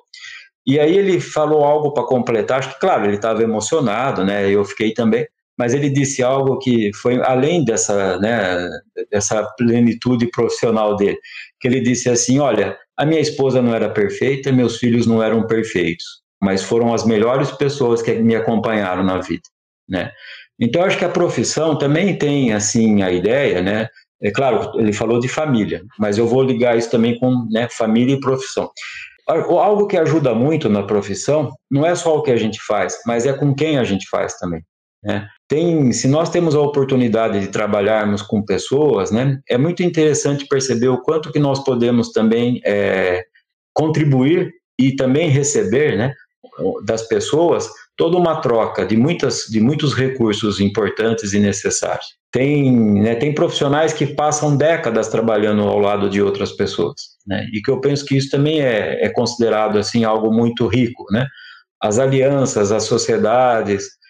E 0.67 0.79
aí 0.79 0.97
ele 0.97 1.21
falou 1.21 1.65
algo 1.65 1.93
para 1.93 2.05
completar, 2.05 2.61
acho 2.61 2.73
que, 2.75 2.81
claro, 2.81 3.05
ele 3.05 3.17
estava 3.17 3.43
emocionado, 3.43 4.25
né? 4.25 4.49
Eu 4.49 4.65
fiquei 4.65 4.95
também, 4.95 5.27
mas 5.63 5.75
ele 5.75 5.89
disse 5.89 6.25
algo 6.25 6.59
que 6.59 6.91
foi 7.01 7.23
além 7.23 7.65
dessa, 7.65 8.19
né, 8.19 8.69
dessa 9.13 9.45
plenitude 9.57 10.29
profissional 10.29 10.97
dele, 10.97 11.17
que 11.61 11.69
ele 11.69 11.81
disse 11.81 12.11
assim, 12.11 12.41
olha, 12.41 12.77
a 12.97 13.07
minha 13.07 13.21
esposa 13.21 13.63
não 13.63 13.73
era 13.73 13.89
perfeita, 13.89 14.51
meus 14.51 14.79
filhos 14.79 15.07
não 15.07 15.23
eram 15.23 15.47
perfeitos, 15.47 16.05
mas 16.43 16.65
foram 16.65 16.93
as 16.93 17.07
melhores 17.07 17.53
pessoas 17.53 18.03
que 18.03 18.13
me 18.15 18.35
acompanharam 18.35 19.05
na 19.05 19.21
vida, 19.21 19.45
né? 19.89 20.11
Então 20.59 20.83
acho 20.83 20.99
que 20.99 21.05
a 21.05 21.09
profissão 21.09 21.79
também 21.79 22.19
tem 22.19 22.53
assim 22.53 23.01
a 23.05 23.13
ideia, 23.13 23.63
né? 23.63 23.87
É 24.21 24.33
claro, 24.33 24.81
ele 24.81 24.93
falou 24.93 25.21
de 25.21 25.29
família, 25.29 25.85
mas 25.97 26.19
eu 26.19 26.27
vou 26.27 26.43
ligar 26.43 26.77
isso 26.77 26.91
também 26.91 27.17
com 27.21 27.47
né, 27.53 27.69
família 27.71 28.17
e 28.17 28.21
profissão. 28.21 28.69
Algo 29.29 29.87
que 29.87 29.97
ajuda 29.97 30.35
muito 30.35 30.69
na 30.69 30.83
profissão 30.83 31.53
não 31.71 31.87
é 31.87 31.95
só 31.95 32.17
o 32.17 32.23
que 32.23 32.33
a 32.33 32.37
gente 32.37 32.61
faz, 32.67 32.99
mas 33.07 33.27
é 33.27 33.33
com 33.33 33.55
quem 33.55 33.79
a 33.79 33.85
gente 33.85 34.09
faz 34.09 34.37
também. 34.39 34.61
Né? 35.03 35.29
Tem, 35.53 35.93
se 35.93 36.09
nós 36.09 36.31
temos 36.31 36.55
a 36.55 36.61
oportunidade 36.63 37.39
de 37.39 37.49
trabalharmos 37.49 38.23
com 38.23 38.43
pessoas, 38.43 39.11
né, 39.11 39.39
é 39.47 39.59
muito 39.59 39.83
interessante 39.83 40.47
perceber 40.47 40.89
o 40.89 41.03
quanto 41.03 41.31
que 41.31 41.39
nós 41.39 41.63
podemos 41.63 42.11
também 42.11 42.63
é, 42.65 43.23
contribuir 43.75 44.51
e 44.81 44.97
também 44.97 45.29
receber, 45.29 45.99
né, 45.99 46.15
das 46.87 47.07
pessoas 47.07 47.69
toda 47.99 48.17
uma 48.17 48.41
troca 48.41 48.87
de 48.87 48.97
muitas 48.97 49.43
de 49.43 49.61
muitos 49.61 49.93
recursos 49.93 50.59
importantes 50.59 51.35
e 51.35 51.39
necessários. 51.39 52.07
Tem, 52.31 52.75
né, 52.75 53.15
tem 53.15 53.35
profissionais 53.35 53.93
que 53.93 54.07
passam 54.07 54.57
décadas 54.57 55.09
trabalhando 55.09 55.65
ao 55.65 55.79
lado 55.79 56.09
de 56.09 56.23
outras 56.23 56.53
pessoas, 56.53 56.95
né? 57.27 57.47
E 57.53 57.61
que 57.61 57.71
eu 57.71 57.79
penso 57.79 58.07
que 58.07 58.17
isso 58.17 58.31
também 58.31 58.63
é, 58.63 59.05
é 59.05 59.11
considerado 59.11 59.79
assim 59.79 60.03
algo 60.03 60.33
muito 60.33 60.67
rico, 60.67 61.05
né? 61.11 61.27
As 61.79 61.99
alianças, 61.99 62.73
as 62.73 62.85
sociedades, 62.85 64.01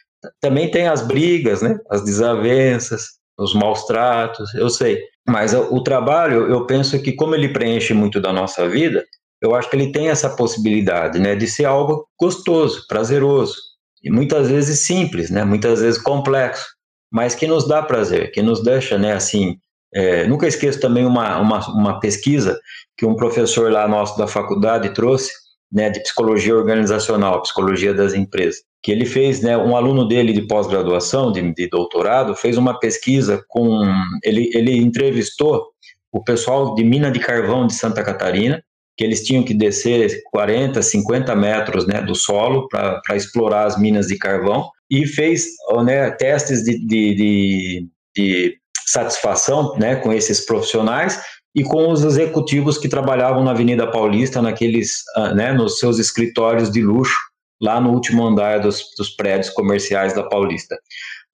também 0.40 0.70
tem 0.70 0.88
as 0.88 1.02
brigas, 1.02 1.62
né? 1.62 1.78
As 1.90 2.04
desavenças, 2.04 3.06
os 3.38 3.54
maus 3.54 3.84
tratos, 3.84 4.54
eu 4.54 4.68
sei. 4.68 5.02
Mas 5.28 5.54
o 5.54 5.82
trabalho, 5.82 6.48
eu 6.48 6.66
penso 6.66 7.00
que 7.00 7.12
como 7.12 7.34
ele 7.34 7.52
preenche 7.52 7.94
muito 7.94 8.20
da 8.20 8.32
nossa 8.32 8.68
vida, 8.68 9.04
eu 9.40 9.54
acho 9.54 9.68
que 9.68 9.76
ele 9.76 9.92
tem 9.92 10.08
essa 10.08 10.30
possibilidade, 10.30 11.18
né, 11.18 11.34
de 11.34 11.48
ser 11.48 11.64
algo 11.64 12.06
gostoso, 12.18 12.86
prazeroso 12.88 13.56
e 14.02 14.10
muitas 14.10 14.48
vezes 14.48 14.80
simples, 14.80 15.30
né, 15.30 15.44
muitas 15.44 15.80
vezes 15.80 16.00
complexo, 16.00 16.64
mas 17.10 17.34
que 17.34 17.46
nos 17.46 17.66
dá 17.66 17.82
prazer, 17.82 18.30
que 18.30 18.40
nos 18.40 18.62
deixa, 18.62 18.96
né, 18.96 19.12
assim. 19.12 19.56
É, 19.94 20.26
nunca 20.26 20.46
esqueço 20.46 20.80
também 20.80 21.04
uma, 21.04 21.38
uma, 21.38 21.58
uma 21.68 22.00
pesquisa 22.00 22.58
que 22.96 23.04
um 23.04 23.14
professor 23.14 23.70
lá 23.70 23.86
nosso 23.86 24.16
da 24.16 24.26
faculdade 24.26 24.94
trouxe, 24.94 25.30
né, 25.72 25.88
de 25.88 26.00
psicologia 26.00 26.54
organizacional, 26.54 27.40
psicologia 27.42 27.94
das 27.94 28.12
empresas, 28.12 28.62
que 28.82 28.92
ele 28.92 29.06
fez, 29.06 29.40
né, 29.40 29.56
um 29.56 29.76
aluno 29.76 30.06
dele 30.06 30.32
de 30.32 30.42
pós-graduação, 30.42 31.32
de, 31.32 31.54
de, 31.54 31.68
doutorado, 31.68 32.34
fez 32.36 32.58
uma 32.58 32.78
pesquisa 32.78 33.42
com, 33.48 33.80
ele, 34.22 34.50
ele 34.52 34.76
entrevistou 34.76 35.68
o 36.12 36.22
pessoal 36.22 36.74
de 36.74 36.84
mina 36.84 37.10
de 37.10 37.18
carvão 37.18 37.66
de 37.66 37.74
Santa 37.74 38.02
Catarina, 38.02 38.62
que 38.96 39.02
eles 39.02 39.24
tinham 39.24 39.42
que 39.42 39.54
descer 39.54 40.22
40, 40.30 40.82
50 40.82 41.34
metros 41.34 41.86
né, 41.86 42.02
do 42.02 42.14
solo 42.14 42.68
para 42.68 43.16
explorar 43.16 43.66
as 43.66 43.78
minas 43.78 44.08
de 44.08 44.18
carvão 44.18 44.68
e 44.90 45.06
fez 45.06 45.46
né, 45.84 46.10
testes 46.10 46.62
de, 46.62 46.78
de, 46.86 47.14
de, 47.14 47.88
de 48.14 48.58
satisfação 48.86 49.74
né, 49.78 49.96
com 49.96 50.12
esses 50.12 50.44
profissionais 50.44 51.18
e 51.54 51.62
com 51.62 51.90
os 51.90 52.02
executivos 52.02 52.78
que 52.78 52.88
trabalhavam 52.88 53.44
na 53.44 53.50
Avenida 53.50 53.90
Paulista, 53.90 54.40
naqueles, 54.40 55.02
ah, 55.16 55.34
né, 55.34 55.52
nos 55.52 55.78
seus 55.78 55.98
escritórios 55.98 56.70
de 56.70 56.82
luxo, 56.82 57.18
lá 57.60 57.80
no 57.80 57.90
último 57.90 58.26
andar 58.26 58.60
dos, 58.60 58.82
dos 58.96 59.10
prédios 59.10 59.50
comerciais 59.50 60.14
da 60.14 60.22
Paulista. 60.22 60.76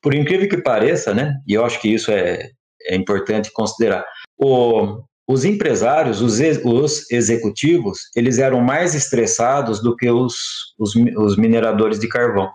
Por 0.02 0.14
incrível 0.14 0.48
que 0.48 0.58
pareça, 0.58 1.14
né, 1.14 1.34
e 1.46 1.54
eu 1.54 1.64
acho 1.64 1.80
que 1.80 1.88
isso 1.88 2.10
é, 2.10 2.50
é 2.86 2.96
importante 2.96 3.52
considerar, 3.52 4.04
o, 4.36 5.02
os 5.28 5.44
empresários, 5.44 6.20
os, 6.20 6.38
os, 6.64 7.10
executivos, 7.10 8.10
eles 8.16 8.38
eram 8.38 8.60
mais 8.60 8.94
estressados 8.94 9.80
do 9.80 9.94
que 9.94 10.10
os, 10.10 10.74
os, 10.78 10.94
os 10.94 11.36
mineradores 11.36 11.98
de 12.00 12.08
carvão. 12.08 12.50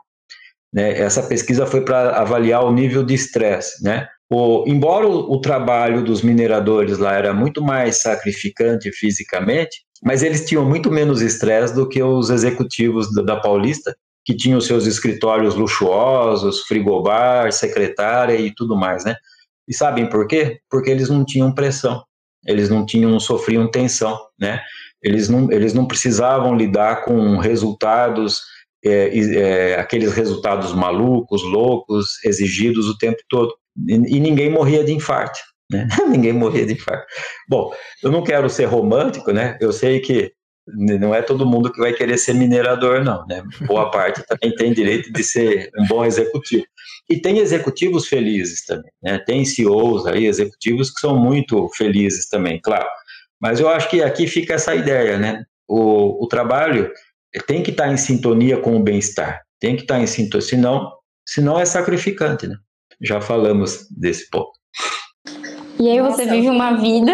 Né? 0.74 0.98
Essa 0.98 1.22
pesquisa 1.22 1.66
foi 1.66 1.82
para 1.82 2.20
avaliar 2.20 2.64
o 2.66 2.74
nível 2.74 3.04
de 3.04 3.14
estresse. 3.14 3.84
Né? 3.84 4.08
O, 4.34 4.64
embora 4.68 5.08
o, 5.08 5.34
o, 5.34 5.40
trabalho 5.40 6.04
dos 6.04 6.22
mineradores 6.22 6.98
lá 6.98 7.14
era 7.14 7.34
muito 7.34 7.62
mais 7.62 8.02
sacrificante 8.02 8.92
fisicamente, 8.92 9.84
mas 10.02 10.24
eles 10.24 10.46
tinham 10.46 10.66
muito 10.66 10.90
menos 10.90 11.22
estresse 11.22 11.76
do 11.76 11.88
que 11.88 12.02
os 12.02 12.30
executivos 12.30 13.14
da, 13.14 13.22
da 13.22 13.36
Paulista, 13.40 13.96
que 14.26 14.36
tinham 14.36 14.60
seus 14.60 14.88
escritórios 14.88 15.54
luxuosos, 15.56 16.62
frigobar, 16.62 17.52
secretária 17.52 18.36
e 18.36 18.54
tudo 18.56 18.76
mais, 18.76 19.04
né? 19.04 19.16
E 19.68 19.74
sabem 19.74 20.10
por 20.10 20.28
quê? 20.28 20.60
Porque 20.70 20.90
eles 20.90 21.10
não 21.10 21.24
tinham 21.24 21.54
pressão 21.54 22.02
eles 22.46 22.70
não 22.70 22.86
tinham, 22.86 23.10
não 23.10 23.20
sofriam 23.20 23.70
tensão, 23.70 24.20
né? 24.40 24.62
Eles 25.02 25.30
não, 25.30 25.52
eles 25.52 25.74
não 25.74 25.86
precisavam 25.86 26.56
lidar 26.56 27.04
com 27.04 27.38
resultados, 27.38 28.42
é, 28.84 29.18
é, 29.18 29.80
aqueles 29.80 30.14
resultados 30.14 30.74
malucos, 30.74 31.44
loucos, 31.44 32.24
exigidos 32.24 32.88
o 32.88 32.98
tempo 32.98 33.22
todo. 33.30 33.54
E, 33.88 34.20
ninguém 34.20 34.50
morria 34.50 34.84
de 34.84 34.92
infarto, 34.92 35.40
né? 35.72 35.88
ninguém 36.10 36.34
morria 36.34 36.66
de 36.66 36.74
infarto. 36.74 37.06
Bom, 37.50 37.74
eu 38.04 38.12
não 38.12 38.24
quero 38.24 38.50
ser 38.50 38.66
romântico, 38.66 39.32
né? 39.32 39.58
Eu 39.60 39.72
sei 39.72 40.00
que 40.00 40.32
não 40.68 41.14
é 41.14 41.22
todo 41.22 41.46
mundo 41.46 41.72
que 41.72 41.80
vai 41.80 41.94
querer 41.94 42.18
ser 42.18 42.34
minerador, 42.34 43.04
não, 43.04 43.26
né? 43.28 43.44
Boa 43.66 43.92
parte 43.92 44.24
também 44.26 44.56
tem 44.56 44.74
direito 44.74 45.12
de 45.12 45.24
ser 45.24 45.70
um 45.78 45.86
bom 45.88 46.06
executivo. 46.06 46.66
E 47.10 47.20
tem 47.20 47.40
executivos 47.40 48.08
felizes 48.08 48.66
também, 48.66 48.92
né? 49.02 49.20
Tem 49.20 49.44
CEOs 49.44 50.06
aí, 50.08 50.26
executivos 50.26 50.90
que 50.90 51.02
são 51.02 51.20
muito 51.20 51.70
felizes 51.76 52.30
também, 52.30 52.62
claro. 52.62 52.88
Mas 53.42 53.60
eu 53.60 53.68
acho 53.68 53.90
que 53.90 54.02
aqui 54.02 54.26
fica 54.26 54.54
essa 54.54 54.74
ideia, 54.74 55.18
né? 55.18 55.44
O, 55.68 56.24
o 56.24 56.28
trabalho 56.28 56.90
tem 57.46 57.62
que 57.62 57.72
estar 57.72 57.92
em 57.92 57.98
sintonia 57.98 58.58
com 58.58 58.78
o 58.78 58.84
bem-estar, 58.84 59.42
tem 59.60 59.76
que 59.76 59.82
estar 59.82 60.00
em 60.00 60.08
sintonia, 60.08 60.48
senão, 60.48 60.94
senão 61.28 61.60
é 61.60 61.66
sacrificante, 61.66 62.48
né? 62.48 62.56
Já 63.02 63.22
falamos 63.22 63.88
desse 63.90 64.30
ponto. 64.30 64.52
E 65.80 65.90
aí 65.90 66.02
você 66.02 66.24
Nossa. 66.24 66.36
vive 66.36 66.50
uma 66.50 66.76
vida 66.76 67.12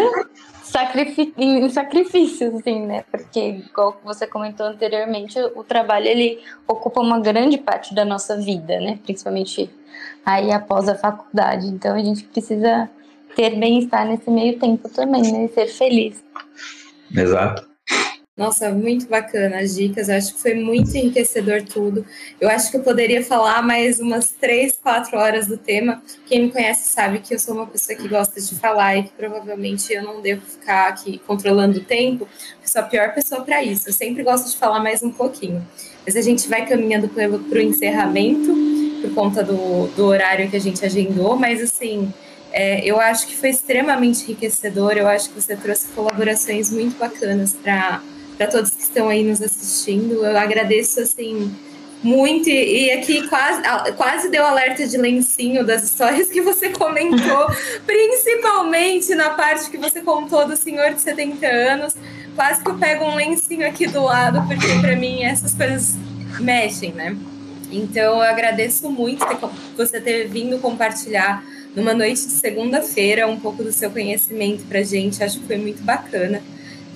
em 1.36 1.68
sacrifícios, 1.68 2.54
assim, 2.54 2.86
né? 2.86 3.04
Porque, 3.10 3.40
igual 3.40 4.00
você 4.04 4.26
comentou 4.26 4.66
anteriormente, 4.66 5.38
o 5.56 5.64
trabalho 5.64 6.06
ele 6.06 6.40
ocupa 6.68 7.00
uma 7.00 7.18
grande 7.18 7.58
parte 7.58 7.94
da 7.94 8.04
nossa 8.04 8.36
vida, 8.36 8.78
né? 8.78 8.98
Principalmente 9.02 9.68
aí 10.24 10.52
após 10.52 10.88
a 10.88 10.94
faculdade. 10.94 11.66
Então 11.66 11.94
a 11.94 12.02
gente 12.02 12.24
precisa 12.24 12.88
ter 13.34 13.58
bem-estar 13.58 14.06
nesse 14.06 14.30
meio 14.30 14.58
tempo 14.58 14.88
também, 14.88 15.22
né? 15.32 15.44
E 15.46 15.48
ser 15.48 15.66
feliz. 15.66 16.22
Exato. 17.14 17.69
Nossa, 18.40 18.70
muito 18.70 19.06
bacana 19.06 19.58
as 19.58 19.74
dicas. 19.74 20.08
Eu 20.08 20.16
acho 20.16 20.32
que 20.32 20.40
foi 20.40 20.54
muito 20.54 20.96
enriquecedor 20.96 21.60
tudo. 21.60 22.06
Eu 22.40 22.48
acho 22.48 22.70
que 22.70 22.78
eu 22.78 22.82
poderia 22.82 23.22
falar 23.22 23.60
mais 23.60 24.00
umas 24.00 24.30
três, 24.30 24.78
quatro 24.82 25.18
horas 25.18 25.46
do 25.46 25.58
tema. 25.58 26.02
Quem 26.24 26.44
me 26.44 26.50
conhece 26.50 26.88
sabe 26.88 27.18
que 27.18 27.34
eu 27.34 27.38
sou 27.38 27.54
uma 27.54 27.66
pessoa 27.66 27.98
que 27.98 28.08
gosta 28.08 28.40
de 28.40 28.54
falar 28.54 28.96
e 28.96 29.02
que 29.02 29.10
provavelmente 29.10 29.92
eu 29.92 30.02
não 30.02 30.22
devo 30.22 30.40
ficar 30.40 30.88
aqui 30.88 31.20
controlando 31.26 31.80
o 31.80 31.84
tempo. 31.84 32.26
Eu 32.62 32.66
sou 32.66 32.80
a 32.80 32.84
pior 32.84 33.12
pessoa 33.12 33.42
para 33.42 33.62
isso. 33.62 33.90
Eu 33.90 33.92
sempre 33.92 34.22
gosto 34.22 34.48
de 34.48 34.56
falar 34.56 34.80
mais 34.80 35.02
um 35.02 35.10
pouquinho. 35.10 35.62
Mas 36.06 36.16
a 36.16 36.22
gente 36.22 36.48
vai 36.48 36.64
caminhando 36.64 37.10
para 37.10 37.58
o 37.58 37.60
encerramento, 37.60 38.54
por 39.02 39.12
conta 39.12 39.44
do, 39.44 39.86
do 39.88 40.06
horário 40.06 40.48
que 40.48 40.56
a 40.56 40.60
gente 40.60 40.82
agendou. 40.82 41.36
Mas, 41.36 41.60
assim, 41.60 42.10
é, 42.50 42.82
eu 42.86 42.98
acho 42.98 43.26
que 43.26 43.36
foi 43.36 43.50
extremamente 43.50 44.24
enriquecedor. 44.24 44.92
Eu 44.92 45.06
acho 45.06 45.28
que 45.28 45.38
você 45.38 45.54
trouxe 45.54 45.88
colaborações 45.88 46.70
muito 46.70 46.98
bacanas 46.98 47.52
para 47.52 48.00
para 48.40 48.46
todos 48.46 48.70
que 48.70 48.80
estão 48.80 49.10
aí 49.10 49.22
nos 49.22 49.42
assistindo. 49.42 50.24
Eu 50.24 50.34
agradeço 50.34 50.98
assim 50.98 51.54
muito 52.02 52.48
e 52.48 52.90
aqui 52.90 53.28
quase, 53.28 53.60
quase 53.98 54.30
deu 54.30 54.46
alerta 54.46 54.88
de 54.88 54.96
lencinho 54.96 55.62
das 55.62 55.84
histórias 55.84 56.30
que 56.30 56.40
você 56.40 56.70
comentou, 56.72 57.50
principalmente 57.84 59.14
na 59.14 59.28
parte 59.28 59.70
que 59.70 59.76
você 59.76 60.00
contou 60.00 60.48
do 60.48 60.56
senhor 60.56 60.94
de 60.94 61.02
70 61.02 61.46
anos. 61.46 61.94
Quase 62.34 62.62
que 62.62 62.70
eu 62.70 62.78
pego 62.78 63.04
um 63.04 63.14
lencinho 63.14 63.68
aqui 63.68 63.86
do 63.86 64.04
lado, 64.04 64.42
porque 64.48 64.80
para 64.80 64.96
mim 64.96 65.22
essas 65.22 65.52
coisas 65.52 65.94
mexem, 66.40 66.92
né? 66.92 67.14
Então 67.70 68.14
eu 68.14 68.22
agradeço 68.22 68.90
muito 68.90 69.22
você 69.76 70.00
ter 70.00 70.28
vindo 70.28 70.58
compartilhar 70.60 71.44
numa 71.76 71.92
noite 71.92 72.26
de 72.26 72.32
segunda-feira 72.32 73.26
um 73.26 73.38
pouco 73.38 73.62
do 73.62 73.70
seu 73.70 73.90
conhecimento 73.90 74.64
para 74.64 74.82
gente. 74.82 75.22
Acho 75.22 75.40
que 75.40 75.46
foi 75.46 75.58
muito 75.58 75.82
bacana 75.82 76.42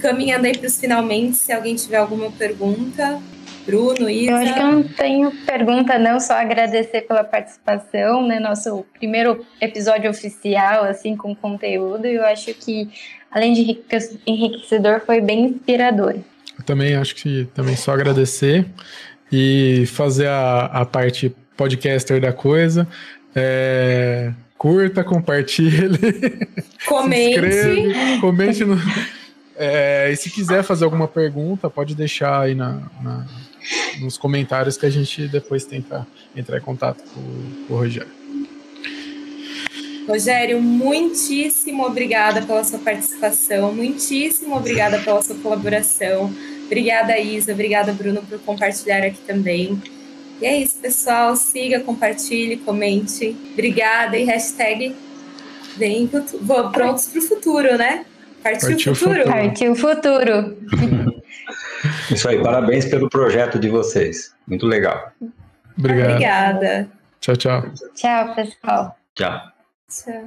caminhando 0.05 0.45
aí 0.45 0.57
para 0.57 0.67
os 0.67 0.79
finalmente, 0.79 1.39
se 1.39 1.51
alguém 1.51 1.75
tiver 1.75 1.97
alguma 1.97 2.31
pergunta. 2.31 3.19
Bruno, 3.65 4.11
Isa? 4.11 4.31
Eu 4.31 4.37
acho 4.37 4.53
que 4.53 4.61
eu 4.61 4.73
não 4.73 4.83
tenho 4.83 5.31
pergunta, 5.47 5.99
não, 5.99 6.21
só 6.21 6.35
agradecer 6.35 7.01
pela 7.01 7.25
participação, 7.25 8.27
né? 8.29 8.39
Nosso 8.39 8.85
primeiro 8.99 9.43
episódio 9.59 10.11
oficial, 10.11 10.85
assim, 10.85 11.17
com 11.17 11.35
conteúdo. 11.35 12.05
Eu 12.05 12.23
acho 12.27 12.53
que, 12.53 12.91
além 13.31 13.55
de 13.55 13.83
enriquecedor, 14.27 15.01
foi 15.07 15.23
bem 15.23 15.47
inspirador. 15.47 16.17
Eu 16.59 16.65
também 16.67 16.95
acho 16.95 17.15
que 17.15 17.49
também 17.55 17.75
só 17.75 17.93
agradecer 17.93 18.67
e 19.33 19.87
fazer 19.87 20.29
a, 20.29 20.67
a 20.67 20.85
parte 20.85 21.35
podcaster 21.57 22.21
da 22.21 22.35
coisa. 22.35 22.87
É, 23.35 24.31
curta, 24.59 25.03
compartilhe. 25.03 25.99
Comente. 26.87 28.21
comente 28.21 28.65
no. 28.67 28.77
É, 29.57 30.11
e 30.11 30.17
se 30.17 30.31
quiser 30.31 30.63
fazer 30.63 30.85
alguma 30.85 31.07
pergunta, 31.07 31.71
pode 31.71 31.95
deixar 31.95 32.41
aí 32.41 32.55
na, 32.55 32.83
na, 33.01 33.27
nos 34.01 34.19
comentários 34.19 34.77
que 34.77 34.87
a 34.87 34.91
gente 34.91 35.29
depois 35.29 35.65
tenta 35.65 36.07
entrar 36.35 36.59
em 36.59 36.63
contato 36.63 37.03
com, 37.15 37.67
com 37.67 37.75
o 37.75 37.77
Rogério. 37.77 38.25
Rogério, 40.09 40.61
muitíssimo 40.61 41.85
obrigada 41.85 42.43
pela 42.43 42.63
sua 42.63 42.79
participação, 42.79 43.73
muitíssimo 43.73 44.55
obrigada 44.57 44.99
pela 44.99 45.23
sua 45.23 45.37
colaboração. 45.37 46.31
Obrigada, 46.67 47.19
Isa, 47.19 47.53
obrigada, 47.53 47.93
Bruno, 47.93 48.23
por 48.23 48.39
compartilhar 48.41 49.03
aqui 49.03 49.21
também. 49.27 49.81
E 50.41 50.47
é 50.47 50.59
isso, 50.59 50.77
pessoal. 50.77 51.37
Siga, 51.37 51.81
compartilhe, 51.81 52.57
comente. 52.57 53.37
Obrigada 53.53 54.19
e 54.19 54.25
hashtag 54.25 54.95
vem 55.77 56.09
prontos 56.73 57.07
para 57.07 57.19
o 57.19 57.23
futuro, 57.23 57.77
né? 57.77 58.05
Partiu, 58.45 58.69
Partiu 58.69 58.95
futuro? 58.95 59.19
futuro. 59.25 59.33
Partiu 59.33 59.75
futuro. 59.75 60.57
Isso 62.13 62.29
aí, 62.29 62.43
parabéns 62.43 62.85
pelo 62.85 63.09
projeto 63.09 63.59
de 63.59 63.71
vocês. 63.71 64.35
Muito 64.47 64.67
legal. 64.67 65.11
Obrigado. 65.79 66.11
Obrigada. 66.11 66.89
Tchau, 67.21 67.37
tchau. 67.37 67.65
Tchau, 67.95 68.35
pessoal. 68.35 68.99
Tchau. 69.15 69.41
Tchau. 69.89 70.23